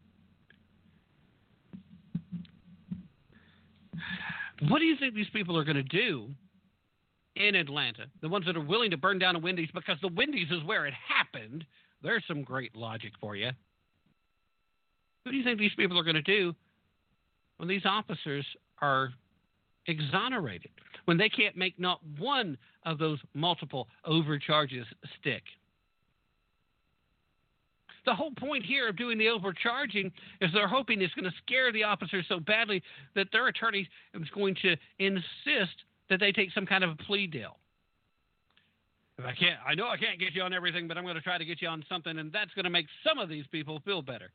What 4.68 4.80
do 4.80 4.84
you 4.84 4.96
think 4.98 5.14
these 5.14 5.30
people 5.32 5.56
are 5.56 5.64
going 5.64 5.76
to 5.76 5.82
do 5.82 6.28
in 7.36 7.54
Atlanta? 7.54 8.06
The 8.20 8.28
ones 8.28 8.44
that 8.46 8.56
are 8.56 8.64
willing 8.64 8.90
to 8.90 8.96
burn 8.96 9.18
down 9.18 9.36
a 9.36 9.38
Wendy's 9.38 9.70
because 9.72 9.96
the 10.02 10.08
Wendy's 10.08 10.50
is 10.50 10.62
where 10.64 10.86
it 10.86 10.94
happened. 10.94 11.64
There's 12.02 12.24
some 12.28 12.42
great 12.42 12.76
logic 12.76 13.12
for 13.20 13.34
you. 13.34 13.50
What 15.28 15.32
do 15.32 15.36
you 15.36 15.44
think 15.44 15.58
these 15.58 15.74
people 15.76 15.98
are 15.98 16.02
going 16.02 16.14
to 16.14 16.22
do 16.22 16.54
when 17.58 17.68
these 17.68 17.84
officers 17.84 18.46
are 18.80 19.10
exonerated? 19.86 20.70
When 21.04 21.18
they 21.18 21.28
can't 21.28 21.54
make 21.54 21.78
not 21.78 22.00
one 22.18 22.56
of 22.86 22.96
those 22.96 23.18
multiple 23.34 23.88
overcharges 24.06 24.86
stick? 25.20 25.42
The 28.06 28.14
whole 28.14 28.30
point 28.30 28.64
here 28.64 28.88
of 28.88 28.96
doing 28.96 29.18
the 29.18 29.28
overcharging 29.28 30.10
is 30.40 30.50
they're 30.54 30.66
hoping 30.66 31.02
it's 31.02 31.12
going 31.12 31.30
to 31.30 31.36
scare 31.44 31.72
the 31.72 31.84
officers 31.84 32.24
so 32.26 32.40
badly 32.40 32.82
that 33.14 33.26
their 33.30 33.48
attorney 33.48 33.86
is 34.14 34.30
going 34.30 34.56
to 34.62 34.76
insist 34.98 35.76
that 36.08 36.20
they 36.20 36.32
take 36.32 36.52
some 36.52 36.64
kind 36.64 36.82
of 36.82 36.88
a 36.92 36.96
plea 36.96 37.26
deal. 37.26 37.58
If 39.18 39.26
I 39.26 39.34
can't, 39.34 39.58
I 39.66 39.74
know 39.74 39.88
I 39.88 39.96
can't 39.96 40.18
get 40.20 40.32
you 40.32 40.42
on 40.42 40.54
everything, 40.54 40.86
but 40.86 40.96
I'm 40.96 41.02
going 41.02 41.16
to 41.16 41.20
try 41.20 41.36
to 41.38 41.44
get 41.44 41.60
you 41.60 41.66
on 41.66 41.84
something, 41.88 42.18
and 42.18 42.32
that's 42.32 42.54
going 42.54 42.64
to 42.64 42.70
make 42.70 42.86
some 43.04 43.18
of 43.18 43.28
these 43.28 43.44
people 43.50 43.82
feel 43.84 44.00
better. 44.00 44.30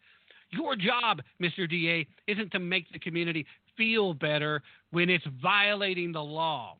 Your 0.53 0.75
job, 0.75 1.21
Mr. 1.41 1.69
DA, 1.69 2.07
isn't 2.27 2.51
to 2.51 2.59
make 2.59 2.91
the 2.91 2.99
community 2.99 3.45
feel 3.75 4.13
better 4.13 4.61
when 4.91 5.09
it's 5.09 5.25
violating 5.41 6.11
the 6.11 6.21
law. 6.21 6.77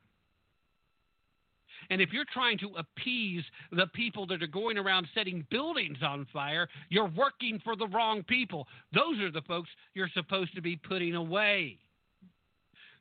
And 1.90 2.02
if 2.02 2.14
you're 2.14 2.26
trying 2.32 2.58
to 2.60 2.72
appease 2.78 3.44
the 3.72 3.88
people 3.94 4.26
that 4.28 4.42
are 4.42 4.48
going 4.48 4.78
around 4.78 5.08
setting 5.14 5.46
buildings 5.50 5.98
on 6.02 6.26
fire, 6.32 6.68
you're 6.90 7.12
working 7.16 7.60
for 7.64 7.76
the 7.76 7.88
wrong 7.88 8.24
people. 8.24 8.68
Those 8.94 9.20
are 9.20 9.32
the 9.32 9.42
folks 9.42 9.70
you're 9.94 10.10
supposed 10.14 10.56
to 10.56 10.62
be 10.62 10.78
putting 10.78 11.16
away. 11.16 11.78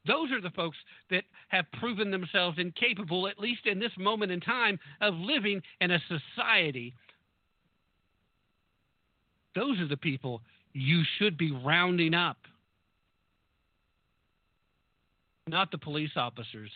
Those 0.05 0.33
are 0.33 0.41
the 0.41 0.51
folks 0.51 0.77
that 1.11 1.23
have 1.49 1.67
proven 1.79 2.11
themselves 2.11 2.59
incapable, 2.59 3.29
at 3.29 3.39
least 3.39 3.67
in 3.67 3.79
this 3.79 3.93
moment 3.97 4.33
in 4.33 4.41
time, 4.41 4.81
of 5.01 5.15
living 5.15 5.63
in 5.81 5.93
a 5.93 5.99
society. 6.09 6.93
Those 9.55 9.79
are 9.79 9.89
the 9.89 9.97
people 9.97 10.41
you 10.73 11.03
should 11.19 11.37
be 11.37 11.53
rounding 11.53 12.15
up, 12.15 12.39
not 15.47 15.71
the 15.71 15.79
police 15.79 16.13
officers 16.17 16.71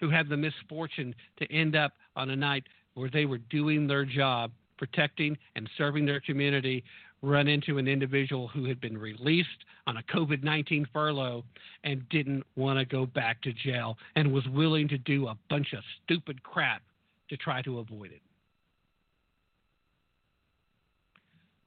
who 0.00 0.10
had 0.10 0.28
the 0.28 0.36
misfortune 0.36 1.14
to 1.38 1.50
end 1.52 1.76
up 1.76 1.92
on 2.16 2.30
a 2.30 2.36
night 2.36 2.64
where 2.94 3.10
they 3.10 3.24
were 3.24 3.38
doing 3.38 3.86
their 3.86 4.04
job, 4.04 4.50
protecting 4.76 5.36
and 5.56 5.68
serving 5.76 6.04
their 6.04 6.20
community, 6.20 6.84
run 7.22 7.48
into 7.48 7.78
an 7.78 7.88
individual 7.88 8.48
who 8.48 8.66
had 8.66 8.80
been 8.80 8.98
released 8.98 9.48
on 9.86 9.96
a 9.96 10.02
COVID 10.02 10.42
19 10.42 10.86
furlough 10.92 11.42
and 11.84 12.06
didn't 12.10 12.44
want 12.56 12.78
to 12.78 12.84
go 12.84 13.06
back 13.06 13.40
to 13.42 13.52
jail 13.52 13.96
and 14.16 14.30
was 14.30 14.46
willing 14.48 14.88
to 14.88 14.98
do 14.98 15.26
a 15.28 15.36
bunch 15.48 15.72
of 15.72 15.82
stupid 16.04 16.42
crap 16.42 16.82
to 17.30 17.36
try 17.36 17.62
to 17.62 17.78
avoid 17.78 18.12
it. 18.12 18.20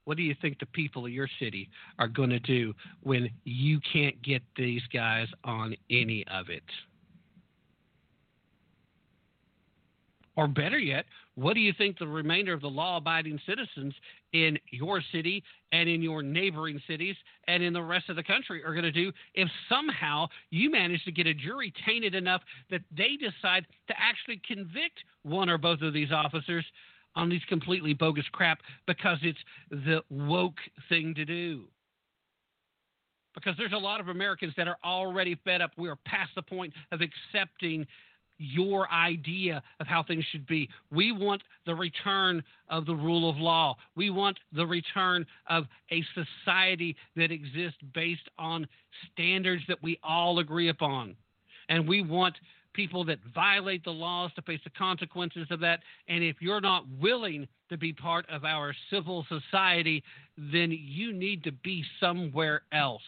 What 0.08 0.16
do 0.16 0.22
you 0.22 0.34
think 0.40 0.58
the 0.58 0.64
people 0.64 1.04
of 1.04 1.12
your 1.12 1.28
city 1.38 1.68
are 1.98 2.08
going 2.08 2.30
to 2.30 2.38
do 2.38 2.72
when 3.02 3.28
you 3.44 3.78
can't 3.92 4.20
get 4.22 4.40
these 4.56 4.80
guys 4.90 5.26
on 5.44 5.76
any 5.90 6.24
of 6.28 6.48
it? 6.48 6.62
Or 10.34 10.48
better 10.48 10.78
yet, 10.78 11.04
what 11.34 11.52
do 11.52 11.60
you 11.60 11.74
think 11.76 11.98
the 11.98 12.08
remainder 12.08 12.54
of 12.54 12.62
the 12.62 12.68
law 12.68 12.96
abiding 12.96 13.38
citizens 13.46 13.92
in 14.32 14.58
your 14.70 15.02
city 15.12 15.44
and 15.72 15.90
in 15.90 16.00
your 16.00 16.22
neighboring 16.22 16.80
cities 16.88 17.16
and 17.46 17.62
in 17.62 17.74
the 17.74 17.82
rest 17.82 18.08
of 18.08 18.16
the 18.16 18.22
country 18.22 18.64
are 18.64 18.72
going 18.72 18.84
to 18.84 18.90
do 18.90 19.12
if 19.34 19.50
somehow 19.68 20.26
you 20.48 20.70
manage 20.70 21.04
to 21.04 21.12
get 21.12 21.26
a 21.26 21.34
jury 21.34 21.70
tainted 21.84 22.14
enough 22.14 22.40
that 22.70 22.80
they 22.96 23.18
decide 23.20 23.66
to 23.88 23.94
actually 23.98 24.40
convict 24.48 25.04
one 25.22 25.50
or 25.50 25.58
both 25.58 25.82
of 25.82 25.92
these 25.92 26.12
officers 26.12 26.64
on 27.18 27.28
these 27.28 27.42
completely 27.48 27.92
bogus 27.92 28.24
crap 28.32 28.60
because 28.86 29.18
it's 29.22 29.38
the 29.70 30.00
woke 30.08 30.58
thing 30.88 31.14
to 31.14 31.24
do? 31.24 31.64
Because 33.34 33.54
there's 33.58 33.72
a 33.72 33.78
lot 33.78 34.00
of 34.00 34.08
Americans 34.08 34.54
that 34.56 34.68
are 34.68 34.78
already 34.84 35.38
fed 35.44 35.60
up. 35.60 35.72
We 35.76 35.88
are 35.88 35.98
past 36.06 36.30
the 36.34 36.42
point 36.42 36.72
of 36.92 37.00
accepting 37.00 37.86
your 38.38 38.90
idea 38.90 39.62
of 39.80 39.86
how 39.88 40.02
things 40.02 40.24
should 40.30 40.46
be. 40.46 40.68
We 40.92 41.10
want 41.10 41.42
the 41.66 41.74
return 41.74 42.42
of 42.68 42.86
the 42.86 42.94
rule 42.94 43.28
of 43.28 43.36
law. 43.36 43.76
We 43.96 44.10
want 44.10 44.38
the 44.52 44.66
return 44.66 45.26
of 45.48 45.64
a 45.90 46.04
society 46.14 46.96
that 47.16 47.32
exists 47.32 47.78
based 47.94 48.28
on 48.38 48.66
standards 49.12 49.62
that 49.66 49.82
we 49.82 49.98
all 50.04 50.38
agree 50.38 50.68
upon. 50.68 51.16
And 51.68 51.86
we 51.86 52.00
want 52.02 52.36
people 52.78 53.04
that 53.04 53.18
violate 53.34 53.82
the 53.82 53.90
laws 53.90 54.30
to 54.36 54.42
face 54.42 54.60
the 54.62 54.70
consequences 54.70 55.48
of 55.50 55.58
that. 55.58 55.80
And 56.06 56.22
if 56.22 56.36
you're 56.38 56.60
not 56.60 56.84
willing 57.00 57.48
to 57.70 57.76
be 57.76 57.92
part 57.92 58.24
of 58.30 58.44
our 58.44 58.72
civil 58.88 59.26
society, 59.28 60.04
then 60.36 60.70
you 60.70 61.12
need 61.12 61.42
to 61.42 61.50
be 61.50 61.84
somewhere 61.98 62.62
else. 62.70 63.02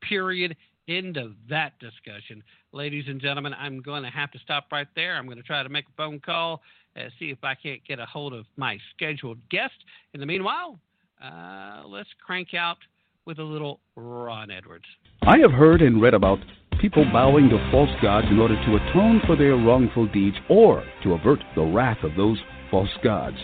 Period. 0.00 0.56
End 0.88 1.16
of 1.16 1.32
that 1.50 1.72
discussion. 1.80 2.40
Ladies 2.70 3.06
and 3.08 3.20
gentlemen, 3.20 3.52
I'm 3.58 3.82
going 3.82 4.04
to 4.04 4.10
have 4.10 4.30
to 4.30 4.38
stop 4.38 4.66
right 4.70 4.86
there. 4.94 5.16
I'm 5.16 5.24
going 5.24 5.38
to 5.38 5.42
try 5.42 5.64
to 5.64 5.68
make 5.68 5.86
a 5.86 5.96
phone 5.96 6.20
call, 6.20 6.62
and 6.94 7.10
see 7.18 7.30
if 7.30 7.42
I 7.42 7.56
can't 7.56 7.80
get 7.84 7.98
a 7.98 8.06
hold 8.06 8.32
of 8.32 8.46
my 8.56 8.78
scheduled 8.94 9.38
guest. 9.50 9.74
In 10.14 10.20
the 10.20 10.26
meanwhile, 10.26 10.78
uh, 11.20 11.82
let's 11.84 12.08
crank 12.24 12.54
out 12.54 12.78
with 13.24 13.40
a 13.40 13.42
little 13.42 13.80
Ron 13.96 14.52
Edwards. 14.52 14.84
I 15.22 15.38
have 15.38 15.50
heard 15.50 15.82
and 15.82 16.00
read 16.00 16.14
about 16.14 16.38
people 16.80 17.04
bowing 17.12 17.48
to 17.48 17.70
false 17.70 17.90
gods 18.02 18.26
in 18.30 18.38
order 18.38 18.54
to 18.54 18.76
atone 18.76 19.20
for 19.26 19.36
their 19.36 19.56
wrongful 19.56 20.06
deeds 20.08 20.36
or 20.48 20.84
to 21.02 21.14
avert 21.14 21.38
the 21.54 21.62
wrath 21.62 22.02
of 22.02 22.14
those 22.16 22.38
false 22.70 22.90
gods. 23.02 23.36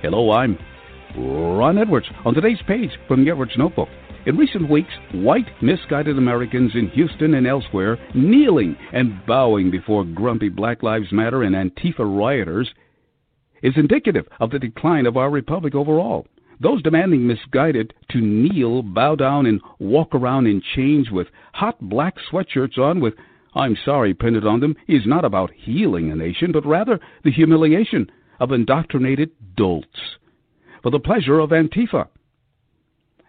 Hello, 0.00 0.32
I'm 0.32 0.58
Ron 1.16 1.78
Edwards. 1.78 2.06
On 2.24 2.34
today's 2.34 2.62
page 2.66 2.90
from 3.08 3.24
the 3.24 3.30
Edwards 3.30 3.52
Notebook, 3.56 3.88
in 4.24 4.36
recent 4.36 4.70
weeks, 4.70 4.92
white, 5.12 5.46
misguided 5.60 6.16
Americans 6.16 6.72
in 6.74 6.88
Houston 6.90 7.34
and 7.34 7.46
elsewhere 7.46 7.98
kneeling 8.14 8.76
and 8.92 9.24
bowing 9.26 9.70
before 9.70 10.04
grumpy 10.04 10.48
Black 10.48 10.82
Lives 10.82 11.10
Matter 11.10 11.42
and 11.42 11.54
Antifa 11.54 12.00
rioters 12.00 12.70
is 13.62 13.72
indicative 13.76 14.26
of 14.40 14.50
the 14.50 14.58
decline 14.58 15.06
of 15.06 15.16
our 15.16 15.30
republic 15.30 15.74
overall. 15.74 16.26
Those 16.62 16.80
demanding 16.80 17.26
misguided 17.26 17.92
to 18.10 18.20
kneel, 18.20 18.82
bow 18.82 19.16
down, 19.16 19.46
and 19.46 19.60
walk 19.80 20.14
around 20.14 20.46
in 20.46 20.62
chains 20.76 21.10
with 21.10 21.26
hot 21.52 21.76
black 21.80 22.14
sweatshirts 22.30 22.78
on 22.78 23.00
with 23.00 23.14
I'm 23.54 23.76
sorry 23.84 24.14
printed 24.14 24.46
on 24.46 24.60
them 24.60 24.76
is 24.86 25.04
not 25.04 25.24
about 25.24 25.50
healing 25.50 26.12
a 26.12 26.14
nation, 26.14 26.52
but 26.52 26.64
rather 26.64 27.00
the 27.24 27.32
humiliation 27.32 28.10
of 28.38 28.52
indoctrinated 28.52 29.30
dolts 29.56 30.16
for 30.82 30.90
the 30.90 31.00
pleasure 31.00 31.40
of 31.40 31.50
Antifa 31.50 32.06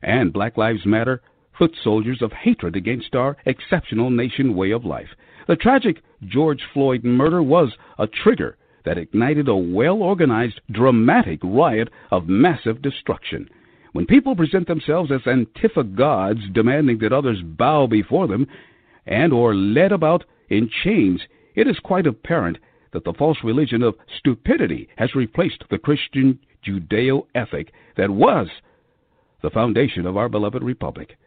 and 0.04 0.32
Black 0.32 0.56
Lives 0.56 0.86
Matter, 0.86 1.22
foot 1.58 1.76
soldiers 1.84 2.22
of 2.22 2.32
hatred 2.32 2.76
against 2.76 3.16
our 3.16 3.36
exceptional 3.48 4.12
nation 4.12 4.56
way 4.56 4.70
of 4.70 4.86
life. 4.86 5.10
The 5.48 5.56
tragic 5.56 6.04
George 6.24 6.62
Floyd 6.72 7.04
murder 7.04 7.42
was 7.42 7.74
a 7.98 8.06
trigger 8.06 8.58
that 8.86 8.98
ignited 8.98 9.48
a 9.48 9.56
well 9.56 10.02
organized, 10.02 10.62
dramatic 10.72 11.40
riot 11.44 11.90
of 12.12 12.28
massive 12.28 12.82
destruction. 12.82 13.50
When 13.94 14.06
people 14.06 14.36
present 14.36 14.68
themselves 14.68 15.12
as 15.12 15.22
Antifa 15.22 15.96
gods 15.96 16.42
demanding 16.52 16.98
that 17.00 17.14
others 17.14 17.42
bow 17.44 17.88
before 17.88 18.28
them 18.28 18.48
and 19.06 19.32
or 19.32 19.54
led 19.56 19.92
about 19.92 20.26
in 20.50 20.70
chains, 20.84 21.22
it 21.56 21.68
is 21.68 21.78
quite 21.80 22.08
apparent 22.08 22.58
that 22.92 23.04
the 23.04 23.14
false 23.14 23.38
religion 23.44 23.84
of 23.84 23.96
stupidity 24.18 24.90
has 24.98 25.16
replaced 25.16 25.64
the 25.70 25.78
Christian 25.78 26.40
Judeo 26.66 27.28
ethic 27.36 27.72
that 27.98 28.10
was 28.10 28.48
the 29.42 29.50
foundation 29.50 30.06
of 30.06 30.18
our 30.18 30.30
beloved 30.30 30.64
republic. 30.64 31.18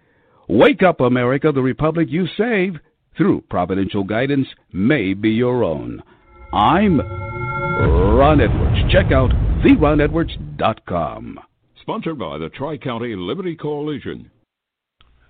Wake 0.49 0.83
up, 0.83 1.01
America, 1.01 1.53
the 1.53 1.62
republic 1.62 2.09
you 2.11 2.27
save 2.37 2.78
through 3.16 3.43
providential 3.49 4.05
guidance 4.05 4.49
may 4.73 5.15
be 5.15 5.31
your 5.31 5.65
own. 5.65 6.03
I'm 6.53 7.01
Ron 7.87 8.41
Edwards. 8.41 8.93
Check 8.93 9.13
out 9.13 9.31
theronedwards.com. 9.65 11.41
Sponsored 11.81 12.19
by 12.19 12.39
the 12.39 12.49
Tri 12.49 12.77
County 12.77 13.15
Liberty 13.15 13.55
Coalition. 13.55 14.31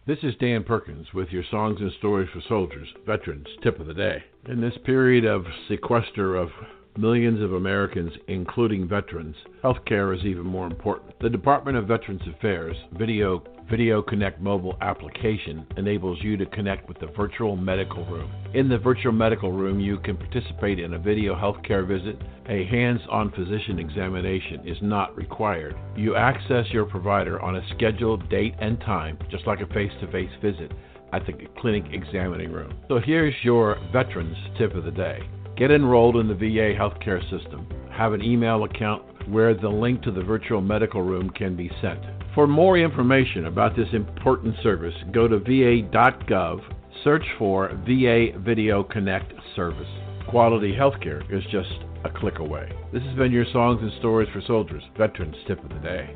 This 0.06 0.18
is 0.22 0.34
Dan 0.40 0.64
Perkins 0.64 1.06
with 1.12 1.30
your 1.30 1.42
Songs 1.50 1.80
and 1.80 1.92
Stories 1.98 2.28
for 2.32 2.40
Soldiers, 2.48 2.88
Veterans 3.04 3.48
Tip 3.62 3.80
of 3.80 3.86
the 3.86 3.94
Day. 3.94 4.22
In 4.48 4.60
this 4.60 4.78
period 4.84 5.24
of 5.24 5.44
sequester 5.68 6.36
of 6.36 6.50
millions 6.96 7.42
of 7.42 7.52
Americans, 7.52 8.12
including 8.28 8.88
veterans, 8.88 9.36
healthcare 9.62 10.16
is 10.16 10.24
even 10.24 10.44
more 10.44 10.66
important. 10.66 11.18
The 11.20 11.28
Department 11.28 11.76
of 11.76 11.88
Veterans 11.88 12.22
Affairs 12.36 12.76
Video 12.98 13.42
Video 13.68 14.00
Connect 14.00 14.40
mobile 14.40 14.76
application 14.80 15.66
enables 15.76 16.22
you 16.22 16.36
to 16.36 16.46
connect 16.46 16.86
with 16.86 17.00
the 17.00 17.08
virtual 17.16 17.56
medical 17.56 18.04
room. 18.04 18.30
In 18.54 18.68
the 18.68 18.78
virtual 18.78 19.10
medical 19.10 19.50
room, 19.50 19.80
you 19.80 19.98
can 19.98 20.16
participate 20.16 20.78
in 20.78 20.94
a 20.94 20.98
video 21.00 21.34
healthcare 21.34 21.84
visit. 21.84 22.16
A 22.48 22.64
hands-on 22.66 23.32
physician 23.32 23.80
examination 23.80 24.60
is 24.64 24.76
not 24.82 25.16
required. 25.16 25.74
You 25.96 26.14
access 26.14 26.66
your 26.70 26.84
provider 26.84 27.42
on 27.42 27.56
a 27.56 27.68
scheduled 27.74 28.28
date 28.30 28.54
and 28.60 28.78
time, 28.82 29.18
just 29.32 29.48
like 29.48 29.60
a 29.60 29.66
face-to-face 29.66 30.30
visit 30.40 30.70
at 31.12 31.26
the 31.26 31.32
clinic 31.58 31.86
examining 31.90 32.52
room. 32.52 32.72
So 32.86 33.00
here's 33.00 33.34
your 33.42 33.78
veterans 33.92 34.36
tip 34.58 34.76
of 34.76 34.84
the 34.84 34.92
day. 34.92 35.28
Get 35.56 35.72
enrolled 35.72 36.18
in 36.18 36.28
the 36.28 36.34
VA 36.34 36.78
healthcare 36.78 37.20
system. 37.30 37.66
Have 37.90 38.12
an 38.12 38.22
email 38.22 38.62
account 38.62 39.02
where 39.28 39.54
the 39.54 39.68
link 39.68 40.02
to 40.02 40.12
the 40.12 40.22
virtual 40.22 40.60
medical 40.60 41.02
room 41.02 41.30
can 41.30 41.56
be 41.56 41.68
sent. 41.82 42.15
For 42.36 42.46
more 42.46 42.76
information 42.76 43.46
about 43.46 43.74
this 43.74 43.88
important 43.94 44.56
service, 44.62 44.92
go 45.10 45.26
to 45.26 45.38
va.gov, 45.38 46.60
search 47.02 47.24
for 47.38 47.68
VA 47.86 48.38
Video 48.40 48.82
Connect 48.84 49.32
service. 49.56 49.88
Quality 50.28 50.76
healthcare 50.78 51.22
is 51.34 51.42
just 51.50 51.70
a 52.04 52.10
click 52.10 52.38
away. 52.38 52.70
This 52.92 53.02
has 53.04 53.16
been 53.16 53.32
your 53.32 53.46
Songs 53.54 53.80
and 53.80 53.90
Stories 54.00 54.28
for 54.34 54.42
Soldiers, 54.46 54.82
Veterans 54.98 55.34
Tip 55.46 55.64
of 55.64 55.70
the 55.70 55.76
Day. 55.76 56.14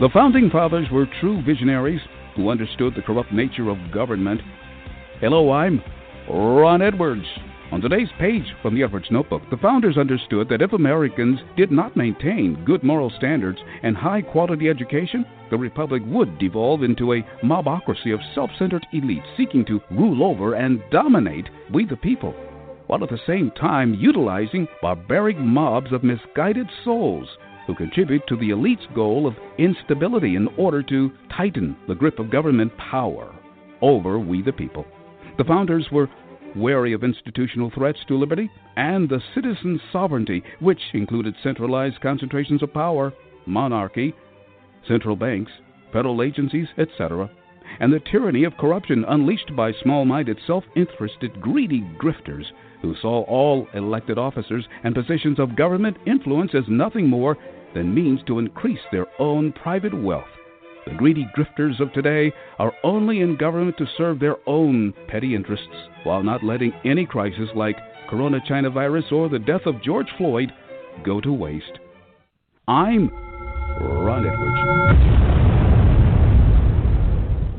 The 0.00 0.10
Founding 0.14 0.48
Fathers 0.48 0.86
were 0.92 1.08
true 1.20 1.42
visionaries 1.42 2.00
who 2.36 2.50
understood 2.50 2.94
the 2.94 3.02
corrupt 3.02 3.32
nature 3.32 3.68
of 3.68 3.78
government. 3.92 4.40
Hello, 5.20 5.50
I'm 5.50 5.82
Ron 6.30 6.82
Edwards. 6.82 7.26
On 7.72 7.80
today's 7.80 8.10
page 8.18 8.44
from 8.60 8.74
the 8.74 8.82
Edwards 8.82 9.10
Notebook, 9.10 9.48
the 9.48 9.56
founders 9.56 9.96
understood 9.96 10.46
that 10.50 10.60
if 10.60 10.74
Americans 10.74 11.38
did 11.56 11.72
not 11.72 11.96
maintain 11.96 12.62
good 12.66 12.82
moral 12.82 13.08
standards 13.16 13.58
and 13.82 13.96
high 13.96 14.20
quality 14.20 14.68
education, 14.68 15.24
the 15.50 15.56
Republic 15.56 16.02
would 16.04 16.38
devolve 16.38 16.82
into 16.82 17.14
a 17.14 17.22
mobocracy 17.42 18.12
of 18.12 18.20
self 18.34 18.50
centered 18.58 18.86
elites 18.92 19.24
seeking 19.38 19.64
to 19.64 19.80
rule 19.90 20.22
over 20.22 20.52
and 20.52 20.82
dominate 20.90 21.48
we 21.72 21.86
the 21.86 21.96
people, 21.96 22.32
while 22.88 23.02
at 23.02 23.08
the 23.08 23.18
same 23.26 23.50
time 23.52 23.94
utilizing 23.94 24.68
barbaric 24.82 25.38
mobs 25.38 25.94
of 25.94 26.04
misguided 26.04 26.66
souls 26.84 27.26
who 27.66 27.74
contribute 27.74 28.26
to 28.26 28.36
the 28.36 28.50
elite's 28.50 28.86
goal 28.94 29.26
of 29.26 29.34
instability 29.56 30.36
in 30.36 30.46
order 30.58 30.82
to 30.82 31.10
tighten 31.34 31.74
the 31.88 31.94
grip 31.94 32.18
of 32.18 32.30
government 32.30 32.70
power 32.76 33.34
over 33.80 34.18
we 34.18 34.42
the 34.42 34.52
people. 34.52 34.84
The 35.38 35.44
founders 35.44 35.88
were 35.90 36.10
wary 36.56 36.92
of 36.92 37.04
institutional 37.04 37.70
threats 37.70 37.98
to 38.08 38.16
liberty 38.16 38.50
and 38.76 39.08
the 39.08 39.22
citizen 39.34 39.80
sovereignty, 39.92 40.42
which 40.60 40.80
included 40.94 41.34
centralized 41.42 42.00
concentrations 42.00 42.62
of 42.62 42.72
power, 42.72 43.12
monarchy, 43.46 44.14
central 44.86 45.16
banks, 45.16 45.52
federal 45.92 46.22
agencies, 46.22 46.68
etc., 46.78 47.30
and 47.80 47.92
the 47.92 48.00
tyranny 48.00 48.44
of 48.44 48.56
corruption 48.56 49.04
unleashed 49.08 49.54
by 49.56 49.72
small 49.82 50.04
minded, 50.04 50.38
self 50.46 50.64
interested, 50.76 51.40
greedy 51.40 51.80
grifters 51.98 52.44
who 52.82 52.94
saw 53.00 53.22
all 53.22 53.66
elected 53.74 54.18
officers 54.18 54.66
and 54.84 54.94
positions 54.94 55.38
of 55.38 55.56
government 55.56 55.96
influence 56.06 56.54
as 56.54 56.64
nothing 56.68 57.08
more 57.08 57.38
than 57.74 57.94
means 57.94 58.20
to 58.26 58.38
increase 58.38 58.80
their 58.90 59.06
own 59.18 59.52
private 59.52 59.94
wealth. 60.02 60.24
The 60.86 60.94
greedy 60.94 61.28
grifters 61.36 61.80
of 61.80 61.92
today 61.92 62.32
are 62.58 62.72
only 62.82 63.20
in 63.20 63.36
government 63.36 63.76
to 63.78 63.86
serve 63.96 64.18
their 64.18 64.36
own 64.46 64.92
petty 65.08 65.34
interests 65.34 65.68
while 66.02 66.22
not 66.22 66.42
letting 66.42 66.72
any 66.84 67.06
crisis 67.06 67.48
like 67.54 67.76
Corona 68.08 68.40
China 68.46 68.68
virus 68.68 69.04
or 69.12 69.28
the 69.28 69.38
death 69.38 69.62
of 69.66 69.82
George 69.82 70.08
Floyd 70.18 70.52
go 71.04 71.20
to 71.20 71.32
waste. 71.32 71.78
I'm 72.66 73.10
Ron 73.80 74.26
Edwards. 74.26 74.58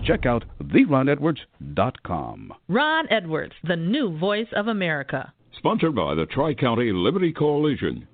Check 0.06 0.26
out 0.26 0.44
theronedwards.com. 0.62 2.54
Ron 2.68 3.08
Edwards, 3.10 3.54
the 3.64 3.78
new 3.78 4.18
voice 4.18 4.48
of 4.54 4.68
America. 4.68 5.34
Sponsored 5.58 5.96
by 5.96 6.14
the 6.14 6.26
Tri 6.26 6.54
County 6.54 6.92
Liberty 6.92 7.32
Coalition. 7.32 8.08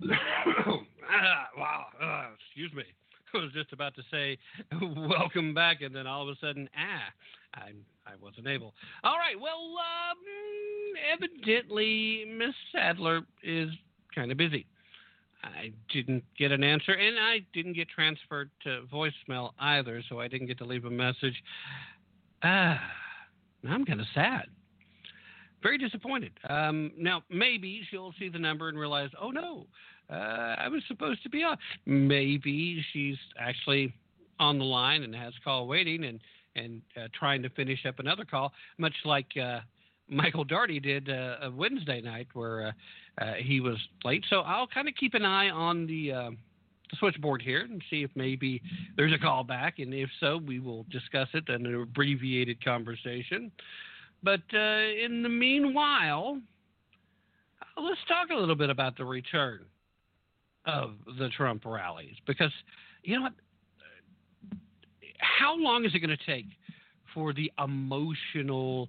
Wow. 1.56 1.86
Uh, 2.02 2.28
excuse 2.34 2.72
me. 2.72 2.84
I 3.34 3.38
was 3.38 3.52
just 3.52 3.72
about 3.72 3.94
to 3.94 4.02
say 4.10 4.38
welcome 5.08 5.54
back, 5.54 5.82
and 5.82 5.94
then 5.94 6.06
all 6.06 6.22
of 6.22 6.28
a 6.28 6.38
sudden, 6.40 6.68
ah, 6.76 7.60
I 7.60 7.70
I 8.10 8.16
wasn't 8.20 8.46
able. 8.48 8.74
All 9.04 9.16
right. 9.16 9.38
Well, 9.38 9.74
um, 9.78 10.18
evidently, 11.12 12.24
Miss 12.26 12.54
Sadler 12.72 13.20
is 13.42 13.70
kind 14.14 14.32
of 14.32 14.38
busy. 14.38 14.66
I 15.42 15.72
didn't 15.92 16.24
get 16.38 16.52
an 16.52 16.62
answer, 16.62 16.92
and 16.92 17.18
I 17.18 17.40
didn't 17.54 17.72
get 17.72 17.88
transferred 17.88 18.50
to 18.64 18.82
voicemail 18.92 19.52
either, 19.58 20.02
so 20.08 20.20
I 20.20 20.28
didn't 20.28 20.48
get 20.48 20.58
to 20.58 20.64
leave 20.64 20.84
a 20.84 20.90
message. 20.90 21.42
Ah, 22.42 22.80
I'm 23.68 23.84
kind 23.84 24.00
of 24.00 24.06
sad. 24.14 24.46
Very 25.62 25.78
disappointed. 25.78 26.32
Um, 26.48 26.92
now, 26.96 27.22
maybe 27.30 27.82
she'll 27.90 28.14
see 28.18 28.28
the 28.28 28.38
number 28.38 28.68
and 28.68 28.78
realize, 28.78 29.10
oh 29.20 29.30
no, 29.30 29.66
uh, 30.10 30.56
I 30.58 30.68
was 30.68 30.82
supposed 30.88 31.22
to 31.22 31.28
be 31.28 31.42
on. 31.42 31.56
Maybe 31.86 32.84
she's 32.92 33.16
actually 33.38 33.94
on 34.38 34.58
the 34.58 34.64
line 34.64 35.02
and 35.02 35.14
has 35.14 35.32
call 35.44 35.66
waiting 35.66 36.04
and 36.04 36.20
and 36.56 36.82
uh, 36.96 37.06
trying 37.16 37.42
to 37.42 37.50
finish 37.50 37.86
up 37.86 38.00
another 38.00 38.24
call, 38.24 38.52
much 38.76 38.94
like 39.04 39.26
uh, 39.40 39.60
Michael 40.08 40.44
Darty 40.44 40.82
did 40.82 41.08
uh, 41.08 41.50
Wednesday 41.54 42.00
night 42.00 42.26
where 42.32 42.66
uh, 42.66 42.72
uh, 43.22 43.34
he 43.34 43.60
was 43.60 43.76
late. 44.04 44.24
So 44.28 44.40
I'll 44.40 44.66
kind 44.66 44.88
of 44.88 44.94
keep 44.94 45.14
an 45.14 45.24
eye 45.24 45.50
on 45.50 45.86
the, 45.86 46.12
uh, 46.12 46.30
the 46.90 46.96
switchboard 46.98 47.40
here 47.40 47.60
and 47.60 47.80
see 47.88 48.02
if 48.02 48.10
maybe 48.16 48.60
there's 48.96 49.12
a 49.12 49.18
call 49.18 49.44
back, 49.44 49.78
and 49.78 49.94
if 49.94 50.10
so, 50.18 50.38
we 50.44 50.58
will 50.58 50.84
discuss 50.90 51.28
it 51.34 51.48
in 51.48 51.66
an 51.66 51.82
abbreviated 51.82 52.62
conversation. 52.64 53.52
But 54.22 54.42
uh, 54.52 55.04
in 55.04 55.22
the 55.22 55.28
meanwhile, 55.28 56.40
let's 57.80 58.00
talk 58.08 58.30
a 58.30 58.38
little 58.38 58.56
bit 58.56 58.70
about 58.70 58.96
the 58.96 59.04
return 59.04 59.60
of 60.66 60.94
the 61.18 61.28
Trump 61.30 61.64
rallies 61.64 62.14
because 62.26 62.52
you 63.02 63.16
know 63.16 63.22
what? 63.22 63.32
How 65.18 65.56
long 65.56 65.84
is 65.84 65.94
it 65.94 66.00
going 66.00 66.16
to 66.16 66.26
take 66.26 66.46
for 67.14 67.32
the 67.32 67.50
emotional 67.62 68.88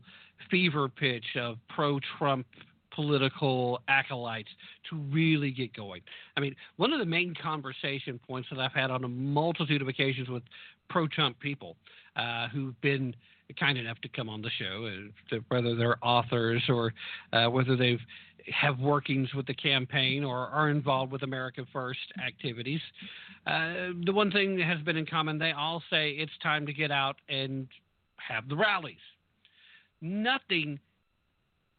fever 0.49 0.89
pitch 0.89 1.25
of 1.39 1.57
pro 1.69 1.99
Trump 2.17 2.45
political 2.93 3.79
acolytes 3.87 4.49
to 4.89 4.97
really 4.97 5.51
get 5.51 5.73
going? 5.73 6.01
I 6.37 6.41
mean, 6.41 6.55
one 6.77 6.93
of 6.93 6.99
the 6.99 7.05
main 7.05 7.33
conversation 7.41 8.19
points 8.27 8.49
that 8.51 8.59
I've 8.59 8.73
had 8.73 8.91
on 8.91 9.03
a 9.03 9.09
multitude 9.09 9.81
of 9.81 9.87
occasions 9.87 10.29
with 10.29 10.43
pro 10.89 11.07
Trump 11.07 11.39
people 11.39 11.75
uh, 12.15 12.47
who've 12.49 12.79
been 12.81 13.15
kind 13.59 13.77
enough 13.77 13.99
to 14.01 14.09
come 14.09 14.29
on 14.29 14.41
the 14.41 14.49
show, 14.57 14.89
uh, 15.31 15.37
whether 15.49 15.75
they're 15.75 15.97
authors 16.01 16.63
or 16.69 16.93
uh, 17.33 17.47
whether 17.47 17.75
they've 17.75 17.99
have 18.47 18.79
workings 18.79 19.33
with 19.33 19.45
the 19.45 19.53
campaign 19.53 20.23
or 20.23 20.47
are 20.47 20.69
involved 20.69 21.11
with 21.11 21.23
America 21.23 21.63
First 21.71 21.99
activities. 22.25 22.81
Uh, 23.45 23.91
the 24.05 24.11
one 24.11 24.31
thing 24.31 24.57
that 24.57 24.65
has 24.65 24.79
been 24.81 24.97
in 24.97 25.05
common, 25.05 25.37
they 25.37 25.51
all 25.51 25.81
say 25.89 26.11
it's 26.11 26.31
time 26.41 26.65
to 26.65 26.73
get 26.73 26.91
out 26.91 27.17
and 27.29 27.67
have 28.17 28.47
the 28.49 28.55
rallies. 28.55 28.95
Nothing 30.01 30.79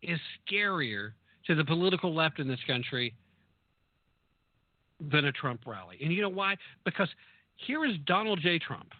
is 0.02 0.18
scarier 0.46 1.12
to 1.46 1.54
the 1.54 1.64
political 1.64 2.14
left 2.14 2.38
in 2.38 2.48
this 2.48 2.60
country 2.66 3.14
than 5.10 5.26
a 5.26 5.32
Trump 5.32 5.60
rally. 5.66 5.98
And 6.02 6.12
you 6.12 6.22
know 6.22 6.28
why? 6.28 6.56
Because 6.84 7.08
here 7.56 7.84
is 7.84 7.96
Donald 8.06 8.40
J. 8.40 8.58
Trump 8.58 8.92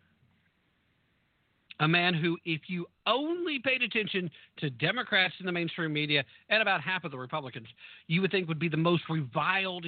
a 1.82 1.88
man 1.88 2.14
who, 2.14 2.38
if 2.44 2.62
you 2.68 2.86
only 3.06 3.58
paid 3.58 3.82
attention 3.82 4.30
to 4.58 4.70
Democrats 4.70 5.34
in 5.40 5.46
the 5.46 5.52
mainstream 5.52 5.92
media 5.92 6.24
and 6.48 6.62
about 6.62 6.80
half 6.80 7.02
of 7.04 7.10
the 7.10 7.18
Republicans, 7.18 7.66
you 8.06 8.20
would 8.20 8.30
think 8.30 8.46
would 8.48 8.60
be 8.60 8.68
the 8.68 8.76
most 8.76 9.02
reviled 9.10 9.84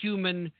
human 0.00 0.52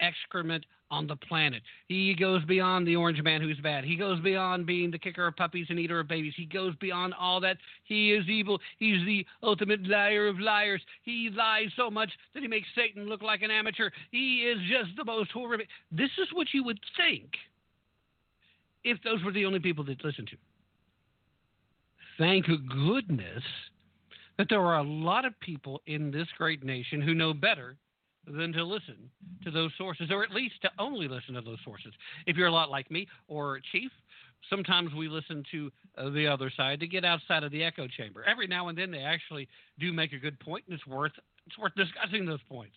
excrement 0.00 0.66
on 0.90 1.06
the 1.06 1.16
planet. 1.16 1.62
He 1.88 2.14
goes 2.14 2.44
beyond 2.44 2.86
the 2.86 2.96
orange 2.96 3.22
man 3.22 3.40
who's 3.40 3.58
bad. 3.60 3.82
He 3.84 3.96
goes 3.96 4.20
beyond 4.20 4.66
being 4.66 4.90
the 4.90 4.98
kicker 4.98 5.26
of 5.26 5.36
puppies 5.36 5.66
and 5.70 5.78
eater 5.78 6.00
of 6.00 6.06
babies. 6.06 6.34
He 6.36 6.44
goes 6.44 6.74
beyond 6.76 7.14
all 7.18 7.40
that. 7.40 7.56
He 7.84 8.12
is 8.12 8.28
evil. 8.28 8.60
He's 8.78 9.04
the 9.06 9.24
ultimate 9.42 9.88
liar 9.88 10.28
of 10.28 10.38
liars. 10.38 10.82
He 11.02 11.30
lies 11.34 11.68
so 11.76 11.90
much 11.90 12.10
that 12.34 12.42
he 12.42 12.48
makes 12.48 12.68
Satan 12.76 13.06
look 13.06 13.22
like 13.22 13.40
an 13.40 13.50
amateur. 13.50 13.90
He 14.10 14.40
is 14.40 14.58
just 14.68 14.96
the 14.98 15.04
most 15.04 15.30
horrific. 15.30 15.68
This 15.90 16.10
is 16.18 16.28
what 16.34 16.48
you 16.52 16.62
would 16.62 16.78
think 16.98 17.30
if 18.84 18.98
those 19.02 19.22
were 19.24 19.32
the 19.32 19.44
only 19.44 19.60
people 19.60 19.84
that 19.84 20.04
listened 20.04 20.28
to. 20.28 20.36
Thank 22.18 22.46
goodness 22.46 23.42
that 24.38 24.48
there 24.48 24.60
are 24.60 24.78
a 24.78 24.82
lot 24.82 25.24
of 25.24 25.38
people 25.40 25.80
in 25.86 26.10
this 26.10 26.28
great 26.36 26.64
nation 26.64 27.00
who 27.00 27.14
know 27.14 27.32
better 27.32 27.76
than 28.26 28.52
to 28.52 28.64
listen 28.64 28.96
to 29.44 29.50
those 29.50 29.70
sources, 29.76 30.10
or 30.10 30.22
at 30.22 30.30
least 30.30 30.54
to 30.62 30.70
only 30.78 31.08
listen 31.08 31.34
to 31.34 31.40
those 31.40 31.58
sources. 31.64 31.92
If 32.26 32.36
you're 32.36 32.48
a 32.48 32.52
lot 32.52 32.70
like 32.70 32.90
me 32.90 33.06
or 33.28 33.60
Chief, 33.72 33.90
sometimes 34.48 34.94
we 34.94 35.08
listen 35.08 35.44
to 35.50 35.70
uh, 35.98 36.10
the 36.10 36.26
other 36.26 36.50
side 36.56 36.80
to 36.80 36.86
get 36.86 37.04
outside 37.04 37.44
of 37.44 37.52
the 37.52 37.62
echo 37.62 37.86
chamber. 37.86 38.24
Every 38.24 38.46
now 38.46 38.68
and 38.68 38.78
then 38.78 38.90
they 38.90 39.00
actually 39.00 39.48
do 39.78 39.92
make 39.92 40.12
a 40.12 40.18
good 40.18 40.38
point, 40.40 40.64
and 40.68 40.74
it's 40.74 40.86
worth 40.86 41.12
it's 41.46 41.58
worth 41.58 41.74
discussing 41.74 42.24
those 42.24 42.40
points. 42.48 42.76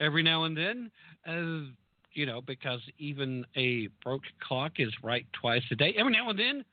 Every 0.00 0.22
now 0.22 0.44
and 0.44 0.56
then, 0.56 0.90
uh, 1.26 1.72
you 2.12 2.26
know, 2.26 2.40
because 2.40 2.80
even 2.98 3.44
a 3.56 3.88
broke 4.02 4.22
clock 4.40 4.72
is 4.78 4.92
right 5.02 5.26
twice 5.32 5.62
a 5.70 5.74
day. 5.74 5.94
Every 5.96 6.12
now 6.12 6.30
and 6.30 6.38
then, 6.38 6.64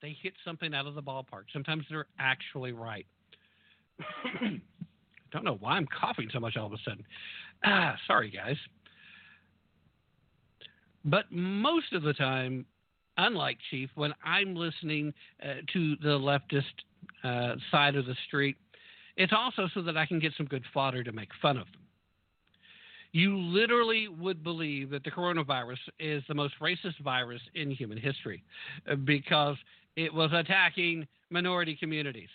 they 0.00 0.16
hit 0.22 0.34
something 0.44 0.74
out 0.74 0.86
of 0.86 0.94
the 0.94 1.02
ballpark. 1.02 1.44
Sometimes 1.52 1.84
they're 1.90 2.06
actually 2.18 2.72
right. 2.72 3.06
I 4.00 4.60
Don't 5.32 5.44
know 5.44 5.58
why 5.60 5.72
I'm 5.72 5.86
coughing 5.86 6.30
so 6.32 6.40
much 6.40 6.56
all 6.56 6.66
of 6.66 6.72
a 6.72 6.78
sudden. 6.84 7.04
Ah, 7.62 7.96
sorry, 8.06 8.30
guys. 8.30 8.56
But 11.04 11.30
most 11.30 11.92
of 11.92 12.02
the 12.02 12.14
time, 12.14 12.64
unlike 13.18 13.58
Chief, 13.70 13.90
when 13.94 14.14
I'm 14.24 14.54
listening 14.54 15.12
uh, 15.42 15.54
to 15.74 15.96
the 15.96 16.18
leftist 16.18 16.62
uh, 17.24 17.56
side 17.70 17.94
of 17.96 18.06
the 18.06 18.14
street, 18.26 18.56
it's 19.18 19.32
also 19.36 19.68
so 19.74 19.82
that 19.82 19.98
I 19.98 20.06
can 20.06 20.18
get 20.18 20.32
some 20.36 20.46
good 20.46 20.64
fodder 20.72 21.04
to 21.04 21.12
make 21.12 21.28
fun 21.42 21.58
of 21.58 21.66
them 21.72 21.82
you 23.12 23.36
literally 23.38 24.08
would 24.08 24.42
believe 24.44 24.90
that 24.90 25.02
the 25.04 25.10
coronavirus 25.10 25.78
is 25.98 26.22
the 26.28 26.34
most 26.34 26.54
racist 26.60 26.98
virus 27.02 27.40
in 27.54 27.70
human 27.70 27.98
history 27.98 28.42
uh, 28.90 28.94
because 28.96 29.56
it 29.96 30.12
was 30.12 30.30
attacking 30.32 31.06
minority 31.30 31.76
communities. 31.76 32.28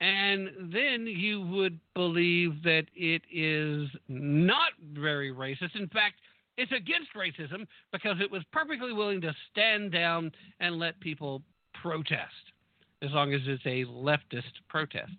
And 0.00 0.50
then 0.72 1.06
you 1.06 1.40
would 1.40 1.78
believe 1.94 2.62
that 2.62 2.84
it 2.94 3.22
is 3.32 3.88
not 4.08 4.72
very 4.92 5.32
racist. 5.32 5.76
In 5.76 5.88
fact, 5.88 6.16
it's 6.56 6.72
against 6.72 7.14
racism 7.14 7.66
because 7.92 8.16
it 8.20 8.30
was 8.30 8.42
perfectly 8.52 8.92
willing 8.92 9.20
to 9.22 9.34
stand 9.50 9.92
down 9.92 10.30
and 10.60 10.78
let 10.78 11.00
people 11.00 11.42
protest. 11.80 12.52
as 13.02 13.10
long 13.12 13.34
as 13.34 13.40
it's 13.46 13.64
a 13.66 13.84
leftist 13.84 14.42
protest. 14.68 15.12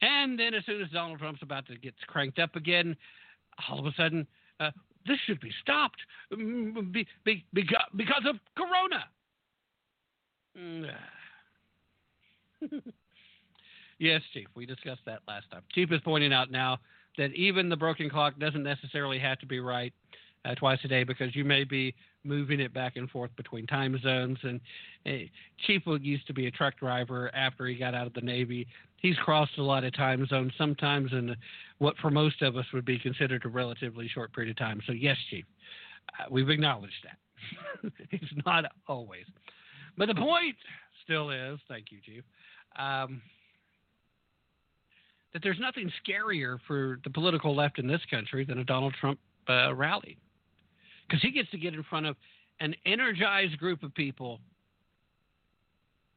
And 0.00 0.38
then 0.38 0.52
as 0.54 0.64
soon 0.66 0.82
as 0.82 0.90
Donald 0.90 1.18
Trump's 1.20 1.42
about 1.42 1.66
to 1.66 1.76
get 1.76 1.94
cranked 2.08 2.38
up 2.38 2.56
again, 2.56 2.96
all 3.68 3.78
of 3.78 3.86
a 3.86 3.92
sudden, 3.96 4.26
uh, 4.60 4.70
this 5.06 5.18
should 5.26 5.40
be 5.40 5.50
stopped 5.62 5.98
mm, 6.32 6.92
be, 6.92 7.06
be, 7.24 7.44
because, 7.52 8.22
of 8.28 8.36
Corona. 8.56 9.04
Mm. 10.58 10.90
yes, 13.98 14.20
Chief, 14.32 14.46
we 14.54 14.66
discussed 14.66 15.00
that 15.06 15.20
last 15.26 15.50
time. 15.50 15.62
Chief 15.72 15.90
is 15.92 16.00
pointing 16.04 16.32
out 16.32 16.50
now 16.50 16.78
that 17.18 17.32
even 17.34 17.68
the 17.68 17.76
broken 17.76 18.08
clock 18.08 18.38
doesn't 18.38 18.62
necessarily 18.62 19.18
have 19.18 19.38
to 19.40 19.46
be 19.46 19.60
right 19.60 19.92
uh, 20.44 20.54
twice 20.54 20.78
a 20.84 20.88
day 20.88 21.04
because 21.04 21.34
you 21.34 21.44
may 21.44 21.64
be 21.64 21.94
moving 22.24 22.60
it 22.60 22.72
back 22.72 22.96
and 22.96 23.10
forth 23.10 23.30
between 23.36 23.66
time 23.66 23.98
zones. 24.02 24.38
And 24.42 24.60
uh, 25.06 25.26
Chief 25.66 25.82
used 26.00 26.26
to 26.26 26.32
be 26.32 26.46
a 26.46 26.50
truck 26.50 26.78
driver 26.78 27.34
after 27.34 27.66
he 27.66 27.74
got 27.74 27.94
out 27.94 28.06
of 28.06 28.14
the 28.14 28.20
Navy. 28.20 28.66
He's 28.96 29.16
crossed 29.16 29.58
a 29.58 29.62
lot 29.62 29.84
of 29.84 29.94
time 29.94 30.26
zones, 30.26 30.52
sometimes 30.56 31.12
in 31.12 31.34
what 31.82 31.96
for 31.98 32.10
most 32.10 32.40
of 32.42 32.56
us 32.56 32.64
would 32.72 32.84
be 32.84 32.96
considered 32.96 33.44
a 33.44 33.48
relatively 33.48 34.06
short 34.06 34.32
period 34.32 34.52
of 34.52 34.56
time. 34.56 34.80
So, 34.86 34.92
yes, 34.92 35.16
Chief, 35.30 35.44
uh, 36.20 36.26
we've 36.30 36.48
acknowledged 36.48 36.94
that. 37.02 37.92
it's 38.12 38.32
not 38.46 38.66
always. 38.86 39.24
But 39.98 40.06
the 40.06 40.14
point 40.14 40.54
still 41.02 41.30
is, 41.30 41.58
thank 41.68 41.86
you, 41.90 41.98
Chief, 42.06 42.22
um, 42.78 43.20
that 45.32 45.42
there's 45.42 45.58
nothing 45.58 45.90
scarier 46.06 46.58
for 46.68 47.00
the 47.02 47.10
political 47.10 47.54
left 47.54 47.80
in 47.80 47.88
this 47.88 48.00
country 48.08 48.44
than 48.44 48.60
a 48.60 48.64
Donald 48.64 48.94
Trump 49.00 49.18
uh, 49.48 49.74
rally. 49.74 50.16
Because 51.08 51.20
he 51.20 51.32
gets 51.32 51.50
to 51.50 51.58
get 51.58 51.74
in 51.74 51.82
front 51.82 52.06
of 52.06 52.14
an 52.60 52.76
energized 52.86 53.58
group 53.58 53.82
of 53.82 53.92
people. 53.92 54.38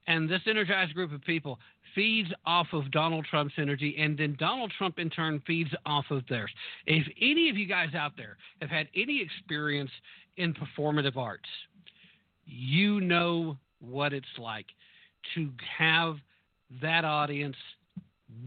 And 0.08 0.30
this 0.30 0.42
energized 0.48 0.94
group 0.94 1.12
of 1.12 1.22
people 1.22 1.60
feeds 1.96 2.30
off 2.46 2.68
of 2.74 2.92
Donald 2.92 3.26
Trump's 3.30 3.56
energy, 3.58 3.96
and 3.98 4.18
then 4.18 4.36
Donald 4.40 4.72
Trump 4.78 5.00
in 5.00 5.10
turn 5.10 5.42
feeds 5.48 5.72
off 5.86 6.06
of 6.12 6.24
theirs. 6.30 6.52
If 6.86 7.08
any 7.20 7.50
of 7.50 7.58
you 7.58 7.66
guys 7.66 7.96
out 7.96 8.12
there 8.18 8.38
have 8.62 8.70
had 8.70 8.88
any 8.96 9.22
experience 9.22 9.92
in 10.38 10.54
performative 10.54 11.16
arts, 11.16 11.50
you 12.46 13.02
know 13.02 13.58
what 13.80 14.14
it's 14.14 14.26
like 14.38 14.68
to 15.34 15.50
have 15.78 16.18
that 16.82 17.06
audience 17.06 17.56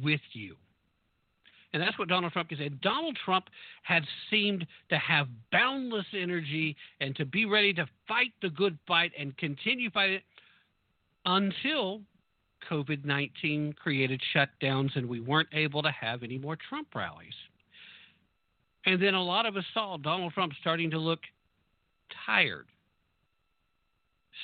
with 0.02 0.20
you. 0.32 0.54
And 1.72 1.82
that's 1.82 1.98
what 1.98 2.08
Donald 2.08 2.32
Trump 2.32 2.50
say. 2.56 2.70
Donald 2.82 3.18
Trump 3.24 3.46
had 3.82 4.02
seemed 4.30 4.66
to 4.88 4.96
have 4.96 5.28
boundless 5.52 6.06
energy 6.14 6.74
and 7.00 7.14
to 7.16 7.26
be 7.26 7.44
ready 7.44 7.74
to 7.74 7.86
fight 8.06 8.32
the 8.40 8.48
good 8.48 8.78
fight 8.86 9.12
and 9.18 9.36
continue 9.36 9.90
fighting 9.90 10.20
until 11.28 12.00
COVID 12.70 13.04
19 13.04 13.74
created 13.74 14.20
shutdowns 14.34 14.96
and 14.96 15.06
we 15.06 15.20
weren't 15.20 15.50
able 15.52 15.82
to 15.82 15.90
have 15.90 16.22
any 16.22 16.38
more 16.38 16.56
Trump 16.68 16.88
rallies. 16.94 17.34
And 18.86 19.00
then 19.00 19.12
a 19.12 19.22
lot 19.22 19.44
of 19.44 19.56
us 19.56 19.64
saw 19.74 19.98
Donald 19.98 20.32
Trump 20.32 20.54
starting 20.60 20.90
to 20.90 20.98
look 20.98 21.20
tired, 22.24 22.66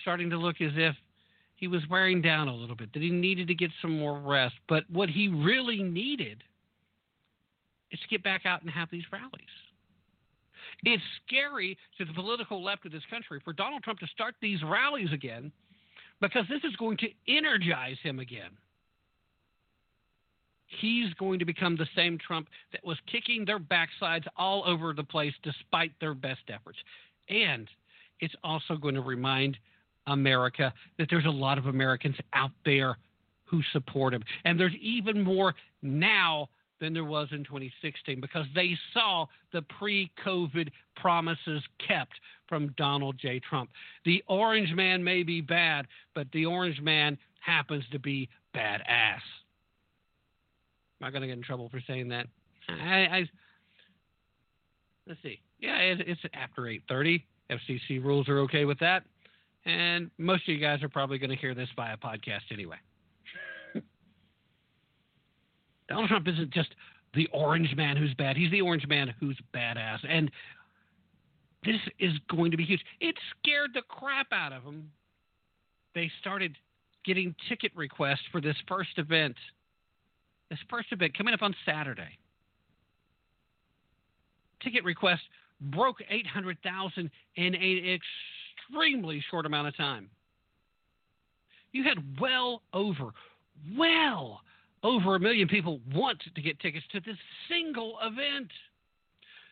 starting 0.02 0.28
to 0.31 0.36
look 0.36 0.61
as 0.61 0.73
if 0.77 0.94
he 1.56 1.69
was 1.69 1.81
wearing 1.89 2.20
down 2.20 2.48
a 2.48 2.55
little 2.55 2.77
bit, 2.77 2.93
that 2.93 3.02
he 3.02 3.11
needed 3.11 3.48
to 3.48 3.55
get 3.55 3.70
some 3.81 3.98
more 3.98 4.19
rest. 4.19 4.55
But 4.69 4.85
what 4.90 5.09
he 5.09 5.28
really 5.28 5.82
needed 5.82 6.44
is 7.90 7.98
to 8.01 8.09
get 8.09 8.23
back 8.23 8.44
out 8.44 8.61
and 8.61 8.70
have 8.70 8.90
these 8.90 9.05
rallies. 9.11 9.31
It's 10.85 11.02
scary 11.27 11.78
to 11.97 12.05
the 12.05 12.12
political 12.12 12.62
left 12.62 12.85
of 12.85 12.93
this 12.93 13.05
country 13.09 13.40
for 13.43 13.55
Donald 13.55 13.82
Trump 13.82 14.01
to 14.01 14.06
start 14.09 14.35
these 14.43 14.62
rallies 14.62 15.12
again 15.12 15.51
because 16.24 16.46
this 16.48 16.64
is 16.64 16.74
going 16.76 16.96
to 16.96 17.09
energize 17.28 17.98
him 18.02 18.18
again. 18.18 18.51
He's 20.80 21.12
going 21.14 21.38
to 21.38 21.44
become 21.44 21.76
the 21.76 21.86
same 21.94 22.18
Trump 22.18 22.48
that 22.72 22.82
was 22.82 22.96
kicking 23.12 23.44
their 23.44 23.59
backsides 23.59 24.24
all 24.36 24.64
over 24.66 24.94
the 24.94 25.05
place 25.05 25.34
despite 25.42 25.92
their 26.01 26.14
best 26.14 26.40
efforts. 26.48 26.78
And 27.28 27.68
it's 28.20 28.34
also 28.42 28.76
going 28.76 28.94
to 28.94 29.02
remind 29.02 29.59
America 30.06 30.72
that 30.98 31.09
there's 31.10 31.26
a 31.26 31.30
lot 31.30 31.59
of 31.59 31.66
Americans 31.66 32.16
out 32.32 32.52
there 32.64 32.96
who 33.44 33.60
support 33.72 34.14
him. 34.14 34.24
And 34.46 34.59
there's 34.59 34.74
even 34.80 35.22
more 35.22 35.55
now 35.82 36.48
than 36.80 36.92
there 36.92 37.05
was 37.05 37.28
in 37.32 37.44
2016 37.44 38.20
because 38.20 38.46
they 38.55 38.76
saw 38.92 39.26
the 39.52 39.62
pre 39.62 40.10
COVID 40.24 40.70
promises 40.96 41.62
kept 41.86 42.14
from 42.48 42.74
Donald 42.76 43.16
J. 43.18 43.40
Trump. 43.40 43.70
The 44.05 44.22
orange 44.28 44.72
man 44.74 45.02
may 45.02 45.22
be 45.22 45.40
bad, 45.40 45.86
but 46.14 46.26
the 46.32 46.46
orange 46.46 46.80
man 46.80 47.16
happens 47.40 47.84
to 47.92 47.98
be 47.98 48.28
badass. 48.55 49.20
Am 51.01 51.09
I 51.09 51.10
going 51.10 51.22
to 51.22 51.28
get 51.28 51.36
in 51.36 51.42
trouble 51.42 51.68
for 51.68 51.80
saying 51.86 52.09
that? 52.09 52.26
Hmm. 52.68 52.80
I, 52.80 53.18
I 53.18 53.28
let's 55.06 55.20
see. 55.22 55.40
Yeah, 55.59 55.76
it, 55.76 56.01
it's 56.06 56.20
after 56.34 56.62
8:30. 56.62 57.22
FCC 57.51 58.02
rules 58.02 58.26
are 58.28 58.38
okay 58.40 58.64
with 58.64 58.78
that, 58.78 59.02
and 59.66 60.10
most 60.16 60.48
of 60.48 60.55
you 60.55 60.59
guys 60.59 60.82
are 60.82 60.88
probably 60.88 61.18
going 61.18 61.30
to 61.30 61.36
hear 61.36 61.55
this 61.55 61.68
via 61.76 61.96
podcast 61.98 62.40
anyway. 62.51 62.78
Donald 65.94 66.08
Trump 66.08 66.26
isn't 66.26 66.50
just 66.50 66.70
the 67.14 67.28
orange 67.32 67.72
man 67.76 67.96
who's 67.96 68.12
bad. 68.14 68.36
He's 68.36 68.50
the 68.50 68.60
orange 68.60 68.84
man 68.88 69.14
who's 69.20 69.38
badass. 69.54 69.98
And 70.08 70.28
this 71.64 71.76
is 72.00 72.14
going 72.28 72.50
to 72.50 72.56
be 72.56 72.64
huge. 72.64 72.80
It 73.00 73.14
scared 73.30 73.70
the 73.74 73.82
crap 73.82 74.26
out 74.32 74.52
of 74.52 74.64
them. 74.64 74.90
They 75.94 76.10
started 76.20 76.56
getting 77.04 77.32
ticket 77.48 77.70
requests 77.76 78.24
for 78.32 78.40
this 78.40 78.56
first 78.66 78.90
event. 78.96 79.36
This 80.50 80.58
first 80.68 80.88
event 80.90 81.16
coming 81.16 81.32
up 81.32 81.42
on 81.42 81.54
Saturday. 81.64 82.18
Ticket 84.64 84.82
requests 84.82 85.22
broke 85.60 85.98
800,000 86.10 87.08
in 87.36 87.54
an 87.54 88.00
extremely 88.68 89.22
short 89.30 89.46
amount 89.46 89.68
of 89.68 89.76
time. 89.76 90.10
You 91.70 91.84
had 91.84 92.20
well 92.20 92.62
over, 92.72 93.10
well 93.78 94.40
over 94.85 95.16
a 95.16 95.20
million 95.20 95.48
people 95.48 95.81
want 95.93 96.23
to 96.35 96.43
get 96.43 96.61
tickets 96.61 96.85
to 96.93 97.01
this 97.01 97.16
single 97.48 97.98
event, 98.02 98.51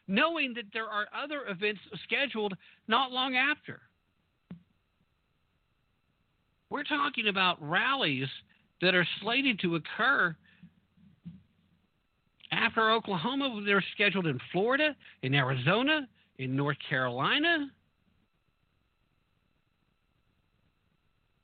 knowing 0.07 0.53
that 0.55 0.67
there 0.73 0.87
are 0.87 1.07
other 1.13 1.47
events 1.49 1.81
scheduled 2.05 2.55
not 2.87 3.11
long 3.11 3.35
after. 3.35 3.81
We're 6.69 6.85
talking 6.85 7.29
about 7.29 7.57
rallies 7.61 8.29
that 8.83 8.95
are 8.95 9.07
slated 9.21 9.59
to 9.61 9.77
occur 9.77 10.37
after 12.51 12.91
Oklahoma. 12.91 13.63
They're 13.65 13.85
scheduled 13.95 14.27
in 14.27 14.39
Florida, 14.53 14.95
in 15.23 15.35
Arizona, 15.35 16.07
in 16.39 16.55
North 16.55 16.79
Carolina. 16.89 17.71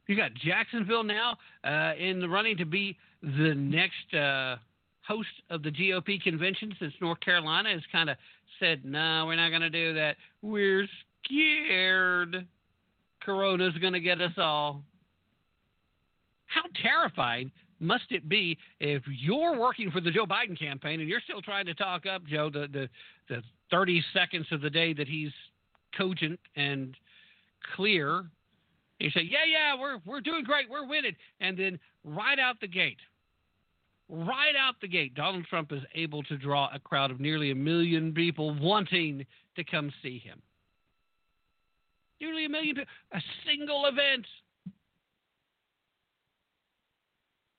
You 0.09 0.17
got 0.17 0.33
Jacksonville 0.35 1.05
now 1.05 1.37
uh, 1.65 1.93
in 1.99 2.19
the 2.19 2.29
running 2.29 2.57
to 2.57 2.65
be 2.65 2.97
the 3.23 3.55
next 3.55 4.15
uh, 4.15 4.57
host 5.07 5.29
of 5.51 5.63
the 5.63 5.71
GOP 5.71 6.21
convention 6.23 6.75
since 6.81 6.95
North 7.01 7.21
Carolina 7.21 7.71
has 7.71 7.83
kind 7.93 8.09
of 8.09 8.17
said, 8.59 8.85
no, 8.85 9.25
we're 9.27 9.37
not 9.37 9.51
going 9.51 9.61
to 9.61 9.71
do 9.71 9.93
that. 9.95 10.17
We're 10.41 10.89
scared 11.25 12.47
Corona's 13.23 13.77
going 13.81 13.93
to 13.93 14.01
get 14.01 14.23
us 14.23 14.33
all. 14.39 14.83
How 16.47 16.63
terrifying 16.83 17.51
must 17.79 18.05
it 18.09 18.31
be 18.31 18.57
if 18.81 19.03
you're 19.07 19.59
working 19.59 19.91
for 19.91 20.01
the 20.01 20.11
Joe 20.11 20.25
Biden 20.25 20.59
campaign 20.59 21.01
and 21.01 21.09
you're 21.09 21.21
still 21.21 21.43
trying 21.43 21.67
to 21.67 21.75
talk 21.75 22.07
up 22.07 22.23
Joe 22.27 22.49
the, 22.51 22.67
the, 22.73 22.89
the 23.29 23.43
30 23.71 24.03
seconds 24.15 24.47
of 24.53 24.63
the 24.63 24.71
day 24.71 24.95
that 24.95 25.07
he's 25.07 25.31
cogent 25.97 26.41
and 26.57 26.97
clear 27.77 28.25
you 28.99 29.11
say, 29.11 29.23
yeah, 29.23 29.45
yeah, 29.47 29.81
we're 29.81 29.99
we're 30.05 30.21
doing 30.21 30.45
great, 30.45 30.69
we're 30.69 30.87
winning, 30.87 31.15
and 31.41 31.57
then 31.57 31.79
right 32.05 32.39
out 32.39 32.61
the 32.61 32.67
gate, 32.67 32.99
right 34.09 34.57
out 34.59 34.75
the 34.81 34.89
gate, 34.89 35.15
Donald 35.15 35.47
Trump 35.49 35.73
is 35.73 35.83
able 35.95 36.23
to 36.25 36.37
draw 36.37 36.69
a 36.75 36.79
crowd 36.79 37.11
of 37.11 37.21
nearly 37.21 37.51
a 37.51 37.55
million 37.55 38.13
people 38.13 38.59
wanting 38.59 39.25
to 39.57 39.65
come 39.65 39.93
see 40.03 40.19
him. 40.19 40.43
Nearly 42.21 42.47
a 42.47 42.49
million 42.49 42.75
people, 42.75 42.91
a 43.13 43.21
single 43.47 43.87
event. 43.87 44.27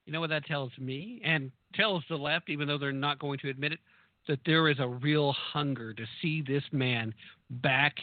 You 0.05 0.13
know 0.13 0.19
what 0.19 0.31
that 0.31 0.45
tells 0.45 0.71
me, 0.77 1.21
and 1.23 1.51
tells 1.75 2.03
the 2.09 2.15
left, 2.15 2.49
even 2.49 2.67
though 2.67 2.79
they're 2.79 2.91
not 2.91 3.19
going 3.19 3.39
to 3.39 3.49
admit 3.49 3.73
it, 3.73 3.79
that 4.27 4.39
there 4.45 4.67
is 4.67 4.79
a 4.79 4.87
real 4.87 5.31
hunger 5.31 5.93
to 5.93 6.03
see 6.21 6.41
this 6.41 6.63
man 6.71 7.13
back 7.49 7.95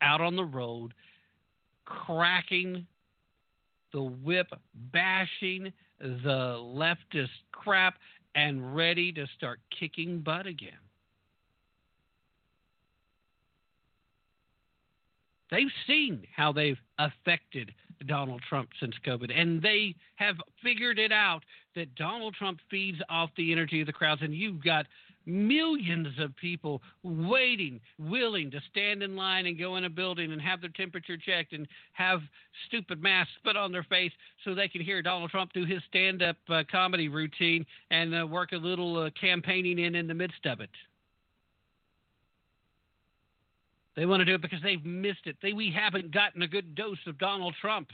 out 0.00 0.20
on 0.20 0.36
the 0.36 0.44
road 0.44 0.94
cracking 1.90 2.86
the 3.92 4.02
whip, 4.02 4.46
bashing 4.92 5.72
the 5.98 6.56
leftist 6.58 7.28
crap, 7.52 7.94
and 8.34 8.74
ready 8.74 9.12
to 9.12 9.26
start 9.36 9.58
kicking 9.78 10.20
butt 10.20 10.46
again. 10.46 10.72
They've 15.50 15.66
seen 15.86 16.22
how 16.34 16.52
they've 16.52 16.78
affected 16.98 17.72
Donald 18.06 18.40
Trump 18.48 18.70
since 18.78 18.94
COVID, 19.04 19.36
and 19.36 19.60
they 19.60 19.96
have 20.14 20.36
figured 20.62 20.98
it 20.98 21.10
out 21.10 21.42
that 21.74 21.94
Donald 21.96 22.34
Trump 22.34 22.60
feeds 22.70 22.98
off 23.08 23.30
the 23.36 23.50
energy 23.50 23.80
of 23.80 23.88
the 23.88 23.92
crowds, 23.92 24.22
and 24.22 24.32
you've 24.32 24.62
got 24.62 24.86
millions 25.26 26.08
of 26.18 26.34
people 26.36 26.82
waiting, 27.02 27.80
willing 27.98 28.50
to 28.50 28.60
stand 28.70 29.02
in 29.02 29.16
line 29.16 29.46
and 29.46 29.58
go 29.58 29.76
in 29.76 29.84
a 29.84 29.90
building 29.90 30.32
and 30.32 30.40
have 30.40 30.60
their 30.60 30.70
temperature 30.70 31.16
checked 31.16 31.52
and 31.52 31.66
have 31.92 32.20
stupid 32.66 33.02
masks 33.02 33.32
put 33.44 33.56
on 33.56 33.72
their 33.72 33.84
face 33.84 34.12
so 34.44 34.54
they 34.54 34.68
can 34.68 34.80
hear 34.80 35.02
Donald 35.02 35.30
Trump 35.30 35.52
do 35.52 35.64
his 35.64 35.80
stand 35.88 36.22
up 36.22 36.36
uh, 36.48 36.62
comedy 36.70 37.08
routine 37.08 37.64
and 37.90 38.14
uh, 38.14 38.26
work 38.26 38.52
a 38.52 38.56
little 38.56 39.04
uh, 39.04 39.10
campaigning 39.20 39.78
in 39.78 39.94
in 39.94 40.06
the 40.06 40.14
midst 40.14 40.46
of 40.46 40.60
it. 40.60 40.70
They 43.96 44.06
want 44.06 44.20
to 44.20 44.24
do 44.24 44.34
it 44.34 44.42
because 44.42 44.62
they've 44.62 44.84
missed 44.84 45.26
it. 45.26 45.36
They, 45.42 45.52
we 45.52 45.70
haven't 45.70 46.12
gotten 46.12 46.42
a 46.42 46.48
good 46.48 46.74
dose 46.74 46.98
of 47.06 47.18
Donald 47.18 47.54
Trump. 47.60 47.88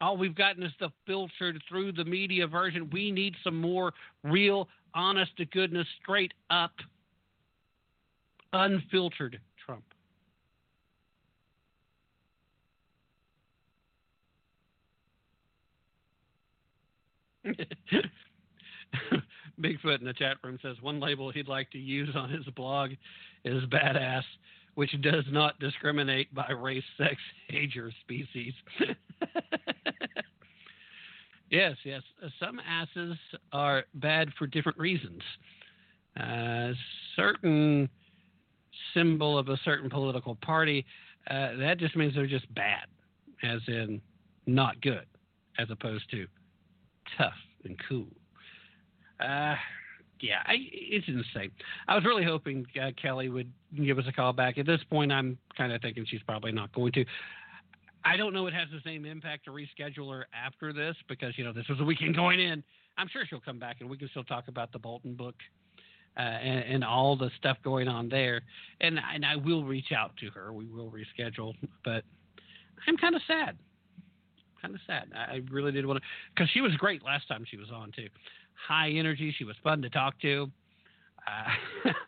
All 0.00 0.16
we've 0.16 0.34
gotten 0.34 0.62
is 0.62 0.72
the 0.78 0.90
filtered 1.06 1.60
through 1.68 1.92
the 1.92 2.04
media 2.04 2.46
version. 2.46 2.88
We 2.92 3.10
need 3.10 3.34
some 3.42 3.60
more 3.60 3.92
real, 4.22 4.68
honest 4.94 5.36
to 5.36 5.44
goodness, 5.46 5.86
straight 6.02 6.32
up, 6.50 6.72
unfiltered 8.52 9.38
Trump. 9.64 9.84
Bigfoot 19.60 19.98
in 19.98 20.04
the 20.04 20.12
chat 20.12 20.36
room 20.42 20.58
says 20.62 20.76
one 20.80 21.00
label 21.00 21.30
he'd 21.32 21.48
like 21.48 21.70
to 21.70 21.78
use 21.78 22.14
on 22.14 22.30
his 22.30 22.44
blog 22.56 22.90
is 23.44 23.64
badass, 23.64 24.22
which 24.74 24.90
does 25.02 25.24
not 25.30 25.58
discriminate 25.58 26.32
by 26.34 26.50
race, 26.50 26.84
sex, 26.96 27.16
age, 27.52 27.76
or 27.76 27.90
species. 28.02 28.52
yes, 31.50 31.76
yes. 31.84 32.02
Some 32.40 32.60
asses 32.60 33.16
are 33.52 33.84
bad 33.94 34.30
for 34.38 34.46
different 34.46 34.78
reasons. 34.78 35.22
Uh, 36.18 36.72
certain 37.16 37.88
symbol 38.94 39.38
of 39.38 39.48
a 39.48 39.56
certain 39.64 39.90
political 39.90 40.36
party, 40.36 40.84
uh, 41.30 41.56
that 41.56 41.76
just 41.78 41.96
means 41.96 42.14
they're 42.14 42.26
just 42.26 42.52
bad, 42.54 42.86
as 43.42 43.60
in 43.68 44.00
not 44.46 44.80
good, 44.80 45.06
as 45.58 45.68
opposed 45.70 46.10
to 46.10 46.26
tough 47.16 47.32
and 47.64 47.76
cool. 47.88 48.08
Uh, 49.20 49.54
yeah, 50.20 50.42
I, 50.46 50.56
it's 50.72 51.06
insane. 51.06 51.50
I 51.86 51.94
was 51.94 52.04
really 52.04 52.24
hoping 52.24 52.66
uh, 52.80 52.90
Kelly 53.00 53.28
would 53.28 53.52
give 53.76 53.98
us 53.98 54.04
a 54.08 54.12
call 54.12 54.32
back. 54.32 54.58
At 54.58 54.66
this 54.66 54.80
point, 54.90 55.12
I'm 55.12 55.38
kind 55.56 55.72
of 55.72 55.80
thinking 55.80 56.04
she's 56.08 56.22
probably 56.22 56.50
not 56.52 56.72
going 56.72 56.92
to. 56.92 57.04
I 58.08 58.16
don't 58.16 58.32
know 58.32 58.46
it 58.46 58.54
has 58.54 58.68
the 58.72 58.80
same 58.84 59.04
impact 59.04 59.44
to 59.44 59.50
reschedule 59.50 60.10
her 60.12 60.26
after 60.32 60.72
this 60.72 60.96
because 61.08 61.36
you 61.36 61.44
know 61.44 61.52
this 61.52 61.68
was 61.68 61.78
a 61.80 61.84
weekend 61.84 62.16
going 62.16 62.40
in. 62.40 62.64
I'm 62.96 63.06
sure 63.08 63.24
she'll 63.28 63.38
come 63.40 63.58
back 63.58 63.76
and 63.80 63.90
we 63.90 63.98
can 63.98 64.08
still 64.08 64.24
talk 64.24 64.48
about 64.48 64.72
the 64.72 64.78
Bolton 64.78 65.14
book 65.14 65.34
uh, 66.16 66.22
and, 66.22 66.74
and, 66.74 66.84
all 66.84 67.16
the 67.16 67.30
stuff 67.38 67.58
going 67.62 67.86
on 67.86 68.08
there. 68.08 68.40
And 68.80 68.98
and 69.14 69.26
I 69.26 69.36
will 69.36 69.62
reach 69.62 69.92
out 69.94 70.16
to 70.20 70.30
her. 70.30 70.54
We 70.54 70.66
will 70.66 70.90
reschedule, 70.90 71.52
but 71.84 72.02
I'm 72.86 72.96
kind 72.96 73.14
of 73.14 73.20
sad. 73.26 73.58
Kind 74.62 74.74
of 74.74 74.80
sad. 74.86 75.10
I 75.14 75.42
really 75.50 75.70
did 75.70 75.84
want 75.84 76.00
to 76.00 76.06
because 76.34 76.50
she 76.50 76.62
was 76.62 76.72
great 76.76 77.04
last 77.04 77.28
time 77.28 77.44
she 77.48 77.58
was 77.58 77.70
on 77.70 77.92
too. 77.92 78.08
High 78.66 78.90
energy. 78.90 79.34
She 79.36 79.44
was 79.44 79.54
fun 79.62 79.82
to 79.82 79.90
talk 79.90 80.18
to. 80.22 80.50
Uh, 81.26 81.90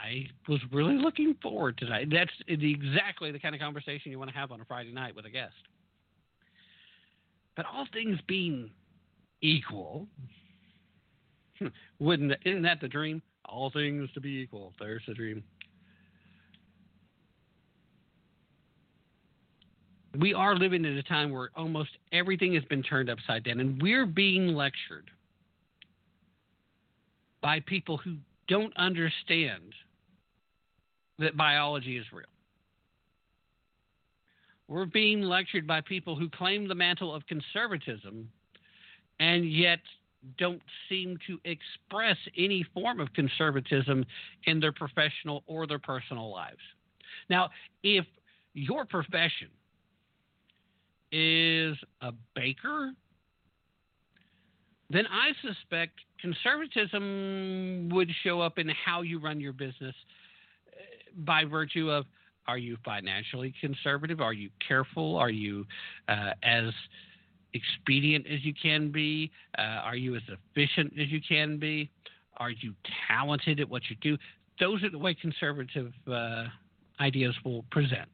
I, 0.00 0.08
I 0.08 0.26
was 0.48 0.60
really 0.72 0.96
looking 0.96 1.34
forward 1.42 1.78
to 1.78 1.86
that. 1.86 2.02
That's 2.10 2.32
exactly 2.48 3.30
the 3.32 3.38
kind 3.38 3.54
of 3.54 3.60
conversation 3.60 4.10
you 4.10 4.18
want 4.18 4.30
to 4.30 4.36
have 4.36 4.52
on 4.52 4.60
a 4.60 4.64
Friday 4.64 4.92
night 4.92 5.14
with 5.14 5.26
a 5.26 5.30
guest. 5.30 5.54
But 7.56 7.66
all 7.66 7.86
things 7.92 8.18
being 8.26 8.70
equal, 9.40 10.06
hmm, 11.58 11.66
wouldn't 11.98 12.32
isn't 12.44 12.62
that 12.62 12.80
the 12.80 12.88
dream? 12.88 13.22
All 13.44 13.70
things 13.70 14.08
to 14.14 14.20
be 14.20 14.30
equal. 14.30 14.72
There's 14.78 15.02
the 15.06 15.14
dream. 15.14 15.42
We 20.18 20.34
are 20.34 20.54
living 20.54 20.84
at 20.84 20.92
a 20.92 21.02
time 21.02 21.30
where 21.30 21.50
almost 21.56 21.90
everything 22.12 22.54
has 22.54 22.64
been 22.64 22.82
turned 22.82 23.08
upside 23.08 23.44
down, 23.44 23.60
and 23.60 23.80
we're 23.80 24.06
being 24.06 24.48
lectured 24.48 25.10
by 27.40 27.60
people 27.60 27.96
who 27.96 28.16
don't 28.52 28.76
understand 28.76 29.72
that 31.18 31.38
biology 31.38 31.96
is 31.96 32.04
real. 32.12 32.26
We're 34.68 34.84
being 34.84 35.22
lectured 35.22 35.66
by 35.66 35.80
people 35.80 36.16
who 36.16 36.28
claim 36.28 36.68
the 36.68 36.74
mantle 36.74 37.14
of 37.14 37.26
conservatism 37.26 38.28
and 39.20 39.50
yet 39.50 39.78
don't 40.36 40.60
seem 40.90 41.16
to 41.26 41.40
express 41.46 42.18
any 42.36 42.62
form 42.74 43.00
of 43.00 43.10
conservatism 43.14 44.04
in 44.44 44.60
their 44.60 44.72
professional 44.72 45.42
or 45.46 45.66
their 45.66 45.78
personal 45.78 46.30
lives. 46.30 46.60
Now, 47.30 47.48
if 47.82 48.04
your 48.52 48.84
profession 48.84 49.48
is 51.10 51.74
a 52.02 52.12
baker, 52.34 52.90
then 54.92 55.06
I 55.06 55.32
suspect 55.46 55.92
conservatism 56.20 57.88
would 57.92 58.10
show 58.22 58.40
up 58.40 58.58
in 58.58 58.68
how 58.68 59.02
you 59.02 59.18
run 59.20 59.40
your 59.40 59.52
business 59.52 59.94
uh, 60.68 60.80
by 61.24 61.44
virtue 61.44 61.90
of 61.90 62.06
are 62.48 62.58
you 62.58 62.76
financially 62.84 63.54
conservative? 63.60 64.20
Are 64.20 64.32
you 64.32 64.50
careful? 64.66 65.16
Are 65.16 65.30
you 65.30 65.64
uh, 66.08 66.32
as 66.42 66.72
expedient 67.54 68.26
as 68.26 68.44
you 68.44 68.52
can 68.60 68.90
be? 68.90 69.30
Uh, 69.58 69.62
are 69.62 69.96
you 69.96 70.16
as 70.16 70.22
efficient 70.28 70.92
as 71.00 71.08
you 71.08 71.20
can 71.26 71.58
be? 71.58 71.90
Are 72.38 72.50
you 72.50 72.74
talented 73.08 73.60
at 73.60 73.68
what 73.68 73.82
you 73.88 73.96
do? 74.00 74.16
Those 74.58 74.82
are 74.82 74.90
the 74.90 74.98
way 74.98 75.14
conservative 75.14 75.92
uh, 76.10 76.44
ideas 77.00 77.34
will 77.44 77.64
present. 77.70 78.08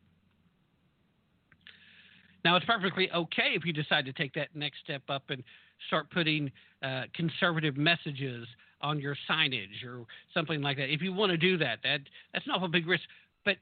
Now, 2.49 2.57
it's 2.57 2.65
perfectly 2.65 3.11
okay 3.15 3.51
if 3.53 3.67
you 3.67 3.75
decide 3.75 4.07
to 4.07 4.13
take 4.15 4.33
that 4.33 4.49
next 4.55 4.79
step 4.83 5.03
up 5.11 5.25
and 5.29 5.45
start 5.87 6.11
putting 6.11 6.51
uh, 6.83 7.03
conservative 7.15 7.77
messages 7.77 8.49
on 8.81 8.99
your 8.99 9.15
signage 9.29 9.85
or 9.87 10.07
something 10.33 10.63
like 10.63 10.79
that. 10.79 10.91
If 10.91 11.03
you 11.03 11.13
want 11.13 11.29
to 11.31 11.37
do 11.37 11.59
that, 11.59 11.81
that 11.85 12.01
that's 12.33 12.47
not 12.47 12.65
a 12.65 12.69
big 12.69 12.87
risk. 12.87 13.03
But 13.45 13.57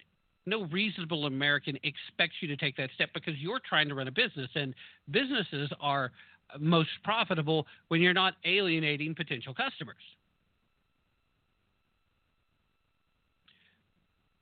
no 0.47 0.67
reasonable 0.67 1.27
American 1.27 1.77
expects 1.83 2.37
you 2.41 2.47
to 2.47 2.57
take 2.57 2.77
that 2.77 2.91
step 2.95 3.09
because 3.13 3.35
you're 3.39 3.59
trying 3.69 3.89
to 3.89 3.97
run 3.97 4.07
a 4.07 4.13
business, 4.13 4.51
and 4.55 4.73
businesses 5.11 5.69
are 5.81 6.13
most 6.61 6.91
profitable 7.03 7.67
when 7.89 8.01
you're 8.01 8.15
not 8.15 8.35
alienating 8.45 9.17
potential 9.17 9.53
customers. 9.53 9.97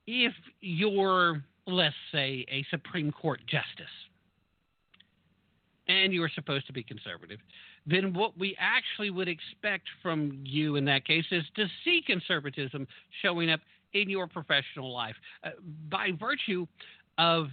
If 0.05 0.33
you're, 0.61 1.41
let's 1.65 1.95
say, 2.11 2.45
a 2.51 2.63
Supreme 2.69 3.11
Court 3.11 3.41
justice, 3.47 3.89
and 5.87 6.13
you 6.13 6.23
are 6.23 6.31
supposed 6.33 6.67
to 6.67 6.73
be 6.73 6.83
conservative, 6.83 7.39
then 7.85 8.13
what 8.13 8.37
we 8.37 8.55
actually 8.59 9.11
would 9.11 9.27
expect 9.27 9.83
from 10.01 10.39
you 10.43 10.75
in 10.75 10.85
that 10.85 11.05
case 11.05 11.25
is 11.31 11.43
to 11.55 11.67
see 11.83 12.01
conservatism 12.05 12.87
showing 13.21 13.51
up 13.51 13.59
in 13.93 14.09
your 14.09 14.27
professional 14.27 14.91
life 14.91 15.15
uh, 15.43 15.49
by 15.89 16.09
virtue 16.19 16.65
of 17.17 17.47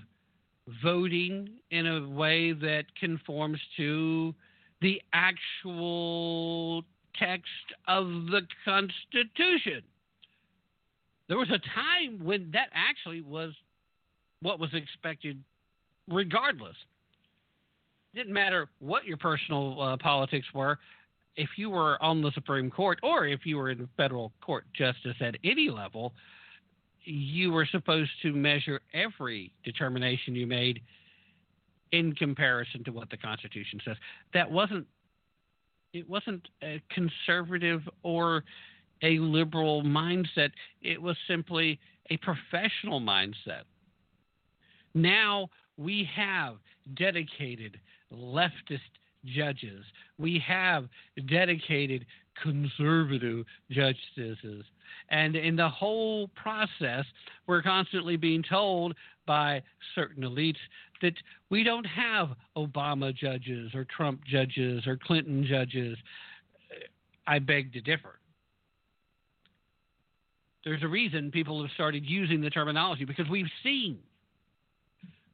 voting 0.82 1.48
in 1.70 1.86
a 1.86 2.08
way 2.08 2.52
that 2.52 2.84
conforms 2.98 3.58
to 3.76 4.34
the 4.80 5.00
actual 5.12 6.82
text 7.18 7.46
of 7.88 8.06
the 8.06 8.42
Constitution. 8.64 9.82
There 11.28 11.38
was 11.38 11.50
a 11.50 11.58
time 11.58 12.24
when 12.24 12.50
that 12.52 12.68
actually 12.74 13.22
was 13.22 13.52
what 14.40 14.58
was 14.58 14.70
expected, 14.74 15.42
regardless 16.08 16.76
didn't 18.14 18.32
matter 18.32 18.68
what 18.78 19.04
your 19.04 19.16
personal 19.16 19.80
uh, 19.80 19.96
politics 19.96 20.46
were. 20.54 20.78
If 21.36 21.50
you 21.56 21.70
were 21.70 22.02
on 22.02 22.20
the 22.20 22.30
Supreme 22.32 22.70
Court 22.70 22.98
or 23.02 23.26
if 23.26 23.46
you 23.46 23.56
were 23.56 23.70
in 23.70 23.88
federal 23.96 24.32
court 24.42 24.64
justice 24.74 25.16
at 25.20 25.36
any 25.44 25.70
level, 25.70 26.12
you 27.04 27.50
were 27.50 27.66
supposed 27.66 28.10
to 28.22 28.32
measure 28.32 28.80
every 28.92 29.52
determination 29.64 30.34
you 30.34 30.46
made 30.46 30.80
in 31.92 32.14
comparison 32.14 32.84
to 32.84 32.90
what 32.90 33.10
the 33.10 33.16
Constitution 33.16 33.80
says. 33.84 33.96
That 34.34 34.50
wasn't 34.50 34.86
it 35.92 36.08
wasn't 36.08 36.48
a 36.62 36.80
conservative 36.90 37.82
or 38.02 38.44
a 39.02 39.18
liberal 39.18 39.82
mindset. 39.82 40.50
It 40.80 41.00
was 41.00 41.16
simply 41.28 41.78
a 42.08 42.16
professional 42.18 42.98
mindset. 43.00 43.64
Now 44.94 45.48
we 45.76 46.08
have 46.14 46.56
dedicated 46.94 47.78
leftist 48.12 48.80
judges. 49.24 49.84
We 50.18 50.42
have 50.46 50.88
dedicated 51.28 52.06
conservative 52.42 53.44
justices. 53.70 54.64
And 55.10 55.36
in 55.36 55.56
the 55.56 55.68
whole 55.68 56.28
process, 56.28 57.04
we're 57.46 57.62
constantly 57.62 58.16
being 58.16 58.42
told 58.42 58.94
by 59.26 59.62
certain 59.94 60.24
elites 60.24 60.56
that 61.00 61.14
we 61.50 61.62
don't 61.62 61.84
have 61.84 62.30
Obama 62.56 63.14
judges 63.14 63.74
or 63.74 63.84
Trump 63.84 64.20
judges 64.24 64.86
or 64.86 64.96
Clinton 64.96 65.46
judges. 65.48 65.96
I 67.26 67.38
beg 67.38 67.72
to 67.74 67.80
differ. 67.80 68.18
There's 70.64 70.82
a 70.82 70.88
reason 70.88 71.30
people 71.30 71.60
have 71.62 71.70
started 71.72 72.04
using 72.04 72.40
the 72.40 72.50
terminology 72.50 73.04
because 73.04 73.28
we've 73.28 73.50
seen 73.62 73.98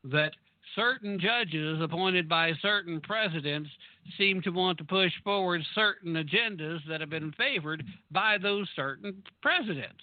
that 0.05 0.33
certain 0.79 1.19
judges 1.19 1.81
appointed 1.83 2.29
by 2.29 2.53
certain 2.63 3.01
presidents 3.01 3.69
seem 4.17 4.41
to 4.43 4.51
want 4.51 4.79
to 4.79 4.85
push 4.85 5.13
forward 5.25 5.61
certain 5.75 6.15
agendas 6.15 6.79
that 6.89 7.01
have 7.01 7.11
been 7.11 7.33
favored 7.33 7.85
by 8.13 8.39
those 8.39 8.69
certain 8.77 9.23
presidents. 9.43 10.03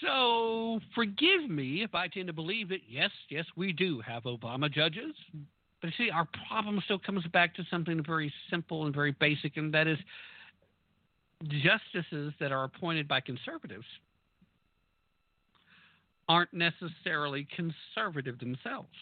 So 0.00 0.80
forgive 0.94 1.50
me 1.50 1.82
if 1.82 1.94
I 1.94 2.08
tend 2.08 2.28
to 2.28 2.32
believe 2.32 2.68
that 2.70 2.80
yes, 2.88 3.10
yes, 3.28 3.44
we 3.56 3.72
do 3.72 4.00
have 4.00 4.22
Obama 4.22 4.72
judges. 4.72 5.14
But 5.82 5.90
see, 5.98 6.10
our 6.10 6.28
problem 6.48 6.80
still 6.84 6.98
comes 6.98 7.26
back 7.32 7.54
to 7.56 7.64
something 7.70 8.02
very 8.06 8.32
simple 8.48 8.86
and 8.86 8.94
very 8.94 9.12
basic, 9.12 9.56
and 9.56 9.74
that 9.74 9.86
is 9.86 9.98
justices 11.48 12.32
that 12.38 12.52
are 12.52 12.64
appointed 12.64 13.08
by 13.08 13.20
conservatives 13.20 13.86
aren't 16.30 16.54
necessarily 16.54 17.44
conservative 17.56 18.38
themselves. 18.38 18.94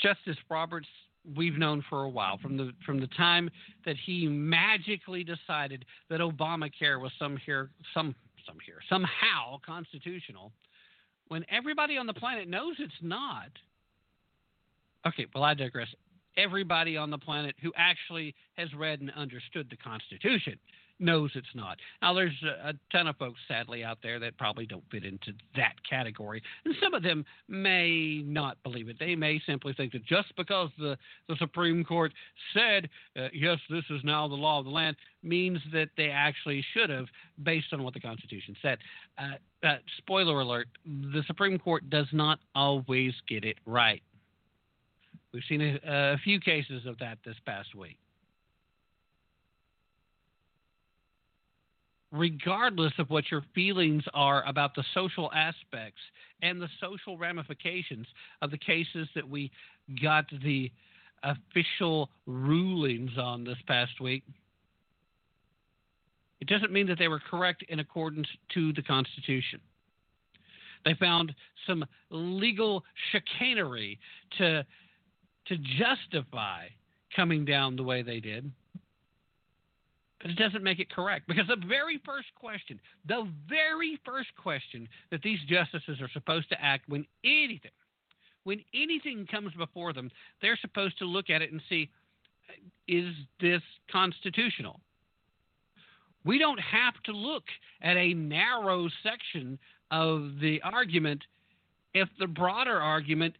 Justice 0.00 0.36
Roberts, 0.48 0.86
we've 1.36 1.58
known 1.58 1.84
for 1.90 2.04
a 2.04 2.08
while 2.08 2.38
from 2.38 2.56
the 2.56 2.70
from 2.86 3.00
the 3.00 3.08
time 3.08 3.50
that 3.84 3.96
he 4.06 4.28
magically 4.28 5.24
decided 5.24 5.84
that 6.08 6.20
Obamacare 6.20 7.00
was 7.00 7.10
some 7.18 7.36
here 7.44 7.70
some 7.92 8.14
some 8.46 8.58
here 8.64 8.78
somehow 8.88 9.58
constitutional, 9.66 10.52
when 11.26 11.44
everybody 11.50 11.96
on 11.96 12.06
the 12.06 12.14
planet 12.14 12.48
knows 12.48 12.76
it's 12.78 12.92
not. 13.02 13.50
Okay, 15.04 15.26
well 15.34 15.42
I 15.42 15.54
digress. 15.54 15.88
Everybody 16.36 16.96
on 16.96 17.10
the 17.10 17.18
planet 17.18 17.56
who 17.60 17.72
actually 17.76 18.36
has 18.56 18.72
read 18.72 19.00
and 19.00 19.10
understood 19.16 19.66
the 19.68 19.76
Constitution 19.76 20.60
knows 20.98 21.30
it's 21.34 21.46
not. 21.54 21.78
Now, 22.02 22.14
there's 22.14 22.34
a, 22.42 22.70
a, 22.70 22.72
ton 22.92 23.06
of 23.06 23.16
folks, 23.16 23.38
sadly, 23.46 23.84
out 23.84 23.98
there 24.02 24.18
that 24.18 24.36
probably 24.38 24.66
don't 24.66 24.84
fit 24.90 25.04
into 25.04 25.32
that 25.56 25.74
category. 25.88 26.42
And 26.64 26.74
some 26.82 26.94
of 26.94 27.02
them 27.02 27.24
may 27.48 28.22
not 28.24 28.62
believe 28.62 28.88
it. 28.88 28.96
They 28.98 29.14
may 29.14 29.40
simply 29.46 29.72
think 29.72 29.92
that 29.92 30.04
just 30.04 30.34
because 30.36 30.70
the, 30.78 30.96
the 31.28 31.36
Supreme 31.36 31.84
Court 31.84 32.12
said, 32.54 32.88
uh, 33.16 33.28
yes, 33.32 33.58
this 33.70 33.84
is 33.90 34.00
now 34.04 34.28
the 34.28 34.34
law 34.34 34.58
of 34.58 34.64
the 34.64 34.70
land, 34.70 34.96
means 35.22 35.58
that 35.72 35.88
they 35.96 36.10
actually 36.10 36.64
should 36.74 36.90
have, 36.90 37.06
based 37.42 37.72
on 37.72 37.82
what 37.82 37.94
the 37.94 38.00
Constitution 38.00 38.56
said. 38.62 38.78
Uh, 39.18 39.66
uh, 39.66 39.76
spoiler 39.98 40.40
alert 40.40 40.68
the 40.84 41.22
Supreme 41.26 41.58
Court 41.58 41.88
does 41.90 42.06
not 42.12 42.38
always 42.54 43.12
get 43.28 43.44
it 43.44 43.56
right. 43.66 44.02
We've 45.32 45.42
seen 45.48 45.60
a, 45.60 45.78
a 45.84 46.18
few 46.18 46.40
cases 46.40 46.86
of 46.86 46.98
that 46.98 47.18
this 47.24 47.36
past 47.44 47.74
week. 47.74 47.98
Regardless 52.12 52.92
of 52.98 53.10
what 53.10 53.30
your 53.30 53.42
feelings 53.54 54.02
are 54.14 54.42
about 54.46 54.74
the 54.74 54.84
social 54.94 55.30
aspects 55.32 56.00
and 56.42 56.60
the 56.60 56.68
social 56.80 57.18
ramifications 57.18 58.06
of 58.42 58.50
the 58.50 58.58
cases 58.58 59.08
that 59.14 59.28
we 59.28 59.50
got 60.02 60.24
the 60.42 60.70
official 61.22 62.08
rulings 62.26 63.10
on 63.18 63.44
this 63.44 63.58
past 63.66 64.00
week, 64.00 64.22
it 66.40 66.48
doesn't 66.48 66.72
mean 66.72 66.86
that 66.86 66.98
they 66.98 67.08
were 67.08 67.20
correct 67.20 67.64
in 67.68 67.80
accordance 67.80 68.28
to 68.54 68.72
the 68.72 68.82
Constitution. 68.82 69.60
They 70.84 70.94
found 70.94 71.34
some 71.66 71.84
legal 72.10 72.84
chicanery 73.12 73.98
to, 74.38 74.64
to 75.46 75.56
justify 75.58 76.68
coming 77.14 77.44
down 77.44 77.76
the 77.76 77.82
way 77.82 78.02
they 78.02 78.20
did. 78.20 78.50
But 80.20 80.32
it 80.32 80.36
doesn't 80.36 80.64
make 80.64 80.80
it 80.80 80.90
correct 80.90 81.28
because 81.28 81.46
the 81.46 81.64
very 81.66 82.00
first 82.04 82.28
question, 82.34 82.80
the 83.06 83.28
very 83.48 84.00
first 84.04 84.30
question 84.36 84.88
that 85.10 85.22
these 85.22 85.38
justices 85.48 86.00
are 86.00 86.10
supposed 86.12 86.48
to 86.50 86.60
act 86.60 86.88
when 86.88 87.06
anything, 87.24 87.70
when 88.42 88.64
anything 88.74 89.26
comes 89.30 89.52
before 89.54 89.92
them, 89.92 90.10
they're 90.42 90.58
supposed 90.60 90.98
to 90.98 91.04
look 91.04 91.30
at 91.30 91.42
it 91.42 91.52
and 91.52 91.62
see, 91.68 91.88
is 92.88 93.14
this 93.40 93.62
constitutional? 93.92 94.80
We 96.24 96.38
don't 96.38 96.60
have 96.60 96.94
to 97.04 97.12
look 97.12 97.44
at 97.82 97.96
a 97.96 98.14
narrow 98.14 98.88
section 99.02 99.58
of 99.90 100.40
the 100.40 100.60
argument 100.62 101.22
if 101.94 102.08
the 102.18 102.26
broader 102.26 102.80
argument 102.80 103.36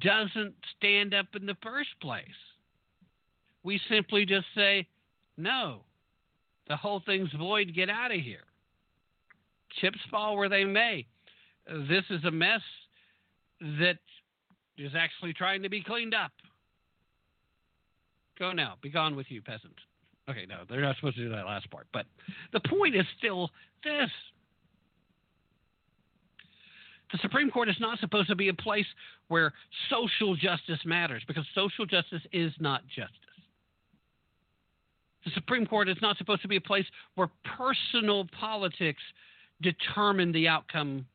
doesn't 0.00 0.54
stand 0.76 1.14
up 1.14 1.26
in 1.34 1.46
the 1.46 1.56
first 1.62 1.90
place. 2.02 2.26
We 3.62 3.80
simply 3.88 4.26
just 4.26 4.46
say, 4.54 4.86
no, 5.36 5.80
the 6.68 6.76
whole 6.76 7.02
thing's 7.04 7.30
void. 7.38 7.72
Get 7.74 7.90
out 7.90 8.12
of 8.12 8.20
here. 8.20 8.44
Chips 9.80 9.98
fall 10.10 10.36
where 10.36 10.48
they 10.48 10.64
may. 10.64 11.06
This 11.66 12.04
is 12.10 12.24
a 12.24 12.30
mess 12.30 12.62
that 13.60 13.98
is 14.78 14.92
actually 14.96 15.32
trying 15.32 15.62
to 15.62 15.68
be 15.68 15.82
cleaned 15.82 16.14
up. 16.14 16.32
Go 18.38 18.52
now. 18.52 18.74
Be 18.82 18.88
gone 18.88 19.14
with 19.14 19.26
you, 19.30 19.42
peasant. 19.42 19.74
Okay, 20.28 20.46
no, 20.48 20.60
they're 20.68 20.80
not 20.80 20.96
supposed 20.96 21.16
to 21.16 21.24
do 21.24 21.30
that 21.30 21.46
last 21.46 21.70
part. 21.70 21.86
But 21.92 22.06
the 22.52 22.60
point 22.60 22.96
is 22.96 23.04
still 23.18 23.50
this. 23.84 24.10
The 27.12 27.18
Supreme 27.18 27.50
Court 27.50 27.68
is 27.68 27.76
not 27.80 27.98
supposed 27.98 28.28
to 28.28 28.36
be 28.36 28.48
a 28.48 28.54
place 28.54 28.86
where 29.28 29.52
social 29.90 30.36
justice 30.36 30.78
matters 30.84 31.22
because 31.26 31.44
social 31.54 31.84
justice 31.84 32.22
is 32.32 32.52
not 32.60 32.82
justice. 32.86 33.29
The 35.24 35.30
Supreme 35.32 35.66
Court 35.66 35.88
is 35.88 35.98
not 36.00 36.16
supposed 36.16 36.42
to 36.42 36.48
be 36.48 36.56
a 36.56 36.60
place 36.60 36.86
where 37.14 37.28
personal 37.58 38.26
politics 38.38 39.02
determine 39.60 40.32
the 40.32 40.48
outcome 40.48 41.06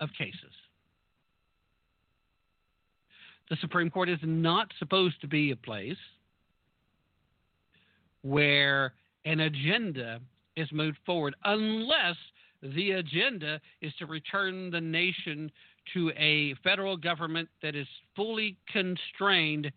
of 0.00 0.10
cases. 0.16 0.52
The 3.48 3.56
Supreme 3.60 3.90
Court 3.90 4.08
is 4.08 4.18
not 4.22 4.68
supposed 4.78 5.20
to 5.22 5.26
be 5.26 5.50
a 5.50 5.56
place 5.56 5.96
where 8.22 8.92
an 9.24 9.40
agenda 9.40 10.20
is 10.56 10.68
moved 10.72 10.98
forward 11.06 11.34
unless 11.44 12.16
the 12.62 12.92
agenda 12.92 13.60
is 13.80 13.92
to 13.98 14.06
return 14.06 14.70
the 14.70 14.80
nation 14.80 15.50
to 15.94 16.12
a 16.16 16.54
federal 16.62 16.96
government 16.96 17.48
that 17.62 17.74
is 17.74 17.86
fully 18.14 18.56
constrained 18.70 19.72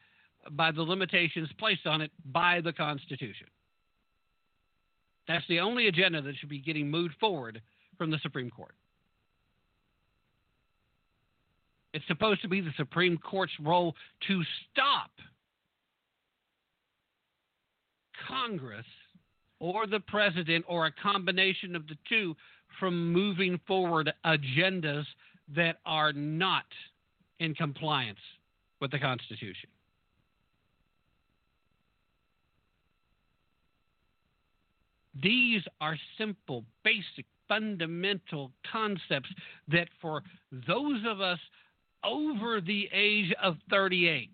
by 0.52 0.72
the 0.72 0.82
limitations 0.82 1.50
placed 1.58 1.86
on 1.86 2.02
it 2.02 2.12
by 2.32 2.62
the 2.62 2.74
Constitution. 2.74 3.48
That's 5.28 5.46
the 5.48 5.60
only 5.60 5.88
agenda 5.88 6.22
that 6.22 6.36
should 6.40 6.50
be 6.50 6.60
getting 6.60 6.90
moved 6.90 7.16
forward 7.20 7.62
from 7.98 8.12
the 8.12 8.20
Supreme 8.22 8.50
Court. 8.50 8.76
It's 11.94 12.06
supposed 12.08 12.42
to 12.42 12.48
be 12.48 12.60
the 12.60 12.74
Supreme 12.76 13.18
Court's 13.18 13.54
role 13.62 13.96
to 14.28 14.42
stop 14.72 15.12
Congress 18.28 18.86
or 19.60 19.86
the 19.88 20.00
president 20.00 20.66
or 20.68 20.88
a 20.88 20.92
combination 20.92 21.76
of 21.76 21.88
the 21.88 21.96
two 22.10 22.36
from 22.80 23.14
moving 23.14 23.60
forward 23.68 24.12
agendas 24.26 25.06
that 25.56 25.78
are 25.86 26.12
not 26.14 26.66
in 27.40 27.54
compliance 27.54 28.20
with 28.82 28.92
the 28.92 29.00
Constitution. 29.00 29.70
These 35.22 35.62
are 35.80 35.98
simple, 36.18 36.64
basic, 36.84 37.26
fundamental 37.48 38.52
concepts 38.72 39.30
that 39.68 39.88
for 40.02 40.24
those 40.68 41.02
of 41.08 41.22
us 41.22 41.40
over 42.04 42.62
the 42.62 42.90
age 42.94 43.34
of 43.42 43.56
38, 43.70 44.30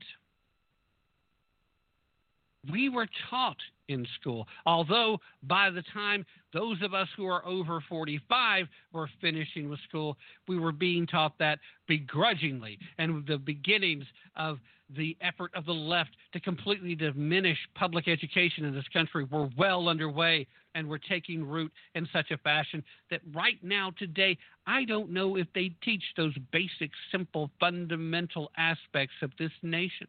we 2.72 2.89
were 2.89 3.07
taught 3.30 3.57
in 3.88 4.06
school. 4.19 4.47
Although 4.65 5.19
by 5.43 5.69
the 5.69 5.84
time 5.93 6.26
those 6.53 6.81
of 6.81 6.93
us 6.93 7.07
who 7.18 7.26
are 7.26 7.45
over 7.45 7.81
45 7.89 8.68
were 8.93 9.10
finishing 9.22 9.69
with 9.69 9.80
school, 9.88 10.18
we 10.47 10.57
were 10.57 10.72
being 10.72 11.07
taught 11.07 11.38
that 11.39 11.60
begrudgingly. 11.88 12.77
And 12.97 13.26
the 13.27 13.38
beginnings 13.38 14.06
of 14.35 14.60
the 14.95 15.15
effort 15.22 15.51
of 15.56 15.65
the 15.65 15.73
left 15.73 16.11
to 16.34 16.39
completely 16.39 16.95
diminish 16.95 17.57
public 17.76 18.07
education 18.07 18.65
in 18.65 18.73
this 18.73 18.88
country 18.91 19.23
were 19.26 19.49
well 19.57 19.88
underway 19.88 20.47
and 20.75 20.87
were 20.87 20.99
taking 20.99 21.43
root 21.43 21.71
in 21.95 22.07
such 22.13 22.31
a 22.31 22.37
fashion 22.37 22.83
that 23.09 23.21
right 23.33 23.57
now, 23.63 23.91
today, 23.97 24.37
I 24.67 24.85
don't 24.85 25.11
know 25.11 25.35
if 25.35 25.47
they 25.53 25.71
teach 25.83 26.03
those 26.15 26.33
basic, 26.51 26.91
simple, 27.11 27.49
fundamental 27.59 28.51
aspects 28.57 29.15
of 29.21 29.31
this 29.37 29.51
nation. 29.63 30.07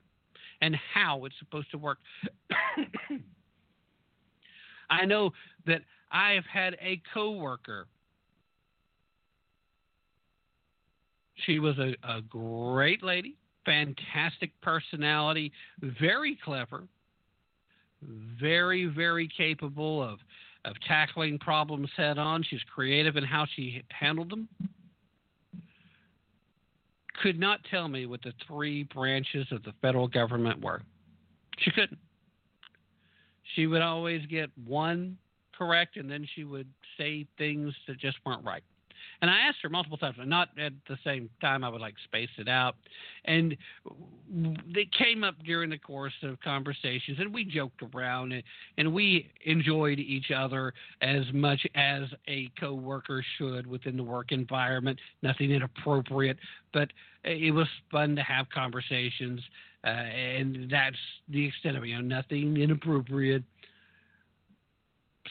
and 0.63 0.77
how 0.95 1.25
it's 1.25 1.35
supposed 1.39 1.71
to 1.71 1.79
work. 1.79 1.99
I 4.91 5.07
know 5.07 5.31
that 5.67 5.83
I 6.11 6.33
have 6.33 6.45
had 6.45 6.77
a 6.81 7.01
coworker. 7.15 7.87
She 11.47 11.59
was 11.59 11.79
a, 11.79 11.95
a 12.07 12.21
great 12.21 13.03
lady, 13.03 13.37
fantastic 13.65 14.51
personality, 14.61 15.53
very 15.81 16.39
clever, 16.45 16.85
very, 18.41 18.87
very 18.87 19.29
capable 19.35 20.03
of 20.03 20.19
of 20.65 20.75
tackling 20.87 21.39
problems 21.39 21.89
head 21.97 22.19
on. 22.19 22.43
She's 22.43 22.61
creative 22.73 23.17
in 23.17 23.25
how 23.25 23.47
she 23.57 23.83
handled 23.89 24.31
them. 24.31 24.49
Could 27.23 27.39
not 27.39 27.61
tell 27.71 27.89
me 27.89 28.07
what 28.07 28.23
the 28.23 28.33
three 28.47 28.85
branches 28.85 29.47
of 29.51 29.63
the 29.63 29.73
federal 29.83 30.09
government 30.09 30.63
were. 30.63 30.83
She 31.59 31.71
couldn't. 31.71 31.99
She 33.55 33.67
would 33.67 33.83
always 33.83 34.25
get 34.27 34.51
one 34.67 35.19
correct, 35.57 35.97
and 35.97 36.11
then 36.11 36.27
she 36.35 36.45
would 36.45 36.69
say 36.97 37.27
things 37.37 37.75
that 37.87 37.99
just 37.99 38.17
weren't 38.25 38.45
right. 38.45 38.63
And 39.23 39.31
I 39.31 39.41
asked 39.41 39.59
her 39.63 39.69
multiple 39.69 39.99
times, 39.99 40.17
not 40.25 40.49
at 40.59 40.73
the 40.89 40.97
same 41.05 41.29
time. 41.41 41.63
I 41.63 41.69
would 41.69 41.81
like 41.81 41.95
space 42.05 42.31
it 42.39 42.49
out, 42.49 42.77
and 43.27 43.57
they 44.75 44.89
came 44.97 45.25
up 45.25 45.35
during 45.45 45.69
the 45.69 45.79
course 45.79 46.15
of 46.23 46.41
conversations, 46.41 47.19
and 47.19 47.33
we 47.33 47.45
joked 47.45 47.83
around, 47.95 48.33
and, 48.33 48.43
and 48.79 48.95
we 48.95 49.31
enjoyed 49.45 49.99
each 49.99 50.31
other 50.31 50.73
as 51.03 51.25
much 51.35 51.67
as 51.75 52.05
a 52.29 52.51
coworker 52.59 53.23
should 53.37 53.67
within 53.67 53.97
the 53.97 54.03
work 54.03 54.33
environment. 54.33 54.99
Nothing 55.23 55.51
inappropriate, 55.51 56.39
but 56.73 56.89
it 57.25 57.53
was 57.53 57.69
fun 57.91 58.17
to 58.17 58.23
have 58.23 58.47
conversations, 58.49 59.41
uh, 59.85 59.89
and 59.89 60.71
that's 60.71 60.97
the 61.29 61.47
extent 61.47 61.77
of 61.77 61.85
it. 61.85 61.89
You 61.89 61.97
know, 61.97 62.17
nothing 62.17 62.57
inappropriate 62.57 63.43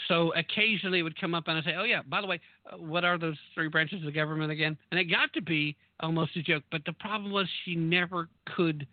so 0.08 0.34
occasionally 0.34 1.00
it 1.00 1.04
would 1.04 1.20
come 1.20 1.34
up 1.34 1.46
and 1.48 1.58
I'd 1.58 1.64
say, 1.64 1.76
oh, 1.78 1.84
yeah, 1.84 2.02
by 2.02 2.22
the 2.22 2.28
way, 2.28 2.40
uh, 2.72 2.78
what 2.78 3.04
are 3.04 3.18
those 3.18 3.38
three 3.54 3.68
branches 3.68 4.00
of 4.00 4.06
the 4.06 4.12
government 4.12 4.52
again? 4.52 4.78
And 4.92 5.00
it 5.00 5.06
got 5.06 5.34
to 5.34 5.42
be 5.42 5.76
almost 6.00 6.36
a 6.38 6.42
joke. 6.42 6.64
But 6.72 6.86
the 6.86 6.94
problem 6.94 7.32
was 7.32 7.48
she 7.66 7.76
never 7.76 8.30
could 8.56 8.88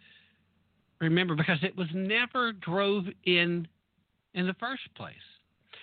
remember 1.01 1.35
because 1.35 1.59
it 1.63 1.77
was 1.77 1.89
never 1.95 2.53
drove 2.53 3.05
in 3.25 3.69
in 4.35 4.47
the 4.47 4.55
first 4.55 4.83
place. 4.97 5.15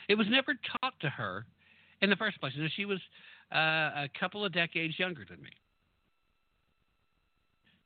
It 0.09 0.15
was 0.15 0.27
never 0.29 0.53
taught 0.81 0.99
to 1.01 1.09
her 1.09 1.45
in 2.01 2.09
the 2.09 2.15
first 2.15 2.39
place. 2.39 2.53
And 2.57 2.69
she 2.75 2.85
was 2.85 2.99
uh, 3.53 3.57
a 3.57 4.09
couple 4.19 4.43
of 4.43 4.51
decades 4.53 4.97
younger 4.99 5.25
than 5.29 5.41
me. 5.41 5.49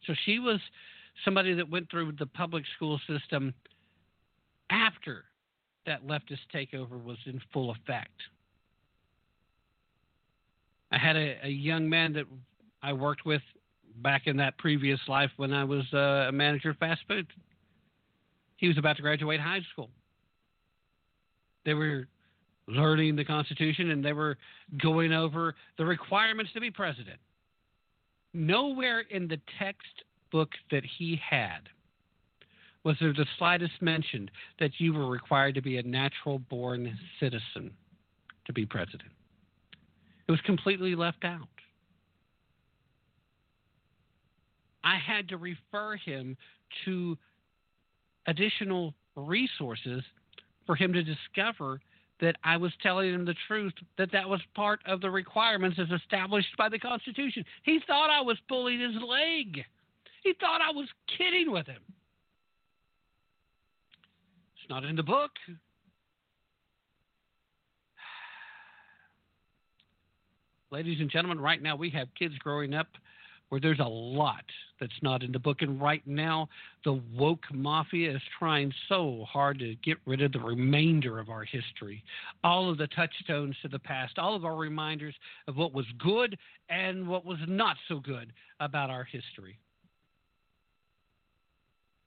So 0.06 0.14
she 0.26 0.40
was 0.40 0.60
somebody 1.26 1.54
that 1.54 1.70
went 1.70 1.90
through 1.90 2.14
the 2.14 2.26
public 2.26 2.64
school 2.76 3.00
system 3.08 3.54
after 4.70 5.26
that 5.88 6.06
leftist 6.06 6.46
takeover 6.54 7.04
was 7.04 7.18
in 7.26 7.42
full 7.52 7.72
effect. 7.72 8.22
I 10.92 10.98
had 10.98 11.16
a, 11.16 11.38
a 11.44 11.50
young 11.50 11.90
man 11.90 12.14
that 12.14 12.26
I 12.84 12.94
worked 12.94 13.26
with 13.26 13.42
back 13.98 14.28
in 14.28 14.38
that 14.38 14.58
previous 14.58 15.00
life 15.08 15.32
when 15.38 15.52
I 15.54 15.64
was 15.64 15.84
uh, 15.94 16.28
a 16.28 16.32
manager 16.32 16.70
of 16.70 16.78
fast 16.78 17.02
food. 17.08 17.26
He 18.58 18.68
was 18.68 18.78
about 18.78 18.98
to 18.98 19.02
graduate 19.02 19.40
high 19.40 19.62
school. 19.72 19.90
They 21.66 21.74
were 21.74 22.08
learning 22.68 23.16
the 23.16 23.26
Constitution 23.26 23.92
and 23.92 24.04
they 24.04 24.14
were 24.14 24.38
going 24.82 25.14
over 25.14 25.56
the 25.78 25.86
requirements 25.86 26.52
to 26.54 26.62
be 26.62 26.70
president. 26.70 27.18
Nowhere 28.34 29.02
in 29.10 29.28
the 29.28 29.40
textbook 29.58 30.50
that 30.72 30.84
he 30.98 31.20
had 31.28 31.70
was 32.88 32.96
there 33.02 33.12
the 33.12 33.26
slightest 33.38 33.74
mention 33.82 34.32
that 34.62 34.72
you 34.78 34.94
were 34.94 35.10
required 35.10 35.54
to 35.56 35.62
be 35.62 35.78
a 35.78 35.84
natural 35.84 36.40
born 36.40 36.98
citizen 37.20 37.70
to 38.46 38.54
be 38.54 38.66
president? 38.66 39.12
It 40.26 40.32
was 40.32 40.40
completely 40.46 40.96
left 40.96 41.26
out. 41.26 41.50
I 44.86 44.96
had 45.06 45.28
to 45.28 45.38
refer 45.38 45.98
him 45.98 46.38
to 46.86 47.18
additional 48.26 48.94
resources 49.18 50.02
for 50.66 50.78
him 50.78 50.94
to 50.94 51.04
discover 51.04 51.82
that 52.22 52.38
I 52.46 52.56
was 52.56 52.72
telling 52.82 53.14
him 53.14 53.26
the 53.26 53.36
truth, 53.50 53.74
that 53.98 54.14
that 54.14 54.30
was 54.30 54.40
part 54.56 54.80
of 54.86 55.02
the 55.02 55.12
requirements 55.12 55.78
as 55.78 55.92
established 55.92 56.56
by 56.58 56.70
the 56.70 56.80
Constitution. 56.80 57.44
He 57.64 57.82
thought 57.86 58.10
I 58.10 58.22
was 58.22 58.38
pulling 58.48 58.80
his 58.80 58.96
leg. 59.06 59.66
He 60.24 60.34
thought 60.40 60.62
I 60.62 60.72
was 60.72 60.88
kidding 61.18 61.52
with 61.52 61.68
him 61.68 61.82
not 64.70 64.84
in 64.84 64.96
the 64.96 65.04
book. 65.04 65.32
Ladies 70.72 71.00
and 71.00 71.10
gentlemen, 71.10 71.40
right 71.40 71.62
now 71.62 71.76
we 71.76 71.90
have 71.92 72.08
kids 72.18 72.36
growing 72.40 72.74
up 72.74 72.88
where 73.50 73.62
there's 73.62 73.80
a 73.80 73.84
lot 73.84 74.44
that's 74.80 74.92
not 75.02 75.24
in 75.24 75.32
the 75.32 75.40
book. 75.40 75.62
And 75.62 75.82
right 75.82 76.06
now, 76.06 76.50
the 76.84 77.02
woke 77.16 77.46
mafia 77.52 78.16
is 78.16 78.22
trying 78.38 78.74
so 78.90 79.26
hard 79.30 79.60
to 79.60 79.76
get 79.84 79.98
rid 80.06 80.22
of 80.22 80.34
the 80.34 80.40
remainder 80.40 81.20
of 81.20 81.30
our 81.30 81.44
history. 81.44 82.04
All 82.44 82.70
of 82.70 82.78
the 82.78 82.88
touchstones 82.88 83.56
to 83.62 83.70
the 83.70 83.80
past, 83.80 84.20
all 84.20 84.36
of 84.36 84.46
our 84.46 84.56
reminders 84.56 85.16
of 85.48 85.56
what 85.56 85.74
was 85.74 85.86
good 85.98 86.38
and 86.70 87.08
what 87.08 87.26
was 87.26 87.40
not 87.48 87.78
so 87.88 88.00
good 88.00 88.34
about 88.60 88.90
our 88.90 89.06
history. 89.06 89.58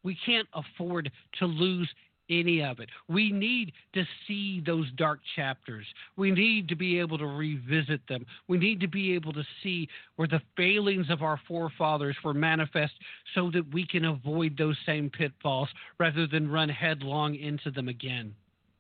We 0.02 0.16
can't 0.24 0.48
afford 0.54 1.10
to 1.38 1.46
lose 1.46 1.88
any 2.30 2.62
of 2.62 2.80
it. 2.80 2.88
We 3.08 3.32
need 3.32 3.72
to 3.94 4.04
see 4.26 4.62
those 4.64 4.90
dark 4.92 5.20
chapters. 5.36 5.84
We 6.16 6.30
need 6.30 6.68
to 6.68 6.76
be 6.76 6.98
able 6.98 7.18
to 7.18 7.26
revisit 7.26 8.00
them. 8.08 8.24
We 8.48 8.56
need 8.58 8.80
to 8.80 8.88
be 8.88 9.14
able 9.14 9.32
to 9.32 9.42
see 9.62 9.88
where 10.16 10.28
the 10.28 10.40
failings 10.56 11.10
of 11.10 11.22
our 11.22 11.40
forefathers 11.48 12.16
were 12.24 12.34
manifest 12.34 12.92
so 13.34 13.50
that 13.52 13.72
we 13.72 13.86
can 13.86 14.04
avoid 14.06 14.56
those 14.56 14.76
same 14.86 15.10
pitfalls 15.10 15.68
rather 15.98 16.26
than 16.26 16.50
run 16.50 16.68
headlong 16.68 17.34
into 17.34 17.70
them 17.70 17.88
again. 17.88 18.34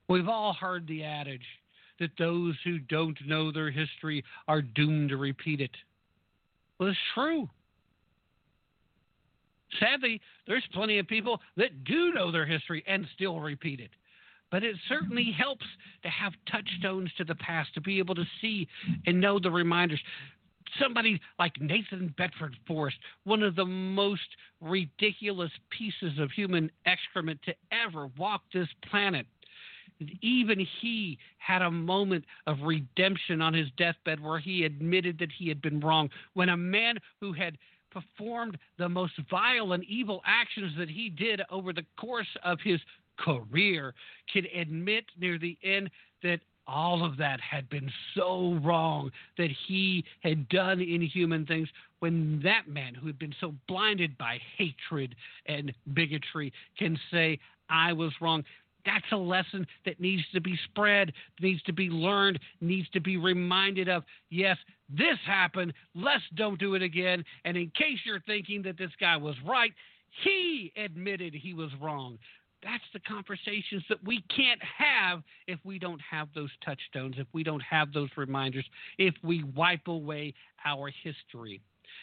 We've 0.08 0.28
all 0.28 0.54
heard 0.54 0.86
the 0.86 1.04
adage 1.04 1.46
that 1.98 2.10
those 2.18 2.54
who 2.64 2.78
don't 2.78 3.18
know 3.26 3.52
their 3.52 3.70
history 3.70 4.24
are 4.48 4.62
doomed 4.62 5.10
to 5.10 5.16
repeat 5.16 5.60
it. 5.60 5.70
Well, 6.78 6.88
it's 6.88 6.98
true. 7.14 7.48
Sadly, 9.78 10.20
there's 10.46 10.64
plenty 10.72 10.98
of 10.98 11.06
people 11.06 11.40
that 11.56 11.84
do 11.84 12.12
know 12.12 12.30
their 12.30 12.46
history 12.46 12.82
and 12.86 13.06
still 13.14 13.40
repeat 13.40 13.80
it. 13.80 13.90
But 14.50 14.64
it 14.64 14.76
certainly 14.88 15.30
helps 15.36 15.66
to 16.02 16.08
have 16.08 16.32
touchstones 16.50 17.10
to 17.18 17.24
the 17.24 17.36
past, 17.36 17.72
to 17.74 17.80
be 17.80 17.98
able 17.98 18.16
to 18.16 18.24
see 18.40 18.66
and 19.06 19.20
know 19.20 19.38
the 19.38 19.50
reminders. 19.50 20.00
Somebody 20.80 21.20
like 21.38 21.60
Nathan 21.60 22.14
Bedford 22.16 22.56
Forrest, 22.66 22.96
one 23.24 23.42
of 23.42 23.54
the 23.54 23.64
most 23.64 24.22
ridiculous 24.60 25.50
pieces 25.70 26.18
of 26.18 26.30
human 26.32 26.70
excrement 26.86 27.40
to 27.44 27.54
ever 27.72 28.08
walk 28.18 28.42
this 28.52 28.68
planet, 28.88 29.26
even 30.22 30.66
he 30.80 31.18
had 31.38 31.62
a 31.62 31.70
moment 31.70 32.24
of 32.46 32.62
redemption 32.62 33.42
on 33.42 33.52
his 33.52 33.68
deathbed 33.76 34.20
where 34.20 34.38
he 34.38 34.64
admitted 34.64 35.18
that 35.18 35.30
he 35.36 35.48
had 35.48 35.60
been 35.60 35.80
wrong. 35.80 36.08
When 36.34 36.48
a 36.48 36.56
man 36.56 36.98
who 37.20 37.32
had 37.32 37.58
performed 37.90 38.56
the 38.78 38.88
most 38.88 39.14
vile 39.30 39.72
and 39.72 39.84
evil 39.84 40.22
actions 40.24 40.72
that 40.78 40.88
he 40.88 41.08
did 41.08 41.42
over 41.50 41.72
the 41.72 41.84
course 41.98 42.26
of 42.44 42.58
his 42.62 42.80
career. 43.18 43.94
Can 44.32 44.46
admit 44.54 45.04
near 45.18 45.38
the 45.38 45.56
end 45.62 45.90
that 46.22 46.40
all 46.66 47.04
of 47.04 47.16
that 47.16 47.40
had 47.40 47.68
been 47.68 47.90
so 48.14 48.58
wrong 48.62 49.10
that 49.36 49.50
he 49.66 50.04
had 50.20 50.48
done 50.48 50.80
inhuman 50.80 51.44
things 51.44 51.68
when 51.98 52.40
that 52.44 52.68
man 52.68 52.94
who 52.94 53.06
had 53.06 53.18
been 53.18 53.34
so 53.40 53.54
blinded 53.66 54.16
by 54.18 54.38
hatred 54.56 55.14
and 55.46 55.72
bigotry 55.94 56.52
can 56.78 56.98
say 57.10 57.38
i 57.68 57.92
was 57.92 58.12
wrong 58.20 58.44
that's 58.84 59.10
a 59.12 59.16
lesson 59.16 59.66
that 59.84 60.00
needs 60.00 60.22
to 60.32 60.40
be 60.40 60.58
spread, 60.64 61.12
needs 61.40 61.62
to 61.62 61.72
be 61.72 61.88
learned, 61.88 62.38
needs 62.60 62.88
to 62.90 63.00
be 63.00 63.16
reminded 63.16 63.88
of. 63.88 64.04
Yes, 64.30 64.56
this 64.88 65.18
happened. 65.26 65.72
Let's 65.94 66.22
don't 66.34 66.58
do 66.58 66.74
it 66.74 66.82
again. 66.82 67.24
And 67.44 67.56
in 67.56 67.70
case 67.70 67.98
you're 68.04 68.20
thinking 68.20 68.62
that 68.62 68.78
this 68.78 68.90
guy 69.00 69.16
was 69.16 69.36
right, 69.46 69.72
he 70.24 70.72
admitted 70.76 71.34
he 71.34 71.54
was 71.54 71.70
wrong. 71.80 72.18
That's 72.62 72.84
the 72.92 73.00
conversations 73.00 73.82
that 73.88 74.04
we 74.04 74.22
can't 74.34 74.60
have 74.62 75.22
if 75.46 75.58
we 75.64 75.78
don't 75.78 76.00
have 76.08 76.28
those 76.34 76.50
touchstones, 76.64 77.14
if 77.16 77.26
we 77.32 77.42
don't 77.42 77.62
have 77.62 77.92
those 77.92 78.10
reminders, 78.16 78.66
if 78.98 79.14
we 79.22 79.44
wipe 79.56 79.88
away 79.88 80.34
our 80.64 80.90
history. 81.02 81.62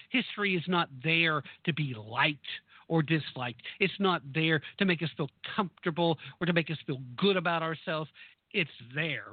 History 0.10 0.56
is 0.56 0.64
not 0.68 0.90
there 1.04 1.44
to 1.66 1.74
be 1.74 1.94
liked 1.96 2.40
or 2.88 3.02
disliked. 3.02 3.62
It's 3.80 3.94
not 4.00 4.22
there 4.34 4.62
to 4.80 4.86
make 4.86 5.02
us 5.02 5.10
feel 5.18 5.30
comfortable 5.56 6.18
or 6.40 6.48
to 6.48 6.54
make 6.54 6.70
us 6.70 6.78
feel 6.86 7.02
good 7.18 7.38
about 7.38 7.64
ourselves. 7.64 8.10
It's 8.52 8.70
there 8.96 9.28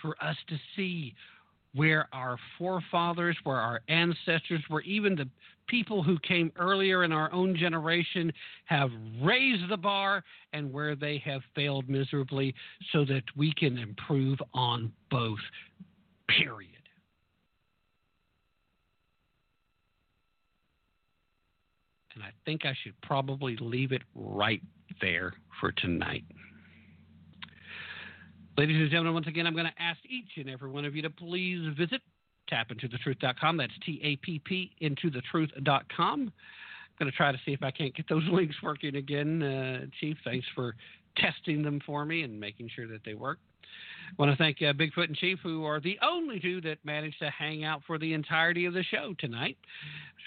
for 0.00 0.16
us 0.22 0.36
to 0.48 0.56
see 0.74 1.14
where 1.74 2.08
our 2.12 2.38
forefathers, 2.58 3.36
where 3.44 3.56
our 3.58 3.80
ancestors, 3.88 4.62
where 4.68 4.80
even 4.82 5.14
the 5.14 5.28
people 5.66 6.02
who 6.02 6.18
came 6.20 6.50
earlier 6.56 7.04
in 7.04 7.12
our 7.12 7.30
own 7.32 7.54
generation 7.54 8.32
have 8.64 8.90
raised 9.22 9.68
the 9.68 9.76
bar 9.76 10.24
and 10.52 10.72
where 10.72 10.96
they 10.96 11.18
have 11.18 11.42
failed 11.54 11.88
miserably 11.88 12.54
so 12.92 13.04
that 13.04 13.24
we 13.36 13.52
can 13.54 13.76
improve 13.76 14.38
on 14.54 14.90
both. 15.10 15.38
Period. 16.28 16.70
And 22.16 22.24
I 22.24 22.30
think 22.44 22.64
I 22.64 22.74
should 22.82 23.00
probably 23.02 23.56
leave 23.60 23.92
it 23.92 24.02
right 24.14 24.62
there 25.00 25.34
for 25.60 25.70
tonight. 25.70 26.24
Ladies 28.56 28.76
and 28.76 28.90
gentlemen, 28.90 29.12
once 29.12 29.26
again, 29.26 29.46
I'm 29.46 29.52
going 29.52 29.66
to 29.66 29.82
ask 29.82 29.98
each 30.08 30.30
and 30.38 30.48
every 30.48 30.70
one 30.70 30.86
of 30.86 30.96
you 30.96 31.02
to 31.02 31.10
please 31.10 31.60
visit 31.76 32.00
tappintothetruth.com. 32.50 33.58
That's 33.58 33.72
T 33.84 34.00
A 34.02 34.16
P 34.16 34.38
P 34.38 34.72
intothetruth.com. 34.80 36.20
I'm 36.20 36.32
going 36.98 37.10
to 37.10 37.16
try 37.16 37.32
to 37.32 37.38
see 37.44 37.52
if 37.52 37.62
I 37.62 37.70
can't 37.70 37.94
get 37.94 38.08
those 38.08 38.24
links 38.32 38.56
working 38.62 38.96
again. 38.96 39.42
Uh, 39.42 39.86
Chief, 40.00 40.16
thanks 40.24 40.46
for 40.54 40.74
testing 41.18 41.62
them 41.62 41.80
for 41.84 42.06
me 42.06 42.22
and 42.22 42.40
making 42.40 42.70
sure 42.74 42.86
that 42.88 43.04
they 43.04 43.12
work. 43.12 43.38
I 44.08 44.14
want 44.18 44.30
to 44.30 44.36
thank 44.36 44.58
uh, 44.62 44.72
Bigfoot 44.72 45.08
and 45.08 45.16
Chief, 45.16 45.38
who 45.42 45.64
are 45.64 45.80
the 45.80 45.98
only 46.02 46.40
two 46.40 46.60
that 46.62 46.78
managed 46.84 47.18
to 47.20 47.30
hang 47.30 47.64
out 47.64 47.82
for 47.86 47.98
the 47.98 48.12
entirety 48.12 48.64
of 48.64 48.74
the 48.74 48.82
show 48.82 49.14
tonight. 49.18 49.56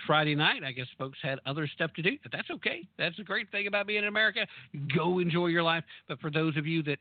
Friday 0.08 0.36
night, 0.36 0.64
I 0.64 0.72
guess 0.72 0.88
folks 0.98 1.18
had 1.22 1.40
other 1.46 1.68
stuff 1.68 1.92
to 1.96 2.02
do, 2.02 2.18
but 2.24 2.32
that's 2.32 2.50
okay. 2.50 2.88
That's 2.98 3.18
the 3.18 3.24
great 3.24 3.52
thing 3.52 3.68
about 3.68 3.88
being 3.88 4.04
in 4.04 4.08
America. 4.08 4.48
Go 4.96 5.20
enjoy 5.20 5.48
your 5.48 5.64
life. 5.64 5.84
But 6.08 6.20
for 6.20 6.32
those 6.32 6.56
of 6.58 6.66
you 6.66 6.84
that 6.84 6.98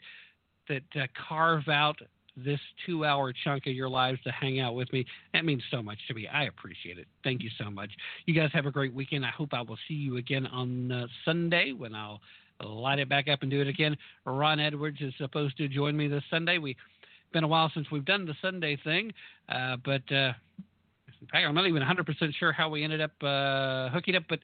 that 0.68 0.82
uh, 1.00 1.06
carve 1.28 1.68
out 1.68 1.96
this 2.44 2.60
two 2.86 3.04
hour 3.04 3.32
chunk 3.44 3.66
of 3.66 3.72
your 3.72 3.88
lives 3.88 4.18
to 4.24 4.30
hang 4.30 4.60
out 4.60 4.74
with 4.74 4.92
me. 4.92 5.04
That 5.32 5.44
means 5.44 5.62
so 5.70 5.82
much 5.82 5.98
to 6.08 6.14
me. 6.14 6.28
I 6.28 6.44
appreciate 6.44 6.98
it. 6.98 7.06
Thank 7.24 7.42
you 7.42 7.50
so 7.58 7.70
much. 7.70 7.90
You 8.26 8.34
guys 8.34 8.50
have 8.52 8.66
a 8.66 8.70
great 8.70 8.94
weekend. 8.94 9.24
I 9.24 9.30
hope 9.30 9.50
I 9.52 9.62
will 9.62 9.78
see 9.88 9.94
you 9.94 10.18
again 10.18 10.46
on 10.46 10.92
uh, 10.92 11.06
Sunday 11.24 11.72
when 11.72 11.94
I'll 11.94 12.20
light 12.64 12.98
it 12.98 13.08
back 13.08 13.28
up 13.28 13.42
and 13.42 13.50
do 13.50 13.60
it 13.60 13.68
again. 13.68 13.96
Ron 14.24 14.60
Edwards 14.60 14.98
is 15.00 15.12
supposed 15.18 15.56
to 15.58 15.68
join 15.68 15.96
me 15.96 16.08
this 16.08 16.24
Sunday. 16.30 16.58
We've 16.58 16.76
been 17.32 17.44
a 17.44 17.48
while 17.48 17.70
since 17.74 17.86
we've 17.90 18.04
done 18.04 18.26
the 18.26 18.34
Sunday 18.40 18.78
thing, 18.84 19.12
uh, 19.48 19.76
but 19.84 20.02
uh, 20.12 20.32
I'm 21.34 21.54
not 21.54 21.66
even 21.66 21.82
100% 21.82 22.34
sure 22.38 22.52
how 22.52 22.68
we 22.68 22.84
ended 22.84 23.00
up 23.00 23.12
uh, 23.22 23.90
hooking 23.90 24.16
up, 24.16 24.24
but 24.28 24.38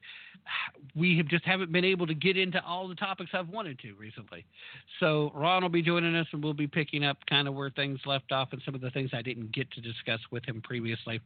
we 0.95 1.17
have 1.17 1.29
just 1.29 1.45
haven't 1.45 1.73
been 1.73 1.85
able 1.85 2.07
to 2.07 2.15
get 2.15 2.37
into 2.37 2.63
all 2.65 2.89
the 2.89 2.95
topics 2.95 3.31
I've 3.33 3.49
wanted 3.49 3.79
to 3.81 3.95
recently. 3.95 4.45
So 5.01 5.33
Ron 5.35 5.63
will 5.63 5.71
be 5.71 5.83
joining 5.83 6.15
us, 6.15 6.27
and 6.33 6.43
we'll 6.43 6.53
be 6.53 6.67
picking 6.67 7.05
up 7.05 7.19
kind 7.29 7.49
of 7.49 7.55
where 7.55 7.71
things 7.71 8.01
left 8.07 8.33
off 8.33 8.49
and 8.53 8.61
some 8.65 8.75
of 8.75 8.81
the 8.81 8.91
things 8.91 9.11
I 9.13 9.23
didn't 9.23 9.53
get 9.53 9.71
to 9.73 9.81
discuss 9.81 10.21
with 10.31 10.45
him 10.45 10.61
previously 10.63 11.21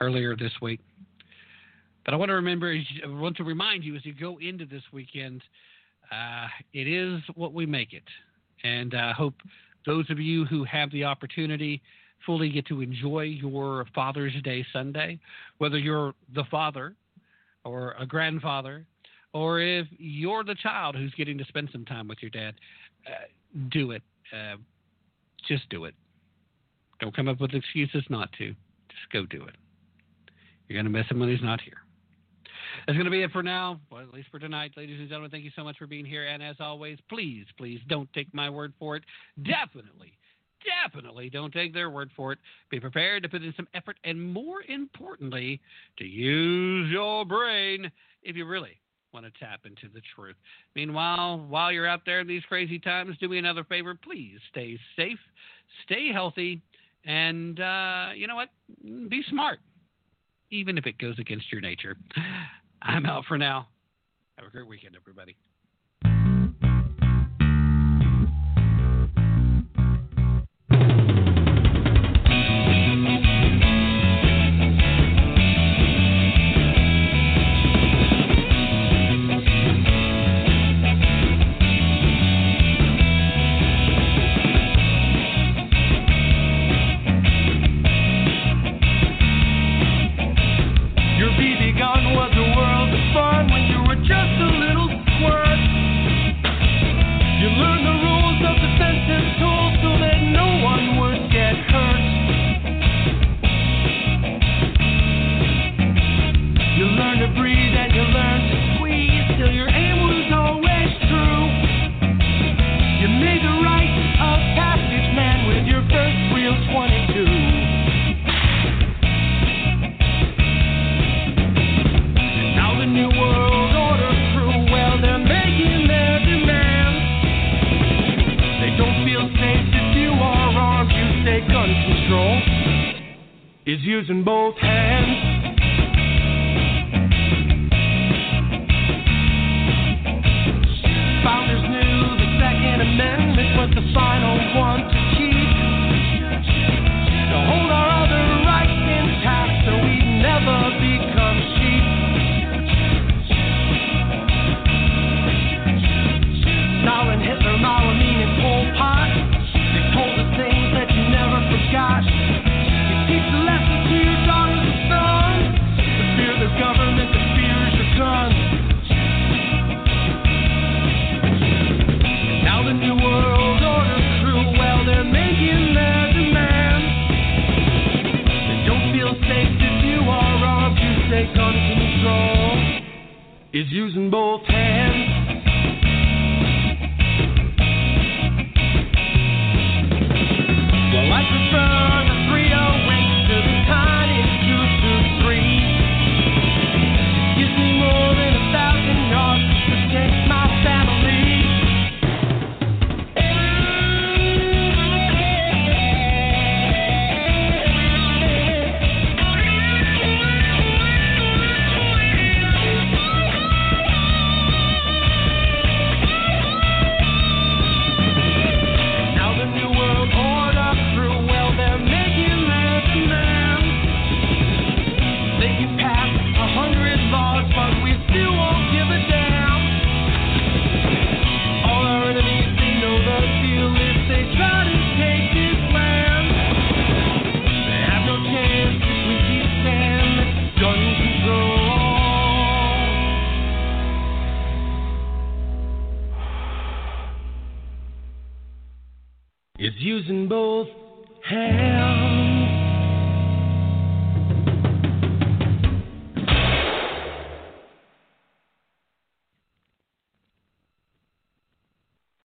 earlier 0.00 0.36
this 0.36 0.52
week. 0.62 0.80
But 2.04 2.14
I 2.14 2.16
want 2.16 2.30
to 2.30 2.34
remember, 2.34 2.72
I 2.72 3.08
want 3.08 3.36
to 3.38 3.44
remind 3.44 3.84
you 3.84 3.96
as 3.96 4.04
you 4.06 4.14
go 4.14 4.38
into 4.38 4.64
this 4.64 4.82
weekend, 4.92 5.42
uh, 6.12 6.46
it 6.72 6.88
is 6.88 7.20
what 7.34 7.52
we 7.52 7.66
make 7.66 7.92
it, 7.92 8.04
and 8.64 8.94
I 8.94 9.10
uh, 9.10 9.14
hope 9.14 9.34
those 9.86 10.08
of 10.10 10.18
you 10.18 10.44
who 10.44 10.64
have 10.64 10.90
the 10.90 11.04
opportunity 11.04 11.82
fully 12.26 12.50
get 12.50 12.66
to 12.66 12.80
enjoy 12.80 13.22
your 13.22 13.86
Father's 13.94 14.34
Day 14.42 14.64
Sunday, 14.72 15.18
whether 15.58 15.78
you're 15.78 16.14
the 16.34 16.44
father 16.50 16.94
or 17.64 17.94
a 17.98 18.06
grandfather, 18.06 18.84
or 19.32 19.60
if 19.60 19.86
you're 19.98 20.44
the 20.44 20.54
child 20.54 20.96
who's 20.96 21.12
getting 21.14 21.38
to 21.38 21.44
spend 21.44 21.68
some 21.72 21.84
time 21.84 22.08
with 22.08 22.18
your 22.20 22.30
dad, 22.30 22.54
uh, 23.06 23.26
do 23.70 23.92
it. 23.92 24.02
Uh, 24.32 24.56
just 25.46 25.68
do 25.70 25.84
it. 25.84 25.94
Don't 27.00 27.14
come 27.14 27.28
up 27.28 27.40
with 27.40 27.54
excuses 27.54 28.04
not 28.10 28.30
to. 28.38 28.48
Just 28.48 29.12
go 29.12 29.24
do 29.26 29.44
it. 29.44 29.54
You're 30.66 30.82
going 30.82 30.92
to 30.92 30.98
miss 30.98 31.10
him 31.10 31.20
when 31.20 31.30
he's 31.30 31.42
not 31.42 31.60
here. 31.60 31.78
That's 32.88 32.96
going 32.96 33.04
to 33.04 33.10
be 33.10 33.22
it 33.22 33.30
for 33.32 33.42
now, 33.42 33.78
well, 33.92 34.00
at 34.00 34.14
least 34.14 34.28
for 34.30 34.38
tonight. 34.38 34.72
Ladies 34.74 34.98
and 34.98 35.10
gentlemen, 35.10 35.30
thank 35.30 35.44
you 35.44 35.50
so 35.54 35.62
much 35.62 35.76
for 35.76 35.86
being 35.86 36.06
here. 36.06 36.26
And 36.26 36.42
as 36.42 36.56
always, 36.58 36.96
please, 37.10 37.44
please 37.58 37.80
don't 37.86 38.10
take 38.14 38.32
my 38.32 38.48
word 38.48 38.72
for 38.78 38.96
it. 38.96 39.04
Definitely 39.42 40.14
definitely 40.84 41.30
don't 41.30 41.52
take 41.52 41.72
their 41.72 41.90
word 41.90 42.10
for 42.16 42.32
it. 42.32 42.38
Be 42.70 42.80
prepared 42.80 43.22
to 43.22 43.28
put 43.28 43.42
in 43.42 43.54
some 43.56 43.68
effort 43.74 43.96
and, 44.04 44.32
more 44.32 44.62
importantly, 44.68 45.60
to 45.98 46.04
use 46.04 46.90
your 46.90 47.24
brain 47.24 47.90
if 48.22 48.36
you 48.36 48.46
really 48.46 48.80
want 49.12 49.24
to 49.24 49.32
tap 49.38 49.60
into 49.64 49.92
the 49.92 50.00
truth. 50.14 50.36
Meanwhile, 50.74 51.46
while 51.48 51.70
you're 51.70 51.86
out 51.86 52.00
there 52.04 52.20
in 52.20 52.26
these 52.26 52.42
crazy 52.48 52.78
times, 52.78 53.16
do 53.18 53.28
me 53.28 53.38
another 53.38 53.64
favor. 53.64 53.94
Please 53.94 54.38
stay 54.50 54.78
safe, 54.96 55.18
stay 55.84 56.10
healthy, 56.12 56.60
and 57.04 57.60
uh, 57.60 58.08
you 58.14 58.26
know 58.26 58.34
what? 58.34 58.48
Be 59.08 59.22
smart, 59.30 59.60
even 60.50 60.76
if 60.76 60.86
it 60.86 60.98
goes 60.98 61.18
against 61.18 61.50
your 61.52 61.60
nature. 61.60 61.96
I'm 62.82 63.06
out 63.06 63.24
for 63.26 63.38
now. 63.38 63.68
Have 64.36 64.46
a 64.46 64.50
great 64.50 64.66
weekend, 64.66 64.96
everybody. 64.96 65.36